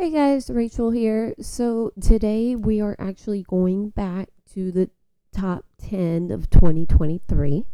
Hey 0.00 0.10
guys, 0.10 0.48
Rachel 0.48 0.92
here. 0.92 1.34
So 1.40 1.92
today 2.00 2.54
we 2.54 2.80
are 2.80 2.94
actually 3.00 3.42
going 3.42 3.88
back 3.88 4.28
to 4.54 4.70
the 4.70 4.90
top 5.32 5.64
10 5.78 6.30
of 6.30 6.48
2023. 6.50 7.64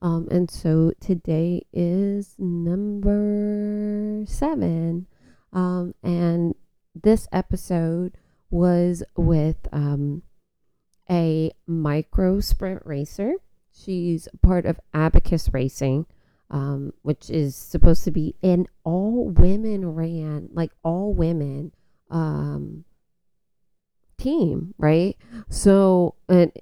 Um, 0.00 0.26
and 0.30 0.50
so 0.50 0.92
today 1.00 1.66
is 1.70 2.34
number 2.38 4.24
seven. 4.26 5.06
Um, 5.52 5.94
and 6.02 6.54
this 6.94 7.28
episode 7.30 8.16
was 8.48 9.02
with 9.14 9.68
um, 9.70 10.22
a 11.10 11.52
micro 11.66 12.40
sprint 12.40 12.80
racer. 12.86 13.34
She's 13.70 14.28
part 14.40 14.64
of 14.64 14.80
Abacus 14.94 15.52
Racing 15.52 16.06
um, 16.50 16.92
which 17.02 17.30
is 17.30 17.54
supposed 17.54 18.04
to 18.04 18.10
be 18.10 18.34
an 18.42 18.66
all 18.84 19.28
women 19.28 19.94
ran, 19.94 20.48
like 20.52 20.72
all 20.82 21.14
women 21.14 21.72
um, 22.10 22.84
team, 24.18 24.74
right? 24.76 25.16
So, 25.48 26.16
and 26.28 26.52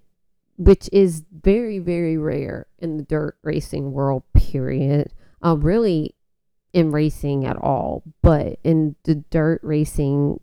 which 0.56 0.90
is 0.92 1.24
very, 1.32 1.78
very 1.78 2.18
rare 2.18 2.66
in 2.78 2.98
the 2.98 3.02
dirt 3.02 3.36
racing 3.42 3.92
world, 3.92 4.24
period. 4.34 5.12
Uh, 5.44 5.56
really, 5.56 6.14
in 6.72 6.90
racing 6.90 7.46
at 7.46 7.56
all, 7.56 8.02
but 8.22 8.58
in 8.62 8.96
the 9.04 9.14
dirt 9.30 9.60
racing 9.62 10.40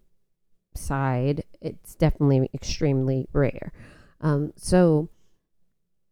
side, 0.73 1.43
it's 1.61 1.93
definitely 1.95 2.49
extremely 2.53 3.27
rare. 3.31 3.71
Um, 4.21 4.53
so, 4.55 5.09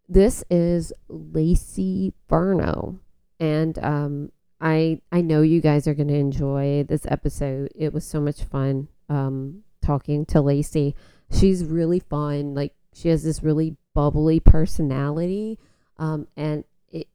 this 0.07 0.43
is 0.51 0.93
Laci 1.09 2.13
Ferno 2.27 2.99
and 3.39 3.77
um, 3.79 4.31
I 4.61 5.01
I 5.11 5.21
know 5.21 5.41
you 5.41 5.61
guys 5.61 5.87
are 5.87 5.93
going 5.93 6.07
to 6.07 6.15
enjoy 6.15 6.85
this 6.87 7.05
episode. 7.07 7.71
It 7.75 7.93
was 7.93 8.05
so 8.05 8.21
much 8.21 8.43
fun 8.43 8.87
um, 9.09 9.63
talking 9.81 10.25
to 10.27 10.39
Laci. 10.39 10.93
She's 11.31 11.65
really 11.65 11.99
fun. 11.99 12.53
Like 12.53 12.73
she 12.93 13.09
has 13.09 13.23
this 13.23 13.43
really 13.43 13.75
bubbly 13.93 14.39
personality, 14.39 15.59
um, 15.97 16.27
and 16.37 16.63
it. 16.89 17.07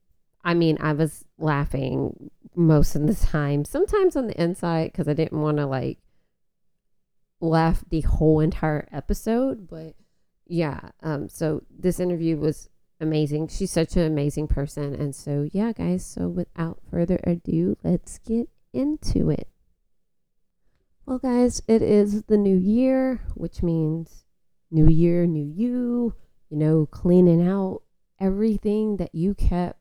I 0.43 0.53
mean, 0.53 0.77
I 0.79 0.93
was 0.93 1.25
laughing 1.37 2.29
most 2.55 2.95
of 2.95 3.07
the 3.07 3.15
time. 3.15 3.65
Sometimes 3.65 4.15
on 4.15 4.27
the 4.27 4.41
inside 4.41 4.91
because 4.91 5.07
I 5.07 5.13
didn't 5.13 5.41
want 5.41 5.57
to 5.57 5.65
like 5.65 5.97
laugh 7.41 7.83
the 7.89 8.01
whole 8.01 8.41
entire 8.41 8.87
episode, 8.91 9.67
but 9.67 9.95
yeah. 10.45 10.79
Um, 11.01 11.29
so 11.29 11.63
this 11.69 11.99
interview 11.99 12.37
was 12.37 12.69
amazing. 12.99 13.47
She's 13.47 13.71
such 13.71 13.95
an 13.95 14.03
amazing 14.03 14.47
person. 14.47 14.93
And 14.93 15.15
so, 15.15 15.47
yeah, 15.51 15.71
guys, 15.71 16.05
so 16.05 16.27
without 16.27 16.79
further 16.89 17.19
ado, 17.23 17.77
let's 17.83 18.19
get 18.19 18.49
into 18.73 19.29
it. 19.29 19.47
Well, 21.05 21.19
guys, 21.19 21.61
it 21.67 21.81
is 21.81 22.23
the 22.23 22.37
new 22.37 22.57
year, 22.57 23.21
which 23.33 23.63
means 23.63 24.25
new 24.69 24.87
year, 24.87 25.25
new 25.25 25.45
you, 25.45 26.13
you 26.49 26.57
know, 26.57 26.85
cleaning 26.85 27.47
out 27.47 27.81
everything 28.19 28.97
that 28.97 29.15
you 29.15 29.33
kept 29.33 29.79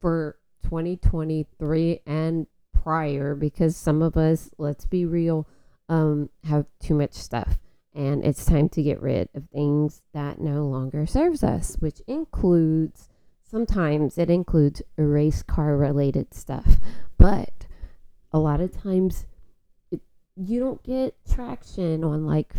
for 0.00 0.38
2023 0.62 2.00
and 2.06 2.46
prior 2.72 3.34
because 3.34 3.76
some 3.76 4.00
of 4.02 4.16
us, 4.16 4.50
let's 4.56 4.86
be 4.86 5.04
real, 5.04 5.46
um, 5.88 6.30
have 6.44 6.66
too 6.80 6.94
much 6.94 7.12
stuff 7.12 7.58
and 7.94 8.24
it's 8.24 8.44
time 8.44 8.68
to 8.68 8.82
get 8.82 9.00
rid 9.00 9.28
of 9.34 9.48
things 9.50 10.02
that 10.12 10.40
no 10.40 10.66
longer 10.66 11.06
serves 11.06 11.44
us 11.44 11.76
which 11.80 12.00
includes 12.06 13.08
sometimes 13.54 14.18
it 14.18 14.28
includes 14.30 14.82
race 14.96 15.44
car 15.44 15.76
related 15.76 16.34
stuff. 16.34 16.80
But 17.16 17.66
a 18.32 18.40
lot 18.40 18.60
of 18.60 18.76
times 18.76 19.26
it, 19.92 20.00
you 20.36 20.58
don't 20.58 20.82
get 20.82 21.14
traction 21.32 22.02
on 22.02 22.26
like 22.26 22.52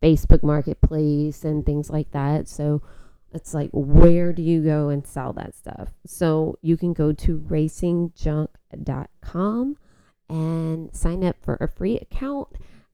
facebook 0.00 0.44
marketplace 0.44 1.42
and 1.44 1.66
things 1.66 1.90
like 1.90 2.12
that. 2.12 2.46
So 2.48 2.80
it's 3.32 3.52
like 3.52 3.70
where 3.72 4.32
do 4.32 4.40
you 4.40 4.62
go 4.62 4.88
and 4.88 5.04
sell 5.04 5.32
that 5.32 5.56
stuff? 5.56 5.88
So 6.06 6.60
you 6.62 6.76
can 6.76 6.92
go 6.92 7.12
to 7.12 7.38
racingjunk.com 7.38 9.76
and 10.28 10.94
sign 10.94 11.24
up 11.24 11.36
for 11.42 11.56
a 11.56 11.68
free 11.68 11.98
account 11.98 12.50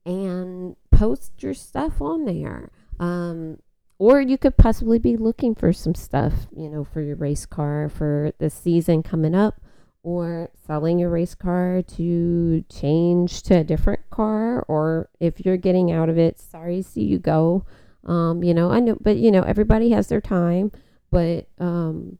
and 0.06 0.74
post 1.02 1.42
your 1.42 1.52
stuff 1.52 2.00
on 2.00 2.26
there. 2.26 2.70
Um, 3.00 3.58
or 3.98 4.20
you 4.20 4.38
could 4.38 4.56
possibly 4.56 5.00
be 5.00 5.16
looking 5.16 5.52
for 5.52 5.72
some 5.72 5.96
stuff, 5.96 6.46
you 6.56 6.68
know, 6.68 6.84
for 6.84 7.00
your 7.00 7.16
race 7.16 7.44
car 7.44 7.88
for 7.88 8.30
the 8.38 8.48
season 8.48 9.02
coming 9.02 9.34
up, 9.34 9.60
or 10.04 10.50
selling 10.64 11.00
your 11.00 11.10
race 11.10 11.34
car 11.34 11.82
to 11.96 12.64
change 12.72 13.42
to 13.42 13.58
a 13.58 13.64
different 13.64 14.08
car, 14.10 14.64
or 14.68 15.08
if 15.18 15.44
you're 15.44 15.56
getting 15.56 15.90
out 15.90 16.08
of 16.08 16.18
it, 16.18 16.38
sorry, 16.38 16.82
see 16.82 17.02
you 17.02 17.18
go. 17.18 17.66
Um, 18.04 18.44
you 18.44 18.54
know, 18.54 18.70
I 18.70 18.78
know, 18.78 18.96
but 19.00 19.16
you 19.16 19.32
know, 19.32 19.42
everybody 19.42 19.90
has 19.90 20.06
their 20.06 20.20
time, 20.20 20.70
but 21.10 21.48
um, 21.58 22.18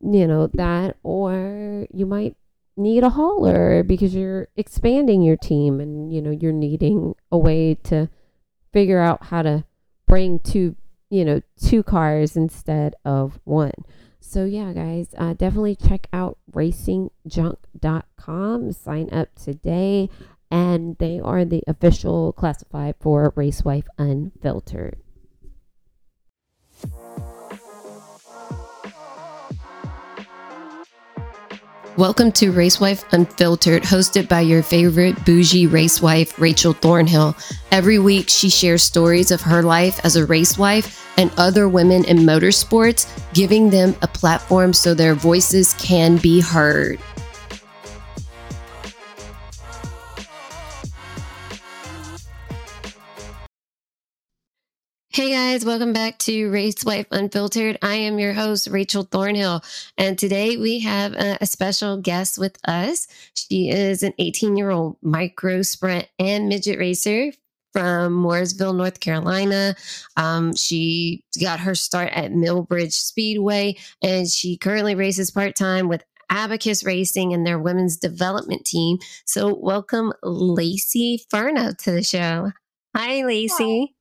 you 0.00 0.26
know 0.26 0.48
that, 0.54 0.96
or 1.04 1.86
you 1.92 2.04
might 2.06 2.36
need 2.78 3.04
a 3.04 3.10
hauler 3.10 3.82
because 3.82 4.14
you're 4.14 4.48
expanding 4.56 5.20
your 5.22 5.36
team 5.36 5.80
and 5.80 6.10
you 6.12 6.22
know 6.22 6.30
you're 6.30 6.52
needing 6.52 7.16
a 7.30 7.38
way 7.38 7.74
to 7.74 8.08
figure 8.72 9.00
out 9.00 9.24
how 9.24 9.42
to 9.42 9.64
bring 10.06 10.38
two 10.38 10.76
you 11.10 11.24
know 11.24 11.42
two 11.60 11.82
cars 11.82 12.36
instead 12.36 12.94
of 13.04 13.40
one. 13.44 13.72
So 14.20 14.44
yeah 14.44 14.72
guys 14.72 15.08
uh, 15.18 15.34
definitely 15.34 15.74
check 15.76 16.06
out 16.12 16.38
racingjunk.com 16.52 18.72
sign 18.72 19.08
up 19.12 19.34
today. 19.34 20.08
And 20.50 20.96
they 20.96 21.20
are 21.20 21.44
the 21.44 21.62
official 21.66 22.32
classified 22.32 22.94
for 23.00 23.32
racewife 23.32 23.84
unfiltered 23.98 24.96
Welcome 31.98 32.30
to 32.34 32.52
Racewife 32.52 33.02
Unfiltered, 33.10 33.82
hosted 33.82 34.28
by 34.28 34.42
your 34.42 34.62
favorite 34.62 35.24
bougie 35.24 35.66
racewife, 35.66 36.38
Rachel 36.38 36.72
Thornhill. 36.72 37.36
Every 37.72 37.98
week, 37.98 38.28
she 38.28 38.50
shares 38.50 38.84
stories 38.84 39.32
of 39.32 39.40
her 39.40 39.64
life 39.64 39.98
as 40.04 40.14
a 40.14 40.24
racewife 40.24 41.04
and 41.16 41.32
other 41.36 41.68
women 41.68 42.04
in 42.04 42.18
motorsports, 42.18 43.08
giving 43.34 43.70
them 43.70 43.96
a 44.00 44.06
platform 44.06 44.72
so 44.74 44.94
their 44.94 45.16
voices 45.16 45.74
can 45.74 46.18
be 46.18 46.40
heard. 46.40 47.00
Hey 55.18 55.32
guys, 55.32 55.64
welcome 55.64 55.92
back 55.92 56.16
to 56.18 56.48
Race 56.48 56.84
Wife 56.84 57.08
Unfiltered. 57.10 57.76
I 57.82 57.94
am 57.94 58.20
your 58.20 58.32
host, 58.32 58.68
Rachel 58.68 59.02
Thornhill, 59.02 59.62
and 59.96 60.16
today 60.16 60.56
we 60.56 60.78
have 60.78 61.12
a, 61.14 61.44
special 61.44 61.96
guest 61.96 62.38
with 62.38 62.56
us. 62.68 63.08
She 63.34 63.68
is 63.68 64.04
an 64.04 64.12
18 64.20 64.56
year 64.56 64.70
old 64.70 64.96
micro 65.02 65.62
sprint 65.62 66.06
and 66.20 66.48
midget 66.48 66.78
racer 66.78 67.32
from 67.72 68.12
Mooresville, 68.22 68.76
North 68.76 69.00
Carolina. 69.00 69.74
Um, 70.16 70.54
she 70.54 71.24
got 71.40 71.58
her 71.58 71.74
start 71.74 72.12
at 72.12 72.30
Millbridge 72.30 72.92
Speedway, 72.92 73.74
and 74.00 74.28
she 74.28 74.56
currently 74.56 74.94
races 74.94 75.32
part 75.32 75.56
time 75.56 75.88
with 75.88 76.04
Abacus 76.30 76.84
Racing 76.84 77.34
and 77.34 77.44
their 77.44 77.58
women's 77.58 77.96
development 77.96 78.64
team. 78.64 78.98
So, 79.24 79.52
welcome 79.52 80.12
Laci 80.22 81.28
Ferno 81.28 81.72
to 81.72 81.90
the 81.90 82.04
show. 82.04 82.52
Hi, 82.94 83.22
Laci. 83.22 83.88
Hi. 83.88 83.97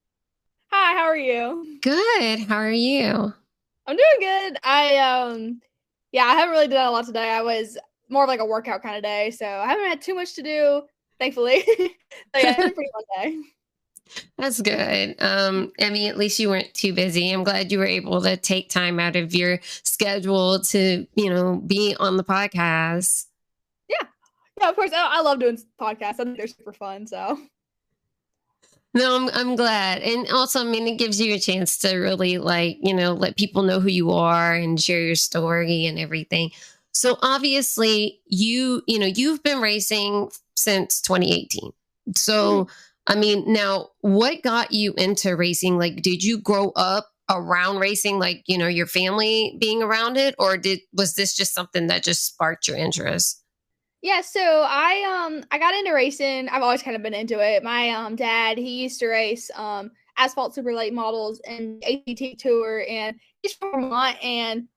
Hi, 0.72 0.94
how 0.94 1.05
are 1.05 1.17
you? 1.17 1.79
Good. 1.81 2.39
How 2.41 2.57
are 2.57 2.72
you? 2.72 3.33
I'm 3.85 3.95
doing 3.95 4.19
good. 4.19 4.57
I 4.63 4.97
um 4.97 5.61
yeah, 6.11 6.25
I 6.25 6.35
haven't 6.35 6.51
really 6.53 6.67
done 6.67 6.88
a 6.88 6.91
lot 6.91 7.05
today. 7.05 7.29
I 7.29 7.41
was 7.41 7.78
more 8.09 8.23
of 8.23 8.28
like 8.28 8.39
a 8.39 8.45
workout 8.45 8.81
kind 8.81 8.95
of 8.95 9.03
day, 9.03 9.31
so 9.31 9.45
I 9.45 9.67
haven't 9.67 9.88
had 9.88 10.01
too 10.01 10.16
much 10.16 10.35
to 10.35 10.44
do, 10.44 10.83
thankfully. 11.19 11.61
so 11.77 12.39
yeah, 12.41 12.56
it's 12.57 12.72
a 12.72 12.73
pretty 12.73 12.89
fun 12.94 13.24
day. 13.24 13.38
That's 14.38 14.62
good. 14.62 15.15
Um, 15.19 15.74
I 15.81 15.89
mean, 15.89 16.09
at 16.09 16.18
least 16.18 16.39
you 16.39 16.50
weren't 16.50 16.74
too 16.74 16.94
busy. 16.94 17.30
I'm 17.30 17.44
glad 17.44 17.71
you 17.71 17.80
were 17.80 17.86
able 17.86 18.21
to 18.21 18.38
take 18.38 18.69
time 18.69 19.00
out 19.00 19.18
of 19.18 19.36
your 19.36 19.59
schedule 19.83 20.62
to, 20.62 21.06
you 21.15 21.30
know, 21.30 21.57
be 21.57 21.95
on 22.00 22.15
the 22.15 22.24
podcast. 22.24 23.25
Yeah. 23.89 24.07
Yeah, 24.59 24.69
of 24.69 24.75
course. 24.75 24.91
I, 24.94 25.18
I 25.18 25.21
love 25.21 25.39
doing 25.39 25.57
podcasts. 25.80 26.19
I 26.19 26.24
think 26.24 26.38
they're 26.38 26.47
super 26.47 26.74
fun. 26.74 27.06
So 27.06 27.38
no, 28.97 29.15
I'm, 29.15 29.29
I'm 29.33 29.55
glad. 29.55 30.01
And 30.01 30.29
also, 30.29 30.61
I 30.61 30.63
mean, 30.63 30.88
it 30.88 30.97
gives 30.97 31.21
you 31.21 31.33
a 31.33 31.39
chance 31.39 31.77
to 31.79 31.95
really, 31.95 32.38
like, 32.38 32.77
you 32.81 32.94
know, 32.94 33.13
let 33.13 33.38
people 33.38 33.63
know 33.63 33.79
who 33.79 33.89
you 33.89 34.11
are 34.11 34.53
and 34.53 34.81
share 34.81 35.01
your 35.01 35.15
story 35.15 35.85
and 35.85 35.99
everything. 35.99 36.51
So, 36.91 37.17
obviously, 37.21 38.21
you, 38.25 38.81
you 38.88 38.97
know, 38.97 39.05
you've 39.05 39.44
been 39.44 39.61
racing 39.61 40.31
since 40.55 40.99
2018. 41.01 41.71
So, 42.15 42.63
mm-hmm. 42.65 42.71
I 43.07 43.15
mean, 43.15 43.53
now 43.53 43.89
what 44.01 44.41
got 44.41 44.71
you 44.71 44.94
into 44.97 45.35
racing? 45.35 45.77
Like, 45.77 46.01
did 46.01 46.23
you 46.23 46.39
grow 46.39 46.71
up 46.75 47.09
around 47.29 47.79
racing, 47.79 48.19
like, 48.19 48.43
you 48.47 48.57
know, 48.57 48.67
your 48.67 48.88
family 48.88 49.55
being 49.59 49.83
around 49.83 50.17
it? 50.17 50.33
Or 50.39 50.57
did, 50.57 50.79
was 50.93 51.13
this 51.13 51.35
just 51.35 51.53
something 51.53 51.88
that 51.88 52.03
just 52.03 52.25
sparked 52.25 52.67
your 52.67 52.77
interest? 52.77 53.43
Yeah, 54.01 54.21
so 54.21 54.41
I 54.41 55.25
um 55.25 55.44
I 55.51 55.57
got 55.57 55.73
into 55.73 55.94
racing. 55.94 56.49
I've 56.49 56.61
always 56.61 56.83
kind 56.83 56.95
of 56.95 57.01
been 57.03 57.13
into 57.13 57.39
it. 57.39 57.63
My 57.63 57.89
um 57.89 58.15
dad, 58.15 58.57
he 58.57 58.83
used 58.83 58.99
to 58.99 59.07
race 59.07 59.49
um 59.55 59.91
asphalt 60.17 60.53
super 60.53 60.73
late 60.73 60.94
models 60.94 61.41
and 61.47 61.83
ACT 61.83 62.39
tour 62.39 62.83
and 62.89 63.15
he's 63.41 63.53
from 63.53 63.71
Vermont 63.71 64.17
and 64.23 64.67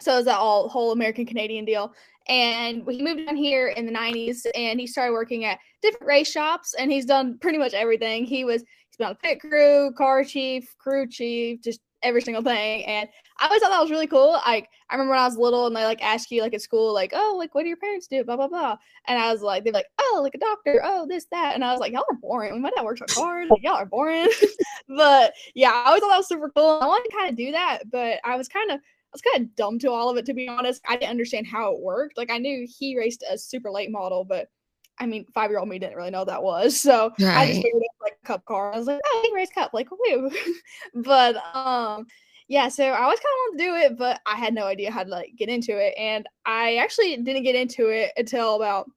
so 0.00 0.18
is 0.18 0.24
that 0.24 0.38
all 0.38 0.68
whole 0.68 0.92
American 0.92 1.26
Canadian 1.26 1.64
deal. 1.64 1.94
And 2.28 2.84
he 2.88 3.02
moved 3.02 3.26
down 3.26 3.36
here 3.36 3.68
in 3.68 3.86
the 3.86 3.92
90s 3.92 4.46
and 4.54 4.78
he 4.80 4.86
started 4.86 5.12
working 5.12 5.44
at 5.44 5.58
different 5.82 6.06
race 6.06 6.30
shops 6.30 6.74
and 6.74 6.90
he's 6.90 7.04
done 7.04 7.38
pretty 7.38 7.58
much 7.58 7.74
everything. 7.74 8.24
He 8.24 8.44
was 8.44 8.62
he's 8.62 8.96
been 8.98 9.08
on 9.08 9.16
pit 9.16 9.40
crew, 9.40 9.92
car 9.96 10.24
chief, 10.24 10.74
crew 10.78 11.08
chief, 11.08 11.60
just 11.62 11.80
every 12.02 12.22
single 12.22 12.42
thing. 12.42 12.84
And 12.84 13.08
I 13.42 13.46
always 13.46 13.60
thought 13.60 13.70
that 13.70 13.80
was 13.80 13.90
really 13.90 14.06
cool. 14.06 14.40
Like 14.46 14.68
I 14.88 14.94
remember 14.94 15.10
when 15.10 15.20
I 15.20 15.26
was 15.26 15.36
little 15.36 15.66
and 15.66 15.74
they 15.74 15.84
like 15.84 16.00
ask 16.00 16.30
you 16.30 16.42
like 16.42 16.54
at 16.54 16.62
school, 16.62 16.94
like, 16.94 17.10
oh, 17.12 17.34
like 17.36 17.54
what 17.56 17.62
do 17.62 17.68
your 17.68 17.76
parents 17.76 18.06
do? 18.06 18.22
Blah 18.22 18.36
blah 18.36 18.46
blah. 18.46 18.76
And 19.08 19.18
I 19.18 19.32
was 19.32 19.42
like, 19.42 19.64
they're 19.64 19.72
like, 19.72 19.88
oh, 19.98 20.20
like 20.22 20.36
a 20.36 20.38
doctor, 20.38 20.80
oh, 20.84 21.06
this, 21.08 21.26
that. 21.32 21.56
And 21.56 21.64
I 21.64 21.72
was 21.72 21.80
like, 21.80 21.92
y'all 21.92 22.04
are 22.08 22.16
boring. 22.16 22.62
My 22.62 22.70
dad 22.70 22.84
works 22.84 23.00
on 23.00 23.08
cars, 23.08 23.50
like 23.50 23.62
y'all 23.64 23.74
are 23.74 23.86
boring. 23.86 24.28
but 24.88 25.34
yeah, 25.56 25.72
I 25.72 25.88
always 25.88 26.00
thought 26.00 26.10
that 26.10 26.18
was 26.18 26.28
super 26.28 26.50
cool. 26.50 26.78
I 26.80 26.86
wanted 26.86 27.10
to 27.10 27.16
kind 27.16 27.30
of 27.30 27.36
do 27.36 27.50
that, 27.50 27.90
but 27.90 28.20
I 28.24 28.36
was 28.36 28.46
kind 28.46 28.70
of 28.70 28.76
I 28.78 29.12
was 29.12 29.22
kind 29.22 29.44
of 29.44 29.56
dumb 29.56 29.80
to 29.80 29.90
all 29.90 30.08
of 30.08 30.16
it 30.16 30.26
to 30.26 30.34
be 30.34 30.46
honest. 30.46 30.80
I 30.88 30.96
didn't 30.96 31.10
understand 31.10 31.48
how 31.48 31.72
it 31.72 31.80
worked. 31.80 32.16
Like 32.16 32.30
I 32.30 32.38
knew 32.38 32.64
he 32.78 32.96
raced 32.96 33.24
a 33.28 33.36
super 33.36 33.72
late 33.72 33.90
model, 33.90 34.24
but 34.24 34.50
I 34.98 35.06
mean, 35.06 35.26
five 35.34 35.50
year 35.50 35.58
old 35.58 35.68
me 35.68 35.80
didn't 35.80 35.96
really 35.96 36.10
know 36.12 36.24
that 36.24 36.42
was. 36.42 36.80
So 36.80 37.12
right. 37.18 37.36
I 37.36 37.46
just 37.48 37.62
figured 37.62 37.82
it 37.82 37.90
was 37.98 38.02
like 38.02 38.18
a 38.22 38.26
cup 38.26 38.44
car. 38.44 38.72
I 38.72 38.78
was 38.78 38.86
like, 38.86 39.00
oh, 39.04 39.22
he 39.26 39.34
race 39.34 39.50
cup, 39.52 39.72
like 39.74 39.88
woo. 39.90 40.30
but 40.94 41.36
um 41.56 42.06
yeah, 42.48 42.68
so 42.68 42.84
I 42.84 43.02
always 43.02 43.20
kind 43.20 43.32
of 43.32 43.38
wanted 43.38 43.58
to 43.58 43.64
do 43.64 43.74
it, 43.76 43.98
but 43.98 44.20
I 44.26 44.36
had 44.36 44.54
no 44.54 44.66
idea 44.66 44.90
how 44.90 45.04
to 45.04 45.10
like 45.10 45.32
get 45.36 45.48
into 45.48 45.76
it. 45.76 45.94
And 45.96 46.26
I 46.44 46.76
actually 46.76 47.16
didn't 47.16 47.44
get 47.44 47.54
into 47.54 47.88
it 47.88 48.12
until 48.16 48.56
about 48.56 48.90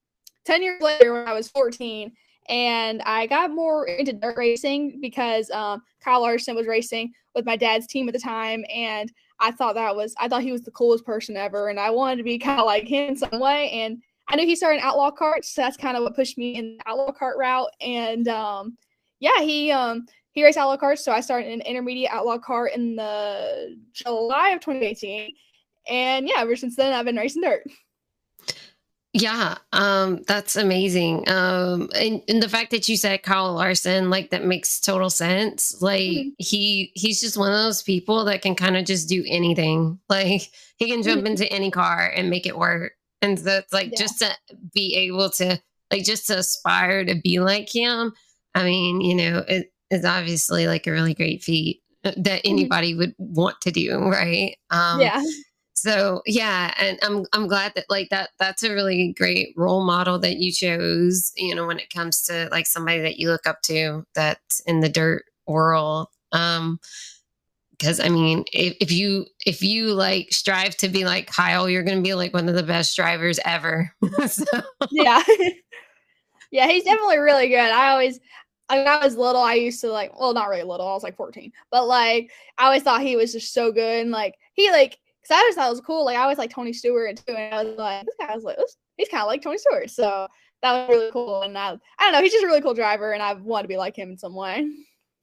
10 0.46 0.64
years 0.64 0.82
later 0.82 1.14
when 1.14 1.28
I 1.28 1.34
was 1.34 1.48
14. 1.50 2.12
And 2.48 3.02
I 3.04 3.26
got 3.28 3.52
more 3.52 3.88
into 3.88 4.14
dirt 4.14 4.38
racing 4.38 5.00
because 5.02 5.50
um, 5.52 5.82
Kyle 6.04 6.22
Larson 6.22 6.56
was 6.56 6.68
racing 6.68 7.12
with 7.34 7.46
my 7.46 7.56
dad's 7.56 7.88
team 7.88 8.08
at 8.08 8.14
the 8.14 8.20
time. 8.20 8.64
And 8.74 9.12
I 9.40 9.52
thought 9.52 9.76
that 9.76 9.96
was, 9.96 10.14
I 10.20 10.28
thought 10.28 10.44
he 10.44 10.52
was 10.52 10.62
the 10.62 10.72
coolest 10.72 11.06
person 11.06 11.36
ever. 11.36 11.70
And 11.70 11.80
I 11.80 11.90
wanted 11.90 12.18
to 12.18 12.24
be 12.24 12.38
kind 12.40 12.60
of 12.60 12.66
like 12.66 12.88
him 12.88 13.10
in 13.10 13.18
some 13.18 13.40
way. 13.40 13.72
And 13.72 14.02
I 14.28 14.36
knew 14.36 14.46
he 14.46 14.56
started 14.56 14.80
in 14.80 14.84
outlaw 14.84 15.12
karts. 15.12 15.46
So 15.46 15.62
that's 15.62 15.78
kind 15.78 15.98
of 15.98 16.04
what 16.04 16.16
pushed 16.16 16.38
me 16.38 16.56
in 16.56 16.78
the 16.78 16.90
outlaw 16.90 17.12
kart 17.12 17.38
route. 17.38 17.70
And 17.82 18.28
um, 18.28 18.78
yeah, 19.20 19.40
he, 19.40 19.72
um, 19.72 20.06
he 20.36 20.44
raced 20.44 20.58
outlaw 20.58 20.78
karts. 20.78 21.00
So 21.00 21.12
I 21.12 21.22
started 21.22 21.52
an 21.52 21.62
intermediate 21.62 22.12
outlaw 22.12 22.38
kart 22.38 22.76
in 22.76 22.98
the 22.98 23.78
July 23.94 24.50
of 24.50 24.60
2018. 24.60 25.34
And 25.88 26.28
yeah, 26.28 26.36
ever 26.40 26.56
since 26.56 26.76
then, 26.76 26.94
I've 26.94 27.06
been 27.06 27.16
racing 27.16 27.42
dirt. 27.42 27.64
Yeah, 29.14 29.56
um, 29.72 30.24
that's 30.28 30.58
amazing. 30.58 31.30
Um, 31.30 31.90
and, 31.96 32.22
and, 32.28 32.44
the 32.44 32.50
fact 32.50 32.72
that 32.72 32.90
you 32.90 32.98
said 32.98 33.24
Kyle 33.24 33.54
Larson, 33.54 34.10
like 34.10 34.32
that 34.32 34.44
makes 34.44 34.82
total 34.82 35.10
sense. 35.10 35.82
Like 35.82 36.02
mm-hmm. 36.02 36.30
he 36.38 36.92
he's 36.96 37.22
just 37.22 37.38
one 37.38 37.50
of 37.50 37.58
those 37.58 37.82
people 37.82 38.26
that 38.26 38.42
can 38.42 38.56
kind 38.56 38.76
of 38.76 38.84
just 38.84 39.08
do 39.08 39.24
anything. 39.26 40.00
Like 40.10 40.52
he 40.76 40.90
can 40.90 41.02
jump 41.02 41.20
mm-hmm. 41.20 41.28
into 41.28 41.50
any 41.50 41.72
car 41.72 42.12
and 42.14 42.30
make 42.30 42.46
it 42.46 42.58
work. 42.58 42.92
And 43.22 43.38
that's 43.38 43.72
like 43.72 43.92
yeah. 43.92 44.00
just 44.00 44.20
to 44.20 44.36
be 44.74 44.96
able 44.96 45.30
to 45.30 45.62
like 45.92 46.04
just 46.04 46.28
to 46.28 46.40
aspire 46.40 47.06
to 47.06 47.16
be 47.24 47.40
like 47.40 47.74
him. 47.74 48.12
I 48.54 48.66
mean, 48.66 49.00
you 49.00 49.16
know, 49.16 49.46
it 49.48 49.72
is 49.96 50.06
obviously 50.06 50.68
like 50.68 50.88
a 50.88 50.92
really 50.92 51.14
great 51.14 51.44
feat 51.44 51.82
uh, 52.04 52.12
that 52.18 52.44
mm-hmm. 52.44 52.52
anybody 52.52 52.96
would 52.96 53.16
want 53.18 53.60
to 53.62 53.72
do, 53.72 53.98
right? 53.98 54.56
Um, 54.70 55.02
yeah 55.02 55.24
so 55.76 56.22
yeah 56.26 56.74
and 56.80 56.98
i'm 57.04 57.26
i'm 57.34 57.48
glad 57.48 57.74
that 57.76 57.86
like 57.90 58.10
that 58.10 58.30
that's 58.40 58.64
a 58.64 58.74
really 58.74 59.14
great 59.14 59.54
role 59.58 59.84
model 59.86 60.18
that 60.18 60.38
you 60.38 60.52
chose 60.52 61.34
you 61.36 61.54
know 61.54 61.68
when 61.68 61.80
it 61.80 61.94
comes 61.94 62.24
to 62.24 62.48
like 62.50 62.66
somebody 62.66 63.02
that 63.02 63.18
you 63.18 63.30
look 63.30 63.46
up 63.46 63.62
to 63.62 64.04
that's 64.16 64.62
in 64.62 64.80
the 64.80 64.90
dirt 64.90 65.26
world 65.48 66.08
um 66.32 66.80
because 67.72 68.00
i 68.00 68.08
mean 68.08 68.46
if, 68.54 68.76
if 68.80 68.92
you 68.92 69.26
if 69.46 69.62
you 69.62 69.94
like 69.94 70.32
strive 70.32 70.76
to 70.78 70.88
be 70.88 71.04
like 71.04 71.28
kyle 71.28 71.70
you're 71.70 71.84
gonna 71.84 72.02
be 72.02 72.14
like 72.14 72.34
one 72.34 72.48
of 72.48 72.56
the 72.56 72.64
best 72.64 72.96
drivers 72.96 73.40
ever 73.44 73.94
so. 74.28 74.46
yeah 74.92 75.22
yeah 76.52 76.68
he's 76.68 76.86
definitely 76.86 77.18
really 77.18 77.50
good 77.50 77.60
i 77.60 77.90
always 77.90 78.20
when 78.70 78.88
I 78.88 79.04
was 79.04 79.16
little, 79.16 79.42
I 79.42 79.54
used 79.54 79.82
to 79.82 79.92
like, 79.92 80.18
well, 80.20 80.34
not 80.34 80.50
really 80.50 80.64
little, 80.64 80.88
I 80.88 80.94
was 80.94 81.04
like 81.04 81.18
14, 81.18 81.52
but 81.72 81.88
like, 81.88 82.32
I 82.58 82.66
always 82.66 82.84
thought 82.84 83.02
he 83.02 83.16
was 83.16 83.32
just 83.32 83.54
so 83.54 83.72
good. 83.72 84.02
And 84.02 84.12
like, 84.12 84.36
he 84.54 84.72
like, 84.72 84.98
because 85.22 85.36
I 85.36 85.40
always 85.40 85.56
thought 85.56 85.68
it 85.68 85.72
was 85.72 85.82
cool. 85.82 86.06
Like 86.06 86.18
I 86.18 86.24
always 86.24 86.38
like 86.38 86.52
Tony 86.52 86.74
Stewart 86.74 87.18
too, 87.18 87.36
and 87.36 87.54
I 87.54 87.64
was 87.64 87.78
like, 87.78 88.06
this 88.06 88.16
guy 88.20 88.34
was 88.36 88.44
like, 88.44 88.58
he's 88.98 89.10
kind 89.10 89.22
of 89.22 89.28
like 89.28 89.42
Tony 89.42 89.58
Stewart. 89.58 89.90
So 89.90 90.28
that 90.62 90.88
was 90.88 90.96
really 90.96 91.12
cool. 91.12 91.42
And 91.42 91.58
I, 91.58 91.78
I 92.00 92.04
don't 92.04 92.14
know, 92.14 92.22
he's 92.22 92.32
just 92.32 92.44
a 92.44 92.48
really 92.48 92.62
cool 92.62 92.74
driver, 92.74 93.12
and 93.14 93.24
I 93.24 93.34
want 93.34 93.64
to 93.64 93.68
be 93.68 93.78
like 93.78 93.96
him 93.96 94.12
in 94.12 94.18
some 94.18 94.36
way. 94.36 94.68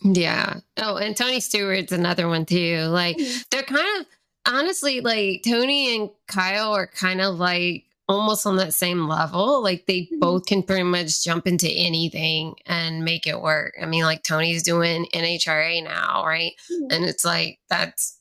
Yeah. 0.03 0.61
Oh, 0.79 0.97
and 0.97 1.17
Tony 1.17 1.41
Stewart's 1.41 1.93
another 1.93 2.29
one 2.29 2.45
too. 2.45 2.79
Like 2.89 3.19
they're 3.51 3.63
kind 3.63 3.87
of 4.01 4.07
honestly 4.47 5.01
like 5.01 5.43
Tony 5.45 5.97
and 5.97 6.11
Kyle 6.27 6.75
are 6.75 6.87
kind 6.89 7.21
of 7.21 7.37
like 7.37 7.85
almost 8.09 8.47
on 8.47 8.57
that 8.57 8.75
same 8.75 9.09
level. 9.09 9.63
Like 9.63 9.87
they 9.87 10.03
mm-hmm. 10.03 10.19
both 10.19 10.47
can 10.47 10.63
pretty 10.63 10.83
much 10.83 11.23
jump 11.23 11.47
into 11.47 11.71
anything 11.71 12.55
and 12.67 13.05
make 13.05 13.27
it 13.27 13.41
work. 13.41 13.75
I 13.81 13.87
mean, 13.87 14.05
like 14.05 14.23
Tony's 14.23 14.63
doing 14.63 15.07
NHRA 15.15 15.83
now, 15.85 16.25
right? 16.27 16.53
Mm-hmm. 16.71 16.87
And 16.91 17.05
it's 17.05 17.25
like 17.25 17.59
that's 17.69 18.19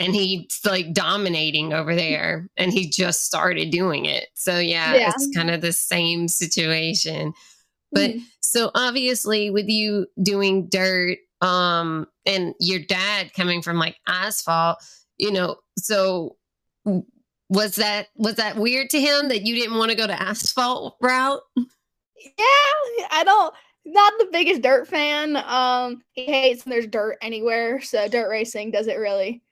and 0.00 0.14
he's 0.14 0.60
like 0.64 0.92
dominating 0.94 1.72
over 1.72 1.94
there 1.94 2.48
and 2.56 2.72
he 2.72 2.88
just 2.88 3.24
started 3.24 3.70
doing 3.70 4.06
it 4.06 4.28
so 4.34 4.58
yeah, 4.58 4.94
yeah. 4.94 5.12
it's 5.14 5.30
kind 5.36 5.50
of 5.50 5.60
the 5.60 5.72
same 5.72 6.26
situation 6.26 7.32
but 7.92 8.10
mm-hmm. 8.10 8.24
so 8.40 8.70
obviously 8.74 9.50
with 9.50 9.68
you 9.68 10.06
doing 10.20 10.68
dirt 10.68 11.18
um 11.42 12.06
and 12.26 12.54
your 12.58 12.80
dad 12.80 13.32
coming 13.34 13.62
from 13.62 13.78
like 13.78 13.96
asphalt 14.08 14.78
you 15.18 15.30
know 15.30 15.56
so 15.78 16.36
was 17.50 17.74
that 17.74 18.08
was 18.16 18.36
that 18.36 18.56
weird 18.56 18.88
to 18.88 18.98
him 18.98 19.28
that 19.28 19.42
you 19.42 19.54
didn't 19.54 19.76
want 19.76 19.90
to 19.90 19.96
go 19.96 20.06
to 20.06 20.22
asphalt 20.22 20.96
route 21.02 21.42
yeah 21.56 23.06
i 23.10 23.22
don't 23.22 23.54
not 23.84 24.12
the 24.18 24.28
biggest 24.32 24.62
dirt 24.62 24.88
fan 24.88 25.36
um 25.36 26.00
he 26.12 26.24
hates 26.24 26.64
when 26.64 26.70
there's 26.70 26.86
dirt 26.86 27.18
anywhere 27.20 27.80
so 27.82 28.08
dirt 28.08 28.30
racing 28.30 28.70
doesn't 28.70 28.96
really 28.96 29.42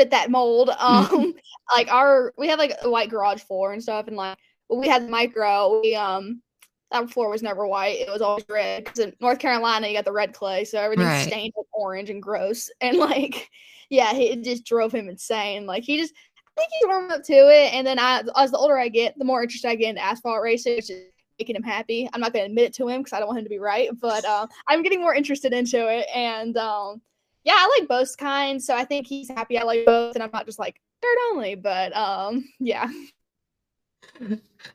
fit 0.00 0.10
that 0.10 0.30
mold. 0.30 0.70
Um, 0.80 1.34
like 1.74 1.92
our 1.92 2.32
we 2.36 2.48
have 2.48 2.58
like 2.58 2.72
a 2.82 2.90
white 2.90 3.10
garage 3.10 3.42
floor 3.42 3.72
and 3.72 3.82
stuff, 3.82 4.08
and 4.08 4.16
like 4.16 4.38
when 4.68 4.80
we 4.80 4.88
had 4.88 5.04
the 5.04 5.10
micro, 5.10 5.80
we 5.80 5.94
um 5.94 6.42
that 6.90 7.10
floor 7.10 7.30
was 7.30 7.42
never 7.42 7.66
white; 7.66 8.00
it 8.00 8.10
was 8.10 8.22
always 8.22 8.44
red. 8.48 8.84
Because 8.84 8.98
in 8.98 9.14
North 9.20 9.38
Carolina, 9.38 9.86
you 9.86 9.94
got 9.94 10.04
the 10.04 10.12
red 10.12 10.32
clay, 10.32 10.64
so 10.64 10.80
everything's 10.80 11.06
right. 11.06 11.26
stained 11.28 11.52
orange 11.72 12.10
and 12.10 12.22
gross. 12.22 12.70
And 12.80 12.96
like, 12.96 13.50
yeah, 13.90 14.14
it 14.14 14.42
just 14.42 14.64
drove 14.64 14.92
him 14.92 15.08
insane. 15.08 15.66
Like 15.66 15.84
he 15.84 15.98
just, 15.98 16.14
think 16.60 16.70
he 16.78 16.86
warmed 16.86 17.12
up 17.12 17.22
to 17.24 17.32
it. 17.32 17.72
And 17.72 17.86
then 17.86 17.98
I, 17.98 18.22
as 18.36 18.50
the 18.50 18.58
older 18.58 18.78
I 18.78 18.88
get, 18.88 19.18
the 19.18 19.24
more 19.24 19.42
interested 19.42 19.68
I 19.68 19.74
get 19.74 19.90
in 19.90 19.98
asphalt 19.98 20.42
racing, 20.42 20.76
which 20.76 20.90
is 20.90 21.02
making 21.38 21.56
him 21.56 21.62
happy. 21.62 22.08
I'm 22.12 22.20
not 22.20 22.32
going 22.32 22.44
to 22.44 22.50
admit 22.50 22.66
it 22.66 22.74
to 22.74 22.88
him 22.88 23.00
because 23.00 23.14
I 23.14 23.18
don't 23.18 23.28
want 23.28 23.38
him 23.38 23.44
to 23.44 23.50
be 23.50 23.58
right, 23.58 23.88
but 24.00 24.24
uh, 24.24 24.46
I'm 24.68 24.82
getting 24.82 25.00
more 25.00 25.14
interested 25.14 25.52
into 25.52 25.88
it. 25.90 26.06
And 26.14 26.56
um, 26.56 27.00
yeah, 27.44 27.54
I 27.56 27.78
like 27.78 27.88
both 27.88 28.16
kinds. 28.16 28.66
So 28.66 28.76
I 28.76 28.84
think 28.84 29.06
he's 29.06 29.30
happy 29.30 29.58
I 29.58 29.62
like 29.62 29.86
both, 29.86 30.14
and 30.14 30.22
I'm 30.22 30.30
not 30.32 30.46
just 30.46 30.58
like 30.58 30.80
dirt 31.00 31.18
only. 31.30 31.54
But 31.54 31.96
um, 31.96 32.44
yeah. 32.58 32.90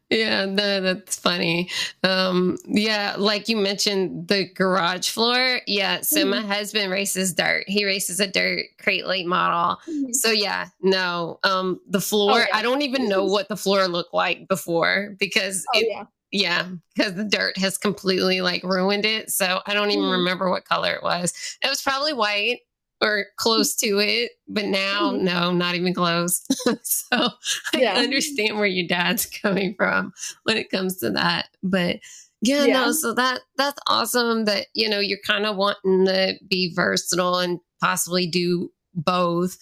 Yeah, 0.10 0.46
no, 0.46 0.82
that's 0.82 1.16
funny. 1.16 1.70
Um, 2.04 2.58
yeah, 2.66 3.16
like 3.18 3.48
you 3.50 3.58
mentioned 3.58 4.28
the 4.28 4.46
garage 4.46 5.10
floor. 5.10 5.62
Yeah, 5.68 6.02
so 6.02 6.22
mm-hmm. 6.22 6.30
my 6.32 6.42
husband 6.42 6.92
races 6.92 7.34
dirt. 7.34 7.66
He 7.68 7.86
races 7.86 8.20
a 8.20 8.28
dirt 8.28 8.66
crate 8.82 9.06
late 9.06 9.28
model. 9.28 9.78
Mm-hmm. 9.88 10.14
So 10.14 10.32
yeah, 10.32 10.70
no, 10.82 11.40
um, 11.44 11.80
the 11.88 12.02
floor. 12.02 12.32
Oh, 12.32 12.38
yeah. 12.38 12.48
I 12.54 12.62
don't 12.62 12.82
even 12.82 13.08
know 13.08 13.26
what 13.26 13.48
the 13.48 13.58
floor 13.58 13.88
looked 13.88 14.14
like 14.14 14.48
before 14.48 15.16
because 15.20 15.66
oh, 15.76 15.80
it, 15.80 15.88
yeah. 15.90 16.06
Yeah, 16.32 16.68
because 16.96 17.14
the 17.14 17.24
dirt 17.24 17.58
has 17.58 17.78
completely 17.78 18.42
like 18.42 18.64
ruined 18.64 19.06
it. 19.06 19.32
So 19.32 19.62
I 19.66 19.74
don't 19.74 19.92
even 19.92 20.06
mm. 20.06 20.18
remember 20.18 20.50
what 20.50 20.66
color 20.66 20.94
it 20.94 21.04
was. 21.04 21.32
It 21.64 21.70
was 21.70 21.82
probably 21.82 22.14
white 22.14 22.60
or 23.02 23.26
close 23.38 23.76
to 23.76 24.00
it, 24.00 24.32
but 24.48 24.66
now 24.66 25.12
mm. 25.12 25.22
no, 25.22 25.52
not 25.52 25.76
even 25.76 25.94
close. 25.94 26.42
so 26.84 27.30
yeah. 27.74 27.94
I 27.94 28.04
understand 28.04 28.58
where 28.58 28.66
your 28.66 28.88
dad's 28.88 29.26
coming 29.42 29.76
from 29.76 30.14
when 30.44 30.58
it 30.58 30.70
comes 30.70 30.98
to 30.98 31.12
that. 31.12 31.50
But 31.62 32.00
yeah, 32.42 32.66
yeah. 32.66 32.74
no, 32.74 32.92
so 32.92 33.14
that 33.14 33.42
that's 33.58 33.80
awesome 33.88 34.46
that 34.46 34.68
you 34.74 34.90
know 34.90 35.00
you're 35.00 35.20
kind 35.26 35.46
of 35.46 35.56
wanting 35.56 36.06
to 36.06 36.36
be 36.48 36.74
versatile 36.74 37.40
and 37.40 37.60
possibly 37.82 38.28
do 38.28 38.72
both. 38.94 39.58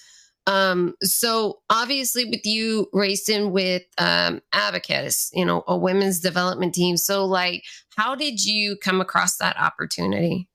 Um, 0.46 0.96
so 1.02 1.60
obviously 1.70 2.26
with 2.26 2.46
you 2.46 2.88
racing 2.92 3.52
with 3.52 3.84
um 3.98 4.42
Abacus, 4.52 5.32
you 5.34 5.46
know, 5.46 5.64
a 5.68 5.78
women's 5.78 6.20
development 6.20 6.76
team. 6.76 6.98
So 6.98 7.26
like 7.26 7.64
how 7.96 8.16
did 8.16 8.44
you 8.44 8.76
come 8.78 9.02
across 9.02 9.38
that 9.38 9.58
opportunity? 9.58 10.50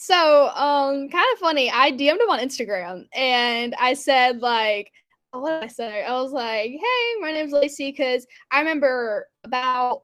So, 0.00 0.46
um, 0.50 1.08
kind 1.08 1.26
of 1.32 1.38
funny. 1.40 1.72
I 1.72 1.90
DM'd 1.90 2.20
him 2.20 2.30
on 2.30 2.38
Instagram 2.38 3.08
and 3.12 3.74
I 3.80 3.94
said 3.94 4.40
like 4.40 4.92
what 5.32 5.60
did 5.60 5.64
I 5.64 5.66
say? 5.66 6.04
I 6.04 6.12
was 6.20 6.30
like, 6.30 6.70
hey, 6.70 7.20
my 7.20 7.32
name's 7.32 7.52
Laci, 7.52 7.90
because 7.90 8.24
I 8.52 8.60
remember 8.60 9.26
about 9.42 10.02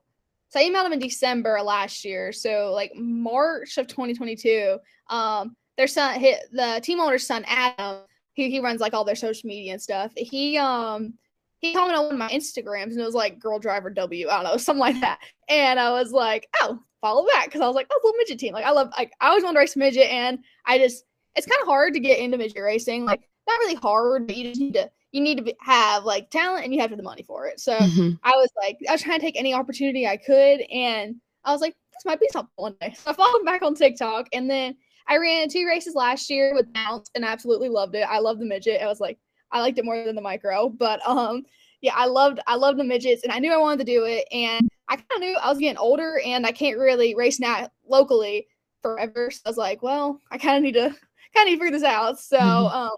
so 0.49 0.59
I 0.59 0.65
emailed 0.65 0.87
him 0.87 0.95
in 0.95 0.99
December 0.99 1.61
last 1.63 2.05
year. 2.05 2.33
So 2.33 2.73
like 2.73 2.93
March 2.97 3.79
of 3.79 3.87
2022. 3.87 4.79
Um, 5.11 5.55
their 5.77 5.87
son 5.87 6.19
hit 6.19 6.41
the 6.53 6.81
team 6.83 6.99
owner's 6.99 7.27
son 7.27 7.45
Adam. 7.47 8.03
He 8.33 8.51
he 8.51 8.59
runs 8.59 8.81
like 8.81 8.95
all 8.95 9.05
their 9.05 9.15
social 9.15 9.47
media 9.47 9.75
and 9.75 9.83
stuff. 9.83 10.11
He 10.17 10.59
um 10.59 11.15
he 11.64 11.75
commented 11.75 11.99
on 11.99 12.04
one 12.06 12.14
of 12.14 12.18
my 12.18 12.28
Instagrams 12.28 12.92
and 12.92 13.00
it 13.00 13.04
was 13.04 13.14
like 13.14 13.38
girl 13.38 13.59
driver 13.59 13.90
W. 13.90 14.28
I 14.28 14.42
don't 14.42 14.44
know, 14.44 14.56
something 14.59 14.80
like 14.80 15.00
that. 15.00 15.18
And 15.49 15.80
I 15.80 15.90
was 15.90 16.12
like, 16.12 16.49
oh, 16.61 16.78
follow 17.00 17.26
back. 17.26 17.50
Cause 17.50 17.61
I 17.61 17.66
was 17.66 17.76
like, 17.76 17.87
oh, 17.90 18.00
little 18.04 18.18
midget 18.18 18.38
team. 18.38 18.52
Like 18.52 18.64
I 18.64 18.71
love 18.71 18.90
like 18.97 19.12
I 19.21 19.28
always 19.28 19.44
wanted 19.44 19.54
to 19.54 19.61
race 19.61 19.76
midget 19.76 20.11
and 20.11 20.38
I 20.66 20.78
just 20.78 21.04
it's 21.37 21.47
kind 21.47 21.61
of 21.61 21.66
hard 21.66 21.94
to 21.94 22.00
get 22.00 22.18
into 22.18 22.38
midget 22.38 22.62
racing. 22.62 23.04
Like 23.04 23.23
not 23.49 23.59
really 23.61 23.75
hard, 23.75 24.26
but 24.26 24.37
you 24.37 24.44
just 24.44 24.61
need 24.61 24.75
to 24.75 24.90
you 25.12 25.21
need 25.21 25.37
to 25.37 25.44
be, 25.44 25.54
have 25.61 26.04
like 26.04 26.28
talent 26.30 26.64
and 26.64 26.75
you 26.75 26.80
have 26.80 26.88
to 26.88 26.92
have 26.92 26.99
the 26.99 27.04
money 27.04 27.23
for 27.23 27.47
it. 27.47 27.61
So 27.61 27.76
mm-hmm. 27.76 28.16
I 28.25 28.33
was 28.33 28.50
like, 28.56 28.78
I 28.88 28.92
was 28.92 29.02
trying 29.02 29.21
to 29.21 29.25
take 29.25 29.38
any 29.38 29.54
opportunity 29.54 30.09
I 30.09 30.16
could, 30.16 30.61
and 30.73 31.14
I 31.44 31.52
was 31.52 31.61
like, 31.61 31.75
this 31.92 32.04
might 32.04 32.18
be 32.18 32.28
something 32.33 32.50
one 32.56 32.75
day. 32.80 32.94
So 32.99 33.11
I 33.11 33.14
followed 33.14 33.44
back 33.44 33.62
on 33.62 33.76
TikTok, 33.76 34.26
and 34.33 34.50
then 34.50 34.75
I 35.06 35.18
ran 35.18 35.49
two 35.49 35.66
races 35.66 35.94
last 35.94 36.28
year 36.30 36.52
with 36.52 36.73
Bounce, 36.73 37.11
and 37.14 37.25
I 37.25 37.28
absolutely 37.28 37.68
loved 37.68 37.94
it. 37.94 38.02
I 38.09 38.18
love 38.18 38.40
the 38.40 38.44
midget. 38.44 38.83
I 38.83 38.87
was 38.87 38.99
like, 38.99 39.18
I 39.51 39.61
liked 39.61 39.79
it 39.79 39.85
more 39.85 40.05
than 40.05 40.17
the 40.17 40.23
micro, 40.23 40.69
but 40.69 41.07
um, 41.07 41.45
yeah, 41.81 41.95
I 41.97 42.07
loved 42.07 42.41
I 42.47 42.57
loved 42.57 42.79
the 42.79 42.85
midgets, 42.85 43.23
and 43.23 43.33
I 43.33 43.39
knew 43.39 43.53
I 43.53 43.59
wanted 43.59 43.85
to 43.87 43.93
do 43.93 44.05
it, 44.05 44.27
and 44.33 44.69
I 44.89 44.97
kind 44.97 45.07
of 45.15 45.21
knew 45.21 45.37
I 45.37 45.49
was 45.49 45.59
getting 45.59 45.79
older, 45.79 46.21
and 46.25 46.47
I 46.47 46.53
can't 46.53 46.79
really 46.79 47.15
race 47.15 47.41
now 47.41 47.69
locally 47.89 48.47
forever. 48.83 49.31
So 49.31 49.41
I 49.47 49.49
was 49.49 49.57
like, 49.57 49.83
well, 49.83 50.21
I 50.31 50.39
kind 50.39 50.57
of 50.57 50.63
need 50.63 50.73
to 50.73 50.95
kind 51.35 51.49
of 51.49 51.53
figure 51.53 51.71
this 51.71 51.83
out. 51.83 52.21
So 52.21 52.39
mm-hmm. 52.39 52.77
um, 52.77 52.97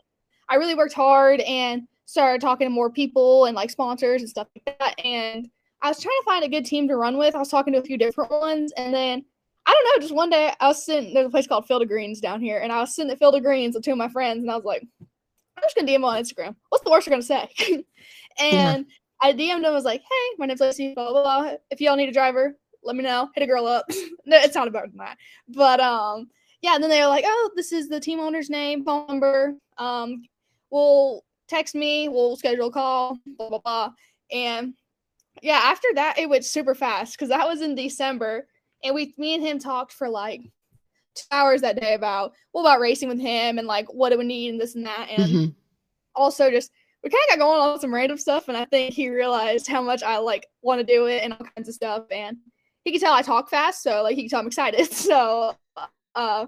I 0.49 0.57
really 0.57 0.75
worked 0.75 0.93
hard 0.95 1.41
and 1.41 1.87
started 2.05 2.41
talking 2.41 2.67
to 2.67 2.71
more 2.71 2.91
people 2.91 3.47
and 3.47 3.57
like 3.57 3.71
sponsors 3.71 4.23
and 4.23 4.31
stuff 4.31 4.49
like 4.55 4.79
that. 4.79 4.95
And 5.05 5.49
I 5.83 5.89
was 5.89 6.01
trying 6.01 6.17
to 6.21 6.25
find 6.25 6.45
a 6.45 6.49
good 6.49 6.65
team 6.65 6.89
to 6.89 6.97
run 6.97 7.19
with. 7.19 7.35
I 7.35 7.39
was 7.39 7.49
talking 7.49 7.73
to 7.73 7.81
a 7.81 7.85
few 7.85 7.99
different 7.99 8.31
ones, 8.31 8.73
and 8.77 8.95
then 8.95 9.25
I 9.67 9.73
don't 9.73 9.85
know, 9.85 10.03
just 10.03 10.15
one 10.15 10.31
day 10.31 10.53
I 10.61 10.69
was 10.69 10.85
sitting 10.85 11.13
there's 11.13 11.27
a 11.27 11.31
place 11.31 11.47
called 11.47 11.67
Field 11.67 11.83
of 11.83 11.89
Greens 11.89 12.21
down 12.21 12.41
here, 12.41 12.59
and 12.59 12.73
I 12.73 12.81
was 12.81 12.95
sitting 12.95 13.11
at 13.11 13.19
Field 13.19 13.35
of 13.35 13.43
Greens 13.43 13.75
with 13.75 13.85
two 13.85 13.93
of 13.93 13.99
my 13.99 14.09
friends, 14.09 14.43
and 14.43 14.51
I 14.51 14.57
was 14.57 14.65
like, 14.65 14.87
I'm 15.57 15.63
just 15.63 15.77
gonna 15.77 15.89
DM 15.89 15.97
him 15.97 16.05
on 16.05 16.23
Instagram. 16.23 16.55
What's 16.69 16.85
the 16.85 16.91
worst 16.91 17.07
they're 17.07 17.13
gonna 17.13 17.23
say? 17.23 17.49
and 18.39 18.87
yeah. 18.87 18.95
I 19.21 19.33
DM'd 19.33 19.65
them, 19.65 19.73
was 19.73 19.85
like, 19.85 20.03
hey, 20.03 20.37
my 20.39 20.47
name's 20.47 20.61
Laci, 20.61 20.95
blah, 20.95 21.11
blah, 21.11 21.23
blah. 21.23 21.55
If 21.71 21.81
y'all 21.81 21.97
need 21.97 22.09
a 22.09 22.13
driver, 22.13 22.57
let 22.83 22.97
me 22.97 23.03
know. 23.03 23.31
Hit 23.35 23.43
a 23.43 23.47
girl 23.47 23.67
up. 23.67 23.87
no, 24.27 24.37
it's 24.37 24.55
not 24.55 24.69
about 24.69 24.89
that. 24.97 25.17
But 25.49 25.81
um, 25.81 26.29
yeah, 26.63 26.75
and 26.75 26.83
then 26.83 26.91
they 26.91 27.01
were 27.01 27.09
like, 27.09 27.25
oh, 27.27 27.51
this 27.57 27.73
is 27.73 27.89
the 27.89 28.01
team 28.01 28.21
owner's 28.21 28.51
name, 28.51 28.85
phone 28.85 29.07
number. 29.09 29.55
Um, 29.79 30.23
we'll 30.71 31.25
text 31.49 31.75
me, 31.75 32.09
we'll 32.09 32.37
schedule 32.37 32.69
a 32.69 32.73
call, 32.73 33.19
blah 33.39 33.49
blah 33.49 33.59
blah. 33.59 33.91
And 34.33 34.75
yeah, 35.43 35.61
after 35.63 35.89
that 35.95 36.19
it 36.19 36.29
went 36.29 36.45
super 36.45 36.75
fast 36.75 37.15
because 37.15 37.29
that 37.29 37.47
was 37.47 37.63
in 37.63 37.75
December, 37.75 38.47
and 38.85 38.95
we 38.95 39.15
me 39.17 39.35
and 39.35 39.43
him 39.43 39.59
talked 39.59 39.93
for 39.93 40.09
like 40.09 40.43
hours 41.31 41.61
that 41.61 41.81
day 41.81 41.95
about 41.95 42.33
well 42.53 42.65
about 42.65 42.81
racing 42.81 43.09
with 43.09 43.21
him 43.21 43.59
and 43.59 43.67
like 43.67 43.87
what 43.93 44.13
it 44.13 44.19
would 44.19 44.27
need 44.27 44.51
and 44.51 44.61
this 44.61 44.75
and 44.75 44.87
that, 44.87 45.09
and 45.11 45.25
mm-hmm. 45.25 45.51
also 46.15 46.51
just 46.51 46.71
we 47.03 47.11
kind 47.11 47.23
of 47.31 47.39
got 47.39 47.45
going 47.45 47.61
on 47.61 47.81
some 47.81 47.95
random 47.95 48.19
stuff, 48.19 48.49
and 48.49 48.57
I 48.57 48.65
think 48.65 48.93
he 48.93 49.09
realized 49.09 49.69
how 49.69 49.81
much 49.81 50.03
I 50.03 50.19
like 50.19 50.47
want 50.63 50.81
to 50.81 50.87
do 50.87 51.07
it 51.07 51.23
and 51.23 51.33
all 51.33 51.47
kinds 51.57 51.69
of 51.69 51.75
stuff, 51.75 52.05
and 52.11 52.37
he 52.85 52.93
could 52.93 53.01
tell 53.01 53.15
I 53.15 53.23
talk 53.23 53.49
fast, 53.49 53.83
so 53.83 54.03
like 54.03 54.17
he 54.17 54.23
could 54.23 54.31
tell 54.31 54.41
I'm 54.41 54.47
excited. 54.47 54.93
So, 54.93 55.55
uh, 56.15 56.47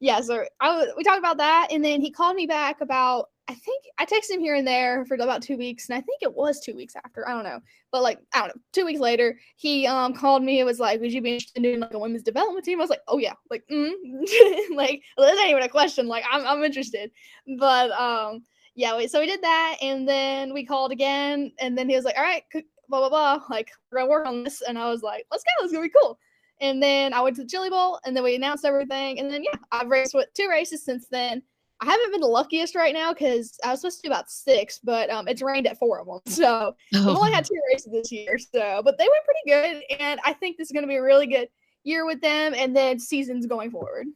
yeah, 0.00 0.20
so 0.20 0.44
I 0.60 0.86
we 0.96 1.04
talked 1.04 1.18
about 1.18 1.36
that, 1.38 1.68
and 1.70 1.84
then 1.84 2.00
he 2.00 2.10
called 2.10 2.36
me 2.36 2.46
back 2.46 2.80
about 2.80 3.28
I 3.46 3.54
think 3.54 3.84
I 3.98 4.06
texted 4.06 4.30
him 4.30 4.40
here 4.40 4.54
and 4.54 4.66
there 4.66 5.04
for 5.04 5.14
about 5.14 5.42
two 5.42 5.58
weeks, 5.58 5.88
and 5.88 5.98
I 5.98 6.00
think 6.00 6.22
it 6.22 6.34
was 6.34 6.60
two 6.60 6.74
weeks 6.74 6.94
after. 6.96 7.28
I 7.28 7.32
don't 7.32 7.44
know, 7.44 7.60
but 7.92 8.02
like 8.02 8.18
I 8.32 8.40
don't 8.40 8.48
know. 8.48 8.62
Two 8.72 8.86
weeks 8.86 9.00
later, 9.00 9.38
he 9.56 9.86
um 9.86 10.14
called 10.14 10.42
me. 10.42 10.60
It 10.60 10.64
was 10.64 10.80
like, 10.80 11.00
"Would 11.00 11.12
you 11.12 11.20
be 11.20 11.34
interested 11.34 11.58
in 11.58 11.62
doing 11.62 11.80
like 11.80 11.92
a 11.92 11.98
women's 11.98 12.22
development 12.22 12.64
team?" 12.64 12.80
I 12.80 12.82
was 12.82 12.90
like, 12.90 13.02
"Oh 13.06 13.18
yeah," 13.18 13.34
like 13.50 13.62
mm. 13.70 13.90
like 14.74 15.02
well, 15.16 15.26
that's 15.26 15.38
not 15.38 15.48
even 15.48 15.62
a 15.62 15.68
question. 15.68 16.08
Like 16.08 16.24
I'm 16.30 16.46
I'm 16.46 16.64
interested, 16.64 17.10
but 17.58 17.90
um 17.92 18.44
yeah. 18.74 18.96
Wait, 18.96 19.10
so 19.10 19.20
we 19.20 19.26
did 19.26 19.42
that, 19.42 19.76
and 19.82 20.08
then 20.08 20.54
we 20.54 20.64
called 20.64 20.92
again, 20.92 21.52
and 21.60 21.76
then 21.76 21.88
he 21.88 21.96
was 21.96 22.04
like, 22.06 22.16
"All 22.16 22.24
right, 22.24 22.44
blah 22.88 23.08
blah 23.08 23.10
blah, 23.10 23.44
like 23.50 23.70
we're 23.92 23.98
gonna 23.98 24.10
work 24.10 24.26
on 24.26 24.44
this," 24.44 24.62
and 24.62 24.78
I 24.78 24.88
was 24.88 25.02
like, 25.02 25.26
"Let's 25.30 25.44
go, 25.44 25.64
it's 25.64 25.72
gonna 25.72 25.86
be 25.86 25.92
cool." 26.00 26.18
And 26.60 26.82
then 26.82 27.12
I 27.12 27.20
went 27.20 27.36
to 27.36 27.42
the 27.42 27.48
Chili 27.48 27.68
Bowl, 27.68 28.00
and 28.06 28.16
then 28.16 28.24
we 28.24 28.36
announced 28.36 28.64
everything, 28.64 29.18
and 29.18 29.30
then 29.30 29.42
yeah, 29.42 29.58
I've 29.70 29.88
raced 29.88 30.14
with 30.14 30.32
two 30.34 30.48
races 30.48 30.82
since 30.82 31.06
then 31.10 31.42
I 31.80 31.86
haven't 31.86 32.12
been 32.12 32.20
the 32.20 32.26
luckiest 32.26 32.74
right 32.74 32.94
now 32.94 33.12
because 33.12 33.58
I 33.64 33.70
was 33.70 33.80
supposed 33.80 34.00
to 34.02 34.08
do 34.08 34.12
about 34.12 34.30
six, 34.30 34.78
but 34.82 35.10
um, 35.10 35.28
it's 35.28 35.42
rained 35.42 35.66
at 35.66 35.78
four 35.78 36.00
of 36.00 36.06
them. 36.06 36.20
So 36.32 36.74
oh. 36.94 37.10
I've 37.10 37.16
only 37.16 37.32
had 37.32 37.44
two 37.44 37.60
races 37.72 37.92
this 37.92 38.12
year. 38.12 38.38
So, 38.38 38.82
but 38.84 38.96
they 38.98 39.04
went 39.04 39.24
pretty 39.24 39.80
good, 39.80 40.00
and 40.00 40.20
I 40.24 40.32
think 40.32 40.56
this 40.56 40.68
is 40.68 40.72
going 40.72 40.84
to 40.84 40.88
be 40.88 40.96
a 40.96 41.02
really 41.02 41.26
good 41.26 41.48
year 41.82 42.06
with 42.06 42.20
them, 42.20 42.54
and 42.56 42.76
then 42.76 42.98
seasons 42.98 43.46
going 43.46 43.70
forward. 43.70 44.06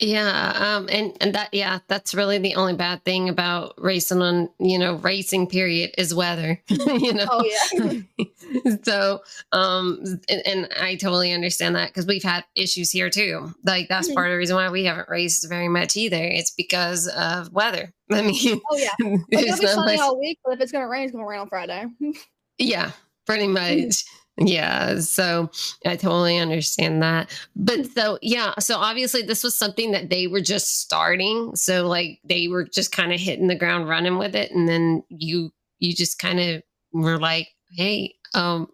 Yeah, 0.00 0.52
um, 0.56 0.88
and 0.90 1.14
and 1.20 1.34
that 1.34 1.52
yeah, 1.52 1.80
that's 1.86 2.14
really 2.14 2.38
the 2.38 2.54
only 2.54 2.74
bad 2.74 3.04
thing 3.04 3.28
about 3.28 3.74
racing 3.76 4.22
on 4.22 4.48
you 4.58 4.78
know 4.78 4.94
racing 4.94 5.46
period 5.46 5.90
is 5.98 6.14
weather. 6.14 6.58
you 6.68 7.12
know, 7.12 7.26
oh 7.30 7.44
yeah. 7.44 8.74
so, 8.82 9.20
um, 9.52 10.18
and, 10.30 10.42
and, 10.46 10.68
I 10.80 10.94
totally 10.96 11.32
understand 11.32 11.76
that 11.76 11.88
because 11.88 12.06
we've 12.06 12.22
had 12.22 12.44
issues 12.56 12.90
here 12.90 13.10
too. 13.10 13.54
Like 13.62 13.88
that's 13.90 14.08
mm-hmm. 14.08 14.14
part 14.14 14.28
of 14.28 14.32
the 14.32 14.38
reason 14.38 14.56
why 14.56 14.70
we 14.70 14.84
haven't 14.84 15.10
raced 15.10 15.46
very 15.50 15.68
much 15.68 15.96
either. 15.96 16.16
It's 16.22 16.50
because 16.50 17.06
of 17.06 17.52
weather. 17.52 17.92
I 18.10 18.22
mean, 18.22 18.58
oh 18.70 18.76
yeah, 18.78 19.16
it'll 19.30 19.58
be 19.58 19.66
sunny 19.66 20.00
all 20.00 20.18
week, 20.18 20.38
but 20.42 20.54
if 20.54 20.60
it's 20.62 20.72
gonna 20.72 20.88
rain, 20.88 21.04
it's 21.04 21.12
gonna 21.12 21.26
rain 21.26 21.40
on 21.40 21.48
Friday. 21.48 21.84
yeah, 22.56 22.92
pretty 23.26 23.48
much. 23.48 24.02
Yeah, 24.38 25.00
so 25.00 25.50
I 25.84 25.96
totally 25.96 26.38
understand 26.38 27.02
that. 27.02 27.30
But 27.54 27.86
so, 27.92 28.18
yeah, 28.22 28.54
so 28.58 28.76
obviously 28.76 29.22
this 29.22 29.44
was 29.44 29.58
something 29.58 29.90
that 29.92 30.08
they 30.08 30.26
were 30.28 30.40
just 30.40 30.80
starting. 30.80 31.54
So 31.56 31.86
like 31.86 32.20
they 32.24 32.48
were 32.48 32.64
just 32.64 32.90
kind 32.90 33.12
of 33.12 33.20
hitting 33.20 33.48
the 33.48 33.54
ground 33.54 33.88
running 33.88 34.16
with 34.18 34.34
it 34.34 34.50
and 34.52 34.68
then 34.68 35.02
you 35.08 35.52
you 35.78 35.94
just 35.94 36.18
kind 36.18 36.38
of 36.40 36.62
were 36.92 37.18
like, 37.18 37.48
"Hey, 37.70 38.14
um 38.34 38.68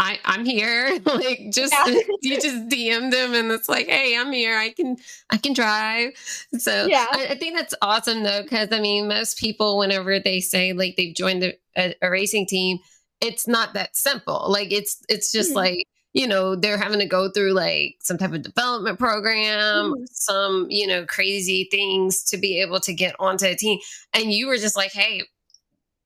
I, 0.00 0.18
I'm 0.24 0.46
here. 0.46 0.98
like 1.04 1.50
just 1.52 1.74
yeah. 1.74 2.00
you 2.22 2.40
just 2.40 2.68
DM 2.68 3.10
them 3.10 3.34
and 3.34 3.52
it's 3.52 3.68
like, 3.68 3.86
hey, 3.86 4.16
I'm 4.16 4.32
here. 4.32 4.56
I 4.56 4.70
can 4.70 4.96
I 5.28 5.36
can 5.36 5.52
drive. 5.52 6.12
So 6.58 6.86
yeah, 6.86 7.06
I, 7.12 7.28
I 7.32 7.34
think 7.38 7.54
that's 7.54 7.74
awesome 7.82 8.22
though, 8.22 8.42
because 8.42 8.70
I 8.72 8.80
mean, 8.80 9.08
most 9.08 9.38
people 9.38 9.76
whenever 9.76 10.18
they 10.18 10.40
say 10.40 10.72
like 10.72 10.96
they've 10.96 11.14
joined 11.14 11.44
a, 11.44 11.52
a, 11.76 11.94
a 12.00 12.10
racing 12.10 12.46
team, 12.46 12.78
it's 13.20 13.46
not 13.46 13.74
that 13.74 13.96
simple. 13.96 14.46
Like 14.48 14.72
it's 14.72 15.02
it's 15.08 15.32
just 15.32 15.50
mm-hmm. 15.50 15.56
like 15.56 15.86
you 16.12 16.26
know 16.26 16.56
they're 16.56 16.78
having 16.78 16.98
to 16.98 17.06
go 17.06 17.30
through 17.30 17.52
like 17.52 17.96
some 18.00 18.18
type 18.18 18.32
of 18.32 18.42
development 18.42 18.98
program 18.98 19.92
mm-hmm. 19.92 20.04
some 20.10 20.66
you 20.68 20.86
know 20.86 21.04
crazy 21.06 21.68
things 21.70 22.24
to 22.24 22.36
be 22.36 22.60
able 22.60 22.80
to 22.80 22.92
get 22.92 23.14
onto 23.20 23.46
a 23.46 23.54
team 23.54 23.78
and 24.12 24.32
you 24.32 24.46
were 24.46 24.56
just 24.56 24.76
like 24.76 24.92
hey 24.92 25.22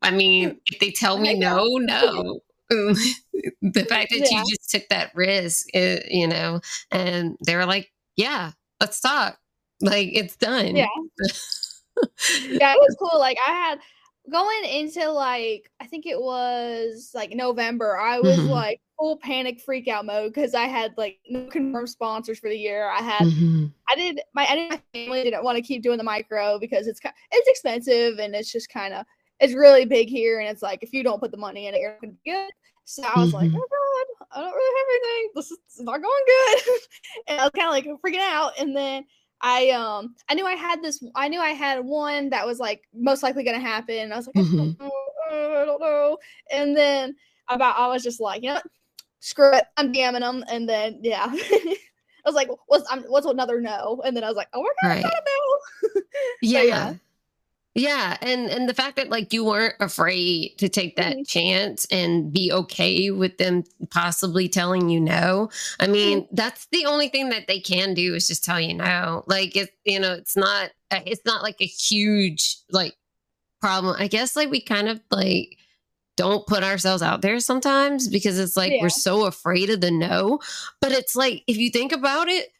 i 0.02 0.10
mean 0.10 0.50
mm. 0.50 0.58
if 0.70 0.78
they 0.78 0.90
tell 0.90 1.18
me 1.18 1.38
no 1.38 1.64
no 1.78 2.40
the 2.70 3.86
fact 3.88 4.10
that 4.10 4.28
yeah. 4.30 4.38
you 4.38 4.44
just 4.48 4.70
took 4.70 4.88
that 4.88 5.10
risk 5.14 5.66
it, 5.74 6.02
eh, 6.02 6.08
you 6.10 6.26
know 6.26 6.60
and 6.90 7.36
they 7.44 7.56
were 7.56 7.66
like 7.66 7.90
yeah 8.16 8.52
let's 8.80 9.00
talk 9.00 9.38
like 9.80 10.08
it's 10.12 10.36
done 10.36 10.76
yeah 10.76 10.86
yeah 12.48 12.74
it 12.74 12.78
was 12.78 12.96
cool 12.98 13.18
like 13.18 13.38
i 13.46 13.50
had 13.50 13.78
going 14.30 14.64
into 14.64 15.10
like 15.10 15.70
I 15.80 15.86
think 15.86 16.06
it 16.06 16.20
was 16.20 17.10
like 17.14 17.30
November, 17.32 17.98
I 17.98 18.20
was 18.20 18.38
mm-hmm. 18.38 18.48
like 18.48 18.80
full 18.98 19.18
panic 19.18 19.60
freak 19.60 19.88
out 19.88 20.06
mode 20.06 20.32
because 20.32 20.54
I 20.54 20.64
had 20.64 20.94
like 20.96 21.18
no 21.28 21.46
confirmed 21.46 21.88
sponsors 21.88 22.38
for 22.38 22.48
the 22.48 22.56
year. 22.56 22.88
I 22.88 23.02
had 23.02 23.26
mm-hmm. 23.26 23.66
I 23.88 23.94
did 23.96 24.20
my 24.34 24.46
I 24.48 24.54
did 24.54 24.70
my 24.70 24.82
family 24.92 25.22
didn't 25.24 25.44
want 25.44 25.56
to 25.56 25.62
keep 25.62 25.82
doing 25.82 25.98
the 25.98 26.04
micro 26.04 26.58
because 26.58 26.86
it's 26.86 27.00
it's 27.32 27.48
expensive 27.48 28.18
and 28.18 28.34
it's 28.34 28.52
just 28.52 28.70
kind 28.70 28.94
of 28.94 29.04
it's 29.40 29.54
really 29.54 29.84
big 29.84 30.08
here 30.08 30.40
and 30.40 30.48
it's 30.48 30.62
like 30.62 30.82
if 30.82 30.92
you 30.92 31.02
don't 31.02 31.20
put 31.20 31.30
the 31.30 31.36
money 31.36 31.66
in 31.66 31.74
it, 31.74 31.80
you're 31.80 31.98
gonna 32.00 32.12
be 32.12 32.30
good. 32.30 32.50
So 32.86 33.02
I 33.02 33.18
was 33.18 33.32
mm-hmm. 33.32 33.36
like, 33.36 33.50
oh 33.54 33.66
god, 34.30 34.38
I 34.38 34.40
don't 34.42 34.54
really 34.54 34.78
have 34.78 35.00
anything. 35.02 35.30
This 35.34 35.50
is 35.50 35.58
not 35.80 36.02
going 36.02 36.24
good, 36.26 36.58
and 37.28 37.40
I 37.40 37.44
was 37.44 37.52
kind 37.56 37.66
of 37.66 37.72
like 37.72 37.86
freaking 38.04 38.20
out. 38.20 38.52
And 38.58 38.76
then 38.76 39.04
I 39.44 39.68
um 39.70 40.14
I 40.30 40.34
knew 40.34 40.46
I 40.46 40.54
had 40.54 40.82
this 40.82 41.04
I 41.14 41.28
knew 41.28 41.38
I 41.38 41.50
had 41.50 41.84
one 41.84 42.30
that 42.30 42.46
was 42.46 42.58
like 42.58 42.88
most 42.94 43.22
likely 43.22 43.44
gonna 43.44 43.60
happen. 43.60 44.10
I 44.10 44.16
was 44.16 44.26
like, 44.26 44.36
mm-hmm. 44.36 44.58
I, 44.58 44.64
don't 44.64 44.78
know, 44.80 45.60
I 45.60 45.64
don't 45.66 45.80
know. 45.80 46.18
And 46.50 46.74
then 46.74 47.14
about 47.48 47.78
I 47.78 47.86
was 47.88 48.02
just 48.02 48.20
like, 48.20 48.42
you 48.42 48.54
know, 48.54 48.60
screw 49.20 49.52
it, 49.52 49.66
I'm 49.76 49.92
damning 49.92 50.22
them. 50.22 50.44
And 50.48 50.66
then 50.66 50.98
yeah. 51.02 51.26
I 51.30 51.76
was 52.24 52.34
like, 52.34 52.48
what's 52.68 52.90
I'm, 52.90 53.02
what's 53.02 53.26
another 53.26 53.60
no? 53.60 54.00
And 54.06 54.16
then 54.16 54.24
I 54.24 54.28
was 54.28 54.36
like, 54.36 54.48
oh 54.54 54.62
my 54.62 54.68
god, 54.82 54.88
right. 54.88 55.04
I 55.04 55.10
don't 55.10 55.94
know. 55.94 56.02
yeah. 56.40 56.62
yeah. 56.62 56.94
Yeah, 57.74 58.16
and 58.22 58.48
and 58.50 58.68
the 58.68 58.74
fact 58.74 58.96
that 58.96 59.08
like 59.08 59.32
you 59.32 59.44
weren't 59.44 59.74
afraid 59.80 60.56
to 60.58 60.68
take 60.68 60.94
that 60.94 61.14
mm-hmm. 61.14 61.22
chance 61.24 61.86
and 61.90 62.32
be 62.32 62.52
okay 62.52 63.10
with 63.10 63.36
them 63.38 63.64
possibly 63.90 64.48
telling 64.48 64.88
you 64.88 65.00
no. 65.00 65.50
I 65.80 65.88
mean, 65.88 66.22
mm-hmm. 66.22 66.34
that's 66.36 66.66
the 66.70 66.86
only 66.86 67.08
thing 67.08 67.30
that 67.30 67.48
they 67.48 67.58
can 67.58 67.92
do 67.92 68.14
is 68.14 68.28
just 68.28 68.44
tell 68.44 68.60
you 68.60 68.74
no. 68.74 69.24
Like 69.26 69.56
it, 69.56 69.70
you 69.84 69.98
know, 69.98 70.12
it's 70.12 70.36
not 70.36 70.70
it's 70.92 71.24
not 71.26 71.42
like 71.42 71.56
a 71.60 71.66
huge 71.66 72.58
like 72.70 72.94
problem. 73.60 73.96
I 73.98 74.06
guess 74.06 74.36
like 74.36 74.50
we 74.50 74.60
kind 74.60 74.88
of 74.88 75.00
like 75.10 75.56
don't 76.16 76.46
put 76.46 76.62
ourselves 76.62 77.02
out 77.02 77.22
there 77.22 77.40
sometimes 77.40 78.06
because 78.06 78.38
it's 78.38 78.56
like 78.56 78.70
Yeah. 78.70 78.82
we're 78.82 78.88
so 78.88 79.26
afraid 79.26 79.68
of 79.70 79.80
the 79.80 79.90
no. 79.90 80.38
But 80.80 80.92
it's 80.92 81.16
like 81.16 81.42
if 81.48 81.56
you 81.56 81.70
think 81.70 81.90
about 81.90 82.28
it, 82.28 82.50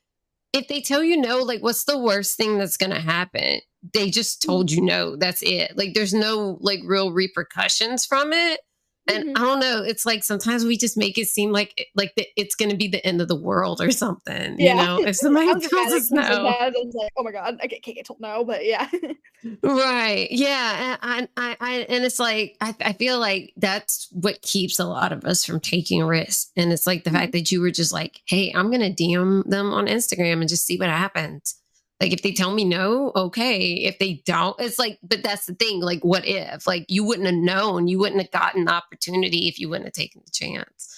if 0.54 0.68
they 0.68 0.80
tell 0.80 1.02
you 1.02 1.16
no, 1.16 1.38
like 1.38 1.62
what's 1.62 1.84
the 1.84 1.98
worst 1.98 2.36
thing 2.36 2.58
that's 2.58 2.76
gonna 2.76 3.00
happen? 3.00 3.60
They 3.92 4.08
just 4.08 4.40
told 4.40 4.68
mm. 4.68 4.76
you 4.76 4.82
no. 4.82 5.16
That's 5.16 5.42
it. 5.42 5.76
Like 5.76 5.94
there's 5.94 6.14
no 6.14 6.58
like 6.60 6.80
real 6.86 7.12
repercussions 7.12 8.06
from 8.06 8.32
it. 8.32 8.60
And 9.06 9.24
Mhm. 9.36 9.38
I 9.38 9.44
don't 9.44 9.60
know. 9.60 9.82
It's 9.82 10.06
like 10.06 10.24
sometimes 10.24 10.64
we 10.64 10.78
just 10.78 10.96
make 10.96 11.18
it 11.18 11.28
seem 11.28 11.52
like 11.52 11.88
like 11.94 12.14
the, 12.16 12.26
it's 12.36 12.54
going 12.54 12.70
to 12.70 12.76
be 12.76 12.88
the 12.88 13.04
end 13.06 13.20
of 13.20 13.28
the 13.28 13.36
world 13.36 13.80
or 13.82 13.90
something. 13.90 14.58
Yeah. 14.58 14.80
You 14.80 14.86
know, 14.86 15.06
if 15.06 15.16
somebody 15.24 15.46
tells 15.46 15.92
us 15.92 16.10
no, 16.10 16.20
like, 16.22 16.72
oh 17.16 17.22
my 17.22 17.30
god, 17.32 17.58
I 17.62 17.66
can't 17.66 17.84
get 17.96 18.06
told 18.06 18.20
no, 18.20 18.44
but 18.44 18.64
yeah. 18.64 18.88
right? 19.62 20.28
Yeah, 20.30 20.96
and 21.02 21.28
I, 21.36 21.50
I, 21.50 21.56
I, 21.60 21.74
and 21.88 22.04
it's 22.04 22.18
like 22.18 22.56
I, 22.60 22.74
I 22.80 22.92
feel 22.94 23.18
like 23.18 23.52
that's 23.56 24.08
what 24.12 24.40
keeps 24.42 24.78
a 24.78 24.86
lot 24.86 25.12
of 25.12 25.24
us 25.24 25.44
from 25.44 25.60
taking 25.60 26.02
risks. 26.04 26.50
And 26.56 26.72
it's 26.72 26.86
like 26.86 27.04
the 27.04 27.10
fact 27.10 27.32
that 27.32 27.52
you 27.52 27.60
were 27.60 27.70
just 27.70 27.92
like, 27.92 28.20
hey, 28.26 28.52
I'm 28.54 28.70
going 28.70 28.94
to 28.94 29.02
DM 29.02 29.44
them 29.44 29.72
on 29.72 29.86
Instagram 29.86 30.40
and 30.40 30.48
just 30.48 30.66
see 30.66 30.78
what 30.78 30.88
happens. 30.88 31.60
Like 32.04 32.12
if 32.12 32.22
they 32.22 32.32
tell 32.32 32.54
me 32.54 32.64
no, 32.64 33.12
okay. 33.16 33.74
If 33.84 33.98
they 33.98 34.22
don't, 34.26 34.54
it's 34.60 34.78
like, 34.78 34.98
but 35.02 35.22
that's 35.22 35.46
the 35.46 35.54
thing. 35.54 35.80
Like, 35.80 36.04
what 36.04 36.26
if? 36.26 36.66
Like 36.66 36.84
you 36.88 37.02
wouldn't 37.02 37.26
have 37.26 37.34
known, 37.34 37.88
you 37.88 37.98
wouldn't 37.98 38.20
have 38.20 38.30
gotten 38.30 38.66
the 38.66 38.72
opportunity 38.72 39.48
if 39.48 39.58
you 39.58 39.70
wouldn't 39.70 39.86
have 39.86 39.94
taken 39.94 40.20
the 40.24 40.30
chance. 40.30 40.90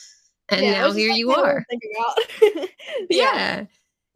And 0.49 0.63
Yeah, 0.63 0.73
now 0.73 0.93
here 0.93 1.11
like, 1.11 1.19
you 1.19 1.31
are. 1.33 1.65
about. 1.71 2.69
yeah 3.11 3.67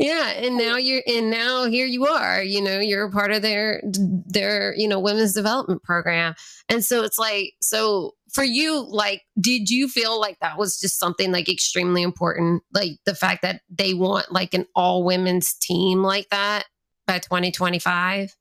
yeah 0.01 0.31
and 0.31 0.57
now 0.57 0.77
you're 0.77 1.03
and 1.07 1.31
now 1.31 1.67
here 1.67 1.87
you 1.87 2.07
are 2.07 2.43
you 2.43 2.61
know 2.61 2.81
you're 2.81 3.05
a 3.07 3.11
part 3.11 3.31
of 3.31 3.43
their 3.43 3.83
their 3.85 4.75
you 4.77 4.89
know 4.89 4.99
women's 4.99 5.35
development 5.35 5.83
program 5.83 6.35
and 6.71 6.85
so 6.85 7.05
it's 7.05 7.19
like 7.19 7.53
so 7.61 8.15
for 8.33 8.43
you 8.43 8.87
like 8.89 9.23
did 9.41 9.69
you 9.69 9.89
feel 9.89 10.19
like 10.19 10.39
that 10.41 10.57
was 10.59 10.81
just 10.81 10.99
something 10.99 11.31
like 11.33 11.49
extremely 11.51 12.03
important 12.03 12.63
like 12.73 12.93
the 13.05 13.15
fact 13.15 13.43
that 13.43 13.61
they 13.69 13.93
want 13.93 14.33
like 14.33 14.55
an 14.55 14.65
all 14.75 15.05
women's 15.05 15.53
team 15.55 16.03
like 16.03 16.29
that 16.31 16.65
by 17.12 17.19
2025 17.19 18.37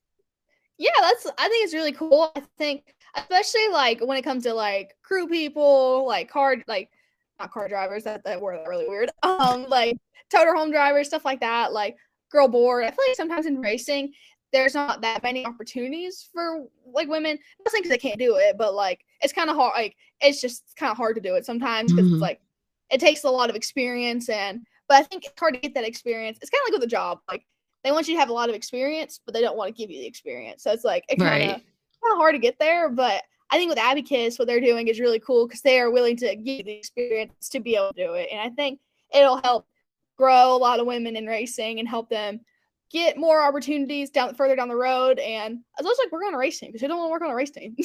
yeah, 0.82 0.92
that's 1.02 1.28
I 1.38 1.50
think 1.50 1.66
it's 1.66 1.74
really 1.74 1.92
cool. 1.92 2.32
I 2.38 2.42
think 2.58 2.96
especially 3.14 3.68
like 3.68 4.00
when 4.00 4.18
it 4.18 4.22
comes 4.22 4.44
to 4.44 4.54
like 4.54 4.96
crew 5.04 5.28
people, 5.28 6.06
like 6.08 6.30
car 6.30 6.56
like 6.68 6.90
not 7.38 7.52
car 7.52 7.68
drivers, 7.68 8.06
that 8.06 8.24
that 8.24 8.40
word 8.40 8.66
really 8.66 8.88
weird. 8.88 9.12
Um 9.24 9.66
like 9.68 9.98
toter 10.32 10.56
home 10.56 10.72
drivers, 10.72 11.08
stuff 11.08 11.26
like 11.26 11.42
that, 11.42 11.74
like 11.74 11.98
girl 12.32 12.48
board. 12.48 12.86
I 12.86 12.92
feel 12.92 13.04
like 13.10 13.18
sometimes 13.18 13.46
in 13.46 13.60
racing 13.60 14.14
there's 14.54 14.74
not 14.74 15.02
that 15.02 15.22
many 15.22 15.46
opportunities 15.46 16.28
for 16.34 16.66
like 16.86 17.10
women. 17.10 17.38
Not 17.60 17.72
saying 17.72 17.84
because 17.84 17.92
they 17.92 17.98
can't 18.10 18.18
do 18.18 18.38
it, 18.38 18.58
but 18.58 18.74
like 18.74 19.02
it's 19.22 19.34
kind 19.34 19.50
of 19.50 19.58
hard. 19.58 19.74
Like 19.76 19.98
it's 20.22 20.40
just 20.40 20.64
kind 20.78 20.92
of 20.92 20.96
hard 20.98 21.16
to 21.16 21.22
do 21.22 21.36
it 21.36 21.46
sometimes 21.46 21.92
because 21.92 22.08
Mhm. 22.10 22.14
it's 22.14 22.22
like 22.22 22.40
it 22.90 23.02
takes 23.02 23.26
a 23.26 23.30
lot 23.30 23.50
of 23.50 23.58
experience 23.58 24.30
and. 24.30 24.66
But 24.88 24.96
I 25.00 25.04
think 25.04 25.26
it's 25.26 25.40
hard 25.40 25.54
to 25.56 25.60
get 25.60 25.74
that 25.76 25.84
experience. 25.86 26.40
It's 26.42 26.50
kind 26.50 26.62
of 26.66 26.72
like 26.74 26.80
with 26.80 26.88
a 26.88 26.90
job. 26.90 27.20
Like 27.28 27.46
they 27.84 27.92
want 27.92 28.08
you 28.08 28.16
to 28.16 28.20
have 28.20 28.30
a 28.30 28.34
lot 28.34 28.50
of 28.50 28.56
experience, 28.56 29.20
but 29.26 29.34
they 29.34 29.42
don't 29.42 29.58
want 29.58 29.74
to 29.74 29.80
give 29.80 29.90
you 29.90 30.02
the 30.02 30.08
experience. 30.08 30.64
So 30.64 30.72
it's 30.72 30.84
like 30.84 31.06
it 31.10 31.18
kind 31.20 31.44
of 31.44 31.50
Right. 31.50 31.64
kind 32.04 32.14
of 32.14 32.18
hard 32.18 32.36
to 32.36 32.40
get 32.40 32.60
there. 32.60 32.90
But 32.90 33.24
I 33.52 33.58
think 33.58 33.70
with 33.70 33.80
Abacus, 33.80 34.38
what 34.38 34.48
they're 34.48 34.60
doing 34.60 34.88
is 34.88 35.00
really 35.00 35.20
cool 35.20 35.48
because 35.48 35.62
they 35.62 35.80
are 35.80 35.90
willing 35.92 36.18
to 36.18 36.36
give 36.36 36.58
you 36.58 36.64
the 36.64 36.78
experience 36.78 37.50
to 37.50 37.60
be 37.60 37.76
able 37.76 37.94
to 37.94 38.06
do 38.06 38.14
it. 38.14 38.30
And 38.32 38.40
I 38.42 38.50
think 38.50 38.80
it'll 39.14 39.42
help 39.44 39.66
grow 40.18 40.56
a 40.56 40.58
lot 40.58 40.80
of 40.80 40.86
women 40.88 41.16
in 41.16 41.26
racing 41.26 41.80
and 41.80 41.88
help 41.88 42.10
them 42.10 42.42
get 42.92 43.18
more 43.18 43.42
opportunities 43.42 44.10
down 44.10 44.36
further 44.36 44.56
down 44.56 44.68
the 44.68 44.76
road. 44.76 45.20
And 45.20 45.60
as 45.80 45.84
well 45.84 45.94
as 45.94 46.00
like 46.00 46.12
work 46.12 46.26
on 46.26 46.34
a 46.34 46.38
race 46.38 46.60
team 46.60 46.70
because 46.70 46.82
who 46.82 46.88
don't 46.88 46.98
want 46.98 47.10
to 47.10 47.12
work 47.12 47.22
on 47.22 47.32
a 47.32 47.36
race 47.36 47.52
team? 47.52 47.76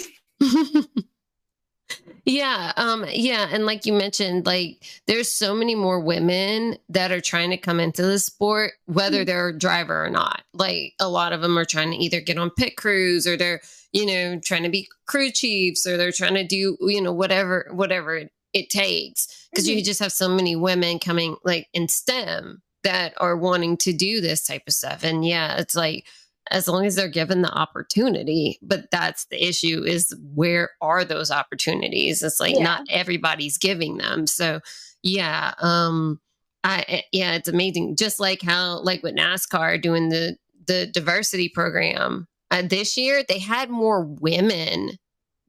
Yeah 2.24 2.72
um 2.76 3.04
yeah 3.10 3.48
and 3.52 3.66
like 3.66 3.84
you 3.86 3.92
mentioned 3.92 4.46
like 4.46 4.82
there's 5.06 5.30
so 5.30 5.54
many 5.54 5.74
more 5.74 6.00
women 6.00 6.76
that 6.88 7.12
are 7.12 7.20
trying 7.20 7.50
to 7.50 7.56
come 7.56 7.78
into 7.80 8.02
the 8.02 8.18
sport 8.18 8.72
whether 8.86 9.22
Mhm. 9.22 9.26
they're 9.26 9.48
a 9.48 9.58
driver 9.58 10.04
or 10.04 10.10
not 10.10 10.42
like 10.54 10.94
a 11.00 11.08
lot 11.08 11.32
of 11.32 11.42
them 11.42 11.58
are 11.58 11.64
trying 11.64 11.90
to 11.90 11.96
either 11.96 12.20
get 12.20 12.38
on 12.38 12.50
pit 12.50 12.76
crews 12.76 13.26
or 13.26 13.36
they're 13.36 13.60
you 13.92 14.06
know 14.06 14.38
trying 14.40 14.62
to 14.62 14.68
be 14.70 14.88
crew 15.06 15.30
chiefs 15.30 15.86
or 15.86 15.96
they're 15.96 16.12
trying 16.12 16.34
to 16.34 16.46
do 16.46 16.76
you 16.80 17.00
know 17.02 17.12
whatever 17.12 17.68
whatever 17.72 18.16
it, 18.16 18.32
it 18.52 18.70
takes 18.70 19.46
because 19.50 19.68
you 19.68 19.76
Mhm. 19.76 19.84
just 19.84 20.00
have 20.00 20.12
so 20.12 20.28
many 20.28 20.56
women 20.56 20.98
coming 20.98 21.36
like 21.44 21.68
in 21.74 21.88
stem 21.88 22.62
that 22.84 23.14
are 23.18 23.36
wanting 23.36 23.76
to 23.78 23.92
do 23.92 24.20
this 24.20 24.44
type 24.46 24.62
of 24.66 24.74
stuff 24.74 25.04
and 25.04 25.26
yeah 25.26 25.56
it's 25.58 25.74
like 25.74 26.06
as 26.50 26.68
long 26.68 26.84
as 26.86 26.94
they're 26.94 27.08
given 27.08 27.42
the 27.42 27.52
opportunity 27.52 28.58
but 28.62 28.84
that's 28.90 29.24
the 29.26 29.42
issue 29.48 29.82
is 29.84 30.14
where 30.34 30.70
are 30.80 31.04
those 31.04 31.30
opportunities 31.30 32.22
it's 32.22 32.40
like 32.40 32.56
Yeah. 32.56 32.64
not 32.64 32.82
everybody's 32.90 33.58
giving 33.58 33.96
them 33.98 34.26
so 34.26 34.60
yeah 35.02 35.54
um 35.60 36.20
i 36.64 36.84
eh, 36.88 37.00
yeah 37.12 37.32
it's 37.34 37.48
amazing 37.48 37.96
just 37.96 38.20
like 38.20 38.42
how 38.42 38.80
like 38.80 39.02
with 39.02 39.14
nascar 39.16 39.80
doing 39.80 40.08
the 40.10 40.36
the 40.66 40.86
diversity 40.86 41.48
program 41.48 42.26
uh, 42.50 42.62
this 42.62 42.96
year 42.96 43.22
they 43.28 43.38
had 43.38 43.70
more 43.70 44.04
women 44.04 44.90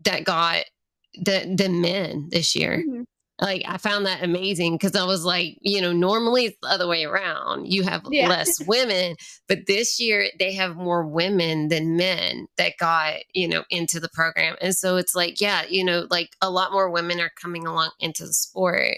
that 0.03 0.23
got 0.23 0.63
the 1.15 1.53
the 1.57 1.69
men 1.69 2.27
this 2.31 2.55
year 2.55 2.83
Mhm. 2.87 3.03
Like 3.41 3.63
I 3.67 3.77
found 3.77 4.05
that 4.05 4.23
amazing 4.23 4.75
because 4.75 4.95
I 4.95 5.03
was 5.03 5.25
like, 5.25 5.57
you 5.61 5.81
know, 5.81 5.91
normally 5.91 6.45
it's 6.45 6.57
the 6.61 6.69
other 6.69 6.87
way 6.87 7.03
around. 7.03 7.71
You 7.71 7.83
have 7.83 8.03
Yeah. 8.09 8.29
less 8.29 8.59
women, 8.65 9.15
but 9.49 9.67
this 9.67 9.99
year 9.99 10.29
they 10.39 10.53
have 10.53 10.77
more 10.77 11.05
women 11.05 11.67
than 11.67 11.97
men 11.97 12.47
that 12.57 12.77
got, 12.79 13.15
you 13.33 13.47
know, 13.47 13.63
into 13.69 13.99
the 13.99 14.09
program. 14.09 14.55
And 14.61 14.73
so 14.75 14.95
it's 14.95 15.13
like, 15.15 15.41
yeah, 15.41 15.63
you 15.67 15.83
know, 15.83 16.07
like 16.09 16.29
a 16.41 16.49
lot 16.49 16.71
more 16.71 16.89
women 16.89 17.19
are 17.19 17.31
coming 17.41 17.67
along 17.67 17.91
into 17.99 18.25
the 18.25 18.33
sport. 18.33 18.97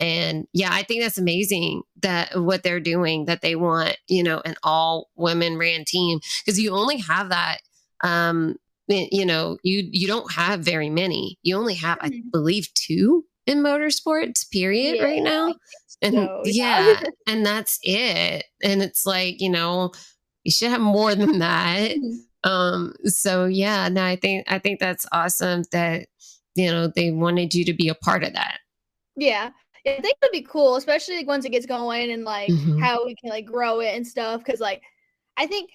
And 0.00 0.46
yeah, 0.52 0.70
I 0.72 0.82
think 0.82 1.02
that's 1.02 1.18
amazing 1.18 1.82
that 2.00 2.40
what 2.40 2.62
they're 2.62 2.80
doing, 2.80 3.26
that 3.26 3.42
they 3.42 3.54
want, 3.54 3.96
you 4.08 4.22
know, 4.22 4.40
an 4.44 4.54
all 4.62 5.10
women 5.14 5.56
ran 5.58 5.84
team 5.86 6.20
because 6.44 6.58
you 6.58 6.72
only 6.74 6.96
have 6.98 7.28
that 7.28 7.58
um 8.02 8.56
you 8.88 9.24
know 9.24 9.56
you 9.62 9.88
you 9.92 10.06
don't 10.06 10.30
have 10.32 10.60
very 10.60 10.90
many 10.90 11.38
you 11.42 11.56
only 11.56 11.72
have 11.74 11.96
i 12.02 12.10
Mhm. 12.10 12.30
believe 12.32 12.68
two 12.74 13.24
in 13.46 13.58
motorsports 13.58 14.48
period 14.50 15.02
right 15.02 15.22
now 15.22 15.54
and 16.02 16.14
so, 16.14 16.42
yeah. 16.44 17.00
yeah. 17.00 17.02
and 17.28 17.44
that's 17.44 17.78
it 17.82 18.44
and 18.62 18.82
it's 18.82 19.04
like 19.06 19.40
you 19.40 19.50
know 19.50 19.92
you 20.44 20.50
should 20.50 20.70
have 20.70 20.80
more 20.80 21.14
than 21.14 21.38
that 21.40 21.92
Mhm. 21.96 22.18
um 22.44 22.94
so 23.04 23.44
yeah 23.46 23.88
no 23.88 24.04
i 24.04 24.16
think 24.16 24.44
i 24.50 24.58
think 24.58 24.80
that's 24.80 25.06
awesome 25.12 25.62
that 25.72 26.06
you 26.54 26.70
know 26.70 26.86
they 26.88 27.10
wanted 27.10 27.54
you 27.54 27.64
to 27.66 27.72
be 27.74 27.88
a 27.88 27.94
part 27.94 28.24
of 28.24 28.32
that 28.34 28.58
Yeah. 29.16 29.50
Yeah, 29.84 29.92
I 29.98 30.00
think 30.00 30.16
it'd 30.22 30.32
be 30.32 30.40
cool, 30.40 30.76
especially 30.76 31.16
like 31.18 31.26
once 31.26 31.44
it 31.44 31.50
gets 31.50 31.66
going 31.66 32.10
and 32.10 32.24
like 32.24 32.48
Mhm. 32.48 32.80
how 32.80 33.04
we 33.04 33.14
can 33.16 33.28
like 33.28 33.44
grow 33.44 33.80
it 33.80 33.94
and 33.94 34.06
stuff. 34.06 34.42
Cause 34.42 34.58
like 34.58 34.80
I 35.36 35.46
think 35.46 35.70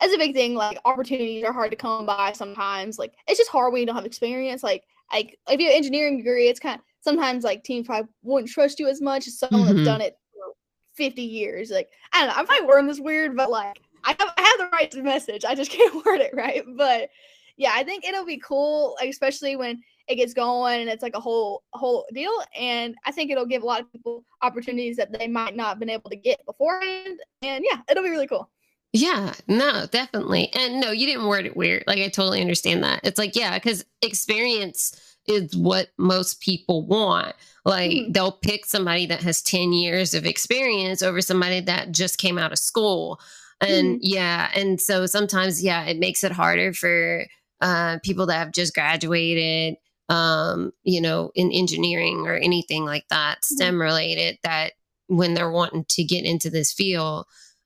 that's 0.00 0.14
a 0.14 0.16
big 0.18 0.32
thing, 0.32 0.54
like 0.54 0.78
opportunities 0.86 1.44
are 1.44 1.52
hard 1.52 1.70
to 1.70 1.76
come 1.76 2.06
by 2.06 2.32
sometimes. 2.32 2.98
Like 2.98 3.12
it's 3.28 3.38
just 3.38 3.50
hard 3.50 3.72
when 3.74 3.80
you 3.80 3.86
don't 3.86 3.94
have 3.96 4.06
experience. 4.06 4.62
Like 4.62 4.84
like 5.12 5.36
if 5.50 5.60
you 5.60 5.66
have 5.66 5.72
an 5.72 5.76
engineering 5.76 6.16
degree, 6.16 6.48
it's 6.48 6.60
kind 6.60 6.78
of 6.80 6.84
sometimes 7.02 7.44
like 7.44 7.62
teams 7.64 7.86
probably 7.86 8.08
wouldn't 8.22 8.50
trust 8.50 8.80
you 8.80 8.88
as 8.88 9.00
much 9.00 9.26
as 9.26 9.38
someone 9.38 9.62
Mhm. 9.62 9.74
that's 9.76 9.84
done 9.86 10.00
it 10.00 10.16
for 10.32 10.54
50 10.94 11.22
years. 11.22 11.70
Like 11.70 11.88
I 12.12 12.20
don't 12.20 12.28
know, 12.28 12.34
I'm 12.36 12.46
probably 12.46 12.66
wording 12.66 12.86
this 12.88 13.00
weird, 13.00 13.36
but 13.36 13.50
like 13.50 13.78
I 14.04 14.10
have 14.18 14.32
I 14.36 14.42
have 14.42 14.58
the 14.58 14.76
right 14.76 14.90
to 14.92 15.02
message. 15.02 15.44
I 15.44 15.54
just 15.54 15.70
can't 15.76 16.04
word 16.04 16.20
it 16.20 16.34
right. 16.34 16.62
But 16.76 17.10
yeah, 17.56 17.72
I 17.74 17.84
think 17.84 18.04
it'll 18.04 18.24
be 18.24 18.38
cool, 18.38 18.96
especially 19.06 19.56
when 19.56 19.80
it 20.08 20.16
gets 20.16 20.34
going 20.34 20.80
and 20.80 20.90
it's 20.90 21.02
like 21.02 21.14
a 21.14 21.20
whole 21.20 21.62
whole 21.72 22.06
deal. 22.12 22.32
And 22.58 22.96
I 23.04 23.12
think 23.12 23.30
it'll 23.30 23.46
give 23.46 23.62
a 23.62 23.66
lot 23.66 23.80
of 23.80 23.92
people 23.92 24.24
opportunities 24.42 24.96
that 24.96 25.12
they 25.16 25.28
might 25.28 25.54
not 25.54 25.68
have 25.68 25.78
been 25.78 25.90
able 25.90 26.10
to 26.10 26.16
get 26.16 26.44
beforehand. 26.46 27.20
And 27.42 27.64
yeah, 27.70 27.80
it'll 27.90 28.02
be 28.02 28.10
really 28.10 28.26
cool. 28.26 28.50
Yeah, 28.94 29.32
no, 29.48 29.86
definitely. 29.90 30.50
And 30.54 30.80
no, 30.80 30.90
you 30.90 31.06
didn't 31.06 31.26
word 31.26 31.46
it 31.46 31.56
weird. 31.56 31.84
Like 31.86 31.98
I 31.98 32.08
totally 32.08 32.40
understand 32.42 32.82
that. 32.84 33.00
It's 33.04 33.18
like, 33.18 33.34
yeah, 33.36 33.54
because 33.58 33.84
experience 34.02 35.11
is 35.26 35.56
what 35.56 35.88
most 35.98 36.40
people 36.40 36.86
want. 36.86 37.34
Like 37.64 37.90
Mhm. 37.92 38.12
they'll 38.12 38.32
pick 38.32 38.66
somebody 38.66 39.06
that 39.06 39.22
has 39.22 39.40
10 39.42 39.72
years 39.72 40.14
of 40.14 40.26
experience 40.26 41.02
over 41.02 41.20
somebody 41.20 41.60
that 41.60 41.92
just 41.92 42.18
came 42.18 42.38
out 42.38 42.52
of 42.52 42.58
school. 42.58 43.20
And 43.60 43.96
Mhm. 43.96 43.98
yeah, 44.02 44.50
and 44.54 44.80
so 44.80 45.06
sometimes, 45.06 45.62
yeah, 45.62 45.84
it 45.84 45.98
makes 45.98 46.24
it 46.24 46.32
harder 46.32 46.72
for 46.72 47.26
uh, 47.60 47.98
people 48.02 48.26
that 48.26 48.38
have 48.38 48.50
just 48.50 48.74
graduated, 48.74 49.76
um, 50.08 50.72
you 50.82 51.00
know, 51.00 51.30
in 51.36 51.52
engineering 51.52 52.26
or 52.26 52.34
anything 52.34 52.84
like 52.84 53.04
that, 53.08 53.44
STEM 53.44 53.80
related, 53.80 54.36
that 54.42 54.72
when 55.06 55.34
they're 55.34 55.50
wanting 55.50 55.84
to 55.90 56.02
get 56.02 56.24
into 56.24 56.50
this 56.50 56.72
field, 56.72 57.24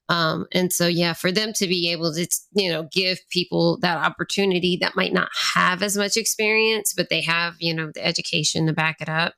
um, 0.08 0.46
and 0.52 0.72
so, 0.72 0.86
yeah, 0.86 1.12
for 1.14 1.32
them 1.32 1.52
to 1.54 1.66
be 1.66 1.90
able 1.90 2.14
to, 2.14 2.28
you 2.54 2.70
know, 2.70 2.88
give 2.92 3.18
people 3.30 3.78
that 3.80 3.98
opportunity 3.98 4.76
that 4.80 4.96
might 4.96 5.12
not 5.12 5.30
have 5.54 5.82
as 5.82 5.96
much 5.96 6.16
experience, 6.16 6.94
but 6.96 7.08
they 7.10 7.22
have, 7.22 7.54
you 7.58 7.74
know, 7.74 7.90
the 7.92 8.04
education 8.06 8.66
to 8.66 8.72
back 8.72 9.00
it 9.00 9.08
up. 9.08 9.34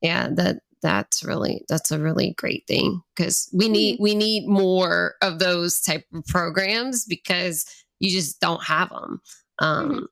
Yeah, 0.00 0.28
that 0.34 0.58
that's 0.82 1.24
really 1.24 1.64
that's 1.68 1.90
a 1.90 1.98
really 1.98 2.34
great 2.38 2.64
thing 2.68 3.02
because 3.16 3.48
we 3.52 3.68
need 3.68 3.98
we 4.00 4.14
need 4.14 4.46
more 4.48 5.14
of 5.22 5.38
those 5.38 5.80
type 5.80 6.04
of 6.14 6.24
programs 6.26 7.04
because 7.04 7.64
you 7.98 8.10
just 8.10 8.40
don't 8.40 8.62
have 8.64 8.90
them. 8.90 9.20
Um, 9.58 9.90
Mhm. 9.90 10.06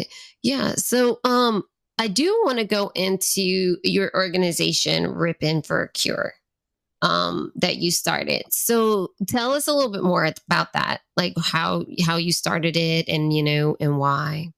it. 0.00 0.08
Yeah. 0.42 0.74
So 0.76 1.20
um 1.24 1.62
I 1.98 2.08
do 2.08 2.42
want 2.44 2.58
to 2.58 2.64
go 2.64 2.90
into 2.94 3.78
your 3.82 4.10
organization 4.14 5.06
Ripping 5.08 5.62
for 5.62 5.82
a 5.82 5.92
Cure 5.92 6.34
um 7.02 7.52
that 7.56 7.76
you 7.76 7.90
started. 7.90 8.44
So 8.50 9.12
tell 9.28 9.52
us 9.52 9.66
a 9.66 9.72
little 9.72 9.92
bit 9.92 10.02
more 10.02 10.24
about 10.24 10.72
that. 10.72 11.00
Like 11.16 11.34
how 11.42 11.84
how 12.04 12.16
you 12.16 12.32
started 12.32 12.76
it 12.76 13.08
and 13.08 13.32
you 13.32 13.42
know 13.42 13.76
and 13.80 13.98
why. 13.98 14.52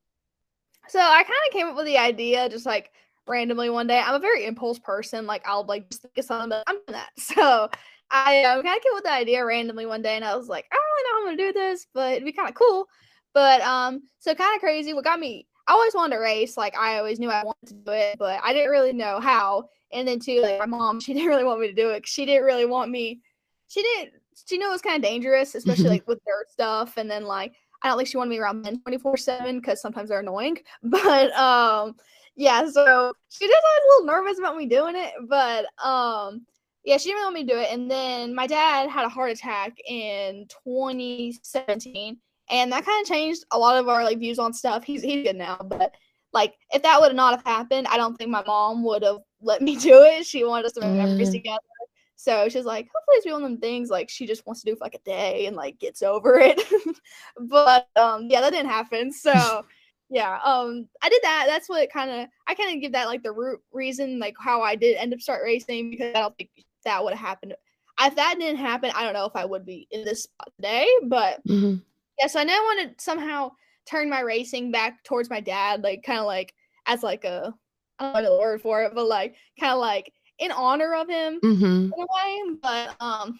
So 0.88 1.00
I 1.00 1.22
kind 1.22 1.38
of 1.48 1.52
came 1.52 1.66
up 1.66 1.76
with 1.76 1.86
the 1.86 1.98
idea 1.98 2.48
just 2.48 2.66
like 2.66 2.90
randomly 3.26 3.70
one 3.70 3.86
day. 3.86 3.98
I'm 3.98 4.14
a 4.14 4.20
very 4.20 4.46
impulse 4.46 4.78
person. 4.78 5.26
Like 5.26 5.46
I'll 5.46 5.64
like 5.64 5.90
just 5.90 6.02
think 6.02 6.16
of 6.16 6.24
something, 6.24 6.48
but 6.48 6.64
I'm 6.66 6.76
doing 6.86 6.98
that. 6.98 7.10
So 7.18 7.68
I 8.10 8.42
um, 8.44 8.62
kind 8.62 8.76
of 8.76 8.82
came 8.82 8.92
up 8.92 8.96
with 8.96 9.04
the 9.04 9.12
idea 9.12 9.44
randomly 9.44 9.84
one 9.84 10.00
day, 10.00 10.16
and 10.16 10.24
I 10.24 10.34
was 10.34 10.48
like, 10.48 10.66
I 10.72 10.76
don't 10.76 10.82
really 10.82 11.02
know 11.04 11.12
how 11.12 11.18
I'm 11.18 11.36
gonna 11.36 11.52
do 11.52 11.58
this, 11.58 11.86
but 11.92 12.12
it'd 12.12 12.24
be 12.24 12.32
kind 12.32 12.48
of 12.48 12.54
cool. 12.54 12.86
But 13.34 13.60
um, 13.60 14.00
so 14.18 14.34
kind 14.34 14.54
of 14.56 14.60
crazy. 14.60 14.94
What 14.94 15.04
got 15.04 15.20
me? 15.20 15.46
I 15.68 15.72
always 15.72 15.94
wanted 15.94 16.16
to 16.16 16.20
race. 16.20 16.56
Like 16.56 16.76
I 16.76 16.98
always 16.98 17.20
knew 17.20 17.30
I 17.30 17.44
wanted 17.44 17.68
to 17.68 17.74
do 17.74 17.92
it, 17.92 18.18
but 18.18 18.40
I 18.42 18.52
didn't 18.52 18.70
really 18.70 18.92
know 18.92 19.20
how. 19.20 19.68
And 19.92 20.08
then 20.08 20.18
too, 20.18 20.40
like 20.40 20.58
my 20.58 20.66
mom, 20.66 20.98
she 21.00 21.12
didn't 21.12 21.28
really 21.28 21.44
want 21.44 21.60
me 21.60 21.68
to 21.68 21.74
do 21.74 21.90
it. 21.90 22.08
She 22.08 22.24
didn't 22.24 22.44
really 22.44 22.66
want 22.66 22.90
me. 22.90 23.20
She 23.68 23.82
didn't. 23.82 24.14
She 24.46 24.56
knew 24.56 24.68
it 24.68 24.72
was 24.72 24.82
kind 24.82 24.96
of 24.96 25.08
dangerous, 25.08 25.54
especially 25.54 25.88
like 25.88 26.08
with 26.08 26.20
dirt 26.26 26.50
stuff. 26.50 26.96
And 26.96 27.10
then 27.10 27.24
like 27.24 27.54
I 27.82 27.88
don't 27.88 27.98
think 27.98 28.08
she 28.08 28.16
wanted 28.16 28.30
me 28.30 28.38
around 28.38 28.62
men 28.62 28.80
24 28.80 29.16
seven 29.18 29.60
because 29.60 29.80
sometimes 29.80 30.08
they're 30.08 30.20
annoying. 30.20 30.58
But 30.82 31.32
um, 31.36 31.96
yeah. 32.34 32.68
So 32.70 33.12
she 33.28 33.46
just 33.46 33.62
was 33.62 33.82
a 33.82 33.88
little 33.88 34.06
nervous 34.06 34.38
about 34.38 34.56
me 34.56 34.66
doing 34.66 34.96
it, 34.96 35.12
but 35.28 35.66
um 35.84 36.46
yeah, 36.84 36.96
she 36.96 37.10
didn't 37.10 37.24
want 37.24 37.34
me 37.34 37.44
to 37.44 37.52
do 37.52 37.58
it. 37.58 37.68
And 37.70 37.90
then 37.90 38.34
my 38.34 38.46
dad 38.46 38.88
had 38.88 39.04
a 39.04 39.10
heart 39.10 39.30
attack 39.30 39.78
in 39.86 40.46
2017, 40.64 42.16
and 42.50 42.72
that 42.72 42.84
kind 42.84 43.02
of 43.02 43.08
changed 43.08 43.44
a 43.50 43.58
lot 43.58 43.76
of 43.76 43.88
our 43.88 44.04
like 44.04 44.18
views 44.18 44.38
on 44.38 44.52
stuff. 44.52 44.84
He's 44.84 45.02
he's 45.02 45.24
good 45.24 45.36
now, 45.36 45.58
but 45.62 45.94
like 46.32 46.54
if 46.72 46.82
that 46.82 47.00
would 47.00 47.14
not 47.14 47.34
have 47.34 47.44
happened, 47.44 47.86
I 47.88 47.96
don't 47.96 48.16
think 48.16 48.30
my 48.30 48.44
mom 48.46 48.82
would 48.84 49.02
have 49.02 49.18
let 49.40 49.62
me 49.62 49.76
do 49.80 50.02
it. 50.02 50.26
She 50.26 50.44
wanted 50.44 50.66
us 50.66 50.72
to 50.72 50.80
make 50.80 50.90
memories 50.90 51.30
mm. 51.30 51.32
together. 51.32 51.58
So 52.16 52.48
she's 52.48 52.64
like, 52.64 52.88
hopefully 52.92 53.16
it's 53.16 53.26
one 53.26 53.44
of 53.44 53.48
them 53.48 53.58
things 53.58 53.90
like 53.90 54.10
she 54.10 54.26
just 54.26 54.44
wants 54.44 54.62
to 54.62 54.70
do 54.70 54.76
for 54.76 54.84
like 54.84 54.96
a 54.96 54.98
day 55.04 55.46
and 55.46 55.54
like 55.54 55.78
gets 55.78 56.02
over 56.02 56.38
it. 56.40 56.60
but 57.40 57.88
um 57.96 58.26
yeah, 58.28 58.40
that 58.40 58.52
didn't 58.52 58.70
happen. 58.70 59.12
So 59.12 59.64
yeah, 60.10 60.38
um 60.44 60.88
I 61.02 61.08
did 61.08 61.20
that. 61.22 61.44
That's 61.46 61.68
what 61.68 61.92
kind 61.92 62.10
of 62.10 62.28
I 62.46 62.54
kind 62.54 62.74
of 62.74 62.82
give 62.82 62.92
that 62.92 63.06
like 63.06 63.22
the 63.22 63.32
root 63.32 63.60
reason 63.72 64.18
like 64.18 64.34
how 64.38 64.62
I 64.62 64.74
did 64.74 64.96
end 64.96 65.14
up 65.14 65.20
start 65.20 65.42
racing 65.44 65.90
because 65.90 66.14
I 66.14 66.20
don't 66.20 66.36
think 66.36 66.50
that 66.84 67.02
would 67.04 67.14
have 67.14 67.26
happened. 67.26 67.54
If 68.00 68.14
that 68.16 68.36
didn't 68.38 68.58
happen, 68.58 68.92
I 68.94 69.04
don't 69.04 69.12
know 69.12 69.26
if 69.26 69.34
I 69.34 69.44
would 69.44 69.66
be 69.66 69.88
in 69.90 70.04
this 70.04 70.24
spot 70.24 70.52
today. 70.56 70.88
But 71.04 71.40
mm-hmm. 71.46 71.76
Yes, 72.20 72.36
I 72.36 72.44
now 72.44 72.58
want 72.62 72.98
to 72.98 73.04
somehow 73.04 73.52
turn 73.86 74.10
my 74.10 74.20
racing 74.20 74.70
back 74.70 75.02
towards 75.04 75.30
my 75.30 75.40
dad, 75.40 75.82
like 75.82 76.02
kind 76.02 76.18
of 76.18 76.26
like 76.26 76.54
as 76.86 77.02
like 77.02 77.24
a 77.24 77.54
I 77.98 78.12
don't 78.12 78.22
know 78.22 78.34
the 78.34 78.40
word 78.40 78.60
for 78.62 78.82
it, 78.82 78.94
but 78.94 79.06
like 79.06 79.34
kind 79.58 79.72
of 79.72 79.78
like 79.78 80.12
in 80.38 80.52
honor 80.52 80.94
of 80.94 81.08
him 81.08 81.40
mm-hmm. 81.42 81.64
in 81.64 81.92
a 81.92 81.96
way. 81.96 82.56
But 82.62 82.96
um 83.00 83.38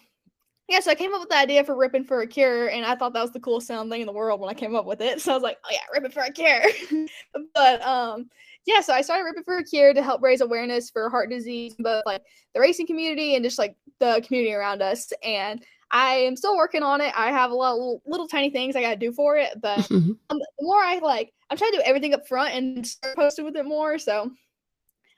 yeah, 0.67 0.81
so 0.81 0.91
I 0.91 0.95
came 0.95 1.13
up 1.13 1.21
with 1.21 1.29
the 1.29 1.37
idea 1.37 1.63
for 1.63 1.75
ripping 1.75 2.03
for 2.03 2.21
a 2.21 2.27
cure, 2.27 2.67
and 2.67 2.85
I 2.85 2.95
thought 2.95 3.13
that 3.13 3.23
was 3.23 3.31
the 3.31 3.39
coolest 3.39 3.65
sound 3.65 3.89
thing 3.89 4.01
in 4.01 4.07
the 4.07 4.13
world 4.13 4.39
when 4.39 4.51
I 4.51 4.53
came 4.53 4.75
up 4.75 4.85
with 4.85 5.01
it. 5.01 5.19
So 5.21 5.31
I 5.31 5.35
was 5.35 5.43
like, 5.43 5.57
oh 5.65 5.69
yeah, 5.71 5.79
ripping 5.93 6.11
for 6.11 6.23
a 6.23 6.31
cure. 6.31 6.61
but 7.55 7.85
um 7.85 8.29
yeah, 8.65 8.81
so 8.81 8.93
I 8.93 9.01
started 9.01 9.23
Ripping 9.23 9.43
for 9.43 9.57
a 9.57 9.63
Cure 9.63 9.95
to 9.95 10.03
help 10.03 10.21
raise 10.21 10.41
awareness 10.41 10.91
for 10.91 11.09
heart 11.09 11.29
disease, 11.31 11.75
both 11.79 12.03
like 12.05 12.21
the 12.53 12.59
racing 12.59 12.85
community 12.85 13.33
and 13.33 13.43
just 13.43 13.57
like 13.57 13.75
the 13.99 14.23
community 14.25 14.53
around 14.53 14.83
us. 14.83 15.11
And 15.23 15.63
I 15.91 16.15
am 16.15 16.35
still 16.35 16.55
working 16.55 16.83
on 16.83 17.01
it. 17.01 17.13
I 17.17 17.31
have 17.31 17.51
a 17.51 17.55
lot 17.55 17.71
of 17.71 17.77
little, 17.77 18.01
little 18.05 18.27
tiny 18.27 18.49
things 18.49 18.75
I 18.75 18.81
got 18.81 18.91
to 18.91 18.95
do 18.95 19.11
for 19.11 19.37
it, 19.37 19.59
but 19.61 19.79
mm-hmm. 19.79 20.11
um, 20.29 20.39
the 20.39 20.47
more 20.61 20.81
I 20.81 20.99
like, 20.99 21.33
I'm 21.49 21.57
trying 21.57 21.71
to 21.71 21.77
do 21.77 21.83
everything 21.83 22.13
up 22.13 22.27
front 22.27 22.53
and 22.53 22.85
start 22.85 23.15
posting 23.15 23.45
with 23.45 23.55
it 23.55 23.65
more. 23.65 23.97
So 23.97 24.31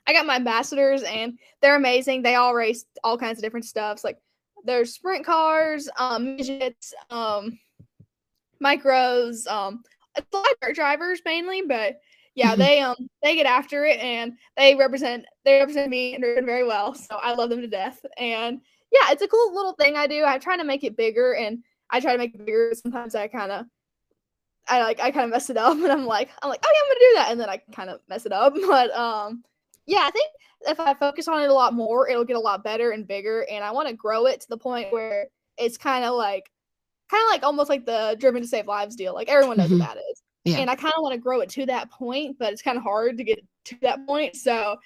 I 0.08 0.14
got 0.14 0.26
my 0.26 0.36
ambassadors, 0.36 1.04
and 1.04 1.38
they're 1.62 1.76
amazing. 1.76 2.22
They 2.22 2.36
all 2.36 2.56
race 2.56 2.86
all 3.04 3.18
kinds 3.18 3.38
of 3.38 3.44
different 3.44 3.66
stuffs. 3.66 4.04
Like 4.04 4.18
there's 4.64 4.94
sprint 4.94 5.26
cars, 5.26 5.90
um, 5.98 6.38
midgets, 6.38 6.94
um, 7.10 7.60
micros, 8.64 9.48
um, 9.48 9.84
dirt 10.32 10.76
drivers 10.76 11.22
mainly, 11.26 11.64
but 11.68 12.00
yeah, 12.36 12.56
they 12.56 12.80
um 12.80 12.96
they 13.22 13.36
get 13.36 13.46
after 13.46 13.86
it 13.86 14.00
and 14.00 14.34
they 14.56 14.76
represent 14.76 15.26
they 15.44 15.60
represent 15.60 15.90
me 15.90 16.14
and 16.14 16.24
doing 16.24 16.46
very 16.46 16.66
well. 16.66 16.94
So 16.94 17.18
I 17.18 17.34
love 17.34 17.50
them 17.50 17.62
to 17.62 17.68
death. 17.68 18.04
And 18.18 18.62
yeah, 18.92 19.12
it's 19.12 19.22
a 19.22 19.28
cool 19.28 19.54
little 19.54 19.74
thing 19.74 19.96
I 19.96 20.08
do. 20.08 20.24
I 20.26 20.38
try 20.38 20.58
to 20.58 20.64
make 20.64 20.84
it 20.84 20.98
bigger 20.98 21.34
and 21.34 21.64
I 21.90 22.00
try 22.00 22.12
to 22.12 22.18
make 22.18 22.36
it 22.36 22.46
bigger. 22.46 22.74
Sometimes 22.74 23.16
I 23.16 23.28
kind 23.28 23.52
of 23.52 23.66
I 24.68 24.82
like 24.84 25.00
I 25.00 25.12
kind 25.12 25.26
of 25.26 25.32
mess 25.32 25.50
it 25.50 25.58
up 25.58 25.74
and 25.78 25.92
I'm 25.92 26.06
like 26.06 26.30
I'm 26.42 26.50
like 26.50 26.64
oh 26.64 26.72
yeah 26.74 26.80
I'm 26.82 26.90
gonna 26.90 27.00
do 27.00 27.16
that 27.16 27.32
and 27.32 27.40
then 27.40 27.50
I 27.50 27.58
kind 27.76 27.90
of 27.90 28.00
mess 28.10 28.26
it 28.26 28.34
up. 28.34 28.54
But 28.68 28.92
um 28.92 29.44
yeah, 29.86 30.02
I 30.04 30.12
think 30.12 30.30
if 30.68 30.80
I 30.80 30.94
focus 30.94 31.28
on 31.28 31.42
it 31.42 31.50
a 31.50 31.54
lot 31.54 31.74
more, 31.74 32.08
it'll 32.08 32.24
get 32.24 32.36
a 32.36 32.40
lot 32.40 32.64
better 32.64 32.92
and 32.92 33.08
bigger. 33.08 33.46
And 33.50 33.64
I 33.64 33.72
want 33.72 33.88
to 33.88 33.96
grow 33.96 34.28
it 34.28 34.42
to 34.42 34.50
the 34.50 34.58
point 34.58 34.92
where 34.92 35.28
it's 35.58 35.78
kind 35.78 36.06
of 36.06 36.14
like 36.14 36.52
kind 37.10 37.24
of 37.24 37.30
like 37.32 37.44
almost 37.44 37.70
like 37.70 37.86
the 37.86 38.16
driven 38.20 38.42
to 38.42 38.48
save 38.48 38.68
lives 38.68 38.96
deal. 38.96 39.14
Like 39.14 39.30
everyone 39.30 39.58
knows 39.58 39.70
mm-hmm. 39.70 39.80
what 39.80 39.96
that 39.96 40.02
is. 40.12 40.22
Yeah. 40.46 40.58
And 40.58 40.70
I 40.70 40.76
kind 40.76 40.94
of 40.96 41.04
want 41.04 41.14
to 41.14 41.20
grow 41.20 41.42
it 41.42 41.50
to 41.50 41.66
that 41.68 41.92
point, 41.92 42.38
but 42.40 42.52
it's 42.52 42.62
kind 42.62 42.78
of 42.78 42.84
hard 42.84 43.18
to 43.18 43.24
get 43.24 43.40
to 43.66 43.78
that 43.82 44.06
point. 44.08 44.36
So 44.36 44.78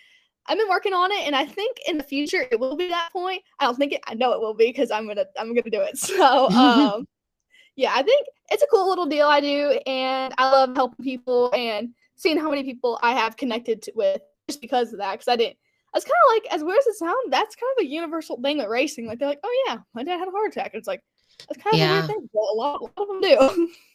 I've 0.47 0.57
been 0.57 0.69
working 0.69 0.93
on 0.93 1.11
it, 1.11 1.25
and 1.25 1.35
I 1.35 1.45
think 1.45 1.77
in 1.87 1.97
the 1.97 2.03
future 2.03 2.45
it 2.51 2.59
will 2.59 2.75
be 2.75 2.89
that 2.89 3.09
point. 3.11 3.41
I 3.59 3.65
don't 3.65 3.75
think 3.75 3.93
it. 3.93 4.01
I 4.07 4.13
know 4.13 4.33
it 4.33 4.39
will 4.39 4.53
be 4.53 4.67
because 4.67 4.91
I'm 4.91 5.07
gonna 5.07 5.25
I'm 5.39 5.55
gonna 5.55 5.69
do 5.69 5.81
it. 5.81 5.97
So 6.05 6.49
um, 6.49 7.07
yeah, 7.75 7.91
I 7.95 8.03
think 8.03 8.27
it's 8.51 8.63
a 8.63 8.67
cool 8.67 8.87
little 8.87 9.05
deal 9.05 9.27
I 9.27 9.41
do, 9.41 9.79
and 9.85 10.33
I 10.37 10.51
love 10.51 10.75
helping 10.75 11.03
people 11.03 11.51
and 11.53 11.93
seeing 12.15 12.37
how 12.37 12.49
many 12.49 12.63
people 12.63 12.99
I 13.01 13.13
have 13.13 13.37
connected 13.37 13.81
to, 13.83 13.91
with 13.95 14.21
just 14.47 14.61
because 14.61 14.93
of 14.93 14.99
that. 14.99 15.13
Because 15.13 15.27
I 15.27 15.35
didn't. 15.35 15.57
I 15.93 15.97
was 15.97 16.03
kind 16.03 16.13
of 16.27 16.33
like, 16.33 16.53
as 16.53 16.63
weird 16.63 16.77
as 16.77 16.87
it 16.87 16.95
sounds, 16.95 17.29
that's 17.29 17.55
kind 17.55 17.71
of 17.77 17.85
a 17.85 17.87
universal 17.87 18.39
thing 18.41 18.57
with 18.57 18.67
racing. 18.67 19.07
Like 19.07 19.17
they're 19.17 19.29
like, 19.29 19.39
oh 19.43 19.63
yeah, 19.67 19.77
my 19.93 20.03
dad 20.03 20.19
had 20.19 20.27
a 20.27 20.31
heart 20.31 20.51
attack. 20.51 20.73
And 20.73 20.79
it's 20.79 20.87
like 20.87 21.01
that's 21.47 21.63
kind 21.63 21.73
of 21.73 21.79
yeah. 21.79 21.89
a 21.89 21.93
weird 21.93 22.07
thing. 22.07 22.29
Well, 22.33 22.51
a 22.53 22.55
lot, 22.55 22.81
a 22.81 22.83
lot 22.83 22.91
of 22.97 23.07
them 23.07 23.21
do. 23.21 23.73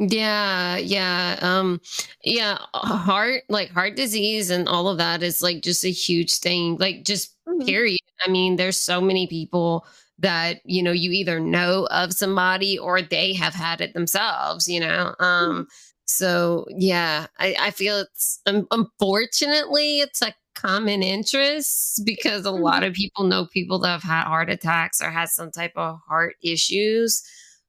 Yeah, 0.00 0.78
yeah. 0.78 1.38
Um 1.42 1.78
yeah, 2.24 2.56
heart 2.72 3.42
like 3.50 3.70
heart 3.70 3.96
disease 3.96 4.48
and 4.48 4.66
all 4.66 4.88
of 4.88 4.96
that 4.96 5.22
is 5.22 5.42
like 5.42 5.62
just 5.62 5.84
a 5.84 5.90
huge 5.90 6.38
thing. 6.38 6.78
Like 6.78 7.04
just 7.04 7.36
mm-hmm. 7.46 7.66
period. 7.66 8.00
I 8.26 8.30
mean, 8.30 8.56
there's 8.56 8.78
so 8.80 9.00
many 9.02 9.26
people 9.26 9.86
that, 10.18 10.60
you 10.64 10.82
know, 10.82 10.92
you 10.92 11.10
either 11.12 11.38
know 11.38 11.86
of 11.90 12.14
somebody 12.14 12.78
or 12.78 13.02
they 13.02 13.34
have 13.34 13.54
had 13.54 13.82
it 13.82 13.92
themselves, 13.92 14.66
you 14.68 14.80
know. 14.80 15.14
Um 15.20 15.50
mm-hmm. 15.50 15.62
so 16.06 16.64
yeah, 16.70 17.26
I 17.38 17.54
I 17.60 17.70
feel 17.70 17.98
it's 18.00 18.40
um, 18.46 18.66
unfortunately 18.70 20.00
it's 20.00 20.22
a 20.22 20.34
common 20.54 21.02
interest 21.02 22.02
because 22.06 22.46
a 22.46 22.48
mm-hmm. 22.48 22.62
lot 22.62 22.84
of 22.84 22.94
people 22.94 23.24
know 23.24 23.46
people 23.52 23.78
that 23.80 23.88
have 23.90 24.02
had 24.02 24.24
heart 24.24 24.48
attacks 24.48 25.02
or 25.02 25.10
had 25.10 25.28
some 25.28 25.50
type 25.50 25.72
of 25.76 25.98
heart 26.08 26.36
issues 26.42 27.22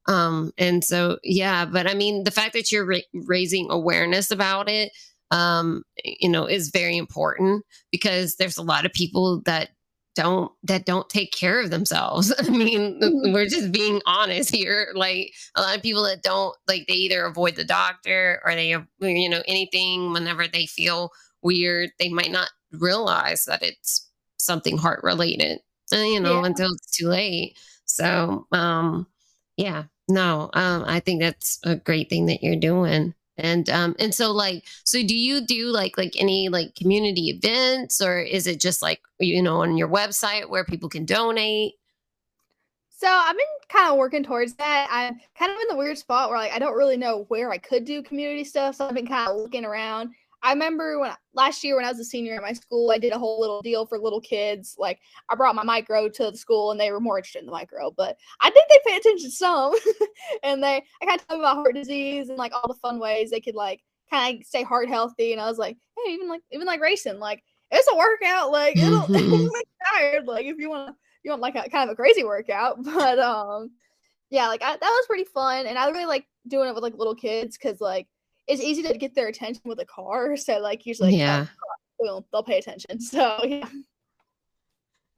um 0.08 0.52
and 0.58 0.84
so 0.84 1.18
yeah 1.22 1.64
but 1.64 1.88
i 1.88 1.94
mean 1.94 2.24
the 2.24 2.30
fact 2.30 2.52
that 2.52 2.72
you're 2.72 2.84
ra- 2.84 2.98
raising 3.12 3.70
awareness 3.70 4.30
about 4.30 4.68
it 4.68 4.92
um 5.30 5.82
you 6.04 6.28
know 6.28 6.46
is 6.46 6.70
very 6.70 6.96
important 6.96 7.64
because 7.90 8.36
there's 8.36 8.58
a 8.58 8.62
lot 8.62 8.84
of 8.84 8.92
people 8.92 9.40
that 9.44 9.70
don't 10.14 10.52
that 10.62 10.84
don't 10.84 11.08
take 11.08 11.32
care 11.32 11.60
of 11.60 11.70
themselves 11.70 12.34
i 12.38 12.48
mean 12.48 13.00
mm-hmm. 13.00 13.32
we're 13.32 13.48
just 13.48 13.72
being 13.72 14.00
honest 14.06 14.54
here 14.54 14.88
like 14.94 15.32
a 15.56 15.62
lot 15.62 15.76
of 15.76 15.82
people 15.82 16.02
that 16.02 16.22
don't 16.22 16.54
like 16.68 16.84
they 16.86 16.94
either 16.94 17.24
avoid 17.24 17.56
the 17.56 17.64
doctor 17.64 18.40
or 18.44 18.54
they 18.54 18.76
you 19.00 19.28
know 19.28 19.42
anything 19.46 20.12
whenever 20.12 20.46
they 20.46 20.66
feel 20.66 21.10
weird 21.42 21.90
they 21.98 22.08
might 22.08 22.30
not 22.30 22.50
realize 22.72 23.44
that 23.44 23.62
it's 23.62 24.08
something 24.36 24.76
heart 24.76 25.02
related 25.02 25.58
you 25.92 26.20
know 26.20 26.40
yeah. 26.40 26.46
until 26.46 26.70
it's 26.72 26.96
too 26.96 27.08
late 27.08 27.56
so 27.84 28.46
um 28.52 29.06
yeah 29.56 29.84
no, 30.12 30.50
um, 30.52 30.84
I 30.86 31.00
think 31.00 31.20
that's 31.20 31.58
a 31.64 31.76
great 31.76 32.08
thing 32.08 32.26
that 32.26 32.42
you're 32.42 32.56
doing. 32.56 33.14
And 33.38 33.68
um, 33.70 33.96
and 33.98 34.14
so 34.14 34.30
like, 34.30 34.64
so 34.84 35.02
do 35.02 35.16
you 35.16 35.44
do 35.46 35.68
like 35.68 35.96
like 35.96 36.14
any 36.18 36.48
like 36.48 36.74
community 36.74 37.30
events, 37.30 38.00
or 38.02 38.20
is 38.20 38.46
it 38.46 38.60
just 38.60 38.82
like 38.82 39.00
you 39.18 39.42
know 39.42 39.62
on 39.62 39.76
your 39.78 39.88
website 39.88 40.50
where 40.50 40.64
people 40.64 40.88
can 40.88 41.06
donate? 41.06 41.74
So 42.90 43.08
I've 43.08 43.36
been 43.36 43.46
kind 43.68 43.90
of 43.90 43.96
working 43.96 44.22
towards 44.22 44.54
that. 44.54 44.86
I'm 44.90 45.18
kind 45.36 45.50
of 45.50 45.58
in 45.58 45.68
the 45.70 45.76
weird 45.76 45.98
spot 45.98 46.28
where 46.28 46.38
like 46.38 46.52
I 46.52 46.58
don't 46.58 46.76
really 46.76 46.98
know 46.98 47.24
where 47.28 47.50
I 47.50 47.58
could 47.58 47.84
do 47.84 48.02
community 48.02 48.44
stuff. 48.44 48.76
So 48.76 48.86
I've 48.86 48.94
been 48.94 49.06
kind 49.06 49.30
of 49.30 49.36
looking 49.38 49.64
around 49.64 50.10
I 50.42 50.52
remember 50.52 50.98
when 50.98 51.12
last 51.34 51.62
year 51.62 51.76
when 51.76 51.84
I 51.84 51.90
was 51.90 52.00
a 52.00 52.04
senior 52.04 52.34
at 52.34 52.42
my 52.42 52.52
school, 52.52 52.90
I 52.90 52.98
did 52.98 53.12
a 53.12 53.18
whole 53.18 53.40
little 53.40 53.62
deal 53.62 53.86
for 53.86 53.98
little 53.98 54.20
kids. 54.20 54.74
Like 54.76 54.98
I 55.28 55.36
brought 55.36 55.54
my 55.54 55.62
micro 55.62 56.08
to 56.08 56.30
the 56.30 56.36
school 56.36 56.72
and 56.72 56.80
they 56.80 56.90
were 56.90 57.00
more 57.00 57.18
interested 57.18 57.40
in 57.40 57.46
the 57.46 57.52
micro, 57.52 57.92
but 57.92 58.16
I 58.40 58.50
think 58.50 58.68
they 58.68 58.90
pay 58.90 58.96
attention 58.96 59.30
some. 59.30 59.74
and 60.42 60.62
they 60.62 60.82
I 61.00 61.06
kind 61.06 61.20
of 61.20 61.26
talk 61.28 61.38
about 61.38 61.56
heart 61.56 61.74
disease 61.74 62.28
and 62.28 62.38
like 62.38 62.52
all 62.52 62.66
the 62.66 62.78
fun 62.80 62.98
ways 62.98 63.30
they 63.30 63.40
could 63.40 63.54
like 63.54 63.80
kind 64.10 64.40
of 64.40 64.46
stay 64.46 64.62
heart 64.62 64.88
healthy. 64.88 65.32
And 65.32 65.40
I 65.40 65.48
was 65.48 65.58
like, 65.58 65.76
hey, 66.04 66.12
even 66.12 66.28
like 66.28 66.42
even 66.50 66.66
like 66.66 66.80
racing, 66.80 67.18
like 67.18 67.42
it's 67.70 67.88
a 67.90 67.96
workout. 67.96 68.50
Like 68.50 68.76
it'll, 68.76 69.08
make 69.08 69.24
you 69.24 69.50
tired. 69.94 70.26
Like 70.26 70.46
if 70.46 70.58
you 70.58 70.70
want 70.70 70.96
you 71.22 71.30
want 71.30 71.42
like 71.42 71.54
a 71.54 71.68
kind 71.70 71.88
of 71.88 71.92
a 71.92 71.96
crazy 71.96 72.24
workout, 72.24 72.82
but 72.84 73.18
um 73.18 73.70
yeah, 74.30 74.48
like 74.48 74.62
I, 74.62 74.72
that 74.72 74.80
was 74.80 75.06
pretty 75.06 75.24
fun, 75.24 75.66
and 75.66 75.78
I 75.78 75.88
really 75.90 76.06
like 76.06 76.26
doing 76.48 76.68
it 76.68 76.74
with 76.74 76.82
like 76.82 76.96
little 76.96 77.14
kids 77.14 77.56
because 77.56 77.80
like 77.80 78.08
it's 78.48 78.62
easy 78.62 78.82
to 78.82 78.96
get 78.98 79.14
their 79.14 79.28
attention 79.28 79.62
with 79.64 79.80
a 79.80 79.86
car. 79.86 80.36
So 80.46 80.58
like 80.58 80.84
usually 80.86 81.12
like, 81.12 81.18
yeah. 81.18 81.46
oh, 82.02 82.24
they'll 82.32 82.42
pay 82.42 82.58
attention. 82.58 83.00
So 83.00 83.38
yeah. 83.44 83.68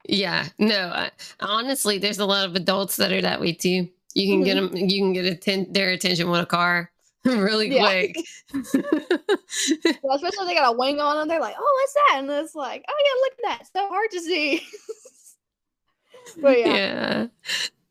Yeah, 0.06 0.48
no. 0.58 0.88
I, 0.94 1.10
honestly, 1.40 1.96
there's 1.98 2.18
a 2.18 2.26
lot 2.26 2.44
of 2.46 2.54
adults 2.56 2.96
that 2.96 3.10
are 3.10 3.22
that 3.22 3.40
way 3.40 3.54
too. 3.54 3.88
You 4.14 4.32
can 4.32 4.42
get 4.44 4.56
Mhm. 4.58 4.70
them. 4.72 4.88
You 4.90 5.00
can 5.00 5.12
get 5.14 5.24
atten- 5.24 5.72
their 5.72 5.90
attention 5.90 6.30
with 6.30 6.40
a 6.42 6.46
car 6.46 6.90
really 7.24 7.70
quick. 7.70 8.14
Well, 8.52 10.16
especially 10.16 10.42
if 10.42 10.46
they 10.48 10.54
got 10.54 10.74
a 10.74 10.76
wing 10.76 11.00
on 11.00 11.16
them, 11.16 11.26
they're 11.28 11.40
like, 11.40 11.56
"Oh, 11.58 11.78
what's 11.80 11.94
that?" 11.94 12.18
And 12.18 12.30
it's 12.30 12.54
like, 12.54 12.84
"Oh 12.86 13.02
yeah, 13.04 13.20
look 13.22 13.32
at 13.32 13.58
that, 13.58 13.66
so 13.72 13.88
hard 13.88 14.10
to 14.10 14.20
see." 14.20 14.62
but 16.42 16.58
yeah, 16.58 16.74
yeah. 16.74 17.26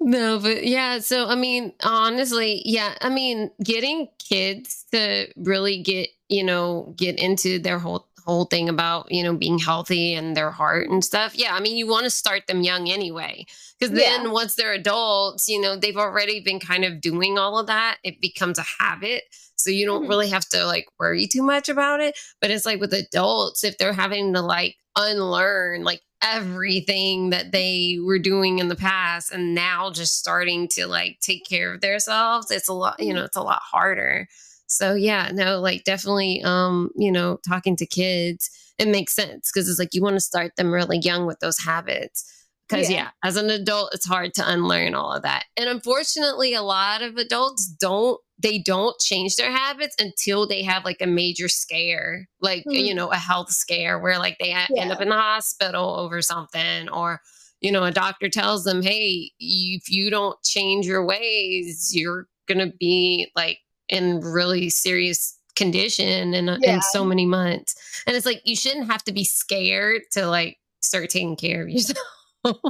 No, 0.06 0.38
but 0.38 0.66
yeah. 0.68 1.00
So, 1.00 1.28
I 1.28 1.36
mean, 1.36 1.72
honestly, 1.82 2.62
yeah. 2.66 2.96
I 3.00 3.08
mean, 3.10 3.52
getting 3.64 4.10
kids 4.20 4.86
to 4.92 5.28
really 5.38 5.82
get, 5.82 6.10
you 6.28 6.44
know, 6.44 6.94
get 6.98 7.18
into 7.20 7.58
their 7.60 7.80
whole 7.80 8.08
whole 8.26 8.46
thing 8.46 8.70
about, 8.70 9.12
you 9.12 9.22
know, 9.22 9.34
being 9.36 9.60
healthy 9.60 10.14
and 10.14 10.36
their 10.36 10.50
heart 10.52 10.90
and 10.90 11.04
stuff. 11.04 11.36
Yeah. 11.36 11.54
I 11.56 11.60
mean, 11.60 11.76
you 11.76 11.88
want 11.88 12.06
to 12.06 12.10
start 12.10 12.48
them 12.48 12.62
young 12.64 12.90
anyway. 12.90 13.46
Because 13.78 13.94
then 13.94 14.24
Yeah. 14.24 14.32
once 14.32 14.56
they're 14.56 14.72
adults, 14.74 15.50
you 15.50 15.60
know, 15.60 15.76
they've 15.76 15.98
already 15.98 16.40
been 16.40 16.60
kind 16.62 16.86
of 16.86 17.02
doing 17.02 17.38
all 17.38 17.58
of 17.60 17.68
that. 17.68 17.98
It 18.04 18.22
becomes 18.22 18.58
a 18.60 18.66
habit. 18.80 19.24
So 19.58 19.70
you 19.72 19.86
don't 19.86 20.06
Mhm. 20.06 20.10
really 20.10 20.30
have 20.30 20.48
to 20.50 20.66
like 20.66 20.86
worry 21.00 21.28
too 21.28 21.44
much 21.44 21.68
about 21.68 22.00
it. 22.00 22.18
But 22.40 22.50
it's 22.50 22.66
like 22.66 22.80
with 22.80 22.94
adults, 22.94 23.64
if 23.66 23.78
they're 23.78 23.94
having 23.94 24.34
to 24.34 24.42
like 24.42 24.78
unlearn 24.96 25.84
like 25.84 26.02
everything 26.24 27.30
that 27.32 27.52
they 27.52 28.00
were 28.04 28.20
doing 28.20 28.60
in 28.60 28.70
the 28.70 28.76
past 28.76 29.32
and 29.32 29.54
now 29.54 29.92
just 29.92 30.18
starting 30.18 30.68
to 30.70 30.88
like 30.88 31.20
take 31.22 31.46
care 31.46 31.74
of 31.74 31.82
themselves, 31.82 32.52
it's 32.52 32.70
a 32.70 32.74
lot, 32.74 33.00
you 33.00 33.14
know, 33.14 33.24
it's 33.24 33.36
a 33.38 33.42
lot 33.42 33.62
harder. 33.62 34.28
So 34.68 34.96
yeah, 34.96 35.30
no, 35.34 35.60
like 35.60 35.84
definitely 35.84 36.42
um, 36.44 36.90
you 36.96 37.12
know, 37.12 37.40
talking 37.48 37.76
to 37.78 37.86
kids, 37.86 38.50
it 38.80 38.88
makes 38.88 39.14
sense 39.16 39.52
because 39.54 39.70
it's 39.70 39.80
like 39.80 39.94
you 39.94 40.02
want 40.02 40.16
to 40.16 40.22
start 40.22 40.56
them 40.56 40.74
really 40.74 41.00
young 41.00 41.26
with 41.26 41.40
those 41.40 41.60
habits. 41.60 42.26
Because 42.70 42.90
Yeah. 42.90 42.96
yeah, 42.96 43.10
as 43.24 43.36
an 43.36 43.50
adult, 43.50 43.94
it's 43.94 44.06
hard 44.08 44.34
to 44.36 44.50
unlearn 44.50 44.96
all 44.96 45.14
of 45.14 45.24
that. 45.24 45.46
And 45.58 45.68
unfortunately, 45.70 46.54
a 46.54 46.62
lot 46.62 47.02
of 47.02 47.18
adults 47.18 47.68
don't 47.80 48.20
they 48.40 48.58
don't 48.58 49.00
change 49.00 49.36
their 49.38 49.52
habits 49.52 49.96
until 50.00 50.46
they 50.46 50.64
have 50.64 50.84
like 50.84 51.02
a 51.02 51.06
major 51.08 51.48
scare, 51.48 52.28
like 52.42 52.64
Mhm. 52.66 52.86
you 52.86 52.94
know, 52.94 53.10
a 53.10 53.16
health 53.16 53.52
scare 53.52 53.98
where 54.00 54.18
like 54.20 54.38
they 54.40 54.52
ha- 54.52 54.68
end 54.76 54.92
up 54.92 55.00
in 55.00 55.08
the 55.10 55.16
hospital 55.16 55.96
over 55.96 56.22
something, 56.22 56.90
or 56.90 57.22
you 57.62 57.72
know, 57.72 57.84
a 57.84 57.92
doctor 57.92 58.28
tells 58.28 58.66
them, 58.66 58.82
"Hey, 58.82 59.32
if 59.40 59.90
you 59.90 60.10
don't 60.10 60.42
change 60.44 60.86
your 60.86 61.06
ways, 61.06 61.92
you're 61.94 62.28
gonna 62.48 62.72
be 62.80 63.32
like 63.36 63.60
in 63.88 64.20
really 64.20 64.70
serious 64.70 65.38
condition 65.56 66.34
in, 66.34 66.48
Yeah. 66.62 66.76
in 66.76 66.82
so 66.92 67.06
many 67.06 67.26
months." 67.26 67.76
And 68.06 68.16
it's 68.18 68.26
like 68.26 68.42
you 68.44 68.56
shouldn't 68.58 68.92
have 68.92 69.04
to 69.06 69.14
be 69.14 69.24
scared 69.24 70.02
to 70.14 70.28
like 70.28 70.58
start 70.82 71.10
taking 71.12 71.38
care 71.38 71.62
of 71.64 71.70
yourself. 71.70 71.98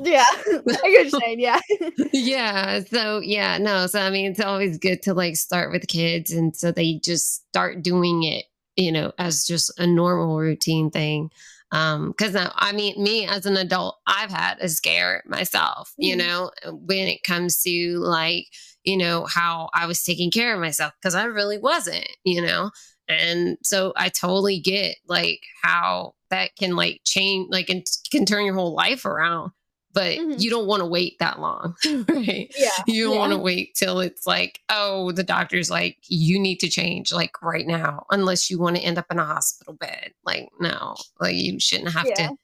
Yeah, 0.01 0.23
I 0.83 0.89
get 0.91 1.12
saying. 1.12 1.39
Yeah, 1.39 1.59
yeah 2.13 2.79
so 2.81 3.19
yeah 3.19 3.57
no 3.57 3.88
so 3.88 3.99
i 3.99 4.09
mean 4.09 4.31
it's 4.31 4.39
always 4.39 4.77
good 4.77 5.01
to 5.01 5.13
like 5.13 5.36
start 5.36 5.71
with 5.71 5.88
kids 5.88 6.31
and 6.31 6.55
so 6.55 6.71
they 6.71 6.99
just 7.03 7.45
start 7.49 7.81
doing 7.83 8.23
it 8.23 8.45
you 8.75 8.91
know 8.91 9.12
as 9.17 9.45
just 9.45 9.71
a 9.79 9.86
normal 9.88 10.38
routine 10.38 10.89
thing 10.89 11.29
um 11.71 12.09
because 12.09 12.33
now 12.33 12.51
i 12.55 12.71
mean 12.71 13.01
me 13.01 13.25
as 13.27 13.45
an 13.45 13.57
adult 13.57 13.97
i've 14.07 14.31
had 14.31 14.57
a 14.59 14.69
scare 14.69 15.23
myself 15.25 15.93
you 15.97 16.15
Mhm. 16.15 16.19
know 16.19 16.51
when 16.71 17.07
it 17.07 17.23
comes 17.23 17.62
to 17.63 17.97
like 17.99 18.47
you 18.83 18.97
know 18.97 19.25
how 19.25 19.69
i 19.73 19.86
was 19.86 20.03
taking 20.03 20.31
care 20.31 20.53
of 20.53 20.59
myself 20.59 20.93
because 21.01 21.15
i 21.15 21.23
really 21.23 21.57
wasn't 21.57 22.07
you 22.23 22.41
know 22.41 22.71
and 23.07 23.57
so 23.63 23.93
i 23.95 24.09
totally 24.09 24.59
get 24.59 24.95
like 25.07 25.41
how 25.62 26.13
that 26.29 26.55
can 26.57 26.75
like 26.75 27.01
change 27.05 27.47
like 27.51 27.69
and 27.69 27.86
can 28.12 28.25
turn 28.25 28.45
your 28.45 28.55
whole 28.55 28.73
life 28.73 29.05
around 29.05 29.51
but 29.93 30.17
Mhm. 30.17 30.39
you 30.41 30.49
don't 30.49 30.67
want 30.67 30.82
to 30.82 30.86
wait 30.88 31.17
that 31.19 31.39
long 31.39 31.75
right 32.10 32.51
yeah, 32.58 32.69
you 32.88 33.03
don't 33.06 33.13
yeah. 33.13 33.19
want 33.19 33.32
to 33.34 33.38
wait 33.38 33.75
till 33.75 33.99
it's 33.99 34.25
like 34.25 34.60
oh 34.69 35.12
the 35.12 35.23
doctor's 35.23 35.69
like 35.69 35.97
you 36.08 36.39
need 36.39 36.60
to 36.60 36.69
change 36.69 37.12
like 37.13 37.41
right 37.41 37.67
now 37.67 38.06
unless 38.12 38.49
you 38.49 38.60
want 38.60 38.75
to 38.75 38.82
end 38.82 38.97
up 38.97 39.06
in 39.12 39.19
a 39.19 39.25
hospital 39.25 39.73
bed 39.73 40.13
like 40.25 40.49
no 40.60 40.95
like 41.19 41.36
you 41.36 41.60
shouldn't 41.60 41.91
have 41.93 42.08
Yeah. 42.08 42.29
to 42.29 42.36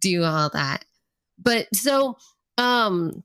do 0.00 0.22
all 0.24 0.48
that 0.50 0.84
but 1.38 1.66
so 1.74 2.16
um 2.58 3.22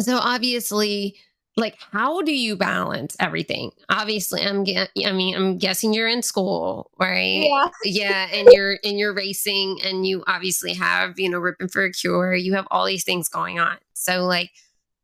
so 0.00 0.16
obviously 0.18 1.16
like 1.56 1.78
how 1.92 2.20
do 2.22 2.32
you 2.32 2.56
balance 2.56 3.16
everything 3.20 3.70
obviously 3.88 4.42
i'm 4.42 4.64
ge- 4.64 4.88
i 5.04 5.12
mean 5.12 5.34
i'm 5.34 5.58
guessing 5.58 5.92
you're 5.92 6.08
in 6.08 6.22
school 6.22 6.90
right 6.98 7.44
yeah. 7.44 7.68
yeah 7.84 8.28
and 8.32 8.48
you're 8.52 8.78
and 8.84 8.98
you're 8.98 9.14
racing 9.14 9.78
and 9.84 10.06
you 10.06 10.24
obviously 10.26 10.74
have 10.74 11.18
you 11.18 11.28
know 11.28 11.38
ripping 11.38 11.68
for 11.68 11.84
a 11.84 11.92
cure 11.92 12.34
you 12.34 12.54
have 12.54 12.66
all 12.70 12.84
these 12.84 13.04
things 13.04 13.28
going 13.28 13.58
on 13.58 13.76
so 13.92 14.24
like 14.24 14.50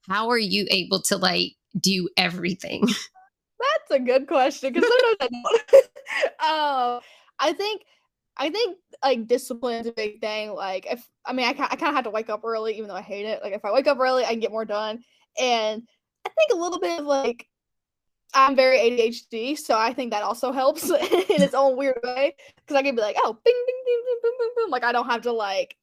how 0.08 0.28
are 0.28 0.38
you 0.38 0.66
able 0.70 1.00
to 1.00 1.16
like 1.16 1.52
do 1.78 2.08
everything 2.16 2.86
That's 3.60 4.00
a 4.00 4.04
good 4.04 4.26
question 4.26 4.72
because 4.72 4.88
sometimes 4.88 5.16
I 5.20 5.28
don't. 5.28 6.94
um, 6.96 7.00
I 7.38 7.52
think, 7.52 7.82
I 8.36 8.50
think 8.50 8.78
like 9.04 9.26
discipline 9.26 9.80
is 9.80 9.86
a 9.86 9.92
big 9.92 10.20
thing. 10.20 10.54
Like 10.54 10.86
if 10.90 11.06
I 11.26 11.32
mean 11.32 11.46
I, 11.46 11.50
I 11.50 11.54
kind 11.54 11.88
of 11.88 11.94
have 11.94 12.04
to 12.04 12.10
wake 12.10 12.30
up 12.30 12.42
early, 12.44 12.76
even 12.76 12.88
though 12.88 12.94
I 12.94 13.02
hate 13.02 13.26
it. 13.26 13.42
Like 13.42 13.52
if 13.52 13.64
I 13.64 13.72
wake 13.72 13.86
up 13.86 13.98
early, 13.98 14.24
I 14.24 14.30
can 14.30 14.40
get 14.40 14.50
more 14.50 14.64
done. 14.64 15.04
And 15.38 15.82
I 16.26 16.30
think 16.30 16.52
a 16.52 16.56
little 16.56 16.80
bit 16.80 17.00
of 17.00 17.06
like 17.06 17.46
I'm 18.33 18.54
very 18.54 18.78
ADHD, 18.78 19.59
so 19.59 19.76
I 19.76 19.92
think 19.92 20.12
that 20.12 20.22
also 20.22 20.52
helps 20.52 20.88
in 20.90 21.42
its 21.42 21.54
own 21.54 21.76
weird 21.76 21.98
way 22.02 22.35
because 22.56 22.76
I 22.76 22.83
can 22.83 22.94
be 22.94 23.02
like, 23.02 23.16
oh, 23.18 23.33
bing, 23.44 23.64
bing, 23.66 23.83
bing, 23.87 24.02
bing, 24.06 24.18
boom, 24.22 24.33
boom, 24.38 24.50
boom. 24.56 24.70
Like 24.70 24.85
I 24.85 24.92
don't 24.92 25.06
have 25.06 25.22
to 25.22 25.33
like 25.33 25.76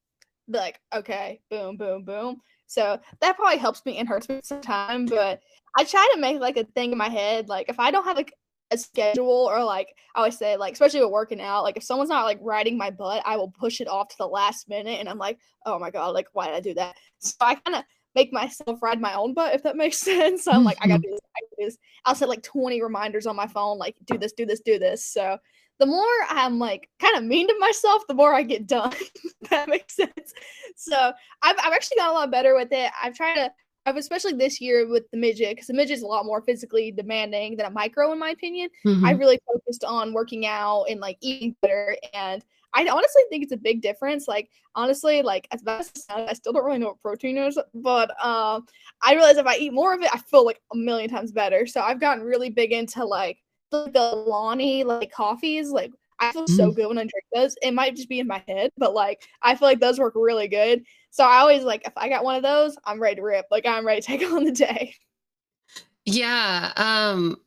be 0.50 0.58
like, 0.58 0.80
okay, 0.95 1.41
boom, 1.50 1.78
boom, 1.78 2.04
boom. 2.04 2.41
So 2.67 3.00
that 3.21 3.36
probably 3.36 3.58
helps 3.58 3.86
me 3.86 3.97
and 3.97 4.08
hurts 4.08 4.30
me 4.30 4.41
sometimes, 4.43 5.10
but 5.10 5.41
I 5.78 5.84
try 5.84 6.10
to 6.13 6.19
make 6.19 6.39
like 6.39 6.58
a 6.58 6.63
thing 6.63 6.91
in 6.91 6.97
my 6.97 7.10
head. 7.10 7.50
Like 7.50 7.69
if 7.69 7.80
I 7.80 7.91
don't 7.91 8.04
have 8.06 8.17
like 8.17 8.34
a 8.71 8.78
schedule 8.78 9.50
or 9.50 9.63
like 9.63 9.95
I 10.15 10.19
always 10.19 10.38
say, 10.38 10.58
like 10.58 10.73
especially 10.73 11.02
with 11.02 11.12
working 11.12 11.41
out, 11.41 11.63
like 11.63 11.78
if 11.78 11.84
someone's 11.84 12.10
not 12.10 12.26
like 12.26 12.39
riding 12.41 12.78
my 12.78 12.91
butt, 12.91 13.23
I 13.26 13.38
will 13.38 13.52
push 13.52 13.82
it 13.82 13.88
off 13.88 14.10
to 14.10 14.15
the 14.19 14.28
last 14.28 14.69
minute, 14.69 15.00
and 15.00 15.10
I'm 15.10 15.17
like, 15.17 15.38
oh 15.65 15.80
my 15.80 15.91
god, 15.91 16.10
like 16.10 16.28
why 16.34 16.47
did 16.47 16.56
I 16.56 16.60
do 16.62 16.73
that? 16.76 16.95
So 17.19 17.34
I 17.41 17.56
kind 17.56 17.78
of 17.78 17.84
make 18.15 18.34
myself 18.34 18.82
ride 18.82 19.00
my 19.00 19.13
own 19.13 19.34
butt 19.34 19.54
if 19.54 19.63
that 19.63 19.76
makes 19.76 19.98
sense. 20.12 20.43
So 20.43 20.52
I'm 20.52 20.63
like, 20.63 20.78
I 20.82 20.88
gotta 20.88 21.02
do 21.04 21.10
this. 21.12 21.20
I 21.36 21.39
gotta 21.41 21.56
do 21.60 21.65
this. 21.65 21.78
I'll 22.06 22.15
set 22.15 22.30
like 22.30 22.43
20 22.43 22.82
reminders 22.82 23.28
on 23.28 23.36
my 23.36 23.48
phone, 23.48 23.78
like 23.78 23.96
do 24.06 24.17
this, 24.17 24.32
do 24.34 24.46
this, 24.46 24.62
do 24.62 24.80
this. 24.80 25.06
So 25.06 25.38
the 25.80 25.86
more 25.86 26.06
I'm 26.30 26.58
like 26.58 26.89
kind 27.00 27.15
of 27.17 27.24
mean 27.24 27.48
to 27.48 27.56
myself, 27.60 28.04
the 28.08 28.15
more 28.15 28.34
I 28.34 28.41
get 28.43 28.65
done. 28.67 28.93
that 29.52 29.70
makes 29.70 29.96
sense. 29.96 30.34
So 30.76 31.12
I've, 31.43 31.56
I've 31.63 31.74
actually 31.74 31.98
got 31.98 32.10
a 32.12 32.13
lot 32.13 32.32
better 32.32 32.56
with 32.56 32.70
it. 32.72 32.91
I've 33.02 33.13
tried 33.15 33.36
to, 33.36 33.52
I've 33.86 33.96
especially 33.98 34.34
this 34.34 34.60
year 34.60 34.88
with 34.89 35.04
the 35.12 35.17
midget, 35.17 35.52
because 35.52 35.67
the 35.67 35.74
midget 35.74 35.98
is 35.98 36.02
a 36.04 36.08
lot 36.08 36.26
more 36.26 36.41
physically 36.41 36.91
demanding 36.91 37.56
than 37.56 37.67
a 37.67 37.70
micro, 37.70 38.12
in 38.12 38.20
my 38.20 38.32
opinion. 38.32 38.70
I 38.86 38.89
Mhm. 38.89 39.20
really 39.20 39.39
focused 39.46 39.84
on 39.84 40.13
working 40.13 40.46
out 40.48 40.86
and 40.89 41.00
like 41.00 41.17
eating 41.22 41.56
better. 41.62 41.96
And 42.13 42.43
I 42.78 42.88
honestly 42.90 43.24
think 43.30 43.44
it's 43.44 43.52
a 43.54 43.58
big 43.58 43.82
difference. 43.82 44.28
Like, 44.28 44.50
honestly, 44.76 45.22
like 45.22 45.48
as 45.52 45.62
bad 45.62 45.82
as 45.82 46.06
I 46.10 46.34
still 46.34 46.54
don't 46.54 46.66
really 46.66 46.78
know 46.80 46.88
what 46.88 47.02
protein 47.02 47.38
is, 47.38 47.60
but 47.74 48.10
um, 48.24 48.66
I 49.02 49.13
realize 49.13 49.38
if 49.38 49.46
I 49.46 49.58
eat 49.58 49.74
more 49.74 49.94
of 49.94 50.02
it, 50.02 50.10
I 50.13 50.20
feel 50.20 50.46
like 50.46 50.62
a 50.74 50.78
million 50.78 51.10
times 51.10 51.32
better. 51.32 51.66
So 51.66 51.82
I've 51.82 52.00
gotten 52.00 52.24
really 52.24 52.50
big 52.50 52.72
into 52.74 53.06
like 53.06 53.40
the, 53.72 53.90
the 53.92 54.16
Lonnie 54.16 54.84
like 54.84 55.12
coffees. 55.12 55.70
Like, 55.72 55.92
I 56.20 56.32
feel 56.34 56.48
so 56.48 56.72
Mhm. 56.72 56.72
good 56.72 56.88
when 56.88 56.98
I 56.98 57.02
drink 57.02 57.26
those. 57.34 57.56
It 57.62 57.74
might 57.74 57.96
just 57.96 58.10
be 58.10 58.20
in 58.20 58.28
my 58.28 58.44
head, 58.48 58.72
but 58.78 58.94
like 58.94 59.22
I 59.42 59.56
feel 59.56 59.68
like 59.68 59.80
those 59.80 60.00
work 60.00 60.13
really 60.16 60.48
good. 60.48 60.84
So 61.12 61.24
I 61.24 61.38
always 61.38 61.63
like 61.63 61.86
if 61.88 61.94
I 61.98 62.10
got 62.10 62.24
one 62.24 62.36
of 62.36 62.44
those, 62.44 62.78
I'm 62.86 63.02
ready 63.02 63.18
to 63.18 63.22
rip. 63.24 63.46
Like 63.52 63.66
I'm 63.66 63.86
ready 63.86 64.02
to 64.02 64.08
take 64.08 64.22
on 64.32 64.44
the 64.46 64.52
day. 64.52 64.96
yeah 66.06 66.72
um 66.78 67.38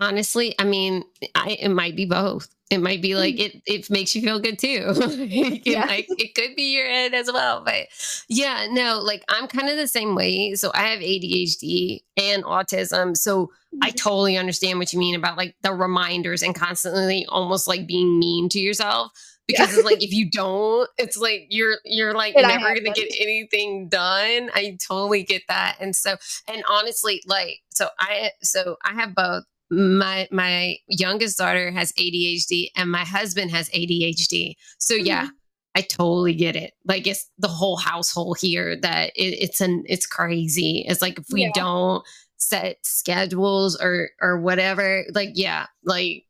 honestly 0.00 0.54
i 0.58 0.64
mean 0.64 1.04
I, 1.34 1.56
it 1.60 1.68
might 1.68 1.96
be 1.96 2.06
both 2.06 2.48
it 2.70 2.78
might 2.78 3.02
be 3.02 3.14
like 3.14 3.34
mm. 3.34 3.40
it 3.40 3.62
it 3.66 3.90
makes 3.90 4.14
you 4.14 4.22
feel 4.22 4.40
good 4.40 4.58
too 4.58 4.84
it, 4.96 5.66
Yeah. 5.66 5.86
it 5.90 6.34
could 6.34 6.56
be 6.56 6.72
your 6.74 6.86
head 6.86 7.14
as 7.14 7.30
well 7.32 7.62
but 7.64 7.86
yeah 8.28 8.66
no 8.70 9.00
like 9.00 9.24
i'm 9.28 9.46
kind 9.46 9.68
of 9.68 9.76
the 9.76 9.88
same 9.88 10.14
way 10.14 10.54
so 10.54 10.70
i 10.74 10.88
have 10.88 11.00
adhd 11.00 12.00
and 12.16 12.44
autism 12.44 13.16
so 13.16 13.50
I 13.80 13.90
mm-hmm. 13.90 13.96
totally 13.96 14.36
understand 14.36 14.78
what 14.78 14.92
you 14.92 14.98
mean 14.98 15.14
about 15.14 15.36
like 15.36 15.54
the 15.62 15.72
reminders 15.72 16.42
and 16.42 16.54
constantly 16.54 17.24
almost 17.28 17.68
like 17.68 17.86
being 17.86 18.18
mean 18.18 18.48
to 18.48 18.58
yourself 18.58 19.12
because 19.46 19.70
Yeah. 19.72 19.76
it's 19.78 19.84
like 19.84 20.02
if 20.02 20.12
you 20.12 20.30
don't, 20.30 20.88
it's 20.98 21.16
like 21.16 21.46
you're 21.50 21.76
you're 21.84 22.14
like 22.14 22.34
It 22.36 22.42
never 22.42 22.74
gonna 22.74 22.92
get 22.92 23.12
anything 23.20 23.88
done. 23.88 24.50
I 24.54 24.76
totally 24.86 25.22
get 25.22 25.42
that. 25.48 25.76
And 25.80 25.94
so 25.94 26.16
and 26.48 26.64
honestly, 26.68 27.22
like 27.26 27.60
so 27.70 27.88
I 27.98 28.30
so 28.42 28.76
I 28.84 28.94
have 28.94 29.14
both. 29.14 29.44
My 29.70 30.28
my 30.30 30.76
youngest 30.88 31.38
daughter 31.38 31.70
has 31.70 31.92
ADHD 31.92 32.68
and 32.76 32.90
my 32.90 33.04
husband 33.04 33.50
has 33.52 33.68
ADHD. 33.70 34.54
So 34.78 34.94
yeah, 34.94 35.28
I 35.76 35.82
totally 35.82 36.34
get 36.34 36.56
it. 36.56 36.72
Like 36.84 37.06
it's 37.06 37.30
the 37.38 37.48
whole 37.48 37.76
household 37.76 38.38
here 38.40 38.76
that 38.80 39.10
it, 39.14 39.38
it's 39.40 39.60
an 39.60 39.84
it's 39.86 40.06
crazy. 40.06 40.84
It's 40.88 41.00
like 41.02 41.18
if 41.18 41.26
we 41.32 41.42
Yeah. 41.42 41.52
don't 41.54 42.04
set 42.36 42.78
schedules 42.82 43.80
or 43.80 44.10
or 44.20 44.40
whatever, 44.40 45.04
like 45.14 45.30
yeah, 45.34 45.66
like 45.84 46.24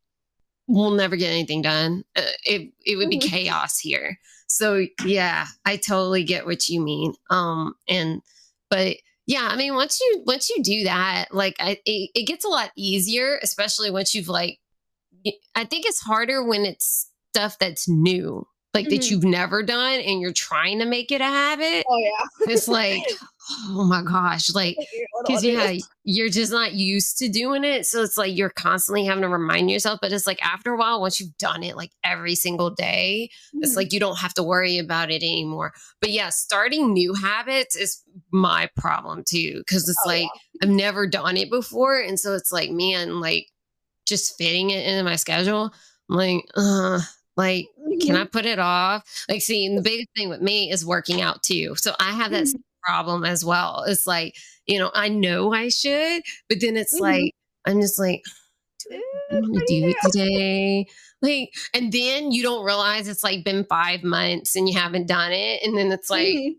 we'll 0.66 0.90
never 0.92 1.16
get 1.16 1.30
anything 1.30 1.62
done. 1.62 2.04
Uh, 2.16 2.22
it 2.44 2.72
it 2.84 2.96
would 2.96 3.10
be 3.10 3.18
Mhm. 3.18 3.28
chaos 3.30 3.78
here. 3.78 4.18
So 4.48 4.86
yeah, 5.04 5.46
I 5.64 5.76
totally 5.76 6.24
get 6.24 6.44
what 6.44 6.68
you 6.68 6.80
mean. 6.80 7.14
Um, 7.30 7.74
and 7.88 8.20
but 8.68 8.96
yeah, 9.30 9.46
I 9.48 9.54
mean, 9.54 9.74
once 9.76 10.00
you 10.00 10.22
once 10.26 10.50
you 10.50 10.60
do 10.60 10.84
that, 10.84 11.26
like 11.32 11.54
I, 11.60 11.78
it, 11.86 12.10
it 12.16 12.26
gets 12.26 12.44
a 12.44 12.48
lot 12.48 12.72
easier, 12.76 13.38
especially 13.42 13.88
once 13.90 14.12
you've 14.12 14.28
like. 14.28 14.58
i 15.54 15.64
think 15.64 15.86
it's 15.86 16.00
harder 16.00 16.42
when 16.42 16.64
it's 16.66 17.10
stuff 17.32 17.56
that's 17.60 17.88
new, 17.88 18.44
like 18.74 18.88
that 18.88 19.02
Mhm. 19.02 19.10
you've 19.10 19.24
never 19.24 19.62
done, 19.62 20.00
and 20.00 20.20
you're 20.20 20.32
trying 20.32 20.80
to 20.80 20.84
make 20.84 21.12
it 21.12 21.20
a 21.20 21.24
habit. 21.24 21.84
Oh 21.88 21.96
yeah. 21.98 22.52
It's 22.52 22.66
like, 22.66 23.04
oh 23.50 23.84
my 23.84 24.02
gosh, 24.02 24.52
like 24.54 24.76
because 25.26 25.44
yeah, 25.44 25.72
you're 26.04 26.28
just 26.28 26.52
not 26.52 26.72
used 26.72 27.18
to 27.18 27.28
doing 27.28 27.64
it. 27.64 27.86
So 27.86 28.02
it's 28.02 28.16
like 28.16 28.36
you're 28.36 28.50
constantly 28.50 29.04
having 29.04 29.22
to 29.22 29.28
remind 29.28 29.70
yourself. 29.70 29.98
But 30.00 30.12
it's 30.12 30.26
like 30.26 30.44
after 30.44 30.72
a 30.72 30.76
while, 30.76 31.00
once 31.00 31.20
you've 31.20 31.36
done 31.38 31.62
it 31.62 31.76
like 31.76 31.92
every 32.04 32.34
single 32.34 32.70
day, 32.70 33.30
Mm-hmm. 33.54 33.62
it's 33.64 33.76
like 33.76 33.92
you 33.92 34.00
don't 34.00 34.18
have 34.18 34.34
to 34.34 34.42
worry 34.42 34.78
about 34.78 35.10
it 35.10 35.22
anymore. 35.22 35.72
But 36.00 36.10
yeah, 36.10 36.30
starting 36.30 36.92
new 36.92 37.14
habits 37.14 37.76
is 37.76 38.02
my 38.32 38.68
problem 38.76 39.24
too. 39.26 39.62
Cause 39.68 39.88
it's 39.88 40.02
Oh, 40.04 40.08
like 40.08 40.28
I've 40.62 40.68
never 40.68 41.06
done 41.06 41.36
it 41.36 41.50
before. 41.50 41.98
And 41.98 42.18
so 42.18 42.34
it's 42.34 42.52
like, 42.52 42.70
man, 42.70 43.20
like 43.20 43.46
just 44.06 44.36
fitting 44.38 44.70
it 44.70 44.86
into 44.86 45.02
my 45.04 45.16
schedule. 45.16 45.72
I'm 46.08 46.16
like, 46.16 46.44
uh, 46.56 47.00
like, 47.36 47.68
can 48.02 48.16
I 48.16 48.24
put 48.24 48.44
it 48.46 48.58
off? 48.58 49.04
Like, 49.28 49.42
see, 49.42 49.74
the 49.74 49.82
biggest 49.82 50.08
thing 50.16 50.28
with 50.28 50.40
me 50.42 50.70
is 50.70 50.84
working 50.84 51.20
out 51.20 51.42
too. 51.42 51.74
So 51.76 51.94
I 52.00 52.12
have 52.12 52.32
that 52.32 52.44
Mhm. 52.44 52.46
same 52.46 52.62
problem 52.84 53.24
as 53.24 53.44
well. 53.44 53.84
It's 53.86 54.06
like, 54.06 54.34
you 54.66 54.78
know, 54.78 54.90
I 54.94 55.08
know 55.08 55.52
I 55.52 55.68
should, 55.68 56.22
but 56.48 56.58
then 56.60 56.76
it's 56.76 56.96
Mhm. 56.96 57.00
like, 57.00 57.32
I'm 57.66 57.80
just 57.80 57.98
like, 57.98 58.22
I'm 59.30 59.42
gonna 59.42 59.64
do 59.66 59.88
it 59.88 59.96
today. 60.02 60.86
Like, 61.22 61.50
and 61.74 61.92
then 61.92 62.32
you 62.32 62.42
don't 62.42 62.64
realize 62.64 63.08
it's 63.08 63.22
like 63.24 63.44
been 63.44 63.64
five 63.68 64.02
months 64.02 64.56
and 64.56 64.68
you 64.68 64.78
haven't 64.78 65.06
done 65.06 65.32
it. 65.32 65.62
And 65.62 65.76
then 65.76 65.92
it's 65.92 66.10
like, 66.10 66.26
Mhm. 66.26 66.54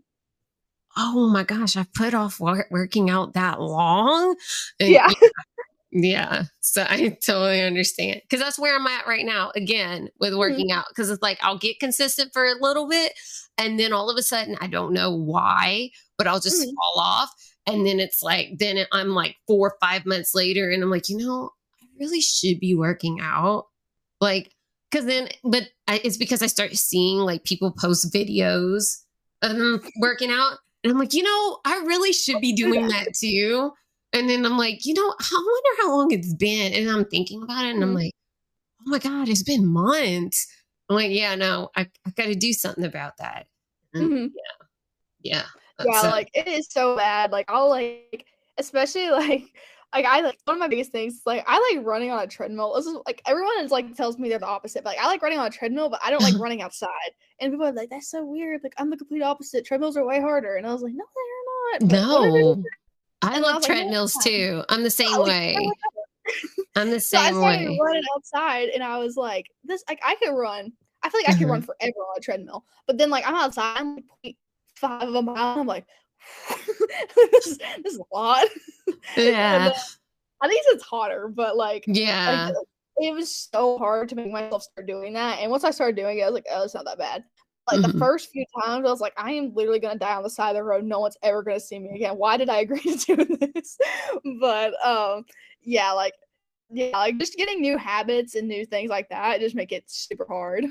oh 0.96 1.28
my 1.28 1.42
gosh, 1.44 1.76
I've 1.76 1.92
put 1.94 2.14
off 2.14 2.38
wor- 2.40 2.68
working 2.70 3.10
out 3.10 3.34
that 3.34 3.60
long. 3.60 4.36
And 4.78 4.90
Yeah. 4.90 5.08
yeah. 5.92 6.44
So 6.60 6.86
I 6.88 7.10
totally 7.24 7.62
understand 7.62 8.22
because 8.22 8.40
that's 8.44 8.58
where 8.58 8.74
I'm 8.76 8.86
at 8.86 9.06
right 9.06 9.24
now 9.26 9.52
again 9.56 10.08
with 10.20 10.34
working 10.34 10.72
out. 10.72 10.86
Because 10.90 11.10
it's 11.10 11.22
like 11.22 11.38
I'll 11.42 11.58
get 11.58 11.80
consistent 11.80 12.32
for 12.32 12.46
a 12.46 12.54
little 12.60 12.88
bit 12.88 13.12
and 13.58 13.78
then 13.78 13.92
all 13.92 14.10
of 14.10 14.16
a 14.16 14.22
sudden 14.22 14.56
I 14.60 14.66
don't 14.66 14.92
know 14.92 15.10
why, 15.14 15.90
but 16.18 16.26
I'll 16.26 16.40
just 16.40 16.62
Mhm. 16.62 16.74
fall 16.74 17.02
off. 17.04 17.30
And 17.66 17.86
then 17.86 18.00
it's 18.00 18.22
like, 18.22 18.58
then 18.58 18.84
I'm 18.92 19.10
like 19.10 19.36
four 19.46 19.68
or 19.68 19.76
five 19.80 20.04
months 20.04 20.34
later 20.34 20.70
and 20.70 20.82
I'm 20.82 20.90
like, 20.90 21.08
you 21.08 21.16
know, 21.16 21.50
I 21.80 21.86
really 22.00 22.20
should 22.20 22.58
be 22.58 22.74
working 22.74 23.20
out. 23.20 23.66
Like, 24.20 24.52
because 24.90 25.06
then, 25.06 25.28
but 25.44 25.68
I, 25.88 26.00
it's 26.04 26.16
because 26.16 26.42
I 26.42 26.46
start 26.46 26.74
seeing 26.76 27.18
like 27.18 27.44
people 27.44 27.72
post 27.72 28.12
videos 28.12 28.98
of 29.42 29.56
them 29.56 29.80
working 30.00 30.30
out. 30.30 30.58
And 30.84 30.92
I'm 30.92 30.98
like, 30.98 31.14
you 31.14 31.22
know, 31.22 31.58
I 31.64 31.76
really 31.86 32.12
should 32.12 32.40
be 32.40 32.52
doing 32.56 32.88
that 32.88 33.14
too. 33.14 33.72
And 34.12 34.28
then 34.28 34.44
I'm 34.44 34.58
like, 34.58 34.84
you 34.84 34.94
know, 34.94 35.14
I 35.20 35.30
wonder 35.32 35.82
how 35.82 35.96
long 35.96 36.10
it's 36.12 36.34
been. 36.34 36.72
And 36.74 36.90
I'm 36.90 37.04
thinking 37.06 37.42
about 37.42 37.64
it 37.64 37.74
and 37.74 37.82
I'm 37.82 37.90
Mhm. 37.90 37.94
like, 37.94 38.12
oh 38.80 38.90
my 38.90 38.98
God, 38.98 39.28
it's 39.28 39.42
been 39.42 39.66
months. 39.66 40.46
I'm 40.88 40.96
like, 40.96 41.10
yeah, 41.12 41.34
no, 41.34 41.70
I, 41.76 41.88
I 42.06 42.10
got 42.10 42.24
to 42.26 42.34
do 42.34 42.52
something 42.52 42.84
about 42.84 43.16
that. 43.18 43.46
And 43.94 44.10
Mhm. 44.10 44.30
Yeah. 45.22 45.44
yeah 45.84 46.00
So- 46.00 46.08
like 46.10 46.30
it 46.34 46.48
is 46.48 46.66
so 46.70 46.96
bad 46.96 47.30
like 47.32 47.44
i'll 47.48 47.68
like 47.68 48.26
especially 48.58 49.08
like 49.10 49.44
like 49.94 50.04
i 50.06 50.20
like 50.20 50.38
one 50.46 50.56
of 50.56 50.60
my 50.60 50.66
biggest 50.68 50.90
things 50.92 51.14
is, 51.14 51.22
like 51.26 51.44
i 51.46 51.74
like 51.76 51.86
running 51.86 52.10
on 52.10 52.22
a 52.22 52.26
treadmill 52.26 52.74
this 52.74 52.86
is 52.86 52.96
like 53.06 53.20
everyone 53.26 53.52
is 53.60 53.70
like 53.70 53.94
tells 53.94 54.18
me 54.18 54.28
they're 54.28 54.38
the 54.38 54.46
opposite 54.46 54.82
but 54.82 54.96
like 54.96 54.98
i 55.04 55.06
like 55.06 55.22
running 55.22 55.38
on 55.38 55.46
a 55.46 55.50
treadmill 55.50 55.88
but 55.90 56.00
i 56.04 56.10
don't 56.10 56.22
like 56.22 56.34
running 56.38 56.62
outside 56.62 56.88
and 57.40 57.52
people 57.52 57.66
are 57.66 57.72
like 57.72 57.90
that's 57.90 58.10
so 58.10 58.24
weird 58.24 58.60
like 58.64 58.72
i'm 58.78 58.90
the 58.90 58.96
complete 58.96 59.22
opposite 59.22 59.64
treadmills 59.64 59.96
are 59.96 60.04
way 60.06 60.20
harder 60.20 60.56
and 60.56 60.66
i 60.66 60.72
was 60.72 60.82
like 60.82 60.94
no 60.94 61.04
they're 61.14 61.88
not 61.88 61.90
But 61.90 62.08
what 62.20 62.28
are 62.28 62.32
they 62.32 62.42
no. 62.42 62.64
I 63.24 63.38
love 63.38 63.56
was 63.56 63.68
like, 63.68 63.76
treadmills 63.78 64.16
yeah. 64.26 64.32
too. 64.32 64.64
I'm 64.68 64.82
the 64.82 64.90
same 65.02 65.14
I 65.14 65.20
way. 65.20 65.54
like, 65.54 65.78
I'm 66.76 66.90
the 66.90 67.00
so 67.00 67.18
I 67.18 67.26
same 67.26 67.34
started 67.34 67.68
way. 67.68 67.78
running 67.80 68.02
outside, 68.16 68.68
and 68.70 68.82
I 68.82 68.98
was 68.98 69.16
like, 69.16 69.50
"This, 69.64 69.84
like, 69.88 70.00
I 70.04 70.14
could 70.16 70.32
run. 70.34 70.72
I 71.02 71.10
feel 71.10 71.20
like 71.20 71.28
I 71.28 71.34
could 71.34 71.42
Mm-hmm. 71.42 71.50
run 71.52 71.62
forever 71.62 71.92
on 71.92 72.18
a 72.18 72.20
treadmill." 72.20 72.64
But 72.86 72.98
then, 72.98 73.10
like, 73.10 73.26
I'm 73.26 73.34
outside, 73.34 73.78
I'm 73.78 73.96
like 73.96 74.04
point 74.24 74.36
five 74.76 75.08
of 75.08 75.14
a 75.14 75.22
mile. 75.22 75.60
I'm 75.60 75.66
like, 75.66 75.86
"This 77.32 77.46
is 77.46 77.58
this 77.82 77.94
is 77.94 77.98
a 78.00 78.14
lot." 78.14 78.46
And 79.16 79.26
Yeah. 79.26 79.58
then 79.66 79.72
at 80.42 80.48
least 80.50 80.68
it's 80.72 80.84
hotter, 80.84 81.28
but 81.28 81.56
like, 81.56 81.84
Yeah. 81.86 82.46
like, 82.46 82.54
it 82.98 83.14
was 83.14 83.34
so 83.52 83.78
hard 83.78 84.08
to 84.10 84.14
make 84.16 84.30
myself 84.32 84.62
start 84.62 84.86
doing 84.86 85.12
that. 85.14 85.38
And 85.40 85.50
once 85.50 85.64
I 85.64 85.70
started 85.70 85.96
doing 85.96 86.18
it, 86.18 86.22
I 86.22 86.26
was 86.26 86.34
like, 86.34 86.46
"Oh, 86.50 86.62
it's 86.64 86.74
not 86.74 86.84
that 86.86 86.98
bad." 86.98 87.24
Like 87.70 87.80
the 87.82 87.88
Mhm. 87.88 87.98
first 87.98 88.30
few 88.30 88.44
times, 88.62 88.86
I 88.86 88.90
was 88.90 89.00
like, 89.00 89.14
"I 89.16 89.32
am 89.32 89.54
literally 89.54 89.78
gonna 89.80 89.98
die 89.98 90.14
on 90.16 90.22
the 90.24 90.30
side 90.30 90.50
of 90.50 90.56
the 90.56 90.64
road. 90.64 90.84
No 90.84 91.00
one's 91.00 91.16
ever 91.22 91.42
gonna 91.42 91.60
see 91.60 91.78
me 91.78 91.94
again. 91.94 92.16
Why 92.18 92.36
did 92.36 92.48
I 92.48 92.58
agree 92.60 92.80
to 92.96 93.16
do 93.16 93.36
this?" 93.54 93.78
but 94.40 94.74
um, 94.86 95.24
yeah, 95.62 95.92
like 95.92 96.14
yeah, 96.70 96.98
like 96.98 97.18
just 97.18 97.36
getting 97.36 97.60
new 97.60 97.76
habits 97.78 98.34
and 98.34 98.48
new 98.48 98.64
things 98.66 98.90
like 98.90 99.08
that 99.10 99.40
just 99.40 99.54
make 99.54 99.72
it 99.72 99.84
super 99.90 100.26
hard. 100.28 100.64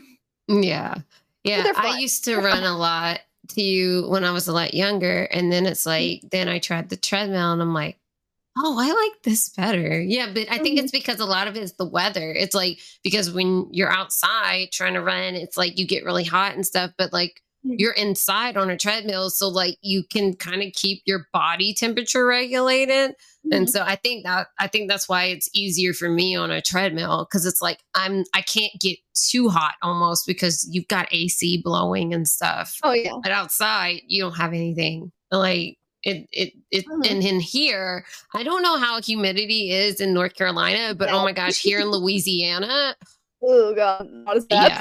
Yeah. 0.48 0.96
Yeah. 1.44 1.72
I 1.76 1.90
used 2.00 2.24
to 2.26 2.38
run 2.40 2.64
a 2.64 2.78
lot 2.78 3.22
to 3.50 3.62
you 3.62 4.08
when 4.10 4.24
I 4.24 4.32
was 4.32 4.48
a 4.48 4.54
lot 4.54 4.74
younger. 4.74 5.24
And 5.26 5.52
then 5.52 5.66
it's 5.66 5.86
like, 5.86 6.22
then 6.30 6.48
I 6.48 6.60
tried 6.60 6.90
the 6.90 6.98
treadmill 6.98 7.54
and 7.54 7.62
I'm 7.62 7.74
like, 7.74 7.98
oh, 8.58 8.78
I 8.80 8.92
like 8.92 9.24
this 9.24 9.50
better. 9.50 10.02
Yeah. 10.02 10.32
But 10.34 10.48
I 10.52 10.58
think 10.60 10.80
it's 10.80 10.92
because 10.92 11.20
a 11.20 11.26
lot 11.26 11.48
of 11.48 11.56
it 11.56 11.64
is 11.64 11.74
the 11.74 11.86
weather. 11.88 12.34
It's 12.34 12.54
like, 12.56 12.80
because 13.04 13.32
when 13.32 13.68
you're 13.72 13.92
outside 13.92 14.70
trying 14.72 14.94
to 14.96 15.02
run, 15.02 15.36
it's 15.36 15.58
like 15.58 15.78
you 15.80 15.88
get 15.88 16.04
really 16.04 16.24
hot 16.26 16.54
and 16.56 16.66
stuff. 16.66 16.92
But 16.98 17.14
like, 17.14 17.42
Mhm. 17.66 17.76
you're 17.78 17.94
inside 17.94 18.58
on 18.58 18.72
a 18.72 18.78
treadmill. 18.78 19.30
So 19.30 19.48
like 19.48 19.78
you 19.82 20.04
can 20.04 20.34
kind 20.36 20.64
of 20.64 20.74
keep 20.74 21.04
your 21.06 21.28
body 21.32 21.76
temperature 21.76 22.26
regulated. 22.26 23.14
And 23.52 23.68
Mhm. 23.68 23.70
so 23.70 23.84
I 23.84 23.96
think 23.98 24.26
that 24.26 24.48
I 24.60 24.68
think 24.68 24.90
that's 24.90 25.08
why 25.08 25.26
it's 25.26 25.48
easier 25.54 25.94
for 25.94 26.10
me 26.10 26.36
on 26.36 26.50
a 26.50 26.60
treadmill 26.60 27.28
because 27.30 27.46
it's 27.46 27.62
like 27.62 27.80
I'm 27.94 28.24
I 28.34 28.42
can't 28.42 28.74
get 28.82 28.98
too 29.14 29.50
hot 29.50 29.76
almost 29.84 30.26
because 30.26 30.68
you've 30.72 30.88
got 30.88 31.08
AC 31.14 31.62
blowing 31.64 32.14
and 32.16 32.28
stuff. 32.28 32.78
oh 32.84 32.94
yeah, 32.94 33.14
But 33.22 33.32
outside 33.32 34.02
you 34.08 34.24
don't 34.24 34.38
have 34.38 34.54
anything 34.54 35.12
like 35.32 35.78
it 36.04 36.28
it 36.32 36.54
it 36.72 36.86
Mhm. 36.88 37.06
and 37.12 37.24
in 37.24 37.40
here 37.40 38.06
I 38.34 38.44
don't 38.44 38.62
know 38.64 38.78
how 38.78 39.02
humidity 39.02 39.72
is 39.72 40.02
in 40.02 40.14
North 40.14 40.36
Carolina, 40.36 40.96
but 40.96 41.10
oh 41.12 41.24
my 41.24 41.32
gosh, 41.34 41.62
here 41.62 41.80
in 41.80 41.88
Louisiana, 41.92 42.96
oh 43.44 43.74
god, 43.76 44.10
not 44.12 44.38
as 44.38 44.46
bad. 44.46 44.72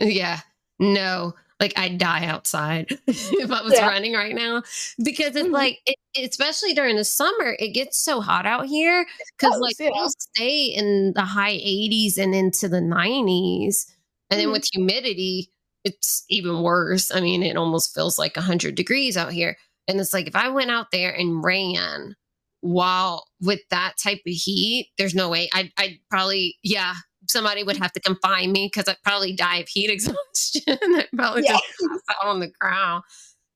yeah, 0.00 0.40
no, 0.78 1.34
like 1.60 1.72
I'd 1.78 1.98
die 1.98 2.26
outside 2.26 2.98
if 3.08 3.50
I 3.50 3.62
was 3.62 3.74
Yeah. 3.74 3.88
running 3.88 4.12
right 4.14 4.34
now 4.34 4.62
because 5.02 5.36
it's 5.36 5.48
Mhm. 5.48 5.52
like, 5.52 5.80
it, 5.86 5.96
especially 6.30 6.74
during 6.74 6.96
the 6.96 7.04
summer, 7.04 7.56
it 7.58 7.70
gets 7.74 7.98
so 7.98 8.20
hot 8.20 8.46
out 8.46 8.66
here 8.66 9.06
because 9.38 9.58
like 9.58 9.76
yeah. 9.78 9.90
we'll 9.94 10.10
stay 10.10 10.66
in 10.66 11.12
the 11.14 11.22
high 11.22 11.52
80s 11.54 12.18
and 12.18 12.34
into 12.34 12.68
the 12.68 12.80
90s, 12.80 13.86
and 14.30 14.40
then 14.40 14.48
Mhm. 14.48 14.52
with 14.52 14.64
humidity, 14.72 15.50
it's 15.84 16.24
even 16.28 16.62
worse. 16.62 17.10
I 17.14 17.20
mean, 17.20 17.42
it 17.42 17.56
almost 17.56 17.94
feels 17.94 18.18
like 18.18 18.36
100 18.36 18.74
degrees 18.74 19.16
out 19.16 19.32
here, 19.32 19.56
and 19.88 20.00
it's 20.00 20.12
like 20.12 20.26
if 20.26 20.36
I 20.36 20.48
went 20.48 20.70
out 20.70 20.86
there 20.92 21.12
and 21.12 21.42
ran 21.44 22.14
while 22.60 23.24
with 23.40 23.60
that 23.70 23.94
type 24.02 24.18
of 24.26 24.32
heat, 24.32 24.88
there's 24.98 25.14
no 25.14 25.28
way 25.28 25.48
I'd, 25.52 25.70
I'd 25.78 25.98
probably, 26.10 26.56
yeah, 26.62 26.94
somebody 27.28 27.62
would 27.62 27.76
have 27.76 27.92
to 27.92 28.00
confine 28.00 28.52
me 28.52 28.70
because 28.72 28.88
I'd 28.88 29.02
probably 29.04 29.34
die 29.34 29.56
of 29.58 29.68
heat 29.68 29.90
exhaustion. 29.92 30.62
I'd 30.66 31.08
probably 31.14 31.42
Yeah. 31.44 31.52
just 31.52 31.64
pass 31.80 32.16
out 32.22 32.28
on 32.28 32.40
the 32.40 32.50
ground. 32.60 33.04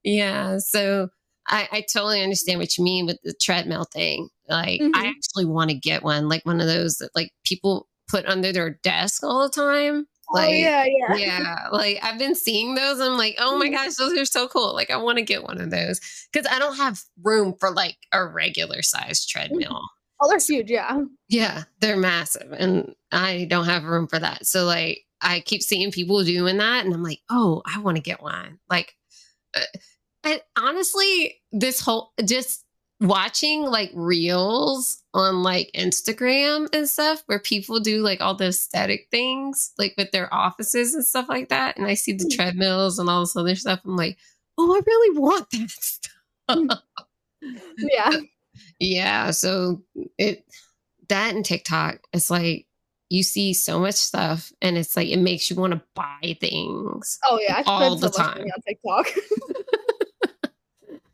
Yeah. 0.03 0.57
So 0.59 1.09
I, 1.47 1.67
I 1.71 1.85
totally 1.91 2.21
understand 2.23 2.59
what 2.59 2.77
you 2.77 2.83
mean 2.83 3.05
with 3.05 3.17
the 3.23 3.33
treadmill 3.41 3.85
thing. 3.91 4.29
Like, 4.47 4.81
I 4.81 4.85
Mhm. 5.05 5.09
actually 5.09 5.45
want 5.45 5.71
to 5.71 5.75
get 5.77 6.03
one, 6.03 6.29
like 6.29 6.45
one 6.45 6.61
of 6.61 6.67
those 6.67 6.95
that 6.97 7.09
like 7.15 7.31
people 7.45 7.87
put 8.07 8.25
under 8.25 8.51
their 8.53 8.79
desk 8.83 9.23
all 9.23 9.41
the 9.47 9.53
time. 9.53 10.05
Oh 10.33 10.37
Like, 10.37 10.55
yeah, 10.55 10.85
yeah, 10.85 11.15
yeah, 11.17 11.55
like 11.71 11.99
I've 12.01 12.17
been 12.19 12.35
seeing 12.35 12.75
those. 12.75 12.99
I'm 12.99 13.17
like, 13.17 13.35
oh 13.39 13.57
my 13.57 13.67
Mhm. 13.67 13.73
gosh, 13.73 13.95
those 13.95 14.17
are 14.17 14.25
so 14.25 14.47
cool. 14.47 14.73
Like, 14.73 14.89
I 14.91 14.97
want 14.97 15.17
to 15.17 15.23
get 15.23 15.43
one 15.43 15.59
of 15.59 15.69
those 15.71 15.99
because 16.31 16.47
I 16.51 16.59
don't 16.59 16.77
have 16.77 16.99
room 17.21 17.55
for 17.59 17.71
like 17.71 17.97
a 18.13 18.25
regular 18.25 18.81
size 18.81 19.25
treadmill. 19.25 19.81
Oh, 20.21 20.29
they're 20.29 20.39
huge. 20.39 20.69
Yeah. 20.69 21.01
Yeah, 21.29 21.63
they're 21.79 21.97
massive, 21.97 22.51
and 22.51 22.93
I 23.11 23.45
don't 23.49 23.65
have 23.65 23.83
room 23.85 24.07
for 24.07 24.19
that. 24.19 24.45
So, 24.45 24.65
like, 24.65 24.99
I 25.21 25.39
keep 25.39 25.61
seeing 25.63 25.91
people 25.91 26.23
doing 26.23 26.57
that, 26.57 26.85
and 26.85 26.93
I'm 26.93 27.03
like, 27.03 27.19
oh, 27.29 27.61
I 27.65 27.79
want 27.79 27.97
to 27.97 28.03
get 28.03 28.21
one. 28.21 28.59
Like, 28.69 28.93
uh, 29.55 29.61
and 30.23 30.41
honestly, 30.57 31.41
this 31.51 31.79
whole 31.79 32.11
just 32.23 32.63
watching 33.01 33.63
like 33.63 33.91
reels 33.93 35.03
on 35.13 35.43
like 35.43 35.69
Instagram 35.75 36.67
and 36.73 36.87
stuff 36.87 37.23
where 37.25 37.39
people 37.39 37.79
do 37.79 38.01
like 38.01 38.21
all 38.21 38.35
the 38.35 38.45
aesthetic 38.47 39.07
things, 39.11 39.73
like 39.77 39.93
with 39.97 40.11
their 40.11 40.33
offices 40.33 40.93
and 40.93 41.05
stuff 41.05 41.27
like 41.27 41.49
that, 41.49 41.77
and 41.77 41.85
I 41.87 41.95
see 41.95 42.13
the 42.13 42.25
Mhm. 42.25 42.35
treadmills 42.35 42.99
and 42.99 43.09
all 43.09 43.21
this 43.21 43.35
other 43.35 43.55
stuff. 43.55 43.81
I'm 43.83 43.95
like, 43.97 44.17
oh, 44.57 44.75
I 44.75 44.79
really 44.85 45.19
want 45.19 45.49
that 45.49 45.69
stuff. 46.49 46.79
Yeah. 47.77 48.11
Yeah, 48.79 49.31
so 49.31 49.81
it 50.17 50.43
that 51.07 51.33
and 51.33 51.43
TikTok, 51.45 51.99
it's 52.13 52.29
like 52.29 52.67
you 53.09 53.23
see 53.23 53.53
so 53.53 53.79
much 53.79 53.95
stuff 53.95 54.51
and 54.61 54.77
it's 54.77 54.95
like 54.97 55.07
it 55.07 55.17
makes 55.19 55.49
you 55.49 55.55
want 55.55 55.73
to 55.73 55.81
buy 55.95 56.35
things. 56.39 57.17
Oh 57.25 57.39
yeah, 57.41 57.57
I 57.59 57.63
all 57.65 57.95
the 57.95 58.09
time. 58.09 58.41
on 58.43 58.61
TikTok. 58.67 59.07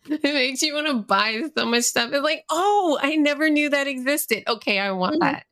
It 0.24 0.24
makes 0.24 0.62
you 0.62 0.74
want 0.74 0.88
to 0.88 0.94
buy 0.96 1.44
so 1.58 1.66
much 1.66 1.84
stuff. 1.84 2.12
It's 2.14 2.24
like, 2.24 2.44
oh, 2.50 2.98
I 3.02 3.16
never 3.16 3.50
knew 3.50 3.70
that 3.70 3.88
existed. 3.88 4.44
Okay, 4.48 4.80
I 4.80 4.92
want 4.92 5.16
Mhm. 5.18 5.20
that. 5.22 5.46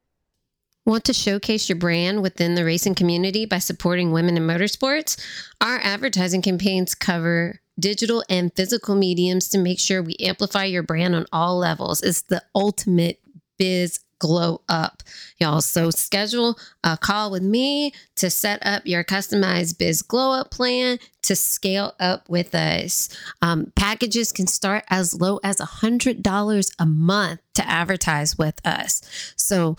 Want 0.86 1.04
to 1.06 1.14
showcase 1.14 1.68
your 1.68 1.78
brand 1.78 2.22
within 2.22 2.54
the 2.54 2.64
racing 2.64 2.94
community 2.94 3.46
by 3.46 3.58
supporting 3.58 4.12
women 4.12 4.38
in 4.38 4.44
motorsports? 4.44 5.18
Our 5.60 5.80
advertising 5.80 6.44
campaigns 6.44 6.94
cover 6.94 7.60
digital 7.80 8.24
and 8.30 8.54
physical 8.56 8.96
mediums 8.96 9.50
to 9.50 9.58
make 9.58 9.80
sure 9.80 10.02
we 10.04 10.16
amplify 10.20 10.66
your 10.66 10.84
brand 10.84 11.16
on 11.16 11.26
all 11.34 11.58
levels. 11.58 12.02
It's 12.04 12.22
the 12.22 12.44
ultimate 12.54 13.20
biz 13.58 14.00
glow 14.20 14.62
up, 14.70 15.02
y'all. 15.38 15.62
So 15.62 15.90
schedule 15.90 16.58
a 16.84 16.98
call 16.98 17.32
with 17.32 17.44
me 17.44 17.94
to 18.16 18.30
set 18.30 18.66
up 18.66 18.86
your 18.86 19.04
customized 19.04 19.78
biz 19.78 20.02
glow 20.02 20.32
up 20.32 20.52
plan 20.52 21.00
to 21.24 21.36
scale 21.36 21.94
up 22.00 22.30
with 22.30 22.56
us. 22.56 23.10
Um, 23.42 23.74
packages 23.76 24.32
can 24.32 24.48
start 24.48 24.86
as 24.90 25.20
low 25.20 25.42
as 25.44 25.58
$100 25.58 26.72
a 26.80 26.86
month 26.86 27.42
to 27.56 27.68
advertise 27.68 28.38
with 28.38 28.66
us. 28.66 29.02
So 29.36 29.76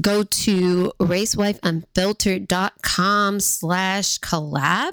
go 0.00 0.22
to 0.22 0.92
racewifeunfiltered.com 1.00 3.40
slash 3.40 4.18
collab 4.20 4.92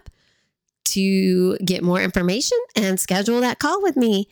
to 0.86 1.57
get 1.57 1.84
more 1.84 2.01
information 2.01 2.57
and 2.75 2.99
schedule 2.99 3.39
that 3.41 3.59
call 3.59 3.79
with 3.81 3.97
me. 3.97 4.27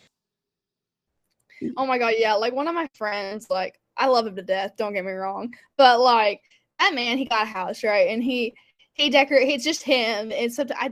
oh 1.77 1.85
my 1.85 1.97
god, 1.97 2.13
yeah. 2.17 2.33
Like 2.33 2.53
one 2.53 2.67
of 2.67 2.75
my 2.75 2.89
friends, 2.93 3.47
like 3.49 3.79
I 4.01 4.07
love 4.07 4.27
him 4.27 4.35
to 4.35 4.41
death. 4.41 4.73
Don't 4.77 4.93
get 4.93 5.05
me 5.05 5.11
wrong, 5.11 5.53
but 5.77 5.99
like 5.99 6.41
that 6.79 6.93
man, 6.95 7.17
he 7.17 7.25
got 7.25 7.43
a 7.43 7.45
house 7.45 7.83
right, 7.83 8.09
and 8.09 8.23
he 8.23 8.53
he 8.93 9.09
decorate. 9.09 9.49
It's 9.49 9.63
just 9.63 9.83
him, 9.83 10.31
and 10.31 10.51
sometimes 10.51 10.79
I. 10.81 10.91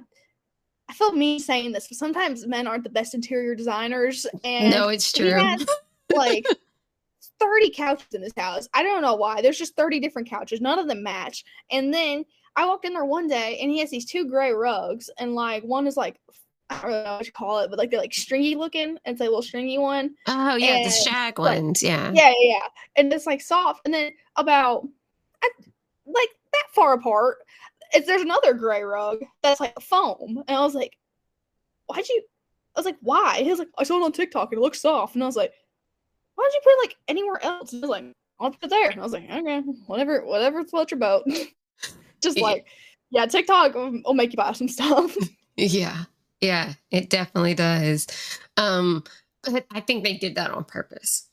I 0.88 0.93
feel 0.93 1.12
me 1.12 1.38
saying 1.38 1.72
this, 1.72 1.88
but 1.88 1.99
sometimes 1.99 2.47
men 2.47 2.66
aren't 2.66 2.84
the 2.84 2.89
best 2.89 3.14
interior 3.14 3.53
designers, 3.53 4.26
and 4.43 4.72
no, 4.72 4.88
it's 4.88 5.16
he 5.16 5.22
true. 5.22 5.39
has 5.39 5.64
like 6.16 6.43
30 7.39 7.70
couches 7.72 8.07
in 8.14 8.22
this 8.22 8.34
house. 8.36 8.68
I 8.74 8.84
don't 8.84 9.01
know 9.01 9.16
why. 9.16 9.41
There's 9.41 9.57
just 9.57 9.76
30 9.76 9.99
different 9.99 10.30
couches. 10.30 10.62
None 10.62 10.80
of 10.80 10.88
them 10.88 11.03
match. 11.03 11.43
And 11.72 11.93
then 11.93 12.26
I 12.55 12.66
walked 12.66 12.86
in 12.86 12.93
there 12.93 13.05
one 13.05 13.28
day 13.28 13.60
and 13.62 13.72
he 13.72 13.80
has 13.80 13.89
these 13.89 14.05
two 14.05 14.28
gray 14.28 14.51
rugs. 14.51 15.10
And 15.18 15.36
like 15.36 15.64
one 15.64 15.88
is 15.88 15.97
like, 15.97 16.20
I 16.70 16.76
don't 16.76 16.92
really 16.92 17.04
know 17.04 17.14
what 17.16 17.26
you 17.26 17.32
call 17.32 17.60
it, 17.60 17.70
but 17.70 17.80
like 17.80 17.90
they're 17.92 18.00
like 18.00 18.14
stringy 18.14 18.56
looking. 18.56 18.90
And 18.90 19.00
it's 19.06 19.20
like 19.20 19.28
a 19.28 19.32
little 19.32 19.42
stringy 19.42 19.78
one. 19.78 20.16
Oh, 20.28 20.56
yeah, 20.56 20.84
the 20.84 20.92
shag 20.92 21.40
ones. 21.40 21.82
Yeah. 21.82 22.12
Yeah, 22.14 22.34
yeah, 22.40 22.58
yeah. 22.58 22.68
And 22.96 23.12
it's 23.12 23.26
like 23.26 23.42
soft. 23.42 23.82
And 23.86 23.94
then 23.94 24.12
about 24.36 24.88
I, 25.44 25.50
like 26.06 26.30
that 26.54 26.66
far 26.72 26.94
apart, 26.94 27.38
it's, 27.94 28.08
there's 28.08 28.22
another 28.22 28.54
gray 28.54 28.84
rug 28.84 29.20
that's 29.42 29.60
like 29.60 29.80
foam. 29.82 30.44
And 30.48 30.58
I 30.58 30.62
was 30.62 30.76
like, 30.76 30.98
why'd 31.88 32.08
you? 32.08 32.24
I 32.76 32.80
was 32.80 32.86
like, 32.86 32.98
why? 33.02 33.42
He 33.42 33.50
was 33.50 33.60
like, 33.60 33.70
I 33.78 33.84
saw 33.84 34.00
it 34.00 34.06
on 34.06 34.12
TikTok 34.12 34.52
and 34.52 34.60
it 34.60 34.62
looks 34.62 34.82
soft. 34.82 35.16
And 35.16 35.24
I 35.24 35.28
was 35.28 35.36
like, 35.36 35.54
why 36.36 36.44
don't 36.44 36.54
you 36.54 36.62
put 36.64 36.72
it 36.72 36.88
like 36.88 36.98
anywhere 37.08 37.44
else? 37.44 37.74
And 37.74 37.80
he 37.80 37.88
was 37.88 37.90
like, 37.90 38.06
I'll 38.40 38.52
put 38.52 38.64
it 38.64 38.70
there. 38.70 38.90
And 38.90 39.00
I 39.00 39.04
was 39.04 39.12
like, 39.12 39.30
okay, 39.30 39.60
whatever, 39.88 40.26
whatever 40.26 40.64
floats 40.64 40.92
your 40.92 41.00
boat. 41.00 41.24
Just 42.22 42.40
like, 42.42 42.68
yeah, 43.10 43.26
TikTok 43.26 43.74
will 43.74 44.02
will 44.06 44.14
make 44.14 44.32
you 44.32 44.38
buy 44.38 44.54
some 44.54 44.68
stuff. 44.68 45.16
Yeah. 45.62 46.06
Yeah, 46.42 46.74
it 46.92 47.10
definitely 47.10 47.54
does. 47.54 48.08
Um, 48.58 49.04
but 49.44 49.66
I 49.72 49.82
think 49.82 50.04
they 50.04 50.18
did 50.18 50.36
that 50.36 50.52
on 50.52 50.64
purpose. 50.64 51.28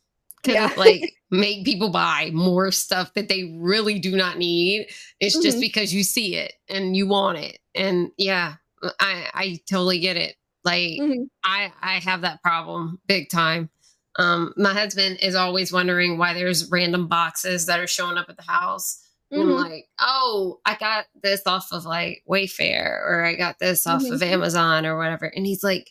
To 0.44 0.52
Yeah. 0.52 0.72
like 0.76 1.14
make 1.30 1.64
people 1.64 1.90
buy 1.90 2.30
more 2.32 2.70
stuff 2.70 3.14
that 3.14 3.28
they 3.28 3.56
really 3.58 3.98
do 3.98 4.16
not 4.16 4.38
need. 4.38 4.88
It's 5.20 5.38
just 5.38 5.58
Mhm. 5.58 5.60
because 5.60 5.92
you 5.94 6.02
see 6.04 6.36
it 6.36 6.54
and 6.68 6.96
you 6.96 7.06
want 7.08 7.38
it. 7.38 7.58
And 7.74 8.10
yeah, 8.16 8.54
I 9.00 9.30
I 9.34 9.60
totally 9.68 9.98
get 10.00 10.16
it. 10.16 10.36
Like 10.64 10.98
Mhm. 11.00 11.28
I 11.44 11.72
I 11.80 11.94
have 12.00 12.20
that 12.22 12.42
problem 12.42 13.00
big 13.06 13.28
time. 13.28 13.70
Um, 14.18 14.54
my 14.56 14.72
husband 14.72 15.18
is 15.20 15.34
always 15.34 15.72
wondering 15.72 16.16
why 16.16 16.32
there's 16.32 16.70
random 16.70 17.06
boxes 17.06 17.66
that 17.66 17.80
are 17.80 17.86
showing 17.86 18.16
up 18.16 18.28
at 18.30 18.36
the 18.36 18.42
house. 18.50 19.02
Mhm. 19.32 19.60
like, 19.68 19.88
oh, 20.00 20.60
I 20.64 20.76
got 20.76 21.06
this 21.22 21.42
off 21.46 21.68
of 21.72 21.84
like 21.84 22.22
Wayfair 22.28 22.86
or 23.00 23.24
I 23.24 23.34
got 23.34 23.58
this 23.58 23.86
off 23.86 24.02
Mhm. 24.02 24.12
of 24.12 24.22
Amazon 24.22 24.86
or 24.86 24.96
whatever. 24.96 25.26
And 25.26 25.44
he's 25.46 25.64
like, 25.64 25.90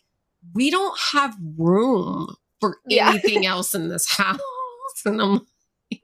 we 0.54 0.70
don't 0.72 0.98
have 1.12 1.36
room 1.58 2.36
for 2.62 2.78
Yeah. 2.88 3.10
anything 3.10 3.46
else 3.46 3.76
in 3.76 3.90
this 3.90 4.10
house. 4.18 4.40
And 5.06 5.22
I'm 5.22 5.34
like, 5.92 6.02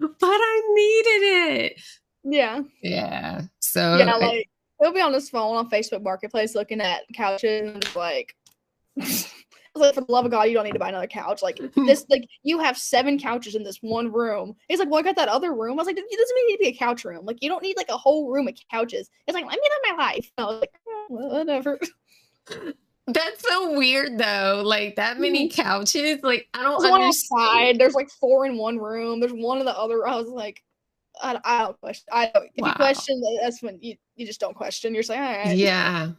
but 0.00 0.18
I 0.22 0.62
needed 0.74 1.60
it. 1.62 1.80
Yeah. 2.24 2.60
Yeah. 2.82 3.42
So 3.60 3.96
yeah, 3.98 4.12
I- 4.14 4.18
like 4.18 4.50
he'll 4.80 4.92
be 4.92 5.00
on 5.00 5.12
his 5.12 5.30
phone 5.30 5.56
on 5.56 5.70
Facebook 5.70 6.02
Marketplace 6.02 6.54
looking 6.56 6.80
at 6.80 7.02
couches 7.14 7.70
and 7.74 7.82
just 7.82 7.94
like 7.96 8.34
I 9.00 9.24
like, 9.74 9.94
for 9.94 10.00
the 10.02 10.12
love 10.12 10.24
of 10.24 10.30
God, 10.30 10.44
you 10.44 10.54
don't 10.54 10.64
need 10.64 10.72
to 10.72 10.78
buy 10.78 10.88
another 10.88 11.06
couch. 11.06 11.42
Like 11.42 11.58
this, 11.76 12.04
like 12.10 12.24
you 12.42 12.58
have 12.58 12.76
seven 12.76 13.18
couches 13.18 13.54
in 13.54 13.62
this 13.62 13.78
one 13.80 14.12
room. 14.12 14.54
He's 14.68 14.78
like, 14.78 14.90
well, 14.90 15.00
I 15.00 15.02
got 15.02 15.16
that 15.16 15.28
other 15.28 15.54
room. 15.54 15.72
I 15.72 15.82
was 15.82 15.86
like, 15.86 15.96
it 15.96 16.04
doesn't 16.10 16.34
mean 16.34 16.48
you 16.48 16.52
need 16.52 16.56
to 16.64 16.70
be 16.70 16.76
a 16.76 16.78
couch 16.78 17.04
room. 17.04 17.24
Like 17.24 17.38
you 17.42 17.48
don't 17.48 17.62
need 17.62 17.76
like 17.76 17.88
a 17.88 17.96
whole 17.96 18.30
room 18.30 18.48
of 18.48 18.54
couches. 18.70 19.08
It's 19.26 19.34
like, 19.34 19.44
let 19.46 19.54
me 19.54 19.60
live 19.62 19.96
my 19.96 20.04
life. 20.04 20.30
And 20.36 20.44
I 20.46 20.50
was 20.50 20.60
like, 20.60 20.72
"Eh, 20.74 21.06
whatever. 21.08 21.78
that's 23.08 23.42
so 23.48 23.76
weird 23.76 24.18
though. 24.18 24.62
Like 24.64 24.96
that 24.96 25.18
many 25.18 25.48
couches. 25.48 26.20
Like 26.22 26.48
I 26.54 26.62
don't 26.62 26.80
There's 26.80 26.90
one 26.90 27.02
understand. 27.02 27.40
outside. 27.40 27.78
There's 27.78 27.94
like 27.94 28.10
four 28.10 28.46
in 28.46 28.56
one 28.56 28.78
room. 28.78 29.20
There's 29.20 29.32
one 29.32 29.58
in 29.58 29.64
the 29.64 29.76
other. 29.76 30.06
I 30.06 30.16
was 30.16 30.28
like, 30.28 30.62
I, 31.20 31.38
I 31.44 31.58
don't 31.62 31.80
question. 31.80 32.04
I 32.12 32.30
don't. 32.32 32.44
If 32.54 32.62
Wow. 32.62 32.68
you 32.68 32.74
question, 32.74 33.22
that's 33.42 33.62
when 33.62 33.78
you 33.80 33.96
you 34.16 34.26
just 34.26 34.40
don't 34.40 34.54
question. 34.54 34.94
You're 34.94 35.02
just 35.02 35.10
like, 35.10 35.18
all 35.18 35.24
right. 35.44 35.56
Yeah. 35.56 36.10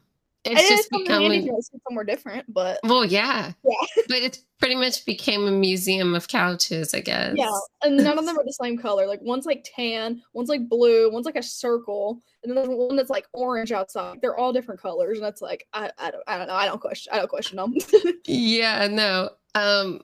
It 0.46 0.58
It's 0.58 0.68
just 0.68 0.90
something 0.90 1.10
handy 1.10 1.26
if 1.26 1.32
becoming 1.32 1.46
you 1.46 1.52
want 1.54 1.64
to 1.64 1.72
see 1.72 1.78
somewhere 1.88 2.04
different, 2.04 2.54
but 2.54 2.80
well, 2.84 3.06
yeah. 3.06 3.54
Yeah. 3.64 4.04
But 4.10 4.18
it's 4.18 4.40
pretty 4.60 4.76
much 4.76 5.06
became 5.06 5.48
a 5.48 5.52
museum 5.52 6.14
of 6.14 6.28
couches, 6.28 6.94
I 6.94 7.00
guess. 7.00 7.36
Yeah, 7.38 7.50
and 7.84 7.96
none 7.96 8.20
of 8.20 8.26
them 8.28 8.38
are 8.38 8.44
the 8.44 8.58
same 8.62 8.78
color. 8.78 9.08
Like 9.08 9.22
one's 9.22 9.46
like 9.46 9.66
tan, 9.76 10.22
one's 10.34 10.50
like 10.50 10.68
blue, 10.68 11.10
one's 11.12 11.26
like 11.26 11.38
a 11.38 11.44
circle, 11.44 12.20
and 12.44 12.50
then 12.50 12.56
there's 12.56 12.68
one 12.68 12.98
that's 12.98 13.10
like 13.10 13.26
orange 13.32 13.72
outside. 13.72 14.20
They're 14.22 14.38
all 14.38 14.52
different 14.52 14.82
colors, 14.82 15.18
and 15.18 15.26
that's 15.26 15.42
like 15.42 15.66
I, 15.74 15.92
I 15.98 16.12
don't 16.12 16.24
I 16.28 16.38
don't 16.38 16.48
know. 16.48 16.56
I 16.56 16.66
don't 16.66 16.82
question 16.82 17.14
I 17.14 17.18
don't 17.18 17.30
question 17.30 17.58
them. 17.58 17.74
Yeah, 18.26 18.88
no. 18.88 19.30
Um 19.56 20.02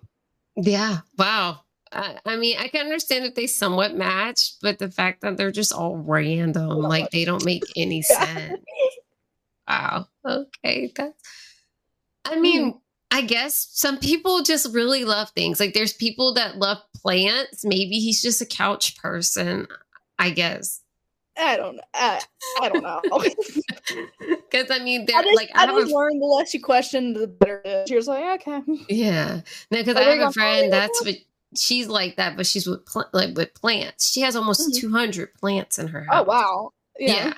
yeah, 0.56 1.00
wow. 1.18 1.62
I, 1.92 2.20
I 2.26 2.36
mean, 2.36 2.56
I 2.60 2.68
can 2.68 2.86
understand 2.86 3.26
that 3.26 3.36
they 3.36 3.48
somewhat 3.48 3.96
match, 3.96 4.54
but 4.62 4.78
the 4.78 4.92
fact 4.92 5.22
that 5.22 5.38
they're 5.38 5.52
just 5.52 5.74
all 5.74 5.98
random, 5.98 6.80
like 6.80 7.10
they 7.12 7.26
don't 7.26 7.44
make 7.46 7.64
any 7.76 8.02
sense. 8.02 8.60
Wow. 9.70 10.08
Okay. 10.26 10.92
That's 10.96 11.22
I 12.26 12.40
mean, 12.40 12.80
I 13.12 13.22
guess 13.22 13.70
some 13.72 13.98
people 13.98 14.44
just 14.44 14.74
really 14.74 15.06
love 15.06 15.30
things. 15.32 15.60
Like 15.60 15.74
there's 15.74 15.94
people 15.94 16.34
that 16.36 16.58
love 16.58 16.80
plants. 16.96 17.64
Maybe 17.64 18.00
he's 18.00 18.22
just 18.22 18.42
a 18.42 18.46
couch 18.46 18.98
person, 18.98 19.68
I 20.18 20.30
guess. 20.32 20.82
I 21.38 21.56
don't 21.56 21.78
know. 21.78 21.82
I, 21.94 22.22
I 22.62 22.70
don't 22.70 22.84
know. 22.84 23.02
Because 24.52 24.70
I 24.72 24.80
mean, 24.84 25.02
I 25.02 25.06
they're 25.06 25.24
just, 25.24 25.36
like 25.36 25.50
I 25.56 25.64
I 25.64 25.66
have 25.68 25.76
a 25.76 25.82
learned 25.82 26.22
the 26.22 26.26
less 26.26 26.54
you 26.54 26.62
question, 26.62 27.14
the 27.14 27.28
better 27.28 27.62
it 27.64 27.70
is. 27.70 27.90
You're 27.90 28.02
like 28.02 28.42
okay. 28.48 28.62
Yeah, 28.90 29.42
no, 29.72 29.78
because 29.80 29.96
I 29.96 30.02
have 30.02 30.20
a 30.20 30.26
"Oh, 30.26 30.32
friend 30.32 30.74
that's 30.74 31.04
what 31.04 31.16
she's 31.56 31.88
like 31.88 32.18
that, 32.18 32.36
but 32.36 32.46
she's 32.46 32.68
with 32.68 32.86
pl- 32.86 33.10
like 33.14 33.36
with 33.36 33.54
plants. 33.54 34.12
She 34.12 34.22
has 34.22 34.36
almost 34.36 34.70
Mhm. 34.70 34.80
two 34.80 34.92
hundred 34.92 35.34
plants 35.36 35.80
in 35.80 35.88
her 35.90 36.04
house. 36.04 36.22
Oh 36.22 36.24
wow. 36.24 36.74
Yeah. 37.00 37.34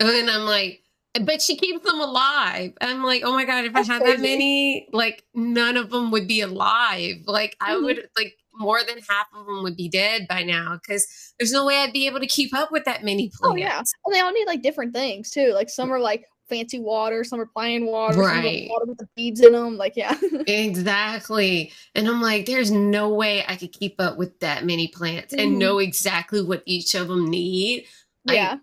Yeah. 0.00 0.08
and 0.08 0.30
I'm 0.30 0.44
like, 0.46 0.82
but 1.24 1.40
she 1.42 1.56
keeps 1.56 1.84
them 1.84 2.00
alive. 2.00 2.72
I'm 2.80 3.02
like, 3.04 3.22
oh 3.24 3.32
my 3.32 3.44
god, 3.44 3.64
if 3.64 3.72
That's 3.72 3.88
I 3.88 3.94
had 3.94 4.02
that 4.06 4.20
many, 4.20 4.88
like 4.92 5.24
none 5.34 5.76
of 5.76 5.90
them 5.90 6.10
would 6.10 6.26
be 6.28 6.40
alive. 6.40 7.16
Like 7.26 7.56
I 7.60 7.74
Mhm. 7.74 7.84
would 7.84 8.08
like 8.16 8.34
more 8.54 8.80
than 8.84 8.98
half 9.08 9.26
of 9.34 9.46
them 9.46 9.62
would 9.62 9.76
be 9.76 9.88
dead 9.88 10.26
by 10.28 10.42
now 10.42 10.74
because 10.82 11.06
there's 11.38 11.52
no 11.52 11.64
way 11.64 11.76
I'd 11.78 11.92
be 11.92 12.06
able 12.08 12.18
to 12.20 12.26
keep 12.26 12.52
up 12.54 12.72
with 12.72 12.84
that 12.86 13.04
many 13.04 13.30
plants. 13.30 13.52
Oh 13.52 13.56
yeah. 13.56 13.78
And 14.04 14.14
they 14.14 14.20
all 14.20 14.32
need 14.32 14.46
like 14.46 14.62
different 14.62 14.92
things 14.94 15.30
too. 15.30 15.52
Like 15.52 15.70
some 15.70 15.92
are 15.92 16.00
like 16.00 16.24
fancy 16.48 16.80
water, 16.80 17.22
some 17.24 17.38
are 17.40 17.46
plain 17.46 17.86
water, 17.86 18.14
some 18.14 18.22
are 18.22 18.26
Right. 18.26 18.66
water 18.70 18.86
with 18.86 18.98
the 18.98 19.08
beads 19.14 19.40
in 19.40 19.52
them. 19.52 19.76
Like 19.76 19.94
yeah. 19.96 20.16
Exactly. 20.48 21.72
And 21.94 22.08
I'm 22.08 22.20
like, 22.22 22.46
there's 22.46 22.70
no 22.70 23.08
way 23.10 23.44
I 23.46 23.56
could 23.56 23.72
keep 23.72 23.96
up 24.00 24.16
with 24.18 24.38
that 24.40 24.64
many 24.64 24.88
plants 24.88 25.32
and 25.34 25.52
Mhm. 25.54 25.58
know 25.58 25.78
exactly 25.78 26.42
what 26.42 26.62
each 26.66 26.94
of 26.94 27.08
them 27.08 27.28
need. 27.30 27.84
I- 28.28 28.34
yeah. 28.34 28.56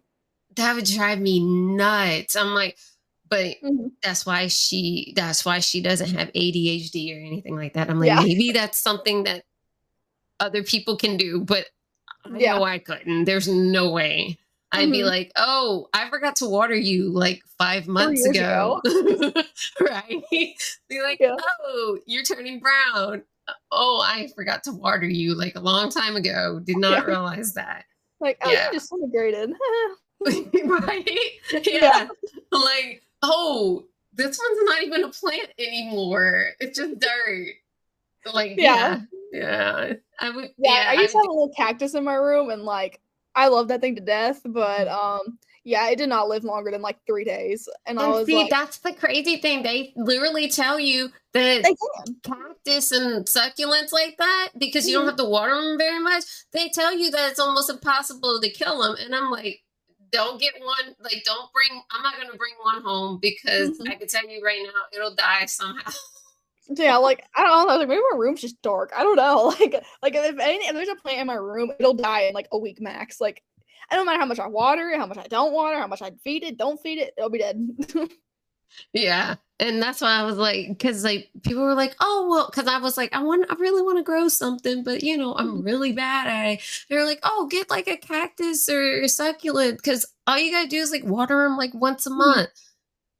That 0.55 0.75
would 0.75 0.85
drive 0.85 1.19
me 1.19 1.39
nuts. 1.41 2.35
I'm 2.35 2.53
like, 2.53 2.77
but 3.27 3.55
Mhm. 3.63 3.91
that's 4.03 4.25
why 4.25 4.47
she 4.47 5.13
that's 5.15 5.43
why 5.43 5.59
she 5.59 5.81
doesn't 5.81 6.11
have 6.11 6.31
ADHD 6.33 7.13
or 7.15 7.19
anything 7.25 7.55
like 7.55 7.73
that. 7.73 7.89
I'm 7.89 7.99
like, 7.99 8.07
Yeah. 8.07 8.21
maybe 8.21 8.51
that's 8.51 8.77
something 8.77 9.23
that 9.23 9.43
other 10.39 10.63
people 10.63 10.95
can 10.97 11.17
do, 11.17 11.41
but 11.41 11.65
I 12.25 12.37
Yeah. 12.37 12.57
know 12.57 12.63
I 12.63 12.79
couldn't. 12.79 13.25
There's 13.25 13.47
no 13.47 13.89
way. 13.91 14.37
I'd 14.71 14.91
be 14.91 14.99
Mhm. 14.99 15.05
like, 15.05 15.31
oh, 15.37 15.87
I 15.93 16.09
forgot 16.09 16.35
to 16.37 16.49
water 16.49 16.75
you 16.75 17.09
like 17.09 17.41
five 17.57 17.87
months 17.87 18.25
years 18.25 18.35
ago. 18.37 18.81
right? 19.81 20.23
Be 20.89 21.01
like, 21.01 21.19
Yeah. 21.19 21.35
oh, 21.63 21.97
you're 22.05 22.23
turning 22.23 22.59
brown. 22.59 23.23
Oh, 23.71 24.01
I 24.05 24.27
forgot 24.35 24.63
to 24.63 24.71
water 24.73 25.07
you 25.07 25.33
like 25.35 25.55
a 25.55 25.59
long 25.61 25.89
time 25.89 26.15
ago. 26.15 26.59
Did 26.63 26.77
not 26.77 27.05
realize 27.07 27.53
that. 27.53 27.85
Like, 28.19 28.37
oh, 28.43 28.51
you 28.51 28.57
disintegrated. 28.71 29.51
right? 30.65 31.09
Yeah. 31.51 31.61
Yeah. 31.65 32.07
Like, 32.51 33.03
oh, 33.21 33.85
this 34.13 34.39
one's 34.39 34.59
not 34.69 34.83
even 34.83 35.03
a 35.03 35.09
plant 35.09 35.49
anymore. 35.59 36.51
It's 36.59 36.77
just 36.79 36.99
dirt. 36.99 37.47
Like, 38.33 38.53
yeah. 38.57 38.99
Yeah. 39.31 39.87
Yeah. 39.87 39.93
I 40.19 40.29
would 40.29 40.49
yeah, 40.57 40.85
I 40.89 40.93
used 40.93 41.11
to 41.11 41.17
would 41.17 41.23
have 41.23 41.29
a 41.29 41.33
little 41.33 41.53
cactus 41.55 41.93
in 41.93 42.03
my 42.05 42.13
room, 42.15 42.49
and 42.49 42.63
like, 42.63 43.01
I 43.35 43.49
love 43.49 43.67
that 43.67 43.81
thing 43.81 43.95
to 43.95 44.01
death. 44.01 44.41
But 44.45 44.87
um, 44.87 45.37
yeah, 45.65 45.89
it 45.89 45.97
did 45.97 46.07
not 46.07 46.29
live 46.29 46.45
longer 46.45 46.71
than 46.71 46.81
like 46.81 46.97
three 47.05 47.25
days, 47.25 47.67
and 47.85 47.99
I 47.99 48.03
And 48.05 48.13
was 48.13 48.25
see, 48.25 48.35
like, 48.35 48.49
that's 48.49 48.77
the 48.77 48.93
crazy 48.93 49.37
thing. 49.37 49.61
They 49.63 49.91
literally 49.97 50.47
tell 50.47 50.79
you 50.79 51.09
that 51.33 51.65
cactus 52.23 52.93
and 52.93 53.25
succulents 53.25 53.91
like 53.91 54.15
that, 54.19 54.51
because 54.57 54.87
you 54.87 54.93
don't 54.93 55.03
Mhm. 55.03 55.09
have 55.09 55.17
to 55.17 55.25
water 55.25 55.53
them 55.53 55.77
very 55.77 55.99
much, 55.99 56.23
they 56.53 56.69
tell 56.69 56.93
you 56.97 57.11
that 57.11 57.31
it's 57.31 57.39
almost 57.39 57.69
impossible 57.69 58.39
to 58.39 58.49
kill 58.49 58.81
them. 58.81 58.95
And 59.03 59.13
I'm 59.13 59.29
like, 59.31 59.63
don't 60.11 60.39
get 60.39 60.53
one, 60.59 60.95
like, 60.99 61.23
don't 61.25 61.51
bring, 61.53 61.81
I'm 61.91 62.03
not 62.03 62.15
going 62.17 62.31
to 62.31 62.37
bring 62.37 62.53
one 62.61 62.81
home 62.81 63.19
because 63.21 63.77
Mhm. 63.79 63.89
I 63.89 63.95
can 63.95 64.07
tell 64.07 64.27
you 64.27 64.43
right 64.43 64.61
now, 64.63 64.81
it'll 64.93 65.15
die 65.15 65.45
somehow. 65.45 65.91
Yeah, 66.67 66.97
like 66.97 67.23
I 67.35 67.43
don't 67.43 67.67
know, 67.67 67.75
like 67.77 67.87
maybe 67.87 68.01
my 68.11 68.17
room's 68.17 68.41
just 68.41 68.59
dark. 68.63 68.91
I 68.95 69.03
don't 69.03 69.15
know. 69.17 69.53
Like, 69.59 69.83
like 70.01 70.15
if 70.15 70.39
any, 70.39 70.65
if 70.65 70.73
there's 70.73 70.87
a 70.89 70.95
plant 70.95 71.19
in 71.19 71.27
my 71.27 71.35
room, 71.35 71.71
it'll 71.79 71.93
die 71.93 72.21
in 72.21 72.33
like 72.33 72.47
a 72.51 72.57
week 72.57 72.81
max. 72.81 73.21
Like, 73.21 73.43
I 73.91 73.95
don't 73.95 74.05
matter 74.07 74.19
how 74.19 74.25
much 74.25 74.39
I 74.39 74.47
water 74.47 74.89
it, 74.89 74.97
how 74.97 75.05
much 75.05 75.19
I 75.19 75.27
don't 75.27 75.53
water, 75.53 75.77
how 75.77 75.85
much 75.87 76.01
I 76.01 76.11
feed 76.23 76.43
it, 76.43 76.57
don't 76.57 76.79
feed 76.81 76.97
it, 76.97 77.13
it'll 77.17 77.29
be 77.29 77.37
dead. 77.39 77.67
Yeah. 78.93 79.35
And 79.57 79.81
that's 79.81 80.01
why 80.01 80.19
I 80.19 80.23
was 80.23 80.37
like, 80.37 80.67
because 80.67 81.03
like 81.03 81.29
people 81.43 81.63
were 81.63 81.75
like, 81.75 81.95
oh 82.01 82.27
well, 82.29 82.49
because 82.51 82.67
I 82.67 82.77
was 82.79 82.97
like, 82.97 83.15
I 83.15 83.23
want, 83.23 83.49
I 83.49 83.55
really 83.55 83.81
want 83.81 83.97
to 83.97 84.03
grow 84.03 84.27
something, 84.27 84.83
but 84.83 85.01
you 85.01 85.17
know, 85.17 85.33
I'm 85.33 85.47
mm-hmm. 85.47 85.65
really 85.65 85.91
bad 85.93 86.27
at 86.27 86.53
it. 86.53 86.85
They're 86.89 87.05
like, 87.05 87.19
oh, 87.23 87.47
get 87.49 87.69
like 87.69 87.87
a 87.87 87.95
cactus 87.95 88.67
or 88.67 89.01
a 89.01 89.07
succulent, 89.07 89.77
because 89.77 90.05
all 90.27 90.37
you 90.37 90.51
gotta 90.51 90.67
do 90.67 90.77
is 90.77 90.91
like 90.91 91.05
water 91.05 91.43
them 91.43 91.55
like 91.55 91.73
once 91.73 92.05
a 92.05 92.09
mm-hmm. 92.09 92.17
month. 92.17 92.49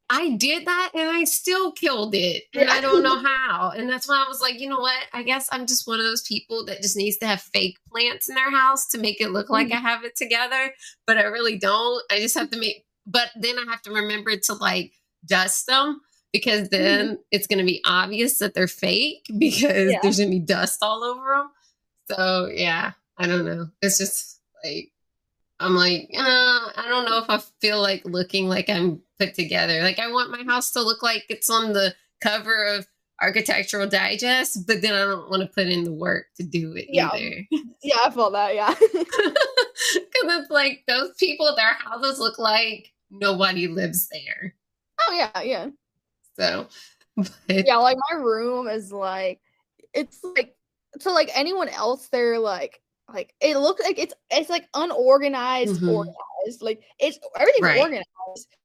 I 0.08 0.32
did 0.36 0.68
that 0.68 0.91
and 0.93 1.10
I 1.10 1.24
still 1.24 1.72
killed 1.72 2.14
it, 2.14 2.43
and 2.54 2.70
I 2.70 2.80
don't 2.80 3.02
know 3.02 3.18
how. 3.18 3.72
And 3.72 3.89
that's 3.89 4.08
why 4.08 4.24
I 4.24 4.30
was 4.30 4.39
like, 4.39 4.60
you 4.60 4.70
know 4.70 4.80
what? 4.80 5.02
I 5.14 5.24
guess 5.24 5.50
I'm 5.52 5.66
just 5.66 5.88
one 5.88 6.00
of 6.00 6.06
those 6.06 6.22
people 6.22 6.66
that 6.66 6.84
just 6.84 6.96
needs 6.96 7.18
to 7.18 7.28
have 7.28 7.41
fake 7.41 7.78
plants 7.91 8.30
in 8.30 8.36
their 8.36 8.52
house 8.52 8.88
to 8.89 9.00
make 9.00 9.20
it 9.20 9.32
look 9.32 9.50
like 9.50 9.70
mm-hmm. 9.70 9.84
I 9.84 9.89
have 9.89 10.04
it 10.04 10.16
together, 10.16 10.74
but 11.08 11.18
I 11.18 11.24
really 11.24 11.58
don't. 11.58 12.04
I 12.12 12.20
just 12.20 12.38
have 12.38 12.52
to 12.52 12.60
make, 12.60 12.86
but 13.08 13.30
then 13.36 13.58
I 13.58 13.66
have 13.68 13.82
to 13.84 13.91
remember 13.91 14.36
to 14.36 14.54
like 14.54 14.91
dust 15.26 15.67
them 15.67 16.01
because 16.34 16.69
then 16.69 17.17
it's 17.32 17.47
going 17.47 17.59
to 17.59 17.65
be 17.65 17.82
obvious 17.86 18.39
that 18.39 18.53
they're 18.53 18.67
fake 18.67 19.26
because 19.38 19.91
Yeah. 19.91 19.99
there's 20.01 20.17
going 20.17 20.30
to 20.30 20.36
be 20.36 20.45
dust 20.45 20.80
all 20.82 21.03
over 21.03 21.36
them. 21.36 21.49
So 22.11 22.49
yeah, 22.53 22.91
I 23.17 23.28
don't 23.28 23.45
know. 23.45 23.67
It's 23.82 23.97
just 23.97 24.39
like 24.63 24.91
I'm 25.59 25.73
like, 25.76 26.09
uh, 26.17 26.21
I 26.76 26.86
don't 26.89 27.05
know 27.05 27.17
if 27.19 27.30
I 27.30 27.39
feel 27.61 27.82
like 27.82 28.03
looking 28.05 28.47
like 28.49 28.69
I'm 28.69 29.01
put 29.17 29.34
together. 29.36 29.82
Like 29.82 29.99
I 29.99 30.11
want 30.11 30.30
my 30.32 30.43
house 30.43 30.71
to 30.73 30.82
look 30.82 31.01
like 31.01 31.23
it's 31.30 31.49
on 31.49 31.71
the 31.73 31.95
cover 32.21 32.65
of 32.65 32.86
Architectural 33.21 33.88
Digest, 33.88 34.67
but 34.67 34.82
then 34.82 34.93
I 34.93 35.05
don't 35.05 35.30
want 35.30 35.41
to 35.41 35.47
put 35.47 35.67
in 35.67 35.86
the 35.86 35.93
work 35.93 36.26
to 36.36 36.43
do 36.43 36.73
it 36.76 36.88
Yeah. 36.89 37.09
either. 37.13 37.47
yeah, 37.84 37.95
I 38.05 38.09
felt 38.11 38.34
that. 38.34 38.53
Yeah. 38.55 38.76
Because 39.93 40.41
it's 40.41 40.49
like 40.51 40.84
those 40.88 41.11
people, 41.17 41.53
their 41.55 41.73
houses 41.73 42.19
look 42.19 42.39
like 42.39 42.91
nobody 43.11 43.67
lives 43.67 44.07
there. 44.11 44.55
Oh 45.08 45.12
yeah, 45.14 45.41
yeah, 45.41 45.68
So, 46.38 46.68
but 47.18 47.32
yeah. 47.48 47.78
Like 47.78 47.98
my 48.12 48.18
room 48.18 48.68
is 48.68 48.91
like, 48.91 49.39
it's 49.93 50.20
like 50.36 50.56
to 51.02 51.12
like 51.12 51.30
anyone 51.36 51.70
else, 51.70 52.08
they're 52.10 52.39
like, 52.39 52.82
like 53.14 53.34
it 53.39 53.58
looks 53.58 53.84
like 53.84 54.00
it's 54.00 54.14
it's 54.32 54.50
like 54.50 54.68
unorganized, 54.74 55.82
Mhm. 55.82 55.93
organized. 55.93 56.62
Like 56.62 56.82
it's 57.00 57.20
everything's 57.36 57.64
Right. 57.64 57.80
organized. 57.80 58.06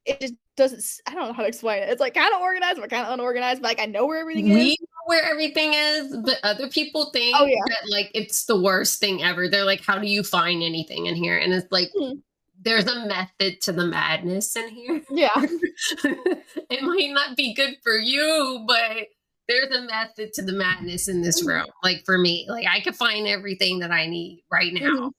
It 0.07 0.20
just 0.20 0.35
doesn't. 0.57 0.83
i 1.07 1.14
don't 1.14 1.28
know 1.28 1.33
how 1.35 1.43
to 1.43 1.49
explain 1.49 1.83
it. 1.83 1.91
It's 1.91 2.01
like 2.01 2.14
kind 2.14 2.33
of 2.35 2.41
organized, 2.41 2.81
but 2.81 2.89
kind 2.91 3.07
of 3.07 3.12
unorganized. 3.12 3.61
But 3.62 3.68
like 3.68 3.81
I 3.81 3.87
know 3.87 4.07
where 4.07 4.20
everything 4.20 4.49
is. 4.49 4.55
we 4.55 4.76
know 4.81 4.87
where 5.07 5.22
everything 5.24 5.74
is, 5.74 6.16
but 6.24 6.39
other 6.43 6.68
people 6.68 7.11
think 7.12 7.37
Oh, 7.39 7.45
yeah. 7.45 7.61
that 7.68 7.91
like 7.91 8.11
it's 8.14 8.45
the 8.47 8.59
worst 8.61 8.99
thing 8.99 9.22
ever. 9.22 9.49
They're 9.49 9.64
like, 9.64 9.85
how 9.85 9.99
do 9.99 10.07
you 10.09 10.22
find 10.22 10.62
anything 10.62 11.07
in 11.07 11.16
here? 11.16 11.37
And 11.37 11.53
it's 11.53 11.70
like, 11.70 11.89
Mhm. 12.01 12.22
There's 12.62 12.86
a 12.86 13.06
method 13.06 13.61
to 13.62 13.72
the 13.72 13.86
madness 13.86 14.54
in 14.56 14.68
here. 14.68 15.02
Yeah. 15.11 15.30
it 16.04 16.82
might 16.82 17.11
not 17.12 17.36
be 17.36 17.54
good 17.54 17.76
for 17.82 17.98
you, 17.98 18.64
but 18.66 19.08
there's 19.48 19.74
a 19.74 19.82
method 19.82 20.32
to 20.34 20.42
the 20.42 20.52
madness 20.52 21.08
in 21.08 21.22
this 21.22 21.42
Mhm. 21.42 21.48
room. 21.48 21.66
Like 21.82 22.04
for 22.04 22.18
me, 22.18 22.46
like 22.48 22.66
I 22.66 22.80
could 22.80 22.96
find 22.96 23.26
everything 23.26 23.80
that 23.80 23.90
I 23.90 24.06
need 24.06 24.44
right 24.52 24.72
now. 24.72 24.80
Mhm. 24.90 25.11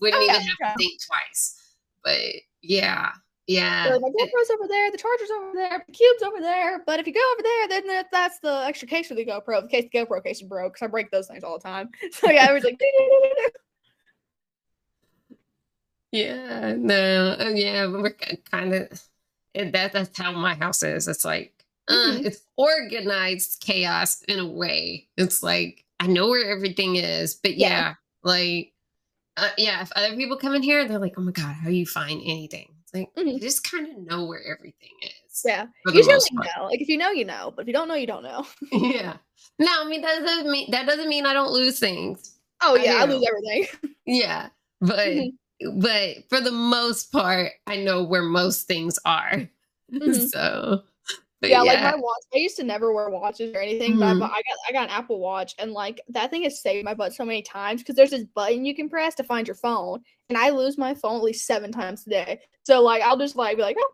Wouldn't 0.00 0.20
Oh, 0.20 0.24
even 0.24 0.34
yeah, 0.34 0.40
have 0.40 0.56
yeah. 0.60 0.72
to 0.72 0.78
think 0.78 1.00
twice. 1.06 1.60
But 2.02 2.18
yeah, 2.62 3.12
yeah. 3.46 3.84
So 3.92 4.00
my 4.00 4.08
GoPro's 4.08 4.50
over 4.50 4.66
there, 4.68 4.90
the 4.90 4.98
charger's 4.98 5.30
over 5.30 5.50
there, 5.54 5.84
the 5.86 5.92
cube's 5.92 6.22
over 6.22 6.40
there. 6.40 6.82
But 6.86 6.98
if 7.00 7.06
you 7.06 7.12
go 7.12 7.32
over 7.34 7.42
there, 7.42 7.68
then 7.68 7.86
that, 7.88 8.06
that's 8.10 8.38
the 8.40 8.64
extra 8.66 8.88
case 8.88 9.08
for 9.08 9.14
the 9.14 9.24
GoPro. 9.24 9.62
The 9.62 9.68
case 9.68 9.88
the 9.92 9.98
GoPro 9.98 10.22
case 10.24 10.40
is 10.40 10.48
broke, 10.48 10.74
because 10.74 10.86
I 10.86 10.88
break 10.90 11.10
those 11.10 11.28
things 11.28 11.44
all 11.44 11.58
the 11.58 11.62
time. 11.62 11.90
So 12.12 12.30
yeah, 12.30 12.46
I 12.48 12.52
was 12.52 12.64
like, 12.64 12.80
Yeah, 16.12 16.74
no, 16.78 17.36
uh, 17.38 17.48
yeah, 17.54 17.86
we're 17.86 18.14
kind 18.50 18.72
of 18.74 19.02
that. 19.54 19.92
That's 19.92 20.16
how 20.16 20.32
my 20.32 20.54
house 20.54 20.82
is. 20.82 21.08
It's 21.08 21.24
like 21.24 21.52
uh, 21.88 21.92
Mhm. 21.94 22.24
it's 22.26 22.42
organized 22.56 23.60
chaos 23.60 24.22
in 24.22 24.38
a 24.38 24.46
way. 24.46 25.08
It's 25.16 25.42
like 25.42 25.84
I 26.00 26.06
know 26.06 26.28
where 26.28 26.50
everything 26.50 26.96
is, 26.96 27.34
but 27.34 27.56
yeah, 27.56 27.68
Yeah. 27.68 27.94
like 28.22 28.72
uh, 29.36 29.50
yeah. 29.58 29.82
If 29.82 29.92
other 29.96 30.16
people 30.16 30.36
come 30.38 30.54
in 30.54 30.62
here, 30.62 30.86
they're 30.88 30.98
like, 30.98 31.14
"Oh 31.18 31.22
my 31.22 31.32
god, 31.32 31.54
how 31.54 31.68
do 31.68 31.74
you 31.74 31.86
find 31.86 32.20
anything?" 32.24 32.68
It's 32.82 32.94
like 32.94 33.10
I 33.16 33.20
Mhm. 33.22 33.40
just 33.40 33.68
kind 33.70 33.86
of 33.88 33.98
know 33.98 34.24
where 34.26 34.42
everything 34.44 34.92
is. 35.02 35.42
yeah. 35.44 35.66
Usually 35.86 36.14
most 36.14 36.30
you 36.30 36.38
part. 36.38 36.48
know. 36.56 36.64
Like 36.66 36.80
if 36.80 36.88
you 36.88 36.96
know, 36.96 37.10
you 37.10 37.24
know. 37.24 37.52
But 37.54 37.62
if 37.62 37.66
you 37.68 37.74
don't 37.74 37.88
know, 37.88 37.94
you 37.94 38.06
don't 38.06 38.22
know. 38.22 38.46
yeah. 38.72 39.16
No, 39.58 39.68
I 39.70 39.84
mean 39.88 40.00
that 40.02 40.20
doesn't 40.20 40.50
mean 40.50 40.70
that 40.70 40.86
doesn't 40.86 41.08
mean 41.08 41.26
I 41.26 41.32
don't 41.34 41.52
lose 41.52 41.78
things. 41.78 42.38
Oh 42.62 42.76
I 42.78 42.84
yeah, 42.84 42.94
I, 43.02 43.06
do. 43.06 43.12
lose 43.12 43.26
everything. 43.28 43.94
Yeah, 44.06 44.48
but 44.80 44.98
Mhm. 45.08 45.30
But 45.74 46.28
for 46.28 46.40
the 46.40 46.52
most 46.52 47.12
part, 47.12 47.52
I 47.66 47.76
know 47.76 48.02
where 48.02 48.22
most 48.22 48.66
things 48.66 48.98
are. 49.04 49.48
Mhm. 49.92 50.28
So, 50.30 50.82
yeah, 51.42 51.62
yeah, 51.62 51.62
like 51.62 51.80
my 51.80 51.94
watch. 51.94 52.22
I 52.34 52.38
used 52.38 52.56
to 52.56 52.64
never 52.64 52.92
wear 52.92 53.08
watches 53.08 53.54
or 53.54 53.60
anything, 53.60 53.98
but 53.98 54.16
I, 54.16 54.18
got 54.18 54.42
I 54.68 54.72
got 54.72 54.84
an 54.84 54.90
Apple 54.90 55.20
Watch, 55.20 55.54
and 55.58 55.70
like 55.72 56.00
that 56.08 56.30
thing 56.30 56.42
has 56.42 56.60
saved 56.60 56.84
my 56.84 56.94
butt 56.94 57.14
so 57.14 57.24
many 57.24 57.42
times 57.42 57.82
because 57.82 57.94
there's 57.94 58.10
this 58.10 58.24
button 58.24 58.64
you 58.64 58.74
can 58.74 58.88
press 58.88 59.14
to 59.16 59.22
find 59.22 59.46
your 59.46 59.54
phone, 59.54 60.02
and 60.28 60.36
I 60.36 60.50
lose 60.50 60.76
my 60.76 60.94
phone 60.94 61.18
at 61.18 61.22
least 61.22 61.46
seven 61.46 61.70
times 61.70 62.04
a 62.06 62.10
day. 62.10 62.40
So 62.64 62.82
like 62.82 63.02
I'll 63.02 63.16
just 63.16 63.36
like 63.36 63.56
be 63.56 63.62
like, 63.62 63.76
oh, 63.78 63.92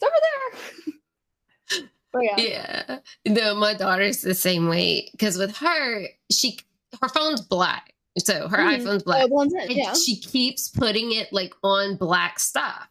it's 0.00 0.04
over 0.04 1.80
there. 1.80 1.88
but 2.12 2.22
yeah, 2.22 3.00
yeah. 3.24 3.32
No, 3.34 3.54
my 3.54 3.74
daughter's 3.74 4.20
the 4.20 4.34
same 4.34 4.68
way 4.68 5.08
because 5.12 5.38
with 5.38 5.56
her, 5.56 6.06
she 6.30 6.58
her 7.02 7.08
phone's 7.08 7.40
black, 7.40 7.94
so 8.18 8.48
her 8.48 8.58
Mhm. 8.58 8.82
iPhone's 8.82 9.02
Oh, 9.02 9.04
black, 9.04 9.26
it 9.26 9.68
and 9.70 9.76
yeah. 9.78 9.92
she 9.94 10.16
keeps 10.16 10.68
putting 10.68 11.12
it 11.12 11.32
like 11.32 11.54
on 11.62 11.96
black 11.96 12.38
stuff. 12.38 12.88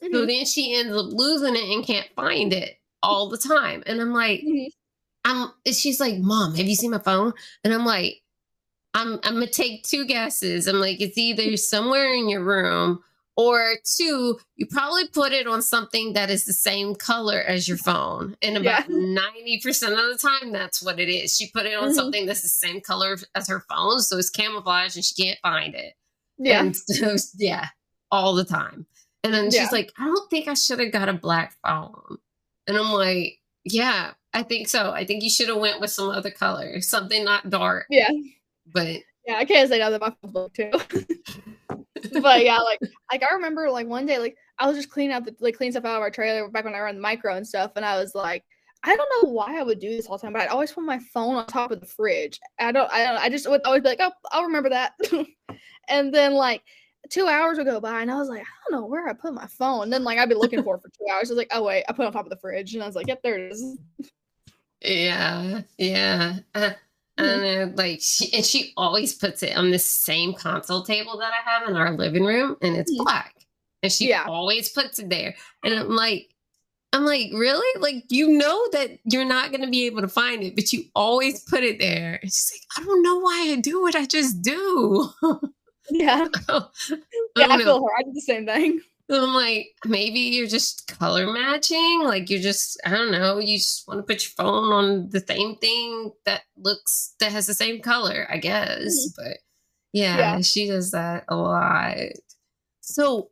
So 0.00 0.06
Mhm, 0.08 0.26
then 0.26 0.44
she 0.46 0.74
ends 0.74 0.94
up 0.94 1.06
losing 1.06 1.56
it 1.56 1.74
and 1.74 1.84
can't 1.84 2.08
find 2.14 2.52
it 2.52 2.78
all 3.02 3.28
the 3.28 3.38
time. 3.38 3.82
And 3.86 4.00
I'm 4.00 4.12
like, 4.12 4.40
mhm. 4.40 4.68
I'm 5.24 5.52
she's 5.72 6.00
like, 6.00 6.18
Mom, 6.18 6.54
have 6.54 6.66
you 6.66 6.74
seen 6.76 6.90
my 6.90 6.98
phone? 6.98 7.32
And 7.64 7.72
I'm 7.72 7.84
like, 7.84 8.22
I'm 8.94 9.14
I'm 9.24 9.34
gonna 9.34 9.46
take 9.46 9.84
two 9.84 10.04
guesses. 10.06 10.66
I'm 10.66 10.80
like, 10.80 11.00
it's 11.00 11.18
either 11.18 11.56
somewhere 11.56 12.12
in 12.14 12.28
your 12.28 12.42
room 12.44 13.02
or 13.36 13.74
two, 13.84 14.38
you 14.56 14.66
probably 14.66 15.06
put 15.08 15.32
it 15.32 15.46
on 15.46 15.60
something 15.62 16.14
that 16.14 16.30
is 16.30 16.44
the 16.46 16.52
same 16.52 16.94
color 16.94 17.40
as 17.40 17.68
your 17.68 17.76
phone. 17.76 18.36
And 18.42 18.56
about 18.56 18.88
Yeah. 18.88 18.96
90% 18.96 19.92
of 19.92 19.96
the 19.96 20.18
time, 20.20 20.52
that's 20.52 20.82
what 20.82 20.98
it 20.98 21.08
is. 21.10 21.36
She 21.36 21.50
put 21.50 21.66
it 21.66 21.74
on 21.74 21.90
Mhm. 21.90 21.94
something 21.94 22.26
that's 22.26 22.42
the 22.42 22.48
same 22.48 22.80
color 22.80 23.18
as 23.34 23.48
her 23.48 23.64
phone, 23.68 24.00
so 24.00 24.16
it's 24.18 24.30
camouflage 24.30 24.96
and 24.96 25.04
she 25.04 25.14
can't 25.22 25.38
find 25.40 25.74
it. 25.74 25.94
yeah. 26.38 26.60
And 26.60 26.74
so, 26.76 27.16
yeah, 27.36 27.68
all 28.10 28.34
the 28.34 28.44
time. 28.44 28.86
And 29.24 29.34
then 29.34 29.50
Yeah. 29.50 29.62
she's 29.62 29.72
like, 29.72 29.92
I 29.98 30.04
don't 30.06 30.30
think 30.30 30.48
I 30.48 30.54
should 30.54 30.78
have 30.80 30.92
got 30.92 31.08
a 31.08 31.12
black 31.14 31.56
phone. 31.66 32.18
And 32.66 32.76
I'm 32.76 32.92
like, 32.92 33.40
yeah, 33.64 34.12
I 34.32 34.42
think 34.44 34.68
so. 34.68 34.92
I 34.92 35.04
think 35.04 35.22
you 35.22 35.30
should 35.30 35.48
have 35.48 35.56
went 35.58 35.80
with 35.80 35.90
some 35.90 36.08
other 36.10 36.30
color, 36.30 36.80
something 36.80 37.24
not 37.24 37.50
dark. 37.50 37.86
Yeah. 37.90 38.10
But 38.66 39.02
Yeah, 39.26 39.36
I 39.36 39.44
can't 39.44 39.68
say 39.68 39.78
no 39.78 39.90
that 39.90 40.00
my 40.00 40.10
phone's 40.22 40.32
broke 40.32 40.54
too. 40.54 40.70
but 42.22 42.44
yeah, 42.44 42.58
like 42.58 42.80
like 43.10 43.22
I 43.22 43.34
remember 43.34 43.70
like 43.70 43.86
one 43.86 44.06
day 44.06 44.18
like 44.18 44.36
I 44.58 44.66
was 44.66 44.76
just 44.76 44.90
cleaning 44.90 45.14
out 45.14 45.24
the 45.24 45.34
like 45.40 45.56
cleaning 45.56 45.72
stuff 45.72 45.84
out 45.84 45.96
of 45.96 46.02
our 46.02 46.10
trailer 46.10 46.48
back 46.48 46.64
when 46.64 46.74
I 46.74 46.80
ran 46.80 46.96
the 46.96 47.00
micro 47.00 47.34
and 47.34 47.46
stuff, 47.46 47.72
and 47.76 47.84
I 47.84 47.98
was 47.98 48.14
like, 48.14 48.44
I 48.82 48.94
don't 48.94 49.10
know 49.22 49.30
why 49.30 49.58
I 49.58 49.62
would 49.62 49.80
do 49.80 49.90
this 49.90 50.06
all 50.06 50.18
the 50.18 50.22
time, 50.22 50.32
but 50.32 50.42
I'd 50.42 50.48
always 50.48 50.72
put 50.72 50.84
my 50.84 50.98
phone 51.12 51.36
on 51.36 51.46
top 51.46 51.70
of 51.70 51.80
the 51.80 51.86
fridge. 51.86 52.40
I 52.58 52.72
don't 52.72 52.90
I 52.92 53.04
don't 53.04 53.16
I 53.18 53.28
just 53.28 53.48
would 53.48 53.62
always 53.64 53.82
be 53.82 53.88
like, 53.88 54.00
oh, 54.00 54.12
I'll 54.30 54.44
remember 54.44 54.70
that. 54.70 54.92
and 55.88 56.12
then 56.12 56.34
like 56.34 56.62
two 57.10 57.26
hours 57.26 57.58
would 57.58 57.66
go 57.66 57.80
by 57.80 58.02
and 58.02 58.10
I 58.10 58.16
was 58.16 58.28
like, 58.28 58.42
I 58.42 58.70
don't 58.70 58.80
know 58.80 58.86
where 58.86 59.08
I 59.08 59.12
put 59.12 59.34
my 59.34 59.46
phone. 59.46 59.84
And 59.84 59.92
then 59.92 60.04
like 60.04 60.18
I'd 60.18 60.28
be 60.28 60.34
looking 60.34 60.62
for 60.62 60.76
it 60.76 60.82
for 60.82 60.88
two 60.88 61.06
hours. 61.12 61.30
I 61.30 61.34
was 61.34 61.38
like, 61.38 61.52
oh 61.52 61.64
wait, 61.64 61.84
I 61.88 61.92
put 61.92 62.02
it 62.02 62.06
on 62.06 62.12
top 62.12 62.26
of 62.26 62.30
the 62.30 62.36
fridge, 62.36 62.74
and 62.74 62.82
I 62.82 62.86
was 62.86 62.96
like, 62.96 63.08
yep, 63.08 63.22
there 63.22 63.38
it 63.38 63.52
is. 63.52 63.78
yeah, 64.80 65.62
yeah. 65.78 66.36
Uh, 66.54 66.70
and 67.18 67.42
then 67.42 67.76
like 67.76 68.00
she 68.02 68.32
and 68.34 68.44
she 68.44 68.72
always 68.76 69.14
puts 69.14 69.42
it 69.42 69.56
on 69.56 69.70
the 69.70 69.78
same 69.78 70.34
console 70.34 70.82
table 70.82 71.18
that 71.18 71.32
I 71.32 71.50
have 71.50 71.68
in 71.68 71.76
our 71.76 71.92
living 71.96 72.24
room, 72.24 72.56
and 72.62 72.76
it's 72.76 72.92
Mhm. 72.92 73.04
black, 73.04 73.34
and 73.82 73.90
she 73.92 74.08
Yeah. 74.08 74.24
always 74.28 74.68
puts 74.70 74.98
it 74.98 75.08
there, 75.10 75.34
and 75.64 75.74
I'm 75.74 75.88
like. 75.90 76.28
I'm 76.92 77.04
like, 77.04 77.30
really? 77.34 77.66
Like, 77.82 78.04
you 78.08 78.28
know 78.28 78.68
that 78.70 78.98
you're 79.04 79.24
not 79.24 79.50
going 79.50 79.60
to 79.60 79.66
be 79.68 79.84
able 79.84 80.00
to 80.00 80.08
find 80.08 80.42
it, 80.42 80.54
but 80.54 80.72
you 80.72 80.84
always 80.94 81.42
put 81.42 81.62
it 81.62 81.78
there. 81.78 82.18
And 82.22 82.32
she's 82.32 82.52
like, 82.54 82.82
I 82.82 82.86
don't 82.86 83.02
know 83.02 83.18
why 83.18 83.48
I 83.52 83.56
do 83.60 83.86
it. 83.88 83.94
I 83.94 84.06
just 84.06 84.40
do. 84.40 85.10
Yeah. 85.90 86.26
I 86.48 86.66
Yeah, 87.36 87.46
I 87.50 87.56
know. 87.58 87.64
feel 87.64 87.84
her. 87.84 87.92
I 87.98 88.02
do 88.04 88.12
the 88.14 88.20
same 88.22 88.46
thing. 88.46 88.80
So 89.08 89.22
I'm 89.22 89.34
like, 89.34 89.68
maybe 89.84 90.18
you're 90.18 90.48
just 90.48 90.88
color 90.98 91.26
matching. 91.32 92.02
Like 92.02 92.28
you're 92.28 92.40
just, 92.40 92.80
I 92.84 92.90
don't 92.90 93.12
know, 93.12 93.38
you 93.38 93.56
just 93.58 93.86
want 93.86 93.98
to 93.98 94.02
put 94.02 94.24
your 94.24 94.32
phone 94.36 94.72
on 94.72 95.10
the 95.10 95.20
same 95.20 95.56
thing 95.56 96.10
that 96.24 96.42
looks 96.56 97.14
that 97.20 97.30
has 97.32 97.46
the 97.46 97.54
same 97.54 97.80
color, 97.82 98.26
I 98.28 98.38
guess. 98.38 98.92
But 99.16 99.38
yeah, 99.92 100.16
Yeah. 100.18 100.40
she 100.40 100.66
does 100.66 100.90
that 100.90 101.24
a 101.28 101.36
lot. 101.36 101.94
So 102.80 103.30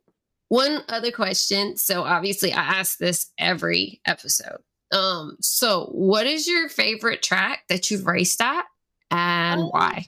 one 0.49 0.83
other 0.89 1.11
question. 1.11 1.75
So 1.75 2.03
obviously 2.03 2.53
I 2.53 2.61
ask 2.61 2.97
this 2.97 3.31
every 3.37 3.99
episode. 4.05 4.59
Um, 4.91 5.35
so 5.41 5.89
what 5.91 6.25
is 6.25 6.47
your 6.47 6.69
favorite 6.69 7.21
track 7.21 7.63
that 7.69 7.91
you've 7.91 8.05
raced 8.05 8.39
at 8.41 8.63
and 9.11 9.61
Um, 9.61 9.67
why? 9.71 10.05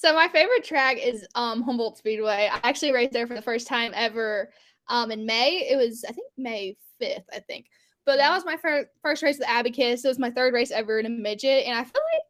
So 0.00 0.14
my 0.14 0.28
favorite 0.28 0.64
track 0.64 0.96
is 0.96 1.26
um 1.34 1.60
Humboldt 1.60 1.98
Speedway. 1.98 2.48
I 2.50 2.58
actually 2.62 2.92
raced 2.92 3.12
there 3.12 3.26
for 3.26 3.34
the 3.34 3.42
first 3.42 3.66
time 3.66 3.92
ever 3.94 4.50
um 4.88 5.10
in 5.10 5.26
May. 5.26 5.68
It 5.70 5.76
was 5.76 6.06
I 6.08 6.12
think 6.12 6.26
May 6.38 6.78
5th, 7.02 7.24
I 7.30 7.40
think. 7.40 7.66
But 8.06 8.16
that 8.16 8.30
was 8.30 8.46
my 8.46 8.56
fir- 8.56 8.88
first 9.02 9.22
race 9.22 9.38
with 9.38 9.46
Abacus. 9.46 10.02
It 10.02 10.08
was 10.08 10.18
my 10.18 10.30
third 10.30 10.54
race 10.54 10.70
ever 10.70 10.98
in 11.00 11.04
a 11.04 11.10
midget 11.10 11.66
and 11.66 11.78
I 11.78 11.84
feel 11.84 12.00
like 12.14 12.22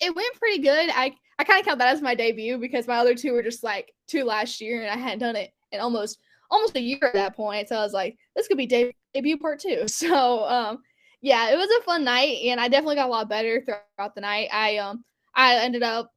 it 0.00 0.16
went 0.16 0.34
pretty 0.34 0.58
good. 0.62 0.90
I 0.90 1.14
I 1.38 1.44
kind 1.44 1.60
of 1.60 1.66
count 1.66 1.78
that 1.78 1.94
as 1.94 2.02
my 2.02 2.16
debut 2.16 2.58
because 2.58 2.88
my 2.88 2.96
other 2.96 3.14
two 3.14 3.32
were 3.32 3.42
just 3.44 3.62
like 3.62 3.92
two 4.08 4.24
last 4.24 4.60
year 4.60 4.82
and 4.82 4.90
I 4.90 4.96
hadn't 4.96 5.20
done 5.20 5.36
it 5.36 5.52
in 5.70 5.78
almost 5.78 6.18
almost 6.50 6.76
a 6.76 6.80
year 6.80 6.98
at 7.04 7.14
that 7.14 7.36
point. 7.36 7.68
So 7.68 7.76
I 7.76 7.84
was 7.84 7.92
like, 7.92 8.16
this 8.34 8.48
could 8.48 8.58
be 8.58 8.66
de- 8.66 8.96
debut 9.14 9.38
part 9.38 9.60
2. 9.60 9.84
So 9.86 10.44
um 10.48 10.78
yeah, 11.20 11.50
it 11.50 11.56
was 11.56 11.70
a 11.70 11.84
fun 11.84 12.02
night 12.02 12.38
and 12.46 12.60
I 12.60 12.66
definitely 12.66 12.96
got 12.96 13.06
a 13.06 13.12
lot 13.12 13.28
better 13.28 13.60
throughout 13.62 14.16
the 14.16 14.22
night. 14.22 14.48
I 14.52 14.78
um 14.78 15.04
I 15.36 15.58
ended 15.58 15.84
up 15.84 16.10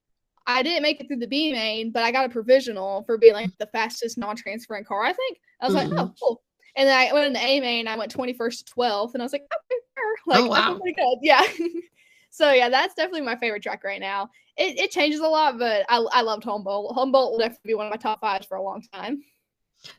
I 0.47 0.61
didn't 0.63 0.83
make 0.83 0.99
it 1.01 1.07
through 1.07 1.17
the 1.17 1.27
B 1.27 1.51
main, 1.51 1.91
but 1.91 2.03
I 2.03 2.11
got 2.11 2.25
a 2.25 2.29
provisional 2.29 3.03
for 3.03 3.17
being 3.17 3.33
like 3.33 3.49
the 3.57 3.67
fastest 3.67 4.17
non-transferring 4.17 4.83
car. 4.85 5.03
I 5.03 5.13
think 5.13 5.39
I 5.61 5.65
was 5.65 5.73
like, 5.73 5.89
oh, 5.97 6.13
cool. 6.21 6.41
And 6.75 6.87
then 6.87 6.97
I 6.97 7.11
went 7.13 7.27
in 7.27 7.33
the 7.33 7.39
A 7.39 7.59
main. 7.61 7.87
I 7.87 7.95
went 7.95 8.15
21st 8.15 8.65
to 8.65 8.73
12th, 8.73 9.13
and 9.13 9.23
I 9.23 9.25
was 9.25 9.33
like, 9.33 9.43
okay, 9.43 9.79
sure. 9.97 10.15
like, 10.27 10.39
Oh, 10.39 10.43
feel 10.43 10.49
wow. 10.51 10.79
pretty 10.79 10.95
good. 10.95 11.17
Yeah. 11.21 11.43
so 12.29 12.51
yeah, 12.51 12.69
that's 12.69 12.93
definitely 12.95 13.21
my 13.21 13.35
favorite 13.37 13.63
track 13.63 13.83
right 13.83 13.99
now. 14.01 14.29
It, 14.57 14.77
it 14.79 14.91
changes 14.91 15.19
a 15.21 15.27
lot, 15.27 15.57
but 15.57 15.85
I 15.89 15.97
I 16.11 16.21
loved 16.21 16.43
Humboldt. 16.43 16.93
Humboldt 16.95 17.31
will 17.31 17.39
definitely 17.39 17.69
be 17.69 17.73
one 17.75 17.87
of 17.87 17.91
my 17.91 17.97
top 17.97 18.21
fives 18.21 18.45
for 18.45 18.57
a 18.57 18.63
long 18.63 18.83
time. 18.93 19.23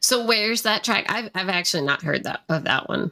So 0.00 0.24
where's 0.24 0.62
that 0.62 0.84
track? 0.84 1.06
I've 1.08 1.30
I've 1.34 1.48
actually 1.48 1.84
not 1.84 2.02
heard 2.02 2.24
that 2.24 2.40
of 2.48 2.64
that 2.64 2.88
one. 2.88 3.10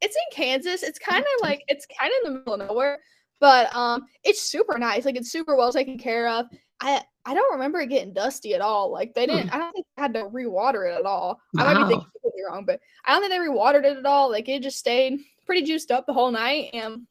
It's 0.00 0.16
in 0.16 0.36
Kansas. 0.36 0.82
It's 0.82 0.98
kind 0.98 1.24
of 1.24 1.42
like 1.42 1.62
it's 1.68 1.86
kind 1.98 2.12
of 2.12 2.26
in 2.28 2.32
the 2.34 2.38
middle 2.40 2.54
of 2.54 2.68
nowhere, 2.68 2.98
but 3.40 3.74
um, 3.74 4.02
it's 4.24 4.42
super 4.42 4.78
nice. 4.78 5.04
Like 5.04 5.16
it's 5.16 5.30
super 5.32 5.56
well 5.56 5.72
taken 5.72 5.98
care 5.98 6.28
of. 6.28 6.46
I 6.80 7.02
I 7.24 7.34
don't 7.34 7.52
remember 7.54 7.80
it 7.80 7.88
getting 7.88 8.12
dusty 8.12 8.54
at 8.54 8.60
all. 8.60 8.92
Like 8.92 9.14
they 9.14 9.26
didn't. 9.26 9.48
Hmm. 9.48 9.54
I 9.54 9.58
don't 9.58 9.72
think 9.72 9.86
they 9.96 10.02
had 10.02 10.14
to 10.14 10.24
rewater 10.24 10.84
it 10.84 10.98
at 10.98 11.06
all. 11.06 11.40
I 11.58 11.74
might 11.74 11.74
be 11.74 11.94
thinking 11.94 12.10
completely 12.12 12.42
wrong, 12.48 12.64
but 12.64 12.80
I 13.04 13.12
don't 13.12 13.22
think 13.22 13.32
they 13.32 13.48
rewatered 13.48 13.84
it 13.84 13.98
at 13.98 14.06
all. 14.06 14.30
Like 14.30 14.48
it 14.48 14.62
just 14.62 14.78
stayed 14.78 15.20
pretty 15.44 15.62
juiced 15.62 15.90
up 15.90 16.06
the 16.06 16.12
whole 16.12 16.30
night, 16.30 16.70
and 16.72 17.06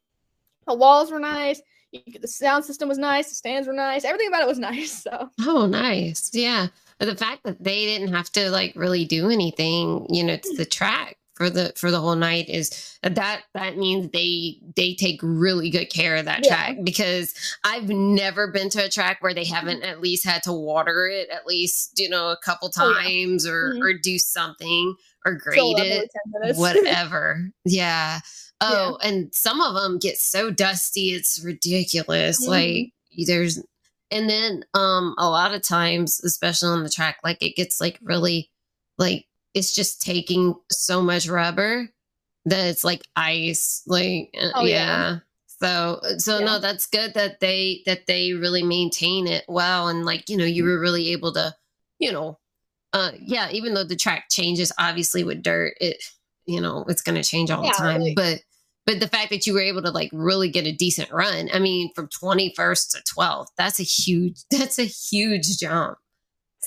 the 0.68 0.76
walls 0.76 1.12
were 1.12 1.20
nice. 1.20 1.62
Could- 1.94 2.22
The 2.22 2.28
sound 2.28 2.66
system 2.66 2.90
was 2.90 2.98
nice. 2.98 3.30
The 3.30 3.36
stands 3.36 3.68
were 3.68 3.74
nice. 3.74 4.06
Everything 4.06 4.28
about 4.28 4.44
it 4.44 4.48
was 4.48 4.60
nice. 4.72 5.04
So 5.04 5.30
Oh, 5.42 5.66
nice. 5.66 6.30
Yeah. 6.34 6.68
But 6.98 7.06
the 7.06 7.16
fact 7.16 7.44
that 7.44 7.62
they 7.64 7.86
didn't 7.86 8.14
have 8.14 8.32
to 8.34 8.50
like 8.50 8.74
really 8.76 9.06
do 9.06 9.30
anything, 9.30 10.08
you 10.10 10.24
know, 10.24 10.38
to 10.38 10.50
hmm. 10.50 10.56
the 10.56 10.66
track 10.66 11.18
for 11.36 11.50
the 11.50 11.74
for 11.76 11.92
the 11.92 12.00
whole 12.00 12.16
night 12.16 12.50
is 12.50 12.98
that 13.04 13.44
that 13.54 13.78
means 13.78 14.10
they 14.12 14.58
they 14.76 14.94
take 14.96 15.20
really 15.22 15.70
good 15.70 15.88
care 15.92 16.16
of 16.16 16.26
that 16.26 16.44
Yeah. 16.46 16.50
track 16.56 16.78
because 16.84 17.34
I've 17.64 17.90
never 17.90 18.52
been 18.52 18.70
to 18.70 18.86
a 18.86 18.90
track 18.90 19.22
where 19.22 19.34
they 19.34 19.44
haven't 19.46 19.84
at 19.84 20.02
least 20.02 20.26
had 20.26 20.44
to 20.44 20.54
water 20.54 21.08
it 21.08 21.30
at 21.30 21.46
least, 21.46 22.00
you 22.00 22.08
know, 22.10 22.30
a 22.30 22.38
couple 22.44 22.72
Oh, 22.78 22.90
yeah. 22.90 23.04
times 23.04 23.46
or 23.46 23.74
Mhm. 23.76 23.82
or 23.82 23.94
do 23.94 24.18
something 24.18 24.96
or 25.26 25.34
grade 25.34 25.78
it 25.78 26.10
whatever. 26.56 27.50
yeah. 27.66 28.20
Oh, 28.62 28.98
and 29.04 29.34
some 29.36 29.60
of 29.60 29.76
them 29.76 30.00
get 30.00 30.18
so 30.18 30.50
dusty, 30.50 31.12
it's 31.12 31.40
ridiculous. 31.44 32.46
Mhm. 32.46 32.48
Like 32.48 32.94
there's, 33.28 33.60
and 34.10 34.30
then 34.30 34.64
um 34.74 35.14
a 35.18 35.30
lot 35.30 35.54
of 35.54 35.62
times, 35.62 36.22
especially 36.24 36.70
on 36.70 36.84
the 36.84 36.90
track, 36.90 37.18
like 37.24 37.42
it 37.42 37.56
gets 37.58 37.82
like 37.82 38.00
really, 38.02 38.50
like 38.98 39.26
it's 39.56 39.74
just 39.74 40.02
taking 40.02 40.54
so 40.72 41.02
much 41.02 41.28
rubber 41.28 41.90
that 42.46 42.68
it's 42.68 42.84
like 42.84 43.02
ice. 43.16 43.82
Like 43.88 44.30
uh, 44.40 44.52
Oh, 44.56 44.66
yeah. 44.66 44.76
yeah. 44.76 45.18
So 45.60 46.02
so 46.20 46.40
Yeah. 46.40 46.46
no, 46.46 46.60
that's 46.60 46.86
good 46.86 47.14
that 47.16 47.40
they 47.40 47.82
that 47.88 48.06
they 48.08 48.34
really 48.34 48.62
maintain 48.64 49.26
it 49.26 49.46
well, 49.48 49.88
and 49.88 50.06
like 50.06 50.30
you 50.30 50.38
know 50.38 50.46
you 50.46 50.64
were 50.66 50.80
really 50.80 51.12
able 51.14 51.34
to, 51.34 51.56
you 51.98 52.12
know, 52.12 52.38
uh 52.94 53.12
yeah 53.20 53.50
even 53.52 53.74
though 53.74 53.84
the 53.84 53.96
track 53.96 54.26
changes 54.30 54.72
obviously 54.78 55.24
with 55.24 55.42
dirt 55.42 55.74
it 55.82 55.98
you 56.46 56.62
know 56.62 56.86
it's 56.88 57.02
going 57.02 57.16
to 57.22 57.28
change 57.28 57.50
all 57.52 57.64
Yeah, 57.64 57.72
the 57.72 57.78
time 57.78 58.02
like- 58.02 58.16
but 58.16 58.40
but 58.86 59.00
the 59.00 59.08
fact 59.08 59.32
that 59.32 59.48
you 59.48 59.54
were 59.54 59.60
able 59.62 59.82
to 59.82 59.90
like 59.92 60.12
really 60.14 60.50
get 60.50 60.68
a 60.68 60.72
decent 60.72 61.12
run 61.12 61.50
i 61.54 61.58
mean 61.60 61.90
from 61.96 62.08
21st 62.08 62.92
to 62.92 63.04
12th 63.14 63.48
that's 63.58 63.80
a 63.80 63.84
huge 63.84 64.44
that's 64.52 64.78
a 64.80 64.84
huge 64.86 65.58
jump 65.58 65.98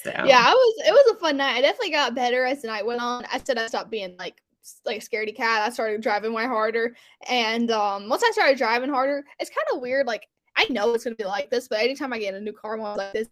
so 0.03 0.11
yeah, 0.11 0.43
I 0.45 0.53
was. 0.53 0.75
It 0.87 0.93
was 0.93 1.17
a 1.17 1.19
fun 1.21 1.37
night. 1.37 1.57
I 1.57 1.61
definitely 1.61 1.91
got 1.91 2.15
better 2.15 2.45
as 2.45 2.63
the 2.63 2.69
night 2.69 2.87
went 2.87 3.01
on. 3.01 3.25
I 3.33 3.39
said 3.39 3.59
I 3.59 3.67
stopped 3.67 3.91
being 3.91 4.17
like 4.19 4.43
like 4.85 5.03
a 5.03 5.05
scaredy 5.05 5.35
cat. 5.35 5.67
I 5.67 5.71
started 5.71 6.01
driving 6.01 6.33
way 6.33 6.45
harder, 6.47 6.95
and 7.29 7.71
um, 7.71 8.09
once 8.09 8.23
I 8.25 8.31
started 8.33 8.59
driving 8.59 8.91
harder, 8.91 9.25
it's 9.39 9.51
kind 9.51 9.67
of 9.75 9.81
weird. 9.81 10.07
Like 10.07 10.27
I 10.57 10.67
know 10.71 10.93
it's 10.95 11.05
gonna 11.05 11.17
be 11.17 11.25
like 11.25 11.51
this, 11.51 11.69
but 11.69 11.81
anytime 11.81 12.13
I 12.13 12.19
get 12.19 12.35
in 12.35 12.41
a 12.41 12.45
new 12.45 12.53
car 12.53 12.77
model 12.77 12.97
like 13.05 13.13
this, 13.13 13.29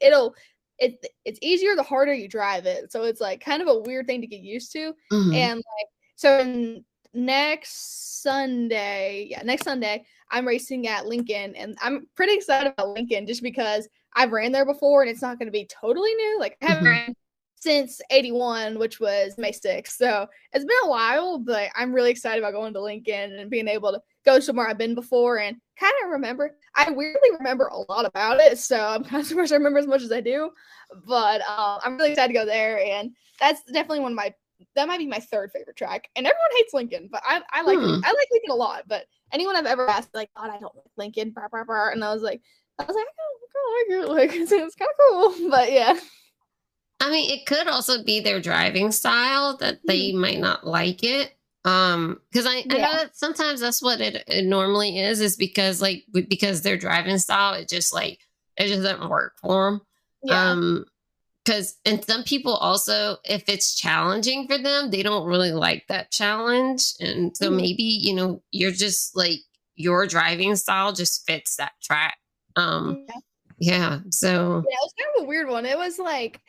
it'll 0.00 0.34
it 0.78 1.04
it's 1.24 1.38
easier 1.42 1.74
the 1.74 1.82
harder 1.82 2.12
you 2.12 2.28
drive 2.28 2.66
it. 2.66 2.92
So 2.92 3.04
it's 3.04 3.20
like 3.20 3.40
kind 3.40 3.62
of 3.62 3.68
a 3.68 3.80
weird 3.80 4.06
thing 4.06 4.20
to 4.20 4.26
get 4.26 4.40
used 4.40 4.72
to. 4.72 4.92
Mhm. 5.12 5.34
And 5.34 5.56
like 5.56 5.88
so 6.16 6.38
in 6.38 6.84
next 7.16 8.22
Sunday, 8.22 9.26
yeah, 9.30 9.42
next 9.42 9.64
Sunday, 9.64 10.04
I'm 10.30 10.46
racing 10.46 10.86
at 10.88 11.06
Lincoln 11.06 11.54
and 11.56 11.76
I'm 11.80 12.06
pretty 12.16 12.34
excited 12.34 12.72
about 12.72 12.90
Lincoln 12.90 13.26
just 13.26 13.42
because 13.42 13.88
I've 14.14 14.32
ran 14.32 14.52
there 14.52 14.66
before 14.66 15.02
and 15.02 15.10
it's 15.10 15.22
not 15.22 15.38
gonna 15.38 15.50
be 15.50 15.66
totally 15.66 16.14
new. 16.14 16.38
Like 16.40 16.56
I 16.62 16.66
haven't 16.66 16.84
Mhm. 16.84 16.90
ran 16.90 17.14
since 17.58 18.00
81, 18.10 18.78
which 18.78 19.00
was 19.00 19.36
May 19.38 19.52
6th. 19.52 19.96
So 19.96 20.26
it's 20.52 20.64
been 20.64 20.76
a 20.84 20.88
while, 20.90 21.38
but 21.38 21.70
I'm 21.74 21.92
really 21.92 22.10
excited 22.10 22.38
about 22.42 22.52
going 22.52 22.74
to 22.74 22.82
Lincoln 22.82 23.38
and 23.38 23.50
being 23.50 23.68
able 23.68 23.92
to 23.92 24.02
go 24.24 24.40
somewhere 24.40 24.68
I've 24.68 24.78
been 24.78 24.94
before 24.94 25.38
and 25.38 25.56
kind 25.80 25.94
of 26.04 26.10
remember. 26.10 26.56
I 26.74 26.90
weirdly 26.90 27.30
remember 27.38 27.66
a 27.68 27.78
lot 27.90 28.04
about 28.04 28.40
it, 28.40 28.58
so 28.58 28.78
I'm 28.78 29.04
kind 29.04 29.22
of 29.22 29.26
surprised 29.26 29.52
I 29.52 29.56
remember 29.56 29.78
as 29.78 29.86
much 29.86 30.02
as 30.02 30.12
I 30.12 30.20
do. 30.20 30.50
But 31.06 31.40
uh, 31.48 31.78
I'm 31.82 31.96
really 31.96 32.10
excited 32.10 32.32
to 32.32 32.38
go 32.38 32.46
there, 32.46 32.78
and 32.84 33.12
that's 33.40 33.62
definitely 33.64 34.00
one 34.00 34.12
of 34.12 34.16
my 34.16 34.34
that 34.74 34.88
might 34.88 34.98
be 34.98 35.06
my 35.06 35.18
third 35.18 35.50
favorite 35.52 35.76
track. 35.76 36.08
And 36.16 36.26
everyone 36.26 36.50
hates 36.56 36.74
Lincoln, 36.74 37.08
but 37.10 37.22
I, 37.24 37.42
I 37.52 37.62
like 37.62 37.78
Hmm. 37.78 38.00
I 38.04 38.08
like 38.08 38.28
Lincoln 38.32 38.50
a 38.50 38.54
lot. 38.54 38.84
But 38.86 39.04
anyone 39.32 39.56
I've 39.56 39.66
ever 39.66 39.88
asked, 39.88 40.14
like, 40.14 40.30
God, 40.36 40.50
I 40.50 40.58
don't 40.58 40.74
like 40.74 40.86
Lincoln, 40.96 41.30
blah, 41.30 41.48
blah, 41.48 41.64
blah. 41.64 41.90
and 41.90 42.02
I 42.04 42.12
was 42.12 42.22
like, 42.22 42.40
I 42.78 42.84
was 42.84 42.94
like, 42.96 43.06
I 43.06 43.90
kind 43.90 44.04
of 44.04 44.10
like 44.10 44.30
it, 44.30 44.30
like 44.32 44.40
it's, 44.40 44.50
kind 44.74 44.90
of 44.90 45.36
cool. 45.38 45.50
But 45.50 45.72
yeah, 45.72 45.98
I 47.00 47.10
mean, 47.10 47.30
it 47.30 47.46
could 47.46 47.68
also 47.68 48.02
be 48.02 48.20
their 48.20 48.40
driving 48.40 48.92
style 48.92 49.56
that 49.58 49.78
they 49.86 50.12
might 50.12 50.38
not 50.38 50.66
like 50.66 51.02
it. 51.04 51.32
Um, 51.64 52.20
because 52.30 52.46
I, 52.46 52.64
I 52.70 52.78
know 52.78 52.92
that 52.92 53.16
sometimes 53.16 53.60
that's 53.60 53.82
what 53.82 54.00
it, 54.00 54.22
it 54.28 54.44
normally 54.44 55.00
is, 55.00 55.20
is 55.20 55.36
because 55.36 55.82
like 55.82 56.04
because 56.12 56.62
their 56.62 56.76
driving 56.76 57.18
style, 57.18 57.54
it 57.54 57.68
just 57.68 57.92
like 57.92 58.20
it 58.56 58.68
just 58.68 58.82
doesn't 58.82 59.10
work 59.10 59.34
for 59.40 59.70
them. 59.70 59.80
yeah, 60.22 60.50
Um, 60.52 60.84
because 61.46 61.76
and 61.84 62.04
some 62.04 62.24
people 62.24 62.54
also, 62.54 63.18
if 63.24 63.44
it's 63.48 63.76
challenging 63.78 64.48
for 64.48 64.58
them, 64.58 64.90
they 64.90 65.02
don't 65.02 65.26
really 65.26 65.52
like 65.52 65.84
that 65.88 66.10
challenge, 66.10 66.92
and 67.00 67.36
so 67.36 67.50
Mhm. 67.50 67.56
maybe 67.56 67.82
you 67.84 68.14
know 68.14 68.42
you're 68.50 68.72
just 68.72 69.16
like 69.16 69.38
your 69.76 70.06
driving 70.06 70.56
style 70.56 70.92
just 70.92 71.24
fits 71.26 71.56
that 71.56 71.72
track. 71.82 72.16
Um, 72.56 73.04
yeah. 73.08 73.14
yeah. 73.58 73.98
So 74.10 74.28
Yeah, 74.68 74.74
it 74.74 74.82
was 74.82 74.94
kind 74.98 75.10
of 75.18 75.22
a 75.24 75.26
weird 75.26 75.48
one. 75.48 75.66
It 75.66 75.78
was 75.78 75.98
like 75.98 76.40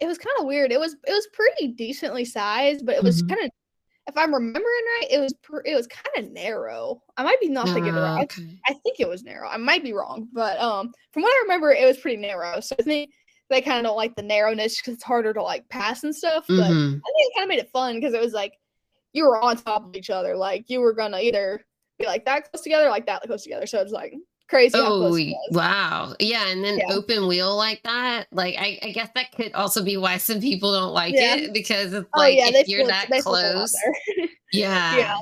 it 0.00 0.06
was 0.06 0.18
kind 0.18 0.36
of 0.38 0.46
weird. 0.46 0.70
It 0.70 0.78
was 0.78 0.94
it 1.06 1.12
was 1.12 1.26
pretty 1.32 1.68
decently 1.68 2.24
sized, 2.24 2.86
but 2.86 2.94
it 2.94 3.02
was 3.02 3.22
Mhm. 3.22 3.28
kind 3.30 3.44
of 3.46 3.50
if 4.06 4.16
I'm 4.16 4.32
remembering 4.32 4.64
right, 4.64 5.06
it 5.10 5.18
was 5.20 5.34
pr- 5.42 5.66
it 5.66 5.74
was 5.74 5.86
kind 5.86 6.24
of 6.26 6.32
narrow. 6.32 7.02
I 7.18 7.24
might 7.24 7.40
be 7.40 7.48
not 7.48 7.66
thinking 7.68 7.94
uh, 7.94 8.00
right. 8.00 8.22
okay. 8.24 8.58
I 8.66 8.72
think 8.74 9.00
it 9.00 9.08
was 9.08 9.22
narrow. 9.22 9.48
I 9.48 9.58
might 9.58 9.82
be 9.82 9.92
wrong, 9.92 10.28
but 10.32 10.58
um, 10.60 10.92
from 11.12 11.22
what 11.24 11.30
I 11.30 11.40
remember, 11.42 11.72
it 11.72 11.84
was 11.84 11.98
pretty 11.98 12.16
narrow. 12.16 12.60
So 12.60 12.74
I 12.78 12.82
think 12.84 13.10
they 13.50 13.60
kind 13.62 13.78
of 13.78 13.84
don't 13.84 13.96
like 13.96 14.14
the 14.16 14.22
narrowness 14.22 14.80
because 14.80 14.94
it's 14.94 15.02
harder 15.02 15.32
to 15.32 15.42
like 15.42 15.68
pass 15.68 16.04
and 16.04 16.14
stuff. 16.14 16.44
But 16.48 16.60
I 16.60 16.70
Mhm. 16.70 16.90
think 16.92 17.02
it 17.04 17.32
kind 17.34 17.44
of 17.44 17.48
made 17.48 17.58
it 17.60 17.70
fun 17.70 17.94
because 17.96 18.14
it 18.14 18.20
was 18.20 18.32
like 18.32 18.54
you 19.12 19.24
were 19.24 19.40
on 19.42 19.56
top 19.56 19.86
of 19.86 19.96
each 19.96 20.10
other. 20.10 20.36
Like 20.36 20.68
you 20.68 20.80
were 20.80 20.92
gonna 20.92 21.18
either 21.18 21.64
be 21.98 22.06
like 22.06 22.24
that 22.26 22.50
close 22.50 22.62
together, 22.62 22.88
like 22.88 23.06
that 23.06 23.22
close 23.22 23.42
together. 23.42 23.66
So 23.66 23.80
it's 23.80 23.92
like 23.92 24.14
crazy. 24.48 24.78
how 24.78 24.92
Oh, 24.92 24.98
close 24.98 25.18
it 25.18 25.26
y- 25.26 25.32
was. 25.32 25.56
wow. 25.56 26.14
Yeah. 26.20 26.46
And 26.48 26.62
then 26.64 26.78
Yeah. 26.78 26.94
open 26.94 27.26
wheel 27.26 27.56
like 27.56 27.82
that. 27.84 28.26
Like, 28.32 28.54
I, 28.58 28.78
I 28.82 28.92
guess 28.92 29.08
that 29.14 29.32
could 29.32 29.52
also 29.54 29.82
be 29.82 29.96
why 29.96 30.16
some 30.18 30.40
people 30.40 30.72
don't 30.72 30.92
like 30.92 31.14
Yeah. 31.14 31.36
it 31.36 31.52
because 31.52 31.92
it's 31.92 32.08
Oh 32.14 32.20
like 32.20 32.36
yeah, 32.36 32.48
if 32.48 32.68
you're 32.68 32.86
that 32.86 33.08
they 33.10 33.20
flipped 33.20 33.44
a 33.44 33.48
lot 33.48 33.54
close. 33.56 33.74
Yeah. 34.52 34.96
Yeah. 34.96 35.16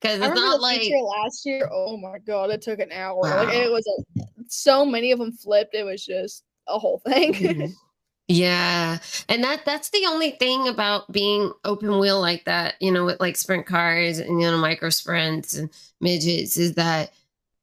Because 0.00 0.20
it's 0.20 0.34
not 0.34 0.60
like, 0.60 0.90
last 0.92 1.46
year. 1.46 1.68
Oh 1.70 1.96
my 1.96 2.18
god, 2.18 2.50
it 2.50 2.60
took 2.62 2.80
an 2.80 2.90
hour. 2.90 3.22
Like 3.22 3.54
it 3.54 3.70
was 3.70 3.86
a, 3.86 4.22
so 4.48 4.84
many 4.84 5.12
of 5.12 5.20
them 5.20 5.30
flipped. 5.32 5.76
It 5.76 5.84
was 5.84 6.04
just 6.04 6.42
a 6.68 6.78
whole 6.78 7.00
thing. 7.06 7.34
Mhm. 7.34 7.72
Yeah. 8.28 8.98
And 9.28 9.44
that 9.44 9.64
that's 9.66 9.90
the 9.90 10.06
only 10.08 10.30
thing 10.30 10.68
about 10.68 11.10
being 11.12 11.52
open 11.64 11.98
wheel 11.98 12.20
like 12.20 12.44
that, 12.46 12.76
you 12.80 12.90
know, 12.90 13.04
with 13.04 13.20
like 13.20 13.36
sprint 13.36 13.66
cars 13.66 14.18
and 14.18 14.40
you 14.40 14.50
know 14.50 14.56
micro 14.56 14.88
sprints 14.90 15.54
and 15.54 15.68
midgets 16.00 16.56
is 16.56 16.74
that 16.76 17.10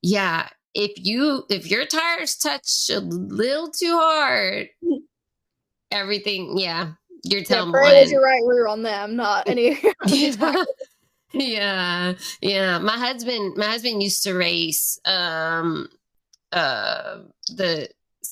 yeah, 0.01 0.49
if 0.75 0.91
you 0.97 1.45
if 1.49 1.71
your 1.71 1.85
tires 1.85 2.35
touch 2.35 2.89
a 2.93 2.99
little 2.99 3.71
too 3.71 3.97
hard, 3.97 4.69
everything, 5.91 6.57
yeah, 6.57 6.91
you're 7.23 7.41
yeah, 7.41 7.45
telling 7.45 7.71
pray 7.71 8.01
was 8.01 8.11
your 8.11 8.23
right 8.23 8.41
rear 8.45 8.67
on 8.67 8.83
them, 8.83 9.15
not 9.15 9.47
any. 9.47 9.77
yeah. 10.05 10.63
yeah 11.33 12.13
yeah 12.41 12.79
my 12.79 12.97
husband 12.97 13.55
my 13.55 13.67
husband 13.67 14.01
used 14.01 14.23
to 14.23 14.33
race 14.33 14.99
um 15.05 15.87
uh 16.51 17.19
the 17.55 17.87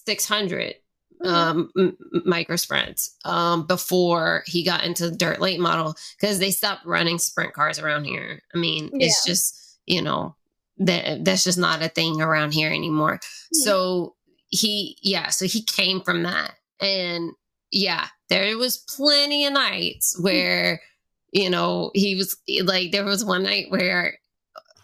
600 0.08 0.76
Mhm. 1.24 1.28
um 1.34 1.72
m- 1.78 1.97
micro 2.26 2.55
sprints 2.55 3.16
um 3.26 3.66
before 3.66 4.43
he 4.45 4.64
got 4.64 4.84
into 4.84 5.10
the 5.10 5.16
dirt 5.18 5.41
late 5.41 5.60
model 5.60 5.95
because 6.16 6.38
they 6.39 6.51
stopped 6.51 6.86
running 6.86 7.18
sprint 7.20 7.53
cars 7.53 7.80
around 7.80 8.05
here. 8.05 8.41
I 8.53 8.58
mean 8.60 8.89
it's 8.93 9.26
just 9.26 9.80
you 9.88 10.01
know 10.01 10.36
that 10.78 11.26
that's 11.26 11.43
just 11.43 11.58
not 11.58 11.82
a 11.82 11.89
thing 11.89 12.22
around 12.22 12.53
here 12.53 12.70
anymore. 12.70 13.20
Yeah. 13.51 13.66
so 13.66 14.16
he 14.49 14.97
yeah 15.01 15.30
so 15.30 15.45
he 15.47 15.62
came 15.64 16.01
from 16.01 16.22
that. 16.24 16.51
And 16.80 17.32
yeah 17.72 18.05
there 18.30 18.55
was 18.58 18.78
plenty 18.78 19.45
of 19.47 19.53
nights 19.53 20.16
where 20.22 20.80
you 21.32 21.49
know 21.49 21.89
he 21.95 22.16
was 22.16 22.38
like 22.64 22.91
there 22.91 23.03
was 23.05 23.26
one 23.26 23.41
night 23.43 23.72
where 23.72 24.20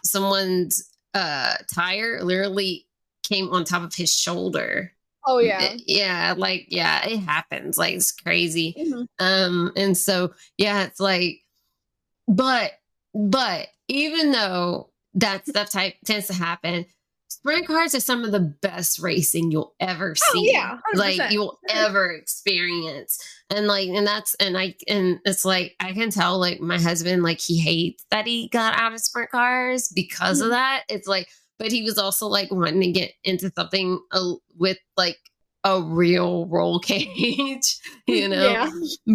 someone's 0.04 0.90
uh 1.14 1.54
tire 1.72 2.22
literally 2.24 2.86
came 3.22 3.48
on 3.50 3.64
top 3.64 3.82
of 3.84 3.94
his 3.94 4.12
shoulder 4.12 4.92
oh 5.26 5.38
yeah. 5.38 5.74
yeah 5.86 6.34
like 6.36 6.66
yeah 6.68 7.04
it 7.06 7.18
happens 7.18 7.76
like 7.78 7.94
it's 7.94 8.12
crazy 8.12 8.74
Mhm. 8.78 9.06
um 9.18 9.72
and 9.76 9.96
so 9.96 10.32
yeah 10.58 10.84
it's 10.84 11.00
like 11.00 11.40
but 12.28 12.72
but 13.14 13.68
even 13.88 14.32
though 14.32 14.90
that 15.14 15.46
stuff 15.48 15.70
type 15.70 15.94
tends 16.04 16.26
to 16.28 16.34
happen 16.34 16.86
sprint 17.28 17.66
cars 17.66 17.94
are 17.94 18.00
some 18.00 18.24
of 18.24 18.30
the 18.32 18.40
best 18.40 19.00
racing 19.00 19.50
you'll 19.50 19.74
ever 19.80 20.14
see. 20.14 20.22
Oh, 20.28 20.32
see 20.34 20.52
yeah, 20.52 20.78
like 20.94 21.18
100%. 21.18 21.30
you'll 21.32 21.58
ever 21.68 22.10
experience 22.12 23.18
and 23.50 23.66
like 23.66 23.88
and 23.88 24.06
that's 24.06 24.34
and 24.36 24.56
i 24.56 24.74
and 24.88 25.18
it's 25.24 25.44
like 25.44 25.74
i 25.80 25.92
can 25.92 26.10
tell 26.10 26.38
like 26.38 26.60
my 26.60 26.78
husband 26.80 27.22
like 27.22 27.40
he 27.40 27.58
hates 27.58 28.04
that 28.10 28.26
he 28.26 28.48
got 28.48 28.78
out 28.78 28.92
of 28.92 29.00
sprint 29.00 29.30
cars 29.30 29.88
because 29.88 30.40
of 30.40 30.48
Mhm. 30.48 30.50
that 30.52 30.82
it's 30.88 31.08
like 31.08 31.28
but 31.58 31.72
he 31.72 31.82
was 31.82 31.98
also 31.98 32.26
like 32.26 32.50
wanting 32.50 32.80
to 32.80 32.92
get 32.92 33.12
into 33.24 33.50
something 33.56 34.00
uh, 34.12 34.32
with 34.58 34.78
like 34.96 35.18
a 35.64 35.80
real 35.80 36.46
roll 36.46 36.78
cage 36.80 37.78
you 38.06 38.28
know 38.28 38.42
Yeah. 38.42 38.70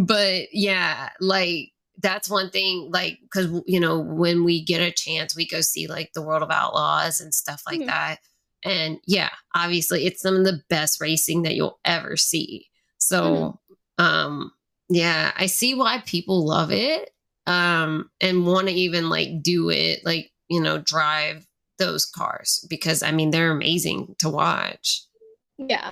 but 0.06 0.44
yeah 0.52 1.10
like 1.20 1.72
that's 2.02 2.30
one 2.30 2.50
thing 2.50 2.90
like 2.92 3.18
because 3.22 3.62
you 3.66 3.80
know 3.80 4.00
when 4.00 4.44
we 4.44 4.64
get 4.64 4.82
a 4.82 4.92
chance 4.92 5.36
we 5.36 5.48
go 5.48 5.62
see 5.62 5.88
like 5.88 6.12
the 6.14 6.22
world 6.22 6.42
of 6.44 6.50
outlaws 6.52 7.20
and 7.20 7.34
stuff 7.34 7.62
like 7.68 7.82
Mhm. 7.82 7.88
that 7.88 8.20
and 8.64 9.00
yeah 9.06 9.30
obviously 9.56 10.06
it's 10.06 10.22
some 10.22 10.36
of 10.36 10.44
the 10.46 10.62
best 10.70 11.00
racing 11.02 11.44
that 11.44 11.56
you'll 11.56 11.80
ever 11.86 12.16
see 12.18 12.68
so 12.98 13.60
um 13.98 14.52
yeah 14.90 15.32
i 15.38 15.46
see 15.46 15.74
why 15.74 16.02
people 16.06 16.46
love 16.46 16.72
it 16.72 17.10
um 17.48 18.10
and 18.22 18.46
want 18.46 18.68
to 18.68 18.74
even 18.74 19.10
like 19.10 19.42
do 19.42 19.70
it 19.70 20.00
like 20.06 20.32
you 20.50 20.62
know 20.62 20.78
drive 20.78 21.46
those 21.80 22.06
cars 22.06 22.64
because 22.70 23.02
i 23.02 23.12
mean 23.12 23.32
they're 23.32 23.52
amazing 23.52 24.16
to 24.20 24.30
watch 24.30 25.02
Yeah. 25.58 25.92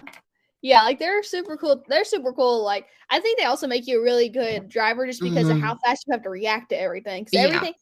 Yeah, 0.61 0.81
like 0.83 0.97
they're 0.97 1.21
super 1.23 1.55
cool. 1.55 1.83
They're 1.87 2.03
super 2.05 2.33
cool. 2.33 2.63
Like 2.63 2.87
I 3.11 3.19
think 3.19 3.37
they 3.37 3.45
also 3.45 3.67
make 3.67 3.85
you 3.85 3.99
a 3.99 4.03
really 4.03 4.27
good 4.29 4.69
driver 4.69 5.05
just 5.05 5.21
because 5.21 5.47
Mhm. 5.47 5.51
of 5.57 5.61
how 5.61 5.77
fast 5.85 6.03
you 6.07 6.11
have 6.13 6.23
to 6.23 6.29
react 6.29 6.69
to 6.69 6.79
everything. 6.79 7.23
Because 7.23 7.33
Yeah. 7.33 7.45
everything, 7.47 7.73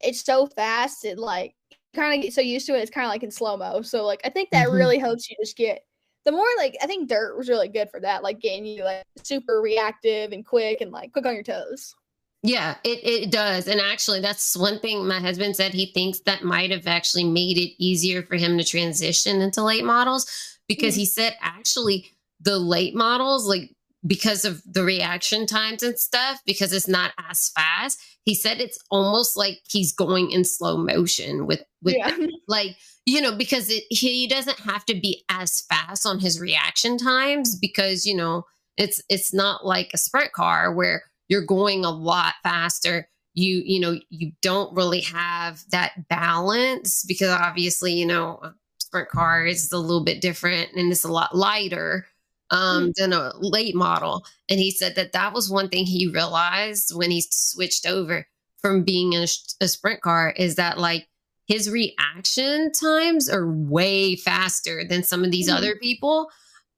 it's 0.00 0.24
so 0.24 0.46
fast. 0.46 1.04
It 1.04 1.18
like 1.18 1.54
kind 1.92 2.14
of 2.14 2.22
get 2.22 2.32
so 2.32 2.40
used 2.40 2.66
to 2.66 2.74
it. 2.76 2.80
It's 2.82 2.90
kind 2.90 3.04
of 3.06 3.10
like 3.10 3.24
in 3.24 3.30
slow 3.32 3.56
mo. 3.56 3.82
So 3.82 4.04
like 4.06 4.20
I 4.24 4.28
think 4.30 4.50
that 4.50 4.68
Mhm. 4.68 4.74
really 4.74 4.98
helps 4.98 5.28
you 5.28 5.36
just 5.40 5.56
get 5.56 5.84
the 6.24 6.30
more 6.32 6.46
like 6.58 6.76
I 6.82 6.86
think 6.86 7.08
dirt 7.08 7.36
was 7.36 7.48
really 7.48 7.68
good 7.68 7.90
for 7.90 8.00
that. 8.00 8.22
Like 8.22 8.38
getting 8.38 8.64
you 8.64 8.84
like 8.84 9.02
super 9.24 9.60
reactive 9.60 10.30
and 10.32 10.46
quick 10.46 10.80
and 10.82 10.92
like 10.92 11.12
quick 11.12 11.26
on 11.26 11.34
your 11.34 11.42
toes. 11.42 11.94
Yeah, 12.42 12.76
it, 12.84 13.00
it 13.04 13.30
does. 13.30 13.68
And 13.68 13.80
actually, 13.80 14.20
that's 14.20 14.56
one 14.56 14.80
thing 14.80 15.06
my 15.06 15.20
husband 15.20 15.56
said 15.56 15.74
he 15.74 15.86
thinks 15.92 16.20
that 16.20 16.42
might 16.42 16.70
have 16.70 16.86
actually 16.86 17.24
made 17.24 17.58
it 17.58 17.74
easier 17.82 18.22
for 18.22 18.36
him 18.36 18.56
to 18.56 18.64
transition 18.64 19.42
into 19.42 19.62
late 19.62 19.84
models 19.84 20.26
because 20.66 20.94
Mhm. 20.94 20.98
he 20.98 21.06
said 21.06 21.36
actually 21.42 22.10
the 22.40 22.58
late 22.58 22.94
models, 22.94 23.46
like 23.46 23.74
because 24.06 24.46
of 24.46 24.62
the 24.64 24.82
reaction 24.82 25.44
times 25.44 25.82
and 25.82 25.98
stuff, 25.98 26.40
because 26.46 26.72
it's 26.72 26.88
not 26.88 27.12
as 27.28 27.50
fast, 27.50 28.00
he 28.24 28.34
said 28.34 28.58
it's 28.58 28.78
almost 28.90 29.36
like 29.36 29.60
he's 29.68 29.92
going 29.92 30.30
in 30.30 30.42
slow 30.44 30.78
motion 30.78 31.46
with, 31.46 31.62
with 31.82 31.96
yeah. 31.96 32.16
like 32.48 32.76
you 33.04 33.20
know 33.20 33.36
because 33.36 33.68
it, 33.70 33.84
he 33.90 34.26
doesn't 34.26 34.60
have 34.60 34.84
to 34.86 34.94
be 34.94 35.24
as 35.28 35.60
fast 35.68 36.06
on 36.06 36.18
his 36.20 36.40
reaction 36.40 36.96
times 36.96 37.54
because 37.56 38.06
you 38.06 38.14
know 38.14 38.44
it's 38.78 39.02
it's 39.10 39.34
not 39.34 39.66
like 39.66 39.90
a 39.92 39.98
sprint 39.98 40.32
car 40.32 40.72
where 40.74 41.02
you're 41.30 41.46
going 41.46 41.86
a 41.86 41.90
lot 41.90 42.34
faster. 42.42 43.08
You 43.34 43.62
you 43.64 43.80
know 43.80 43.98
you 44.10 44.32
don't 44.42 44.74
really 44.76 45.00
have 45.02 45.62
that 45.70 46.08
balance 46.10 47.04
because 47.08 47.30
obviously 47.30 47.94
you 47.94 48.04
know 48.06 48.40
a 48.42 48.54
sprint 48.78 49.08
car 49.08 49.46
is 49.46 49.72
a 49.72 49.78
little 49.78 50.04
bit 50.04 50.20
different 50.20 50.72
and 50.74 50.92
it's 50.92 51.04
a 51.04 51.12
lot 51.12 51.34
lighter 51.34 52.06
um 52.50 52.92
than 52.96 53.12
a 53.14 53.32
late 53.38 53.76
model. 53.76 54.26
And 54.50 54.58
he 54.60 54.70
said 54.72 54.96
that 54.96 55.12
that 55.12 55.32
was 55.32 55.48
one 55.48 55.68
thing 55.70 55.86
he 55.86 56.08
realized 56.08 56.94
when 56.94 57.10
he 57.12 57.22
switched 57.30 57.86
over 57.86 58.26
from 58.60 58.82
being 58.84 59.12
in 59.14 59.22
a, 59.22 59.28
a 59.64 59.68
sprint 59.68 60.02
car 60.02 60.34
is 60.36 60.56
that 60.56 60.78
like 60.78 61.08
his 61.46 61.70
reaction 61.70 62.72
times 62.72 63.28
are 63.28 63.50
way 63.50 64.16
faster 64.16 64.84
than 64.88 65.02
some 65.04 65.24
of 65.24 65.30
these 65.30 65.48
Mhm. 65.48 65.56
other 65.56 65.76
people. 65.76 66.28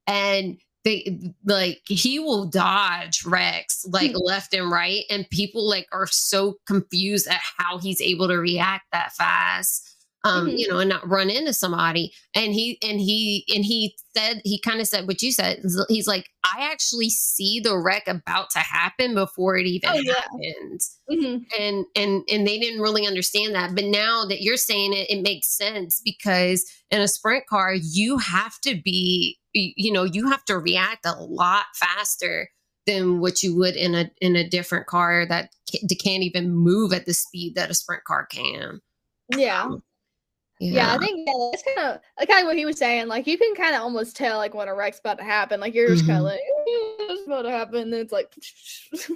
And 0.07 0.59
they 0.83 1.19
like 1.45 1.81
he 1.87 2.19
will 2.19 2.45
dodge 2.45 3.23
wrecks 3.25 3.85
like 3.89 4.11
Hmm. 4.11 4.17
left 4.23 4.53
and 4.53 4.69
right 4.71 5.03
and 5.09 5.29
people 5.29 5.67
like 5.67 5.87
are 5.91 6.07
so 6.07 6.55
confused 6.67 7.27
at 7.27 7.41
how 7.57 7.77
he's 7.77 8.01
able 8.01 8.27
to 8.27 8.35
react 8.37 8.85
that 8.91 9.13
fast 9.13 9.89
um 10.25 10.47
Mhm. 10.47 10.57
you 10.57 10.67
know 10.69 10.79
and 10.79 10.89
not 10.89 11.07
run 11.09 11.29
into 11.29 11.53
somebody 11.53 12.13
and 12.35 12.53
he 12.53 12.77
and 12.81 12.99
he 13.01 13.45
and 13.53 13.65
he 13.65 13.95
said 14.15 14.41
he 14.45 14.59
kind 14.59 14.79
of 14.81 14.87
said 14.87 15.07
what 15.07 15.21
you 15.21 15.31
said 15.31 15.61
he's 15.89 16.07
like 16.07 16.29
i 16.45 16.69
actually 16.71 17.09
see 17.09 17.59
the 17.59 17.77
wreck 17.77 18.07
about 18.07 18.49
to 18.49 18.59
happen 18.59 19.13
before 19.13 19.57
it 19.57 19.65
even 19.65 19.89
Oh, 19.89 19.99
yeah. 20.03 20.13
happens 20.15 20.97
hmm 21.09 21.37
and 21.59 21.85
and 21.95 22.23
and 22.31 22.47
they 22.47 22.57
didn't 22.59 22.81
really 22.81 23.05
understand 23.05 23.53
that 23.55 23.75
but 23.75 23.85
now 23.85 24.25
that 24.25 24.41
you're 24.41 24.57
saying 24.57 24.93
it 24.93 25.09
it 25.09 25.21
makes 25.21 25.47
sense 25.57 26.01
because 26.03 26.65
in 26.89 27.01
a 27.01 27.07
sprint 27.07 27.45
car 27.47 27.73
you 27.73 28.17
have 28.17 28.59
to 28.61 28.75
be 28.81 29.37
you 29.53 29.91
know 29.91 30.03
you 30.03 30.29
have 30.29 30.43
to 30.45 30.57
react 30.57 31.05
a 31.05 31.13
lot 31.13 31.65
faster 31.75 32.49
than 32.85 33.19
what 33.19 33.41
you 33.43 33.55
would 33.55 33.75
in 33.75 33.95
a 33.95 34.11
in 34.21 34.35
a 34.35 34.47
different 34.47 34.87
car 34.87 35.25
that 35.25 35.51
can't 36.03 36.23
even 36.23 36.51
move 36.53 36.91
at 36.93 37.05
the 37.05 37.13
speed 37.13 37.55
that 37.55 37.69
a 37.69 37.73
sprint 37.73 38.03
car 38.03 38.25
can 38.25 38.81
Yeah. 39.35 39.69
Yeah, 40.59 40.93
I 40.93 40.97
think 40.97 41.27
yeah, 41.27 41.33
that's 41.51 41.63
kind 41.75 41.87
of 41.95 42.01
like 42.17 42.29
kind 42.29 42.41
of 42.41 42.47
what 42.47 42.55
he 42.55 42.63
was 42.65 42.77
saying. 42.77 43.07
Like 43.07 43.27
you 43.27 43.37
can 43.37 43.53
kind 43.55 43.75
of 43.75 43.81
almost 43.81 44.15
tell 44.15 44.37
like 44.37 44.53
when 44.53 44.67
a 44.69 44.75
wreck's 44.75 44.99
about 44.99 45.17
to 45.17 45.23
happen. 45.23 45.59
Like 45.59 45.73
you're 45.73 45.89
just 45.89 46.05
kind 46.07 46.17
Mhm. 46.17 46.19
of 46.19 46.25
like, 46.25 46.39
"Eh, 46.39 47.13
it's 47.13 47.27
about 47.27 47.41
to 47.41 47.51
happen. 47.51 47.75
And 47.81 47.93
then 47.93 47.99
it's 48.01 48.13
like, 48.13 48.33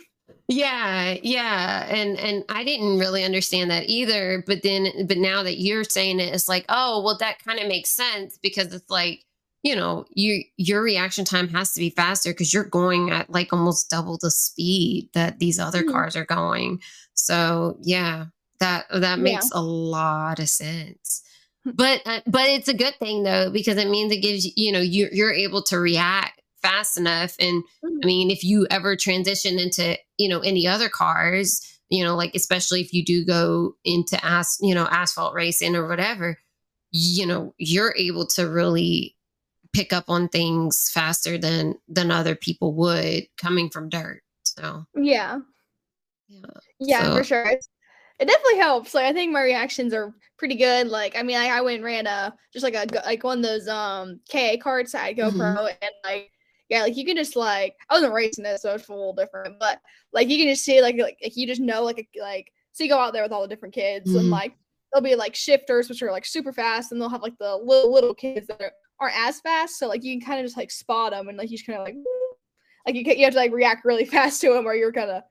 Yeah, 0.50 1.18
yeah, 1.24 1.86
and 1.90 2.18
and 2.18 2.44
I 2.50 2.64
didn't 2.64 3.00
really 3.00 3.24
understand 3.26 3.70
that 3.72 3.90
either. 3.90 4.44
But 4.48 4.64
then, 4.64 5.06
but 5.06 5.18
now 5.18 5.44
that 5.44 5.60
you're 5.60 5.84
saying 5.84 6.20
it, 6.22 6.34
it's 6.34 6.48
like, 6.50 6.66
oh, 6.70 7.02
well, 7.04 7.18
that 7.18 7.44
kind 7.44 7.60
of 7.60 7.68
makes 7.68 7.90
sense 7.90 8.38
because 8.38 8.74
it's 8.74 8.90
like, 8.90 9.26
you 9.64 9.76
know, 9.76 10.06
you 10.12 10.44
your 10.58 10.82
reaction 10.82 11.26
time 11.26 11.50
has 11.50 11.74
to 11.74 11.80
be 11.80 11.90
faster 11.90 12.32
because 12.32 12.54
you're 12.54 12.64
going 12.64 13.12
at 13.12 13.30
like 13.30 13.52
almost 13.52 13.90
double 13.90 14.18
the 14.22 14.32
speed 14.32 15.10
that 15.14 15.40
these 15.40 15.60
other 15.60 15.84
Mhm. 15.84 15.92
cars 15.92 16.16
are 16.16 16.26
going. 16.26 16.82
So 17.14 17.78
yeah, 17.82 18.26
that 18.60 18.86
that 18.92 19.20
Yeah. 19.20 19.24
makes 19.24 19.52
a 19.52 19.62
lot 19.62 20.40
of 20.40 20.50
sense. 20.50 21.24
But 21.66 22.02
uh, 22.06 22.22
but 22.26 22.48
it's 22.48 22.70
a 22.70 22.74
good 22.74 22.96
thing 23.00 23.24
though 23.24 23.50
because 23.52 23.78
it 23.78 23.90
means 23.90 24.12
it 24.14 24.22
gives 24.22 24.46
you 24.46 24.52
you 24.56 24.72
know 24.72 24.80
you 24.80 25.10
you're 25.12 25.34
able 25.34 25.64
to 25.64 25.80
react 25.80 26.42
fast 26.62 26.98
enough 26.98 27.36
and 27.40 27.64
Mhm. 27.84 28.00
I 28.04 28.06
mean, 28.06 28.30
if 28.32 28.44
you 28.44 28.68
ever 28.70 28.96
transition 28.96 29.58
into, 29.58 29.98
you 30.20 30.30
know, 30.30 30.40
any 30.42 30.68
other 30.68 30.88
cars, 30.88 31.62
you 31.90 32.04
know, 32.04 32.16
like 32.16 32.36
especially 32.36 32.82
if 32.82 32.94
you 32.94 33.04
do 33.04 33.26
go 33.26 33.76
into 33.84 34.24
as, 34.24 34.58
you 34.62 34.76
know, 34.76 34.88
asphalt 34.92 35.34
racing 35.34 35.76
or 35.76 35.88
whatever, 35.88 36.38
you 36.92 37.26
know, 37.26 37.56
you're 37.58 37.96
able 37.98 38.28
to 38.28 38.48
really 38.48 39.17
pick 39.78 39.94
up 39.94 40.06
on 40.10 40.28
things 40.30 40.90
faster 40.92 41.38
than 41.38 41.76
than 41.88 42.10
other 42.12 42.36
people 42.36 42.74
would 42.74 43.24
coming 43.38 43.70
from 43.70 43.90
dirt. 43.90 44.22
So 44.44 44.86
Yeah. 44.96 45.40
yeah. 46.28 46.40
Yeah, 46.80 47.04
So- 47.04 47.16
for 47.18 47.24
sure. 47.24 47.46
It's, 47.48 47.70
it 48.20 48.28
definitely 48.28 48.58
helps. 48.58 48.96
Like 48.96 49.06
I 49.06 49.14
think 49.14 49.32
my 49.32 49.44
reactions 49.44 49.94
are 49.94 50.12
pretty 50.40 50.56
good. 50.56 50.88
Like 50.88 51.16
I 51.16 51.22
mean, 51.22 51.38
like, 51.38 51.52
I 51.52 51.62
went 51.62 51.76
and 51.76 51.86
ran 51.86 52.08
a 52.08 52.34
just 52.52 52.64
like 52.64 52.74
a 52.76 52.88
go- 52.88 53.02
like 53.06 53.24
one 53.24 53.38
of 53.40 53.44
those 53.44 53.68
um 53.68 54.20
KA 54.32 54.58
karts 54.58 54.96
at 54.96 55.16
GoPro, 55.16 55.70
and 55.82 55.92
like 56.04 56.32
yeah, 56.70 56.82
like 56.82 56.98
you 56.98 57.06
can 57.06 57.16
just 57.16 57.36
like 57.36 57.76
I 57.90 57.94
wasn't 57.94 58.14
racing 58.14 58.46
it, 58.48 58.60
so 58.60 58.74
it's 58.74 58.90
a 58.90 58.92
little 58.92 59.14
different. 59.14 59.60
But 59.60 59.80
like 60.14 60.30
you 60.30 60.38
can 60.38 60.48
just 60.48 60.66
see 60.66 60.82
like 60.82 60.96
like, 60.98 61.18
like 61.22 61.38
you 61.38 61.46
just 61.46 61.62
know 61.62 61.84
like 61.84 62.00
a, 62.00 62.20
like 62.22 62.52
so 62.74 62.84
you 62.84 62.90
go 62.90 62.98
out 63.00 63.14
there 63.14 63.22
with 63.24 63.32
all 63.32 63.44
the 63.44 63.48
different 63.48 63.76
kids 63.76 64.10
Mhm. 64.12 64.20
and 64.22 64.30
like 64.32 64.54
there'll 64.92 65.04
be 65.04 65.16
like 65.16 65.36
shifters 65.36 65.88
which 65.90 66.02
are 66.02 66.12
like 66.12 66.26
super 66.26 66.52
fast, 66.52 66.92
and 66.92 67.00
they'll 67.00 67.10
have 67.10 67.22
like 67.22 67.38
the 67.40 67.56
little 67.56 67.94
little 67.94 68.16
kids 68.16 68.48
that 68.48 68.60
are, 68.62 68.72
aren't 69.00 69.18
as 69.18 69.40
fast. 69.42 69.78
So 69.80 69.88
like 69.88 70.04
you 70.04 70.20
can 70.20 70.26
kind 70.28 70.40
of 70.40 70.46
just 70.46 70.58
like 70.58 70.72
spot 70.72 71.12
them 71.12 71.30
and 71.30 71.38
like 71.38 71.50
you 71.52 71.58
just 71.58 71.68
kind 71.68 71.80
of 71.80 71.86
like 71.86 71.96
like 72.86 72.96
you 72.96 73.04
you 73.04 73.26
have 73.26 73.34
to 73.34 73.40
like 73.40 73.52
react 73.54 73.86
really 73.86 74.06
fast 74.08 74.42
to 74.42 74.54
them 74.54 74.66
or 74.68 74.76
you're 74.76 74.92
gonna 74.92 75.24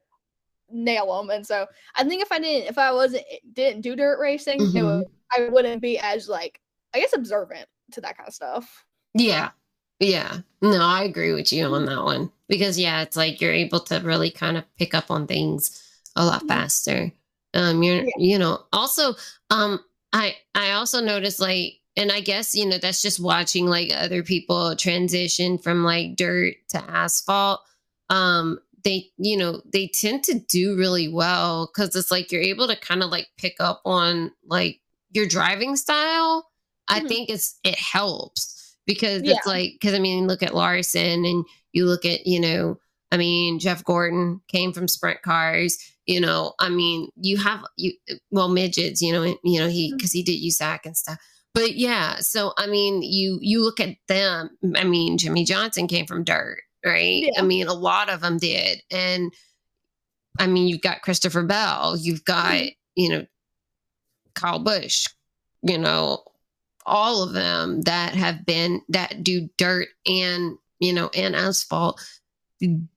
nail 0.71 1.17
them. 1.19 1.31
And 1.31 1.47
so 1.47 1.67
I 1.97 2.05
think 2.05 2.23
if 2.23 2.33
I 2.33 2.39
didn't, 2.41 2.69
if 2.71 2.79
I 2.79 2.93
wasn't 2.93 3.25
didn't 3.53 3.83
do 3.83 3.97
dirt 3.97 4.19
racing, 4.21 4.71
it 4.75 4.83
Mhm. 4.83 4.85
would, 4.85 5.07
I 5.37 5.49
wouldn't 5.51 5.83
be 5.83 5.99
as 5.99 6.29
like 6.29 6.61
I 6.95 7.01
guess 7.01 7.15
observant 7.15 7.69
to 7.93 8.01
that 8.03 8.17
kind 8.17 8.29
of 8.29 8.35
stuff. 8.35 8.85
Yeah. 9.15 9.51
Yeah. 9.99 10.41
No, 10.61 10.81
I 10.83 11.05
agree 11.05 11.33
with 11.33 11.53
you 11.53 11.67
on 11.67 11.87
that 11.87 12.03
one. 12.05 12.31
Because 12.49 12.79
yeah, 12.79 13.03
it's 13.03 13.17
like 13.17 13.41
you're 13.41 13.53
able 13.53 13.81
to 13.81 13.99
really 14.01 14.31
kind 14.31 14.57
of 14.57 14.65
pick 14.77 14.95
up 14.95 15.11
on 15.11 15.27
things 15.27 15.83
a 16.17 16.25
lot 16.25 16.43
Mhm. 16.43 16.49
faster. 16.49 17.13
Um 17.55 17.83
you're 17.83 18.05
Yeah. 18.05 18.11
you 18.17 18.39
know, 18.39 18.67
also 18.73 19.15
um 19.51 19.81
I 20.13 20.37
I 20.55 20.73
also 20.73 21.01
noticed 21.01 21.41
like 21.41 21.81
and 21.97 22.13
I 22.13 22.21
guess, 22.21 22.55
you 22.55 22.67
know, 22.67 22.79
that's 22.79 23.03
just 23.03 23.21
watching 23.21 23.67
like 23.67 23.91
other 23.95 24.23
people 24.23 24.77
transition 24.77 25.59
from 25.59 25.85
like 25.85 26.17
dirt 26.17 26.55
to 26.71 26.83
asphalt. 26.91 27.61
Um 28.11 28.59
they, 28.85 29.11
you 29.19 29.37
know, 29.37 29.63
they 29.73 29.89
tend 29.89 30.23
to 30.25 30.39
do 30.39 30.77
really 30.77 31.09
well 31.09 31.67
cuz 31.75 31.97
it's 31.97 32.11
like 32.13 32.31
you're 32.31 32.43
able 32.43 32.69
to 32.69 32.77
kind 32.77 33.03
of 33.03 33.11
like 33.11 33.29
pick 33.37 33.57
up 33.61 33.81
on 33.85 34.31
like 34.45 34.81
your 35.11 35.27
driving 35.27 35.77
style. 35.77 36.49
I 36.89 37.01
Mhm. 37.01 37.09
think 37.09 37.31
it's 37.31 37.59
it 37.65 37.77
helps 37.79 38.77
because 38.87 39.23
Yeah. 39.25 39.35
it's 39.37 39.47
like 39.47 39.73
because 39.81 39.95
I 39.95 39.99
mean, 39.99 40.27
look 40.29 40.43
at 40.43 40.55
Larson 40.55 41.25
and 41.25 41.45
you 41.73 41.87
look 41.87 42.05
at 42.05 42.27
you 42.27 42.39
know, 42.41 42.79
I 43.11 43.17
mean, 43.17 43.59
Jeff 43.59 43.85
Gordon 43.85 44.41
came 44.49 44.73
from 44.73 44.89
sprint 44.89 45.23
cars. 45.23 45.79
You 46.07 46.21
know, 46.21 46.55
I 46.61 46.69
mean, 46.69 47.09
you 47.21 47.39
have 47.39 47.65
you 47.77 47.93
well 48.31 48.49
midgets. 48.49 49.03
You 49.03 49.13
know, 49.13 49.25
you 49.43 49.59
know 49.61 49.69
he 49.69 49.93
because 49.93 50.13
he 50.13 50.23
did 50.23 50.41
USAC 50.41 50.81
and 50.87 50.97
stuff. 50.97 51.19
But 51.57 51.77
yeah, 51.77 52.17
so 52.21 52.53
I 52.59 52.67
mean, 52.67 53.01
you 53.03 53.39
you 53.41 53.63
look 53.65 53.81
at 53.81 53.97
them. 54.09 54.51
I 54.77 54.85
mean, 54.85 55.17
Jimmie 55.17 55.47
Johnson 55.47 55.87
came 55.89 56.05
from 56.07 56.23
dirt, 56.23 56.59
right? 56.85 57.23
Yeah. 57.25 57.41
I 57.41 57.43
mean, 57.43 57.67
a 57.67 57.73
lot 57.73 58.11
of 58.11 58.21
them 58.21 58.37
did, 58.37 58.83
and 58.91 59.33
I 60.39 60.47
mean, 60.49 60.69
you've 60.69 60.83
got 60.83 61.01
Christopher 61.01 61.43
Bell, 61.45 61.97
you've 61.97 62.27
got 62.27 62.53
Mhm. 62.53 62.77
you 62.95 63.09
know 63.09 63.27
Kyle 64.35 64.59
Busch, 64.59 65.07
you 65.63 65.79
know, 65.79 66.23
all 66.85 67.23
of 67.23 67.33
them 67.33 67.81
that 67.83 68.15
have 68.15 68.45
been 68.45 68.83
that 68.91 69.25
do 69.25 69.49
dirt 69.57 69.89
and 70.07 70.59
you 70.79 70.93
know 70.93 71.09
and 71.17 71.35
asphalt. 71.35 71.99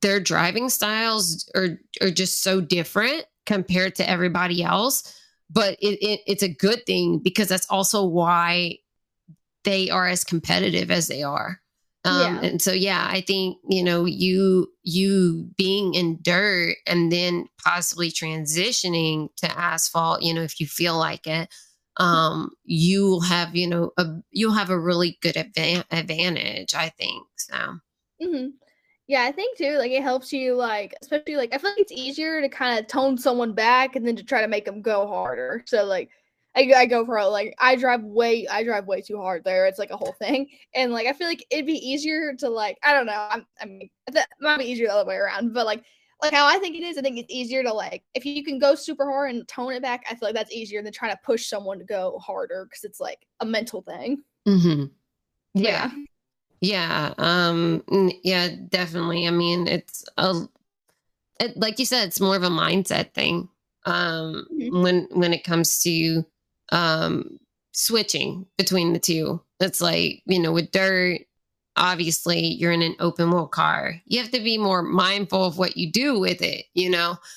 Their 0.01 0.20
driving 0.20 0.68
styles 0.70 1.49
are 1.55 1.80
are 2.01 2.12
just 2.12 2.43
so 2.43 2.60
different 2.60 3.24
compared 3.45 3.95
to 3.95 4.10
everybody 4.10 4.64
else. 4.64 5.16
But 5.50 5.78
it, 5.82 5.97
it 6.02 6.22
it's 6.28 6.43
a 6.43 6.54
good 6.54 6.86
thing 6.86 7.20
because 7.20 7.47
that's 7.47 7.68
also 7.70 8.06
why 8.06 8.78
they 9.64 9.89
are 9.89 10.08
as 10.08 10.24
competitive 10.24 10.91
as 10.91 11.08
they 11.08 11.24
are. 11.24 11.60
Um, 12.06 12.20
Yeah. 12.22 12.39
And 12.50 12.62
so, 12.62 12.72
yeah, 12.72 13.08
I 13.10 13.22
think 13.22 13.58
you 13.68 13.84
know 13.84 14.06
you 14.06 14.72
you 14.84 15.50
being 15.58 15.93
in 15.95 16.20
dirt 16.22 16.78
and 16.88 17.12
then 17.12 17.47
possibly 17.64 18.10
transitioning 18.10 19.30
to 19.38 19.60
asphalt. 19.60 20.22
You 20.22 20.34
know, 20.34 20.41
if 20.43 20.60
you 20.60 20.68
feel 20.68 20.97
like 20.97 21.28
it, 21.28 21.50
um, 21.97 22.52
you'll 22.64 23.22
have 23.22 23.56
you 23.56 23.68
know 23.68 23.91
a, 23.97 24.06
you'll 24.32 24.54
have 24.54 24.70
a 24.70 24.80
really 24.80 25.18
good 25.22 25.36
advan- 25.36 25.84
advantage. 25.91 26.74
I 26.74 26.89
think 26.89 27.28
so. 27.38 27.80
hmm 28.22 28.47
Yeah, 29.10 29.24
I 29.24 29.32
think 29.32 29.57
too. 29.57 29.78
Like 29.80 29.91
it 29.91 30.03
helps 30.03 30.32
you, 30.32 30.53
like 30.53 30.93
especially 31.01 31.36
like 31.36 31.51
I 31.51 31.57
feel 31.57 31.72
like 31.72 31.80
it's 31.80 31.91
easier 31.91 32.41
to 32.41 32.47
kind 32.47 32.78
of 32.78 32.86
tone 32.86 33.18
someone 33.18 33.53
back 33.53 33.95
and 33.95 34.05
then 34.07 34.16
to 34.16 34.24
try 34.24 34.41
to 34.41 34.47
make 34.47 34.66
them 34.66 34.84
go 34.84 35.07
harder. 35.07 35.64
So 35.66 35.84
like 35.84 36.12
I, 36.55 36.72
I 36.78 36.86
go 36.86 37.03
for 37.03 37.20
like 37.26 37.55
I 37.57 37.76
drive 37.76 38.03
way 38.03 38.47
I 38.47 38.64
drive 38.64 38.86
way 38.86 39.01
too 39.01 39.18
hard 39.18 39.43
there. 39.43 39.66
It's 39.66 39.80
like 39.80 39.89
a 39.89 39.97
whole 39.97 40.14
thing, 40.20 40.47
and 40.76 40.91
like 40.93 41.07
I 41.07 41.14
feel 41.14 41.26
like 41.28 41.43
it'd 41.49 41.66
be 41.66 41.74
easier 41.74 42.36
to 42.36 42.49
like 42.49 42.78
I 42.84 42.93
don't 42.93 43.07
know. 43.07 43.28
I'm, 43.32 43.47
I 43.60 43.66
mean 43.66 43.89
that 44.14 44.30
might 44.41 44.60
be 44.60 44.66
easier 44.66 44.86
the 44.88 44.93
other 44.93 45.10
way 45.10 45.16
around, 45.16 45.53
but 45.55 45.66
like 45.66 45.84
like 46.22 46.32
how 46.34 46.45
I 46.45 46.60
think 46.60 46.76
it 46.76 46.84
is, 46.84 46.99
I 46.99 47.01
think 47.01 47.18
it's 47.18 47.34
easier 47.34 47.64
to 47.64 47.74
like 47.74 48.03
if 48.14 48.26
you 48.26 48.43
can 48.43 48.60
go 48.60 48.76
super 48.76 49.10
hard 49.10 49.32
and 49.34 49.47
tone 49.47 49.74
it 49.74 49.82
back. 49.82 50.03
I 50.07 50.14
feel 50.14 50.28
like 50.28 50.36
that's 50.36 50.53
easier 50.53 50.84
than 50.84 50.93
trying 50.93 51.14
to 51.14 51.20
push 51.26 51.47
someone 51.47 51.80
to 51.80 51.86
go 51.86 52.20
harder 52.20 52.66
because 52.70 52.84
it's 52.84 52.99
like 52.99 53.26
a 53.39 53.45
mental 53.45 53.82
thing. 53.82 54.22
Mm-hmm. 54.47 54.84
But 55.55 55.64
Yeah. 55.64 55.89
Yeah. 56.62 57.14
Um 57.18 57.84
yeah, 58.24 58.49
definitely. 58.70 59.28
I 59.28 59.32
mean, 59.32 59.68
it's 59.68 60.03
a 60.18 60.47
it, 61.39 61.57
like 61.57 61.80
you 61.80 61.86
said, 61.86 62.07
it's 62.07 62.20
more 62.20 62.36
of 62.36 62.43
a 62.43 62.49
mindset 62.49 63.14
thing. 63.14 63.49
Um 63.86 64.45
Mhm. 64.53 64.84
when 64.84 65.07
when 65.12 65.34
it 65.34 65.43
comes 65.43 65.82
to 65.84 66.26
um 66.72 67.39
switching 67.74 68.45
between 68.57 68.93
the 68.93 68.99
two. 68.99 69.41
It's 69.60 69.82
like, 69.82 70.22
you 70.26 70.39
know, 70.39 70.51
with 70.51 70.72
dirt, 70.72 71.22
obviously 71.78 72.39
you're 72.39 72.72
in 72.72 72.82
an 72.82 72.95
open 72.99 73.32
wheel 73.32 73.47
car. 73.47 74.01
You 74.05 74.20
have 74.22 74.32
to 74.32 74.39
be 74.41 74.57
more 74.57 74.82
mindful 74.82 75.45
of 75.45 75.57
what 75.57 75.78
you 75.78 75.91
do 75.91 76.20
with 76.20 76.41
it, 76.41 76.66
you 76.74 76.89
know. 76.89 77.18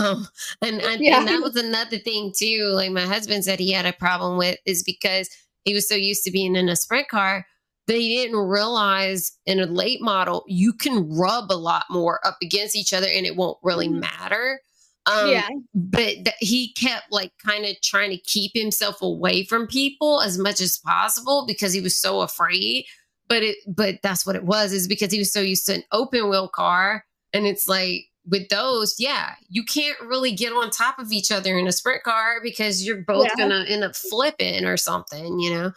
Um, 0.00 0.28
and 0.60 0.80
I 0.82 0.94
Yeah. 1.00 1.18
and 1.18 1.26
that 1.28 1.42
was 1.42 1.56
another 1.56 1.98
thing 1.98 2.32
too. 2.36 2.70
Like 2.74 2.92
my 2.92 3.02
husband 3.06 3.44
said 3.44 3.58
he 3.58 3.72
had 3.72 3.86
a 3.86 3.92
problem 3.92 4.38
with 4.38 4.58
is 4.64 4.82
because 4.84 5.28
he 5.64 5.74
was 5.74 5.88
so 5.88 5.94
used 5.96 6.22
to 6.24 6.30
being 6.30 6.54
in 6.56 6.68
a 6.68 6.76
sprint 6.76 7.08
car 7.08 7.46
he 7.88 8.16
didn't 8.16 8.38
realize 8.38 9.32
in 9.46 9.58
a 9.60 9.66
late 9.66 10.00
model 10.00 10.44
you 10.46 10.72
can 10.72 11.08
rub 11.16 11.50
a 11.50 11.54
lot 11.54 11.84
more 11.90 12.20
up 12.26 12.36
against 12.42 12.76
each 12.76 12.92
other 12.92 13.06
and 13.08 13.26
it 13.26 13.36
won't 13.36 13.58
really 13.62 13.88
Mhm. 13.88 14.00
matter. 14.00 14.60
Um, 15.06 15.30
yeah, 15.30 15.48
but 15.74 16.14
th- 16.24 16.36
he 16.38 16.72
kept 16.74 17.10
like 17.10 17.32
kind 17.44 17.64
of 17.64 17.74
trying 17.82 18.10
to 18.10 18.18
keep 18.18 18.52
himself 18.54 19.02
away 19.02 19.44
from 19.44 19.66
people 19.66 20.20
as 20.20 20.38
much 20.38 20.60
as 20.60 20.78
possible 20.78 21.44
because 21.46 21.72
he 21.72 21.80
was 21.80 21.96
so 21.96 22.20
afraid 22.20 22.84
but 23.28 23.42
it 23.42 23.56
but 23.66 23.96
that's 24.02 24.24
what 24.26 24.36
it 24.36 24.44
was 24.44 24.72
is 24.72 24.86
because 24.86 25.10
he 25.12 25.18
was 25.18 25.32
so 25.32 25.40
used 25.40 25.64
to 25.66 25.74
an 25.74 25.82
open 25.90 26.28
wheel 26.28 26.46
car 26.48 27.04
and 27.32 27.46
it's 27.46 27.66
like 27.66 28.04
with 28.26 28.48
those 28.48 28.94
yeah 28.98 29.34
you 29.48 29.64
can't 29.64 29.98
really 30.02 30.30
get 30.32 30.52
on 30.52 30.70
top 30.70 30.98
of 31.00 31.10
each 31.12 31.32
other 31.32 31.56
in 31.58 31.66
a 31.66 31.72
sprint 31.72 32.02
car 32.04 32.40
because 32.42 32.84
you're 32.86 33.02
both 33.02 33.26
Yeah. 33.26 33.34
gonna 33.48 33.64
end 33.68 33.82
up 33.84 33.96
flipping 33.96 34.64
or 34.64 34.76
something 34.76 35.40
you 35.40 35.50
know 35.50 35.72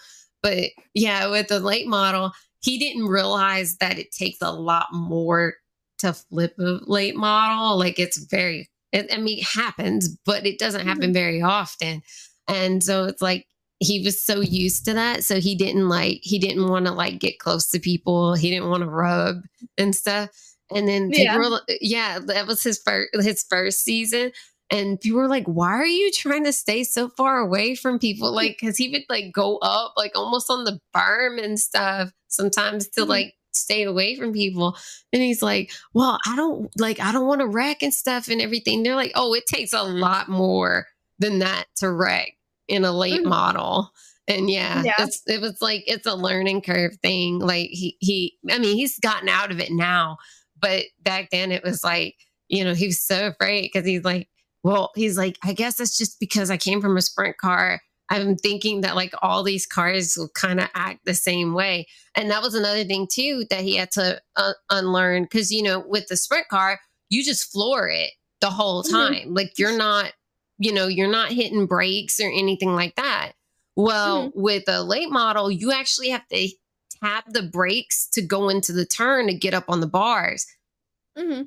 but 0.46 0.70
yeah 0.94 1.28
with 1.28 1.48
the 1.48 1.60
late 1.60 1.88
model 1.88 2.32
he 2.62 2.78
didn't 2.78 3.08
realize 3.08 3.78
that 3.78 4.00
it 4.00 4.12
takes 4.12 4.42
a 4.42 4.52
lot 4.52 4.88
more 4.92 5.56
to 5.98 6.14
flip 6.14 6.54
a 6.60 6.80
late 6.86 7.16
model 7.16 7.78
like 7.78 8.00
it's 8.00 8.18
very 8.18 8.70
it, 8.96 9.14
I 9.14 9.18
mean, 9.18 9.40
it 9.40 9.46
happens, 9.46 10.08
but 10.26 10.46
it 10.46 10.58
doesn't 10.58 10.82
mm-hmm. 10.82 10.90
happen 10.90 11.14
very 11.14 11.42
often. 11.42 12.02
And 12.48 12.82
so 12.82 13.04
it's 13.06 13.22
like 13.22 13.46
he 13.80 14.02
was 14.02 14.24
so 14.24 14.40
used 14.40 14.86
to 14.86 14.94
that. 14.94 15.26
So 15.26 15.42
he 15.42 15.54
didn't 15.54 15.90
like, 15.90 16.20
he 16.22 16.40
didn't 16.40 16.70
want 16.70 16.86
to 16.86 16.94
like 16.94 17.20
get 17.20 17.40
close 17.40 17.70
to 17.72 17.80
people. 17.80 18.36
He 18.36 18.50
didn't 18.50 18.70
want 18.70 18.84
to 18.84 18.90
rub 18.90 19.42
and 19.78 19.94
stuff. 19.94 20.30
And 20.72 20.88
then 20.88 21.12
Yeah. 21.14 21.38
were, 21.38 21.60
yeah, 21.82 22.20
that 22.20 22.48
was 22.48 22.64
his 22.64 22.80
first, 22.84 23.10
his 23.22 23.44
first 23.44 23.84
season. 23.84 24.32
And 24.72 25.00
people 25.00 25.20
were 25.20 25.28
like, 25.28 25.46
why 25.46 25.74
are 25.74 25.86
you 25.86 26.12
trying 26.12 26.44
to 26.46 26.52
stay 26.54 26.84
so 26.84 27.08
far 27.10 27.38
away 27.40 27.76
from 27.76 28.00
people? 28.00 28.32
Like, 28.34 28.58
cause 28.60 28.78
he 28.78 28.90
would 28.90 29.06
like 29.10 29.32
go 29.32 29.58
up 29.58 29.94
like 29.96 30.14
almost 30.16 30.50
on 30.50 30.64
the 30.64 30.80
berm 30.96 31.42
and 31.44 31.60
stuff 31.60 32.12
sometimes 32.28 32.88
to 32.90 33.02
Mhm. 33.02 33.08
like 33.08 33.36
stay 33.54 33.84
away 33.84 34.16
from 34.16 34.34
people. 34.34 34.76
And 35.14 35.22
he's 35.22 35.42
like, 35.44 35.72
well, 35.94 36.20
I 36.26 36.36
don't 36.36 36.70
like, 36.80 37.00
I 37.00 37.12
don't 37.12 37.28
want 37.28 37.42
to 37.42 37.48
wreck 37.48 37.84
and 37.84 37.94
stuff 37.94 38.28
and 38.28 38.42
everything. 38.42 38.84
They're 38.84 38.96
like, 38.96 39.12
oh, 39.16 39.34
it 39.34 39.46
takes 39.46 39.72
a 39.72 39.84
lot 39.84 40.30
more 40.30 40.88
than 41.20 41.40
that 41.40 41.66
to 41.78 41.92
wreck 41.92 42.34
in 42.68 42.84
a 42.84 42.92
late 42.92 43.22
Mhm. 43.22 43.30
model. 43.30 43.92
And 44.28 44.50
yeah, 44.50 44.82
Yeah. 44.84 44.94
it's 45.00 45.22
it 45.28 45.40
was 45.40 45.62
like 45.62 45.84
it's 45.86 46.08
a 46.08 46.16
learning 46.16 46.62
curve 46.64 46.98
thing. 47.04 47.38
Like 47.40 47.70
he 47.70 47.96
he 48.00 48.36
I 48.50 48.58
mean, 48.58 48.76
he's 48.76 48.98
gotten 49.00 49.30
out 49.30 49.52
of 49.52 49.60
it 49.60 49.72
now, 49.72 50.18
but 50.60 50.86
back 51.04 51.30
then 51.30 51.52
it 51.52 51.64
was 51.64 51.84
like, 51.84 52.16
you 52.50 52.64
know, 52.64 52.74
he 52.74 52.88
was 52.88 53.00
so 53.02 53.28
afraid 53.28 53.70
because 53.72 53.86
he's 53.86 54.04
like, 54.04 54.28
well, 54.66 54.90
he's 54.96 55.16
like, 55.16 55.38
I 55.44 55.54
guess 55.54 55.78
that's 55.78 55.96
just 55.96 56.20
because 56.20 56.50
I 56.50 56.58
came 56.58 56.82
from 56.82 56.98
a 56.98 57.02
sprint 57.02 57.38
car. 57.38 57.82
I'm 58.10 58.36
thinking 58.36 58.82
that 58.82 58.96
like 58.96 59.14
all 59.22 59.44
these 59.44 59.68
cars 59.68 60.16
will 60.18 60.30
kind 60.30 60.60
of 60.60 60.70
act 60.74 61.02
the 61.06 61.14
same 61.14 61.54
way. 61.54 61.86
And 62.16 62.32
that 62.32 62.42
was 62.42 62.56
another 62.56 62.84
thing 62.84 63.08
too 63.08 63.46
that 63.52 63.62
he 63.62 63.76
had 63.76 63.92
to 63.92 64.20
uh, 64.36 64.54
unlearn 64.72 65.26
because, 65.26 65.52
you 65.52 65.62
know, 65.62 65.84
with 65.88 66.08
the 66.08 66.18
sprint 66.18 66.48
car, 66.48 66.80
you 67.10 67.24
just 67.24 67.52
floor 67.52 67.88
it 67.90 68.10
the 68.42 68.50
whole 68.50 68.82
Mhm. 68.82 68.90
time. 68.92 69.34
Like 69.36 69.54
you're 69.60 69.78
not, 69.78 70.14
you 70.58 70.74
know, 70.74 70.88
you're 70.88 71.12
not 71.12 71.32
hitting 71.32 71.68
brakes 71.68 72.20
or 72.20 72.32
anything 72.32 72.74
like 72.74 72.96
that. 72.96 73.34
Well, 73.76 74.32
with 74.34 74.64
a 74.68 74.82
late 74.82 75.12
model, 75.12 75.52
you 75.52 75.72
actually 75.72 76.10
have 76.10 76.28
to 76.30 76.50
tap 77.04 77.26
the 77.28 77.44
brakes 77.44 78.08
to 78.14 78.24
go 78.24 78.50
into 78.50 78.74
the 78.74 78.86
turn 78.88 79.28
to 79.28 79.34
get 79.36 79.54
up 79.54 79.66
on 79.68 79.80
the 79.80 79.88
bars. 79.88 80.48
hmm 81.16 81.44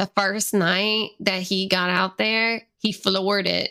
The 0.00 0.10
first 0.16 0.54
night 0.54 1.10
that 1.20 1.42
he 1.42 1.68
got 1.68 1.90
out 1.90 2.16
there, 2.16 2.62
he 2.78 2.90
floored 2.90 3.46
it 3.46 3.68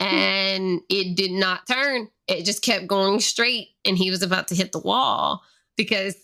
and 0.00 0.80
it 0.88 1.16
did 1.16 1.30
not 1.30 1.68
turn. 1.68 2.08
It 2.26 2.44
just 2.44 2.62
kept 2.62 2.88
going 2.88 3.20
straight 3.20 3.68
and 3.84 3.96
he 3.96 4.10
was 4.10 4.24
about 4.24 4.48
to 4.48 4.56
hit 4.56 4.72
the 4.72 4.80
wall 4.80 5.44
because 5.76 6.16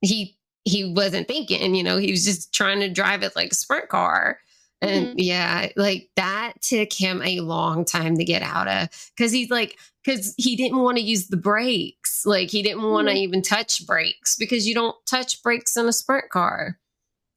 he 0.00 0.36
he 0.64 0.92
wasn't 0.92 1.28
thinking, 1.28 1.76
you 1.76 1.84
know, 1.84 1.96
he 1.96 2.10
was 2.10 2.24
just 2.24 2.52
trying 2.52 2.80
to 2.80 2.88
drive 2.88 3.22
it 3.22 3.36
like 3.36 3.52
a 3.52 3.54
sprint 3.54 3.88
car. 3.88 4.40
And 4.80 5.20
yeah, 5.20 5.68
like 5.76 6.10
that 6.16 6.54
took 6.60 6.92
him 6.92 7.22
a 7.22 7.38
long 7.38 7.84
time 7.84 8.16
to 8.16 8.24
get 8.24 8.42
out 8.42 8.66
of 8.66 8.88
because 9.16 9.30
he's 9.30 9.48
like, 9.48 9.78
because 10.04 10.34
he 10.36 10.56
didn't 10.56 10.80
want 10.82 10.96
to 10.96 11.04
use 11.04 11.28
the 11.28 11.36
brakes. 11.36 12.26
Like 12.26 12.50
he 12.50 12.64
didn't 12.64 12.82
want 12.82 13.06
to 13.06 13.14
Mhm. 13.14 13.18
even 13.18 13.42
touch 13.42 13.86
brakes 13.86 14.34
because 14.34 14.66
you 14.66 14.74
don't 14.74 14.96
touch 15.06 15.40
brakes 15.40 15.76
in 15.76 15.86
a 15.86 15.92
sprint 15.92 16.30
car. 16.30 16.80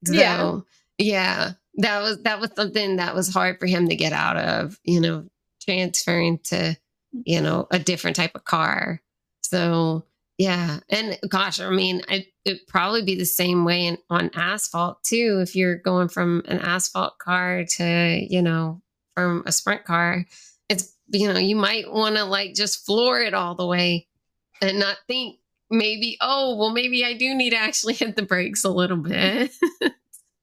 So, 0.05 0.13
yeah, 0.13 0.59
that 1.77 2.01
was 2.01 2.21
that 2.23 2.39
was 2.39 2.51
something 2.55 2.97
that 2.97 3.15
was 3.15 3.33
hard 3.33 3.59
for 3.59 3.65
him 3.65 3.89
to 3.89 3.95
get 3.95 4.13
out 4.13 4.37
of, 4.37 4.79
you 4.83 5.01
know, 5.01 5.25
transferring 5.61 6.39
to, 6.39 6.77
you 7.11 7.41
know, 7.41 7.67
a 7.71 7.79
different 7.79 8.15
type 8.15 8.35
of 8.35 8.45
car. 8.45 9.01
So 9.41 10.05
yeah, 10.37 10.79
and 10.89 11.17
gosh, 11.29 11.59
I 11.59 11.69
mean, 11.69 12.01
it'd 12.09 12.67
probably 12.67 13.03
be 13.03 13.15
the 13.15 13.25
same 13.25 13.63
way 13.63 13.85
in, 13.85 13.97
on 14.09 14.31
asphalt 14.33 15.03
too. 15.03 15.39
If 15.41 15.55
you're 15.55 15.77
going 15.77 16.09
from 16.09 16.43
an 16.45 16.59
asphalt 16.59 17.17
car 17.19 17.63
to, 17.77 18.27
you 18.29 18.41
know, 18.41 18.81
from 19.15 19.43
a 19.45 19.51
sprint 19.51 19.85
car, 19.85 20.25
it's 20.69 20.93
you 21.07 21.31
know, 21.31 21.39
you 21.39 21.55
might 21.55 21.91
want 21.91 22.15
to 22.15 22.25
like 22.25 22.53
just 22.53 22.85
floor 22.85 23.19
it 23.19 23.33
all 23.33 23.55
the 23.55 23.65
way 23.65 24.07
and 24.61 24.79
not 24.79 24.97
think 25.07 25.39
maybe, 25.69 26.17
oh, 26.21 26.55
well, 26.55 26.71
maybe 26.71 27.03
I 27.03 27.13
do 27.13 27.33
need 27.35 27.51
to 27.51 27.57
actually 27.57 27.93
hit 27.95 28.15
the 28.15 28.23
brakes 28.23 28.63
a 28.63 28.69
little 28.69 28.97
bit. 28.97 29.51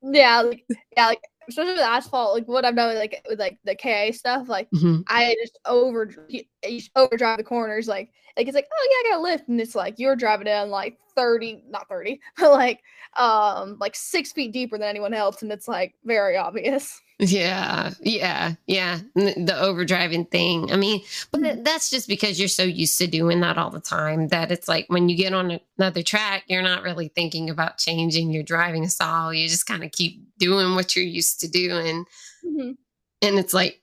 Yeah, 0.03 0.43
like 0.43 0.65
yeah, 0.97 1.07
like 1.07 1.23
especially 1.49 1.73
with 1.73 1.81
asphalt, 1.83 2.35
like 2.35 2.47
what 2.49 2.65
I've 2.65 2.77
done 2.77 2.89
with 2.89 2.99
like 2.99 3.25
with 3.29 3.39
like 3.39 3.59
the 3.65 3.75
KA 3.75 4.13
stuff, 4.13 4.49
like 4.49 4.69
Mhm. 4.71 5.05
I 5.09 5.37
just 5.43 5.59
over 5.67 6.11
you 6.29 6.43
just 6.65 6.91
overdrive 6.97 7.39
the 7.39 7.45
corners, 7.45 7.89
like 7.89 8.11
like 8.37 8.47
it's 8.47 8.55
like 8.55 8.69
oh 8.73 8.89
yeah, 8.91 9.09
I 9.09 9.13
got 9.13 9.21
a 9.21 9.23
lift, 9.23 9.49
and 9.49 9.61
it's 9.61 9.75
like 9.75 9.99
you're 9.99 10.17
driving 10.17 10.47
in 10.47 10.71
like 10.71 10.99
thirty, 11.15 11.63
not 11.69 11.89
thirty, 11.89 12.21
but 12.39 12.51
like 12.51 12.83
um 13.17 13.77
like 13.81 13.95
six 13.95 14.33
feet 14.33 14.53
deeper 14.53 14.79
than 14.79 14.89
anyone 14.89 15.15
else, 15.15 15.43
and 15.43 15.53
it's 15.53 15.69
like 15.69 15.95
very 16.05 16.37
obvious. 16.37 17.01
Yeah, 17.19 17.93
yeah, 18.01 18.55
yeah. 18.67 18.99
The 19.15 19.55
overdriving 19.57 20.29
thing. 20.29 20.73
I 20.73 20.77
mean, 20.77 21.03
but 21.31 21.63
that's 21.63 21.89
just 21.89 22.09
because 22.09 22.41
you're 22.41 22.49
so 22.49 22.65
used 22.65 22.99
to 22.99 23.07
doing 23.07 23.41
that 23.43 23.59
all 23.59 23.71
the 23.71 23.79
time 23.79 24.27
that 24.29 24.51
it's 24.51 24.67
like 24.67 24.87
when 24.89 25.09
you 25.09 25.17
get 25.17 25.33
on 25.33 25.61
another 25.79 26.03
track, 26.03 26.43
you're 26.49 26.63
not 26.63 26.83
really 26.83 27.09
thinking 27.09 27.49
about 27.49 27.79
changing 27.79 28.33
your 28.33 28.43
driving 28.43 28.89
style. 28.89 29.33
You 29.33 29.47
just 29.47 29.67
kind 29.67 29.85
of 29.85 29.93
keep 29.93 30.21
doing 30.39 30.75
what 30.75 30.97
you're 30.97 31.05
used 31.05 31.39
to 31.41 31.49
doing. 31.49 32.07
Mhm. 32.45 32.77
And 33.21 33.39
it's 33.39 33.55
like, 33.55 33.82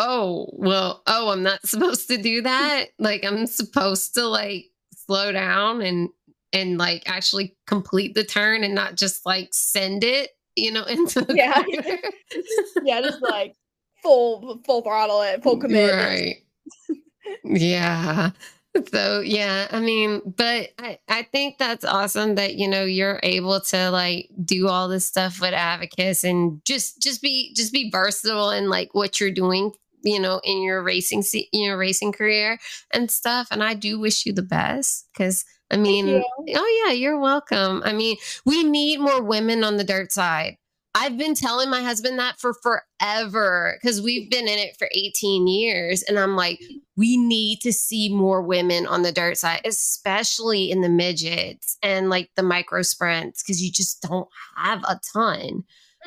oh, 0.00 0.48
well, 0.54 1.02
oh, 1.06 1.30
I'm 1.30 1.42
not 1.42 1.66
supposed 1.66 2.08
to 2.08 2.16
do 2.16 2.42
that. 2.42 2.86
Like, 2.98 3.24
I'm 3.24 3.46
supposed 3.46 4.14
to 4.14 4.26
like 4.26 4.66
slow 4.96 5.30
down 5.30 5.82
and, 5.82 6.08
and 6.52 6.78
like 6.78 7.02
actually 7.06 7.56
complete 7.66 8.14
the 8.14 8.24
turn 8.24 8.64
and 8.64 8.74
not 8.74 8.96
just 8.96 9.24
like 9.26 9.50
send 9.52 10.02
it, 10.02 10.30
you 10.56 10.72
know, 10.72 10.84
into 10.88 11.20
the 11.20 11.36
Yeah. 11.36 11.62
yeah, 12.84 13.00
just 13.02 13.22
like 13.22 13.54
full 14.02 14.60
full 14.64 14.82
throttle 14.82 15.22
it, 15.22 15.42
full 15.42 15.58
commit. 15.58 15.94
Right. 15.94 16.36
yeah. 17.44 18.30
So 18.92 19.20
yeah, 19.20 19.66
I 19.72 19.80
mean, 19.80 20.22
but 20.24 20.70
I, 20.78 20.98
I 21.08 21.22
think 21.24 21.58
that's 21.58 21.84
awesome 21.84 22.36
that 22.36 22.54
you 22.54 22.68
know 22.68 22.84
you're 22.84 23.18
able 23.24 23.60
to 23.60 23.90
like 23.90 24.30
do 24.44 24.68
all 24.68 24.88
this 24.88 25.06
stuff 25.06 25.40
with 25.40 25.52
Abacus 25.52 26.22
and 26.22 26.64
just 26.64 27.02
just 27.02 27.20
be 27.20 27.52
just 27.54 27.72
be 27.72 27.90
versatile 27.90 28.50
in 28.50 28.68
like 28.68 28.94
what 28.94 29.18
you're 29.18 29.32
doing, 29.32 29.72
you 30.02 30.20
know, 30.20 30.40
in 30.44 30.62
your 30.62 30.82
racing 30.82 31.22
se- 31.22 31.48
you 31.52 31.68
know 31.68 31.76
racing 31.76 32.12
career 32.12 32.58
and 32.92 33.10
stuff. 33.10 33.48
And 33.50 33.62
I 33.62 33.74
do 33.74 33.98
wish 33.98 34.26
you 34.26 34.32
the 34.32 34.42
best 34.42 35.08
because 35.12 35.44
I 35.70 35.76
mean, 35.76 36.22
oh 36.54 36.84
yeah, 36.84 36.92
you're 36.92 37.20
welcome. 37.20 37.82
I 37.84 37.92
mean, 37.92 38.16
we 38.44 38.64
need 38.64 38.98
more 38.98 39.22
women 39.22 39.62
on 39.62 39.76
the 39.76 39.84
dirt 39.84 40.12
side. 40.12 40.56
I've 40.94 41.16
been 41.16 41.34
telling 41.34 41.70
my 41.70 41.82
husband 41.82 42.18
that 42.18 42.40
for 42.40 42.52
forever 42.52 43.78
because 43.80 44.02
we've 44.02 44.28
been 44.28 44.48
in 44.48 44.58
it 44.58 44.76
for 44.76 44.88
18 44.92 45.46
years. 45.46 46.02
And 46.02 46.18
I'm 46.18 46.34
like, 46.34 46.60
we 46.96 47.16
need 47.16 47.60
to 47.60 47.72
see 47.72 48.12
more 48.12 48.42
women 48.42 48.86
on 48.86 49.02
the 49.02 49.12
dirt 49.12 49.38
side, 49.38 49.60
especially 49.64 50.70
in 50.70 50.80
the 50.80 50.88
midgets 50.88 51.78
and 51.82 52.10
like 52.10 52.30
the 52.34 52.42
micro 52.42 52.82
sprints, 52.82 53.42
because 53.42 53.62
you 53.62 53.70
just 53.70 54.02
don't 54.02 54.28
have 54.56 54.82
a 54.82 54.98
ton. 55.12 55.62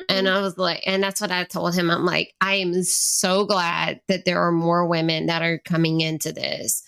And 0.08 0.28
I 0.28 0.40
was 0.40 0.58
like, 0.58 0.82
and 0.86 1.02
that's 1.02 1.20
what 1.20 1.30
I 1.30 1.44
told 1.44 1.74
him. 1.74 1.90
I'm 1.90 2.04
like, 2.04 2.34
I 2.40 2.54
am 2.56 2.82
so 2.82 3.44
glad 3.44 4.00
that 4.08 4.24
there 4.24 4.40
are 4.40 4.52
more 4.52 4.86
women 4.86 5.26
that 5.26 5.42
are 5.42 5.58
coming 5.58 6.00
into 6.00 6.32
this 6.32 6.82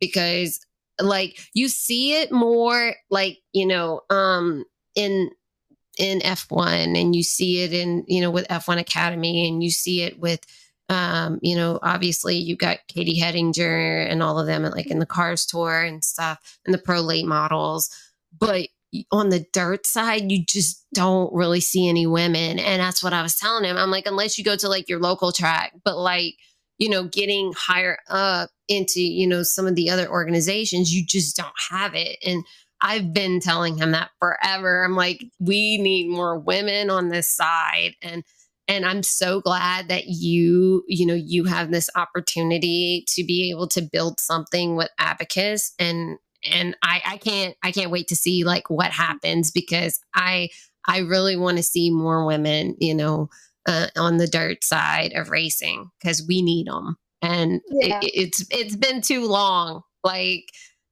because 0.00 0.60
like 1.00 1.38
you 1.54 1.68
see 1.68 2.20
it 2.20 2.32
more 2.32 2.94
like, 3.10 3.38
you 3.52 3.66
know, 3.66 4.00
um 4.10 4.64
in 4.94 5.30
in 5.98 6.20
F1 6.20 7.00
and 7.00 7.14
you 7.14 7.22
see 7.22 7.62
it 7.62 7.72
in, 7.72 8.04
you 8.06 8.20
know, 8.20 8.30
with 8.30 8.46
F1 8.48 8.78
Academy 8.78 9.48
and 9.48 9.62
you 9.62 9.70
see 9.70 10.02
it 10.02 10.18
with 10.18 10.40
um, 10.90 11.38
you 11.42 11.54
know, 11.54 11.78
obviously 11.82 12.36
you 12.36 12.56
got 12.56 12.78
Katie 12.88 13.20
Hettinger 13.20 14.10
and 14.10 14.22
all 14.22 14.38
of 14.38 14.46
them 14.46 14.62
like 14.62 14.86
in 14.86 15.00
the 15.00 15.06
cars 15.06 15.44
tour 15.44 15.82
and 15.82 16.02
stuff 16.02 16.58
and 16.64 16.72
the 16.72 16.78
pro 16.78 17.00
late 17.00 17.26
models. 17.26 17.90
But 18.36 18.68
on 19.12 19.28
the 19.28 19.44
dirt 19.52 19.86
side, 19.86 20.30
you 20.30 20.44
just 20.44 20.84
don't 20.94 21.32
really 21.32 21.60
see 21.60 21.88
any 21.88 22.06
women. 22.06 22.58
And 22.58 22.80
that's 22.80 23.02
what 23.02 23.12
I 23.12 23.22
was 23.22 23.36
telling 23.36 23.64
him. 23.64 23.76
I'm 23.76 23.90
like, 23.90 24.06
unless 24.06 24.38
you 24.38 24.44
go 24.44 24.56
to 24.56 24.68
like 24.68 24.88
your 24.88 25.00
local 25.00 25.32
track, 25.32 25.72
but 25.84 25.98
like, 25.98 26.34
you 26.78 26.88
know, 26.88 27.04
getting 27.04 27.52
higher 27.56 27.98
up 28.08 28.50
into, 28.68 29.00
you 29.00 29.26
know, 29.26 29.42
some 29.42 29.66
of 29.66 29.74
the 29.74 29.90
other 29.90 30.08
organizations, 30.08 30.94
you 30.94 31.04
just 31.04 31.36
don't 31.36 31.52
have 31.70 31.94
it. 31.94 32.18
And 32.24 32.44
I've 32.80 33.12
been 33.12 33.40
telling 33.40 33.76
him 33.76 33.90
that 33.92 34.10
forever. 34.20 34.84
I'm 34.84 34.94
like, 34.94 35.24
we 35.40 35.78
need 35.78 36.08
more 36.08 36.38
women 36.38 36.90
on 36.90 37.08
this 37.08 37.28
side. 37.28 37.94
And 38.02 38.22
and 38.70 38.84
I'm 38.84 39.02
so 39.02 39.40
glad 39.40 39.88
that 39.88 40.08
you, 40.08 40.84
you 40.86 41.06
know, 41.06 41.14
you 41.14 41.44
have 41.44 41.70
this 41.70 41.88
opportunity 41.96 43.02
to 43.14 43.24
be 43.24 43.50
able 43.50 43.66
to 43.68 43.80
build 43.80 44.20
something 44.20 44.76
with 44.76 44.90
Abacus 44.98 45.72
and 45.78 46.18
and 46.44 46.76
I, 46.82 47.02
I 47.06 47.16
can't 47.18 47.56
I 47.62 47.72
can't 47.72 47.90
wait 47.90 48.08
to 48.08 48.16
see 48.16 48.44
like 48.44 48.70
what 48.70 48.90
happens 48.90 49.50
because 49.50 50.00
I 50.14 50.48
I 50.86 50.98
really 50.98 51.36
want 51.36 51.56
to 51.58 51.62
see 51.62 51.90
more 51.90 52.24
women, 52.26 52.76
you 52.80 52.94
know, 52.94 53.28
uh, 53.66 53.88
on 53.96 54.16
the 54.16 54.26
dirt 54.26 54.64
side 54.64 55.12
of 55.14 55.30
racing 55.30 55.90
because 56.00 56.24
we 56.26 56.42
need 56.42 56.66
them, 56.66 56.96
and 57.22 57.60
Yeah. 57.70 58.00
it, 58.02 58.12
it's 58.14 58.44
it's 58.50 58.76
been 58.76 59.00
too 59.02 59.26
long. 59.26 59.82
Like 60.04 60.44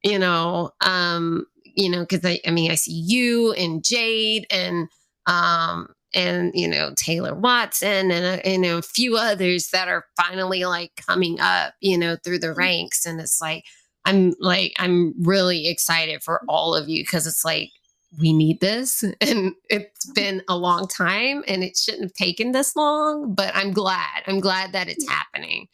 you 0.03 0.19
know, 0.19 0.71
um, 0.81 1.47
you 1.65 1.91
know, 1.91 2.01
because 2.01 2.25
I 2.25 2.41
I 2.47 2.51
mean 2.51 2.71
I 2.71 2.75
see 2.75 2.93
you 3.07 3.53
and 3.53 3.85
Jade 3.85 4.47
and 4.51 4.89
um 5.27 5.89
and 6.15 6.53
you 6.55 6.69
know 6.69 6.93
Taylor 6.97 7.35
Watson 7.35 8.11
and 8.11 8.41
uh, 8.41 8.49
you 8.49 8.59
know 8.59 8.79
a 8.79 8.83
few 8.83 9.17
others 9.17 9.69
that 9.71 9.89
are 9.89 10.05
finally 10.17 10.65
like 10.65 10.93
coming 11.07 11.41
up, 11.41 11.75
you 11.81 11.99
know, 11.99 12.17
through 12.23 12.39
the 12.41 12.53
ranks, 12.55 13.07
and 13.07 13.21
it's 13.21 13.41
like 13.41 13.65
I'm 14.07 14.33
like 14.41 14.73
I'm 14.79 15.15
really 15.23 15.69
excited 15.69 16.23
for 16.23 16.43
all 16.49 16.75
of 16.75 16.89
you 16.89 17.03
because 17.03 17.27
it's 17.27 17.45
like 17.45 17.71
we 18.19 18.33
need 18.33 18.61
this 18.61 19.03
and 19.21 19.53
it's 19.69 20.11
been 20.13 20.43
a 20.49 20.57
long 20.57 20.89
time 20.89 21.45
and 21.47 21.63
it 21.63 21.77
shouldn't 21.77 22.05
have 22.05 22.15
taken 22.15 22.53
this 22.53 22.77
long 22.77 23.35
but 23.35 23.55
i'm 23.55 23.73
glad 23.73 24.23
i'm 24.27 24.39
glad 24.39 24.73
that 24.73 24.89
it's 24.89 25.07
happening 25.09 25.67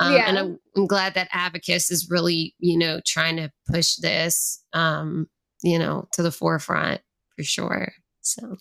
um, 0.00 0.14
and 0.14 0.38
I'm, 0.38 0.58
I'm 0.76 0.86
glad 0.86 1.14
that 1.14 1.30
abacus 1.32 1.90
is 1.90 2.08
really 2.10 2.54
you 2.58 2.78
know 2.78 3.00
trying 3.06 3.36
to 3.38 3.50
push 3.66 3.96
this 3.96 4.62
um 4.74 5.28
you 5.62 5.78
know 5.78 6.06
to 6.12 6.22
the 6.22 6.30
forefront 6.30 7.00
for 7.34 7.42
sure 7.42 7.90
so 8.20 8.58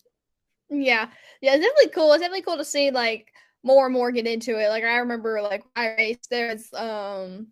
Yeah, 0.69 1.09
yeah, 1.41 1.55
it's 1.55 1.63
definitely 1.63 1.91
cool. 1.93 2.13
It's 2.13 2.21
definitely 2.21 2.41
cool 2.41 2.57
to 2.57 2.65
see 2.65 2.91
like 2.91 3.31
more 3.63 3.85
and 3.85 3.93
more 3.93 4.11
get 4.11 4.27
into 4.27 4.57
it. 4.59 4.69
Like 4.69 4.83
I 4.83 4.97
remember, 4.97 5.41
like 5.41 5.63
I 5.75 5.95
raced 5.95 6.29
there's 6.29 6.73
um 6.73 7.47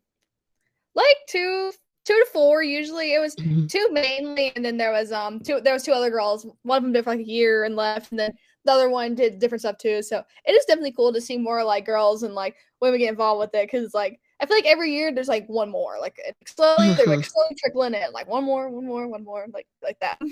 like 0.95 1.17
two, 1.29 1.71
two 2.05 2.13
to 2.13 2.25
four 2.31 2.63
usually. 2.63 3.13
It 3.13 3.19
was 3.19 3.35
Mhm. 3.39 3.69
two 3.69 3.87
mainly, 3.91 4.51
and 4.55 4.63
then 4.65 4.77
there 4.77 4.91
was 4.91 5.11
um 5.11 5.39
two. 5.39 5.59
There 5.61 5.73
was 5.73 5.83
two 5.83 5.91
other 5.93 6.09
girls. 6.09 6.45
One 6.63 6.77
of 6.77 6.83
them 6.83 6.93
did 6.93 7.03
for 7.03 7.11
like 7.11 7.19
a 7.19 7.27
year 7.27 7.63
and 7.63 7.75
left, 7.75 8.11
and 8.11 8.19
then 8.19 8.31
the 8.65 8.71
other 8.71 8.89
one 8.89 9.15
did 9.15 9.39
different 9.39 9.61
stuff 9.61 9.77
too. 9.77 10.01
So 10.01 10.23
it 10.45 10.51
is 10.53 10.65
definitely 10.65 10.93
cool 10.93 11.13
to 11.13 11.21
see 11.21 11.37
more 11.37 11.63
like 11.63 11.85
girls 11.85 12.23
and 12.23 12.33
like 12.33 12.55
women 12.81 12.99
get 12.99 13.09
involved 13.09 13.39
with 13.39 13.55
it 13.55 13.69
because 13.71 13.93
like 13.93 14.19
I 14.39 14.45
feel 14.45 14.57
like 14.57 14.65
every 14.65 14.91
year 14.91 15.13
there's 15.13 15.27
like 15.27 15.47
one 15.47 15.69
more, 15.69 15.97
like 15.99 16.17
slowly 16.47 16.93
they're 16.93 17.07
like 17.07 17.23
slowly 17.23 17.55
trickling 17.57 17.93
in, 17.93 18.11
like 18.11 18.27
one 18.27 18.43
more, 18.43 18.69
one 18.69 18.85
more, 18.85 19.07
one 19.07 19.23
more, 19.23 19.45
like 19.53 19.67
like 19.83 19.99
that. 19.99 20.19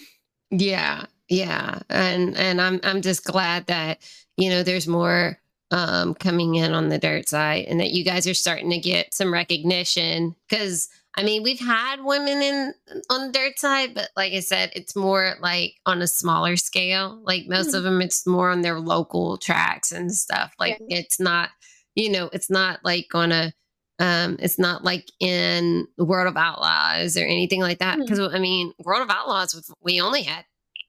Yeah, 0.52 1.06
yeah, 1.30 1.80
and 1.90 2.38
and 2.38 2.62
I'm 2.62 2.80
I'm 2.84 3.02
just 3.02 3.24
glad 3.24 3.66
that 3.68 4.00
you 4.38 4.50
know 4.50 4.62
there's 4.64 4.88
more 4.88 5.40
um 5.74 6.14
coming 6.14 6.56
in 6.56 6.74
on 6.74 6.88
the 6.88 7.00
dirt 7.00 7.28
side, 7.28 7.66
and 7.68 7.82
that 7.82 7.92
you 7.92 8.06
guys 8.06 8.28
are 8.28 8.34
starting 8.34 8.70
to 8.70 8.80
get 8.80 9.14
some 9.14 9.34
recognition 9.34 10.36
because 10.48 10.88
I 11.16 11.24
mean, 11.24 11.44
we've 11.44 11.60
had 11.60 12.04
women 12.04 12.42
in 12.42 12.74
on 13.10 13.28
the 13.28 13.34
dirt 13.34 13.60
side, 13.60 13.94
but 13.94 14.10
like 14.16 14.34
I 14.34 14.40
said, 14.40 14.72
it's 14.76 14.96
more 14.96 15.36
like 15.42 15.76
on 15.86 16.02
a 16.02 16.08
smaller 16.08 16.56
scale. 16.56 17.22
Like 17.24 17.46
most 17.48 17.68
mm-hmm. 17.68 17.78
of 17.78 17.84
them, 17.84 18.02
it's 18.02 18.26
more 18.26 18.50
on 18.50 18.62
their 18.62 18.80
local 18.80 19.38
tracks 19.38 19.92
and 19.92 20.12
stuff. 20.12 20.54
Like 20.58 20.80
yeah. 20.88 21.00
it's 21.00 21.20
not, 21.20 21.50
you 21.94 22.12
know, 22.12 22.30
it's 22.34 22.50
not 22.50 22.80
like 22.84 23.08
gonna 23.12 23.54
um, 24.00 24.38
it's 24.40 24.58
not 24.58 24.84
like 24.84 25.08
in 25.20 25.88
the 25.98 26.06
World 26.06 26.28
of 26.28 26.36
Outlaws 26.36 27.16
or 27.16 27.26
anything 27.26 27.62
like 27.62 27.78
that. 27.80 28.00
Because 28.00 28.20
mm-hmm. 28.20 28.36
I 28.36 28.40
mean, 28.40 28.74
World 28.80 29.04
of 29.04 29.10
Outlaws, 29.12 29.72
we 29.82 30.02
only 30.02 30.24
had 30.24 30.46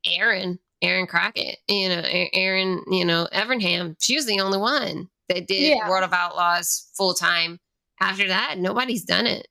Erin, 0.06 0.58
Erin 0.84 1.06
Crockett, 1.06 1.58
you 1.68 1.88
know, 1.88 2.02
Erin, 2.32 2.82
you 2.90 3.04
know, 3.04 3.26
Evernham. 3.32 3.96
She 4.00 4.16
was 4.16 4.26
the 4.26 4.40
only 4.40 4.58
one 4.58 5.08
that 5.28 5.46
did 5.46 5.76
yeah. 5.76 5.88
World 5.88 6.04
of 6.04 6.12
Outlaws 6.12 6.90
full 6.96 7.14
time. 7.14 7.58
After 8.00 8.28
that, 8.28 8.58
nobody's 8.58 9.04
done 9.04 9.26
it. 9.26 9.48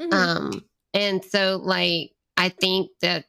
Mm-hmm. 0.00 0.12
Um, 0.12 0.64
and 0.92 1.24
so 1.24 1.60
like 1.62 2.12
I 2.36 2.48
think 2.48 2.90
that 3.00 3.24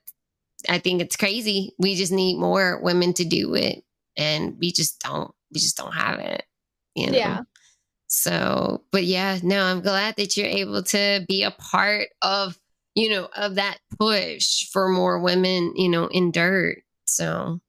I 0.69 0.79
think 0.79 1.01
it's 1.01 1.15
crazy. 1.15 1.73
We 1.79 1.95
just 1.95 2.11
need 2.11 2.37
more 2.37 2.79
women 2.81 3.13
to 3.13 3.25
do 3.25 3.55
it, 3.55 3.83
and 4.17 4.57
we 4.59 4.71
just 4.71 4.99
don't. 4.99 5.31
We 5.53 5.59
just 5.59 5.77
don't 5.77 5.93
have 5.93 6.19
it. 6.19 6.43
You 6.95 7.11
know? 7.11 7.17
Yeah. 7.17 7.41
So, 8.07 8.83
but 8.91 9.03
yeah, 9.03 9.39
no, 9.43 9.63
I'm 9.63 9.81
glad 9.81 10.15
that 10.17 10.37
you're 10.37 10.47
able 10.47 10.83
to 10.83 11.25
be 11.27 11.43
a 11.43 11.51
part 11.51 12.09
of, 12.21 12.57
you 12.93 13.09
know, 13.09 13.29
of 13.35 13.55
that 13.55 13.79
push 13.99 14.69
for 14.71 14.87
more 14.89 15.19
women, 15.19 15.73
you 15.75 15.89
know, 15.89 16.07
in 16.07 16.31
dirt. 16.31 16.83
So, 17.05 17.59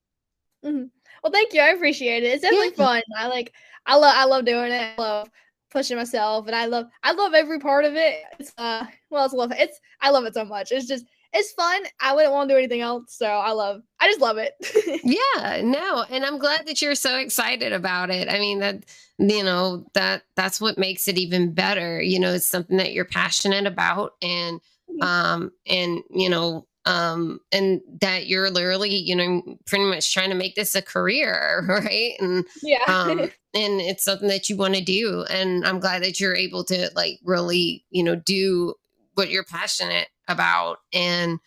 mm-hmm. 0.65 0.85
well, 1.23 1.33
thank 1.33 1.53
you. 1.53 1.61
I 1.61 1.69
appreciate 1.69 2.23
it. 2.23 2.29
It's 2.29 2.43
definitely 2.43 2.73
yeah. 2.77 2.85
fun. 2.85 3.03
I 3.17 3.29
like, 3.29 3.53
I 3.87 3.97
love, 3.97 4.15
I 4.17 4.25
love 4.25 4.45
doing 4.45 4.73
it. 4.73 4.99
I 4.99 5.01
love 5.01 5.31
pushing 5.71 5.97
myself, 5.97 6.47
and 6.47 6.57
I 6.57 6.67
love, 6.67 6.87
I 7.03 7.13
love 7.13 7.35
every 7.35 7.59
part 7.59 7.85
of 7.85 7.95
it. 7.95 8.21
It's, 8.39 8.53
uh, 8.59 8.87
well, 9.11 9.25
it's 9.25 9.35
love. 9.35 9.53
It's, 9.53 9.79
I 10.01 10.11
love 10.11 10.25
it 10.25 10.35
so 10.35 10.45
much. 10.45 10.73
It's 10.73 10.87
just, 10.87 11.05
it's 11.33 11.53
fun. 11.53 11.83
I 12.01 12.15
wouldn't 12.15 12.33
want 12.33 12.49
to 12.49 12.55
do 12.55 12.59
anything 12.59 12.81
else. 12.81 13.15
So 13.15 13.27
I 13.27 13.51
love, 13.51 13.83
I 14.01 14.09
just 14.09 14.21
love 14.21 14.39
it. 14.39 14.55
yeah, 15.05 15.61
no. 15.63 16.05
And 16.09 16.25
I'm 16.25 16.39
glad 16.39 16.67
that 16.67 16.81
you're 16.81 16.95
so 16.95 17.19
excited 17.19 17.73
about 17.73 18.11
it. 18.11 18.29
I 18.31 18.39
mean, 18.39 18.61
that, 18.61 18.85
you 19.19 19.45
know, 19.45 19.87
that 19.95 20.23
that's 20.35 20.61
what 20.61 20.79
makes 20.79 21.09
it 21.09 21.19
even 21.19 21.53
better. 21.53 22.01
You 22.01 22.21
know, 22.21 22.33
it's 22.33 22.47
something 22.47 22.79
that 22.79 22.93
you're 22.93 23.05
passionate 23.05 23.67
about 23.67 24.13
and, 24.23 24.61
mm-hmm. 24.91 25.03
um, 25.03 25.53
and, 25.67 26.01
you 26.11 26.31
know, 26.31 26.67
um, 26.87 27.41
and 27.51 27.81
that 28.01 28.29
you're 28.29 28.49
literally, 28.49 28.95
you 28.95 29.17
know, 29.17 29.59
pretty 29.67 29.85
much 29.85 30.15
trying 30.15 30.31
to 30.31 30.37
make 30.37 30.55
this 30.55 30.75
a 30.75 30.81
career, 30.81 31.65
right? 31.69 32.13
And 32.21 32.45
yeah, 32.63 32.85
um, 32.87 33.21
and 33.55 33.81
it's 33.81 34.05
something 34.05 34.29
that 34.29 34.49
you 34.49 34.57
want 34.57 34.77
to 34.77 34.81
do. 34.81 35.25
And 35.29 35.67
I'm 35.67 35.81
glad 35.81 36.03
that 36.05 36.21
you're 36.21 36.37
able 36.37 36.65
to 36.65 36.91
like 36.95 37.19
really, 37.25 37.85
you 37.91 38.03
know, 38.03 38.15
do 38.15 38.75
what 39.15 39.31
you're 39.31 39.45
passionate 39.45 40.09
about 40.29 40.79
and 40.93 41.39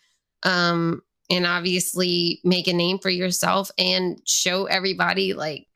um 0.42 1.02
and 1.28 1.46
obviously 1.46 2.40
make 2.42 2.66
a 2.66 2.72
name 2.72 2.98
for 2.98 3.10
yourself 3.10 3.70
and 3.78 4.20
show 4.24 4.64
everybody 4.64 5.34
like 5.34 5.66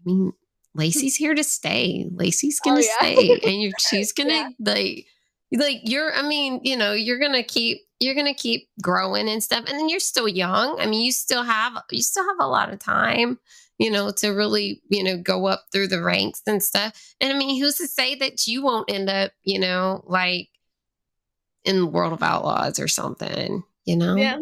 I 0.00 0.10
mean 0.10 0.32
Laci's 0.76 1.16
here 1.16 1.34
to 1.34 1.42
stay. 1.42 2.06
Laci's 2.12 2.60
gonna 2.60 2.80
oh, 2.80 2.82
yeah. 2.82 2.96
stay 2.98 3.40
and 3.44 3.62
you 3.62 3.72
she's 3.78 4.12
gonna 4.12 4.32
yeah. 4.32 4.48
like 4.60 5.06
like 5.52 5.80
you're 5.84 6.12
I 6.12 6.22
mean, 6.22 6.60
you 6.62 6.76
know, 6.76 6.92
you're 6.92 7.18
gonna 7.18 7.42
keep 7.42 7.78
you're 8.00 8.14
gonna 8.14 8.34
keep 8.34 8.68
growing 8.82 9.28
and 9.28 9.42
stuff. 9.42 9.64
And 9.68 9.78
then 9.78 9.88
you're 9.88 10.00
still 10.00 10.28
young. 10.28 10.78
I 10.80 10.86
mean, 10.86 11.02
you 11.02 11.12
still 11.12 11.42
have 11.42 11.82
you 11.90 12.02
still 12.02 12.26
have 12.26 12.40
a 12.40 12.46
lot 12.46 12.72
of 12.72 12.78
time, 12.78 13.38
you 13.78 13.90
know, 13.90 14.10
to 14.18 14.30
really, 14.30 14.82
you 14.88 15.02
know, 15.02 15.18
go 15.18 15.46
up 15.46 15.64
through 15.72 15.88
the 15.88 16.02
ranks 16.02 16.42
and 16.46 16.62
stuff. 16.62 17.14
And 17.20 17.32
I 17.32 17.38
mean, 17.38 17.60
who's 17.60 17.76
to 17.76 17.86
say 17.86 18.14
that 18.16 18.46
you 18.46 18.62
won't 18.62 18.90
end 18.90 19.08
up, 19.08 19.32
you 19.42 19.58
know, 19.58 20.04
like 20.06 20.48
in 21.64 21.78
the 21.78 21.86
World 21.86 22.12
of 22.12 22.22
Outlaws 22.22 22.78
or 22.78 22.88
something, 22.88 23.64
you 23.84 23.96
know? 23.96 24.16
Yeah. 24.16 24.38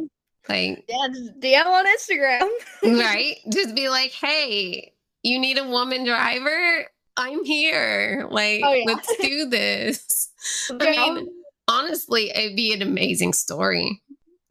Like 0.49 0.85
Yeah, 0.89 1.09
just 1.09 1.41
DM 1.41 1.67
on 1.67 1.87
Instagram. 1.87 2.99
right? 2.99 3.37
Just 3.53 3.75
be 3.75 3.89
like, 3.89 4.13
hey, 4.13 4.93
you 5.23 5.41
need 5.41 5.59
a 5.59 5.69
woman 5.69 6.05
driver? 6.05 6.87
I'm 7.17 7.45
here. 7.45 8.29
Like, 8.31 8.61
oh, 8.65 8.73
yeah. 8.73 8.85
let's 8.87 9.17
do 9.17 9.49
this. 9.49 10.26
I 10.71 10.91
mean, 10.91 11.29
honestly, 11.69 12.31
it'd 12.31 12.57
be 12.57 12.73
an 12.73 12.83
amazing 12.83 13.33
story. 13.33 14.03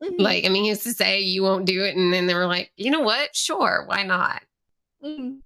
Mm-hmm. 0.03 0.21
Like, 0.21 0.45
I 0.45 0.49
mean, 0.49 0.63
he 0.63 0.69
used 0.69 0.83
to 0.83 0.93
say 0.93 1.21
you 1.21 1.43
won't 1.43 1.65
do 1.65 1.83
it, 1.83 1.95
and 1.95 2.13
then 2.13 2.27
they 2.27 2.33
were 2.33 2.47
like, 2.47 2.71
you 2.75 2.91
know 2.91 3.01
what? 3.01 3.35
Sure, 3.35 3.83
why 3.87 4.03
not? 4.03 4.41
Mm-hmm. 5.03 5.37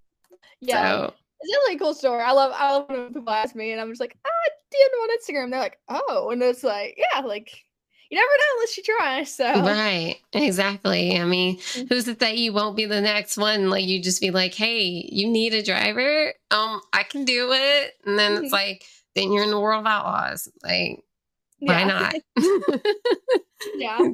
Yeah. 0.62 1.08
So, 1.08 1.14
it's 1.42 1.54
a 1.54 1.60
really 1.60 1.78
cool 1.78 1.94
story. 1.94 2.22
I 2.22 2.32
love 2.32 2.52
I 2.54 2.72
love 2.74 2.90
when 2.90 3.14
people 3.14 3.30
ask 3.30 3.56
me 3.56 3.72
and 3.72 3.80
I'm 3.80 3.90
just 3.90 4.02
like, 4.02 4.18
ah, 4.26 4.50
DM 4.74 5.04
on 5.04 5.18
Instagram. 5.18 5.52
They're 5.52 5.60
like, 5.60 5.80
oh, 5.88 6.30
and 6.32 6.44
it's 6.44 6.64
like, 6.64 6.98
yeah, 6.98 7.22
like 7.22 7.64
you 8.10 8.18
never 8.18 8.28
know 8.28 8.56
unless 8.56 8.78
you 8.78 8.84
try. 8.84 9.24
So 9.24 9.46
right, 9.46 10.18
exactly. 10.34 11.18
I 11.18 11.26
mean, 11.26 11.58
mm-hmm. 11.58 11.88
who's 11.88 12.06
to 12.06 12.18
say 12.20 12.36
you 12.36 12.54
won't 12.54 12.76
be 12.76 12.86
the 12.86 13.02
next 13.02 13.38
one? 13.38 13.70
Like 13.70 13.86
you 13.86 14.02
just 14.02 14.20
be 14.20 14.32
like, 14.32 14.54
hey, 14.54 15.08
you 15.10 15.30
need 15.30 15.54
a 15.54 15.64
driver? 15.64 16.34
Um, 16.52 16.82
I 16.92 17.04
can 17.04 17.24
do 17.24 17.52
it. 17.52 17.94
And 18.06 18.18
then 18.18 18.34
it's 18.34 18.46
mm-hmm. 18.46 18.54
like, 18.54 18.84
then 19.20 19.32
you're 19.32 19.44
in 19.44 19.52
the 19.52 19.60
world 19.60 19.82
of 19.82 19.88
outlaws. 19.88 20.48
Like, 20.64 21.04
why 21.60 21.84
not? 21.84 22.16
yeah. 23.76 24.00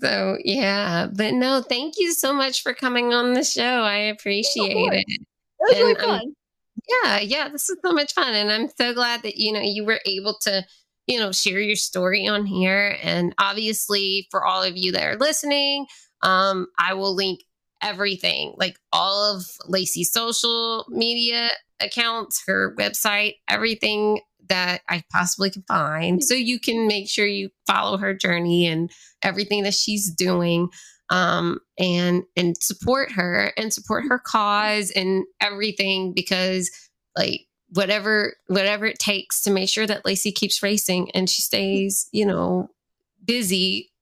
So 0.00 0.36
yeah, 0.42 1.06
but 1.14 1.34
no, 1.34 1.62
thank 1.62 1.94
you 1.96 2.12
so 2.12 2.32
much 2.32 2.64
for 2.64 2.74
coming 2.74 3.14
on 3.14 3.34
the 3.34 3.44
show. 3.44 3.62
I 3.62 3.98
appreciate 3.98 4.76
it. 4.76 5.04
It 5.06 5.26
was 5.60 5.76
and, 5.76 5.80
really 5.80 5.94
fun. 5.94 6.34
Yeah, 7.04 7.20
yeah, 7.20 7.48
this 7.50 7.70
is 7.70 7.78
so 7.84 7.92
much 7.92 8.12
fun, 8.12 8.34
and 8.34 8.50
I'm 8.50 8.68
so 8.76 8.94
glad 8.94 9.22
that 9.22 9.36
you 9.36 9.52
know 9.52 9.60
you 9.60 9.84
were 9.84 10.00
able 10.04 10.38
to 10.42 10.64
you 11.06 11.20
know 11.20 11.30
share 11.30 11.60
your 11.60 11.76
story 11.76 12.26
on 12.26 12.46
here. 12.46 12.98
And 13.00 13.32
obviously, 13.38 14.26
for 14.32 14.44
all 14.44 14.64
of 14.64 14.76
you 14.76 14.90
that 14.90 15.04
are 15.04 15.18
listening, 15.18 15.86
um, 16.20 16.66
I 16.76 16.94
will 16.94 17.14
link 17.14 17.44
everything, 17.80 18.54
like 18.56 18.80
all 18.92 19.36
of 19.36 19.44
Laci's 19.68 20.12
social 20.12 20.84
media 20.88 21.50
accounts, 21.80 22.42
her 22.46 22.74
website, 22.78 23.34
everything 23.48 24.20
that 24.48 24.82
I 24.88 25.02
possibly 25.10 25.50
can 25.50 25.62
find. 25.62 26.22
So 26.22 26.34
you 26.34 26.60
can 26.60 26.86
make 26.86 27.08
sure 27.08 27.26
you 27.26 27.50
follow 27.66 27.98
her 27.98 28.14
journey 28.14 28.66
and 28.66 28.90
everything 29.22 29.64
that 29.64 29.74
she's 29.74 30.10
doing 30.10 30.68
um, 31.10 31.60
and 31.78 32.24
and 32.36 32.56
support 32.60 33.12
her 33.12 33.52
and 33.56 33.72
support 33.72 34.04
her 34.08 34.18
cause 34.18 34.90
and 34.90 35.24
everything 35.40 36.12
because 36.12 36.70
like 37.16 37.42
whatever 37.70 38.34
whatever 38.48 38.86
it 38.86 38.98
takes 38.98 39.42
to 39.42 39.50
make 39.50 39.68
sure 39.68 39.86
that 39.86 40.04
Laci 40.04 40.34
keeps 40.34 40.62
racing 40.62 41.10
and 41.12 41.30
she 41.30 41.42
stays 41.42 42.08
you 42.12 42.26
know 42.26 42.68
busy 43.24 43.92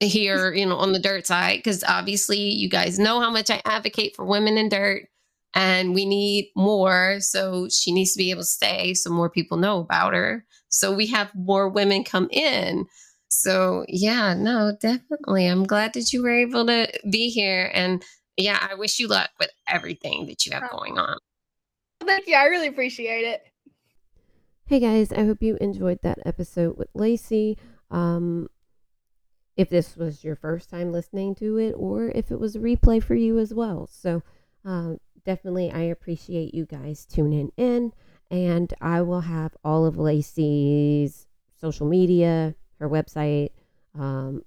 here 0.00 0.52
you 0.52 0.66
know 0.66 0.76
on 0.76 0.92
the 0.92 0.98
dirt 0.98 1.26
side 1.26 1.58
because 1.58 1.84
obviously 1.84 2.38
you 2.38 2.68
guys 2.68 2.98
know 2.98 3.20
how 3.20 3.30
much 3.30 3.50
I 3.50 3.60
advocate 3.64 4.16
for 4.16 4.24
women 4.24 4.58
in 4.58 4.68
dirt 4.68 5.08
and 5.54 5.94
we 5.94 6.04
need 6.04 6.50
more 6.56 7.18
so 7.20 7.68
she 7.68 7.92
needs 7.92 8.12
to 8.12 8.18
be 8.18 8.30
able 8.30 8.42
to 8.42 8.46
stay 8.46 8.94
so 8.94 9.10
more 9.10 9.30
people 9.30 9.56
know 9.56 9.80
about 9.80 10.14
her 10.14 10.44
so 10.68 10.92
we 10.92 11.06
have 11.06 11.30
more 11.34 11.68
women 11.68 12.04
come 12.04 12.28
in 12.30 12.86
so, 13.34 13.84
yeah, 13.88 14.34
no, 14.34 14.76
definitely. 14.80 15.46
I'm 15.46 15.64
glad 15.64 15.94
that 15.94 16.12
you 16.12 16.22
were 16.22 16.30
able 16.30 16.66
to 16.66 16.88
be 17.10 17.30
here. 17.30 17.70
And 17.74 18.02
yeah, 18.36 18.58
I 18.70 18.74
wish 18.74 18.98
you 18.98 19.08
luck 19.08 19.30
with 19.40 19.50
everything 19.68 20.26
that 20.26 20.46
you 20.46 20.52
have 20.52 20.70
going 20.70 20.98
on. 20.98 21.18
Thank 22.00 22.28
you. 22.28 22.36
I 22.36 22.44
really 22.44 22.68
appreciate 22.68 23.24
it. 23.24 23.42
Hey 24.66 24.80
guys, 24.80 25.12
I 25.12 25.24
hope 25.24 25.42
you 25.42 25.58
enjoyed 25.60 25.98
that 26.02 26.18
episode 26.24 26.78
with 26.78 26.92
Laci. 26.94 27.58
Um, 27.90 28.48
if 29.56 29.68
this 29.68 29.96
was 29.96 30.24
your 30.24 30.36
first 30.36 30.70
time 30.70 30.90
listening 30.90 31.34
to 31.36 31.58
it, 31.58 31.72
or 31.72 32.08
if 32.08 32.30
it 32.30 32.40
was 32.40 32.56
a 32.56 32.60
replay 32.60 33.02
for 33.02 33.14
you 33.14 33.38
as 33.38 33.52
well. 33.52 33.88
So, 33.90 34.22
uh, 34.64 34.94
definitely, 35.24 35.70
I 35.70 35.82
appreciate 35.82 36.54
you 36.54 36.66
guys 36.66 37.06
tuning 37.06 37.52
in. 37.56 37.92
And 38.30 38.72
I 38.80 39.02
will 39.02 39.20
have 39.20 39.56
all 39.64 39.86
of 39.86 39.96
Laci's 39.96 41.26
social 41.60 41.86
media, 41.86 42.54
her 42.80 42.88
website. 42.88 43.50
Um, 43.98 44.44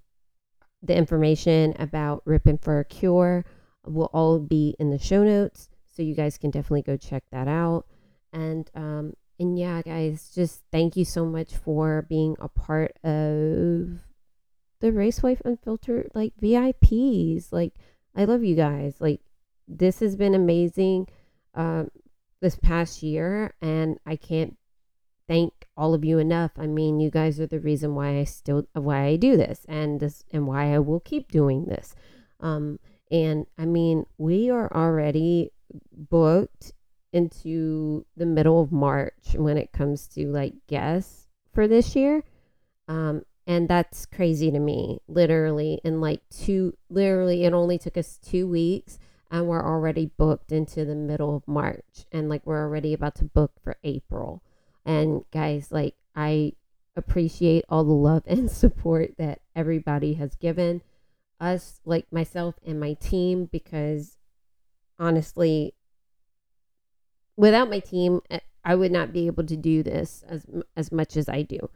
the 0.82 0.96
information 0.96 1.74
about 1.80 2.22
Ripping 2.26 2.58
for 2.58 2.80
a 2.80 2.86
Cure 2.86 3.46
will 3.86 4.10
all 4.14 4.40
be 4.40 4.76
in 4.80 4.90
the 4.90 5.00
show 5.00 5.24
notes, 5.24 5.70
so 5.86 6.02
you 6.02 6.16
guys 6.16 6.38
can 6.38 6.52
definitely 6.52 6.82
go 6.82 6.98
check 6.98 7.24
that 7.32 7.48
out. 7.48 7.86
And 8.34 8.70
um, 8.76 9.14
and 9.40 9.58
yeah, 9.58 9.82
guys, 9.82 10.32
just 10.34 10.64
thank 10.72 10.96
you 10.96 11.06
so 11.06 11.26
much 11.26 11.56
for 11.56 12.06
being 12.10 12.36
a 12.40 12.48
part 12.48 12.92
of 13.04 14.02
the 14.80 14.92
Racewife 14.92 15.42
Unfiltered 15.46 16.12
like 16.14 16.34
VIPs. 16.42 17.52
Like 17.52 17.74
I 18.16 18.26
love 18.26 18.44
you 18.44 18.56
guys. 18.56 18.96
Like 19.00 19.22
this 19.68 20.00
has 20.00 20.16
been 20.16 20.34
amazing 20.34 21.08
um, 21.56 21.90
this 22.42 22.56
past 22.56 23.04
year, 23.04 23.54
and 23.62 24.00
I 24.06 24.16
can't 24.16 24.58
thank 25.28 25.54
all 25.76 25.94
of 25.94 26.06
you 26.06 26.20
enough. 26.20 26.52
I 26.58 26.68
mean, 26.68 27.00
you 27.00 27.10
guys 27.10 27.40
are 27.40 27.48
the 27.48 27.60
reason 27.60 27.96
why 27.96 28.20
I 28.20 28.24
still 28.24 28.68
why 28.74 29.06
I 29.06 29.16
do 29.16 29.38
this 29.38 29.66
and 29.68 30.00
this 30.00 30.24
and 30.32 30.48
why 30.48 30.74
I 30.74 30.80
will 30.80 31.00
keep 31.00 31.32
doing 31.32 31.66
this. 31.66 31.96
Um, 32.40 32.80
and 33.12 33.46
I 33.58 33.66
mean, 33.66 34.06
we 34.18 34.50
are 34.50 34.72
already 34.74 35.52
booked 35.92 36.74
into 37.14 38.06
the 38.16 38.26
middle 38.26 38.62
of 38.62 38.72
March 38.72 39.34
when 39.36 39.58
it 39.58 39.72
comes 39.72 40.08
to 40.10 40.28
like 40.28 40.54
guests 40.68 41.28
for 41.54 41.68
this 41.68 41.96
year. 41.96 42.24
Um, 42.88 43.24
and 43.46 43.68
that's 43.70 44.06
crazy 44.06 44.52
to 44.52 44.60
me. 44.60 45.00
Literally, 45.08 45.80
in 45.84 46.02
like 46.02 46.22
two, 46.30 46.78
literally, 46.90 47.46
it 47.46 47.54
only 47.54 47.78
took 47.78 47.98
us 47.98 48.20
two 48.22 48.48
weeks, 48.48 49.00
and 49.30 49.48
we're 49.48 49.66
already 49.66 50.06
booked 50.06 50.52
into 50.52 50.86
the 50.86 50.96
middle 50.96 51.36
of 51.36 51.48
March, 51.48 52.06
and 52.12 52.30
like 52.30 52.46
we're 52.46 52.64
already 52.64 52.94
about 52.94 53.16
to 53.16 53.26
book 53.26 53.52
for 53.64 53.78
April. 53.84 54.42
And 54.86 55.24
guys, 55.32 55.72
like 55.72 55.96
I 56.16 56.54
appreciate 56.96 57.66
all 57.70 57.84
the 57.84 57.94
love 57.94 58.24
and 58.28 58.50
support 58.50 59.18
that 59.18 59.42
everybody 59.56 60.14
has 60.16 60.36
given 60.36 60.82
us, 61.40 61.80
like 61.86 62.12
myself 62.12 62.56
and 62.66 62.80
my 62.80 62.94
team, 62.94 63.46
because 63.52 64.18
honestly, 64.98 65.74
without 67.36 67.70
my 67.70 67.80
team, 67.80 68.22
eh, 68.30 68.40
I 68.64 68.76
would 68.76 68.92
not 68.92 69.14
be 69.14 69.28
able 69.28 69.46
to 69.46 69.56
do 69.56 69.84
this 69.84 70.24
as 70.28 70.46
as 70.76 70.92
much 70.92 71.16
as 71.16 71.30
I 71.30 71.44
do. 71.44 71.70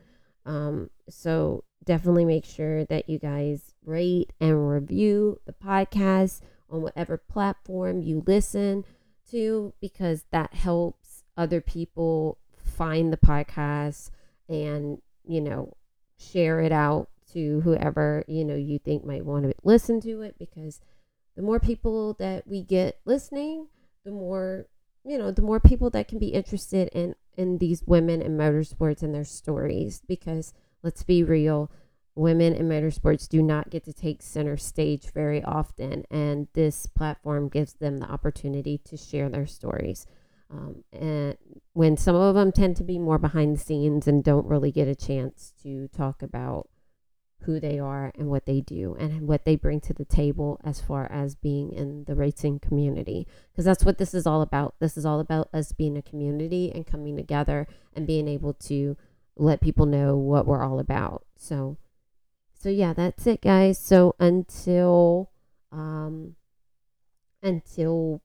Um, 0.45 0.89
so 1.09 1.63
definitely 1.83 2.25
make 2.25 2.45
sure 2.45 2.85
that 2.85 3.09
you 3.09 3.19
guys 3.19 3.73
rate 3.85 4.33
and 4.39 4.69
review 4.69 5.39
the 5.45 5.53
podcast 5.53 6.41
on 6.71 6.81
whatever 6.81 7.17
platform 7.17 8.01
you 8.01 8.23
listen 8.25 8.85
to 9.29 9.73
because 9.81 10.25
that 10.31 10.53
helps 10.53 11.23
other 11.37 11.61
people 11.61 12.37
find 12.63 13.11
the 13.11 13.17
podcast 13.17 14.11
and 14.49 15.01
you 15.25 15.41
know 15.41 15.75
share 16.17 16.59
it 16.59 16.71
out 16.71 17.09
to 17.33 17.61
whoever 17.61 18.23
you 18.27 18.43
know 18.43 18.55
you 18.55 18.79
think 18.79 19.05
might 19.05 19.25
want 19.25 19.43
to 19.43 19.53
listen 19.63 20.01
to 20.01 20.21
it 20.21 20.35
because 20.37 20.81
the 21.35 21.41
more 21.41 21.59
people 21.59 22.13
that 22.15 22.47
we 22.47 22.61
get 22.61 22.99
listening 23.05 23.67
the 24.03 24.11
more 24.11 24.67
you 25.05 25.17
know 25.17 25.31
the 25.31 25.41
more 25.41 25.59
people 25.59 25.89
that 25.89 26.07
can 26.07 26.19
be 26.19 26.27
interested 26.27 26.89
in 26.89 27.15
in 27.37 27.57
these 27.57 27.83
women 27.85 28.21
in 28.21 28.37
motorsports 28.37 29.01
and 29.01 29.15
their 29.15 29.23
stories 29.23 30.01
because 30.07 30.53
let's 30.83 31.03
be 31.03 31.23
real 31.23 31.71
women 32.15 32.53
in 32.53 32.67
motorsports 32.67 33.27
do 33.27 33.41
not 33.41 33.69
get 33.69 33.83
to 33.85 33.93
take 33.93 34.21
center 34.21 34.57
stage 34.57 35.11
very 35.13 35.43
often 35.43 36.03
and 36.11 36.47
this 36.53 36.85
platform 36.85 37.47
gives 37.47 37.73
them 37.73 37.97
the 37.97 38.11
opportunity 38.11 38.77
to 38.77 38.97
share 38.97 39.29
their 39.29 39.47
stories. 39.47 40.05
Um, 40.49 40.83
and 40.91 41.37
when 41.73 41.95
some 41.95 42.15
of 42.15 42.35
them 42.35 42.51
tend 42.51 42.75
to 42.77 42.83
be 42.83 42.99
more 42.99 43.17
behind 43.17 43.55
the 43.55 43.59
scenes 43.59 44.07
and 44.07 44.23
don't 44.23 44.45
really 44.45 44.71
get 44.71 44.87
a 44.87 44.95
chance 44.95 45.53
to 45.63 45.87
talk 45.87 46.21
about 46.21 46.67
who 47.43 47.59
they 47.59 47.79
are 47.79 48.11
and 48.17 48.29
what 48.29 48.45
they 48.45 48.61
do 48.61 48.95
and 48.99 49.27
what 49.27 49.45
they 49.45 49.55
bring 49.55 49.79
to 49.81 49.93
the 49.93 50.05
table 50.05 50.59
as 50.63 50.79
far 50.79 51.11
as 51.11 51.35
being 51.35 51.71
in 51.71 52.03
the 52.03 52.15
racing 52.15 52.59
community. 52.59 53.27
Because 53.51 53.65
that's 53.65 53.85
what 53.85 53.97
this 53.97 54.13
is 54.13 54.27
all 54.27 54.41
about. 54.41 54.75
This 54.79 54.97
is 54.97 55.05
all 55.05 55.19
about 55.19 55.49
us 55.53 55.71
being 55.71 55.97
a 55.97 56.01
community 56.01 56.71
and 56.73 56.85
coming 56.85 57.15
together 57.15 57.67
and 57.95 58.05
being 58.05 58.27
able 58.27 58.53
to 58.53 58.97
let 59.35 59.61
people 59.61 59.85
know 59.85 60.15
what 60.15 60.45
we're 60.45 60.63
all 60.63 60.79
about. 60.79 61.25
So 61.35 61.77
so 62.61 62.69
yeah 62.69 62.93
that's 62.93 63.25
it 63.25 63.41
guys 63.41 63.79
so 63.79 64.15
until 64.19 65.31
um 65.71 66.35
until 67.41 68.21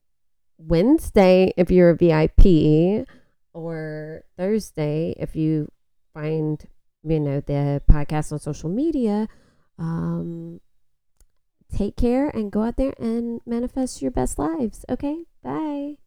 wednesday 0.57 1.53
if 1.57 1.71
you're 1.71 1.89
a 1.91 1.95
vip 1.95 3.07
or 3.53 4.23
thursday 4.37 5.15
if 5.17 5.35
you 5.35 5.71
find 6.13 6.67
you 7.03 7.19
know, 7.19 7.41
the 7.41 7.81
podcast 7.89 8.31
on 8.31 8.39
social 8.39 8.69
media. 8.69 9.27
Um, 9.77 10.59
take 11.75 11.95
care 11.95 12.29
and 12.29 12.51
go 12.51 12.63
out 12.63 12.77
there 12.77 12.93
and 12.97 13.41
manifest 13.45 14.01
your 14.01 14.11
best 14.11 14.39
lives. 14.39 14.85
Okay, 14.89 15.25
bye. 15.43 15.97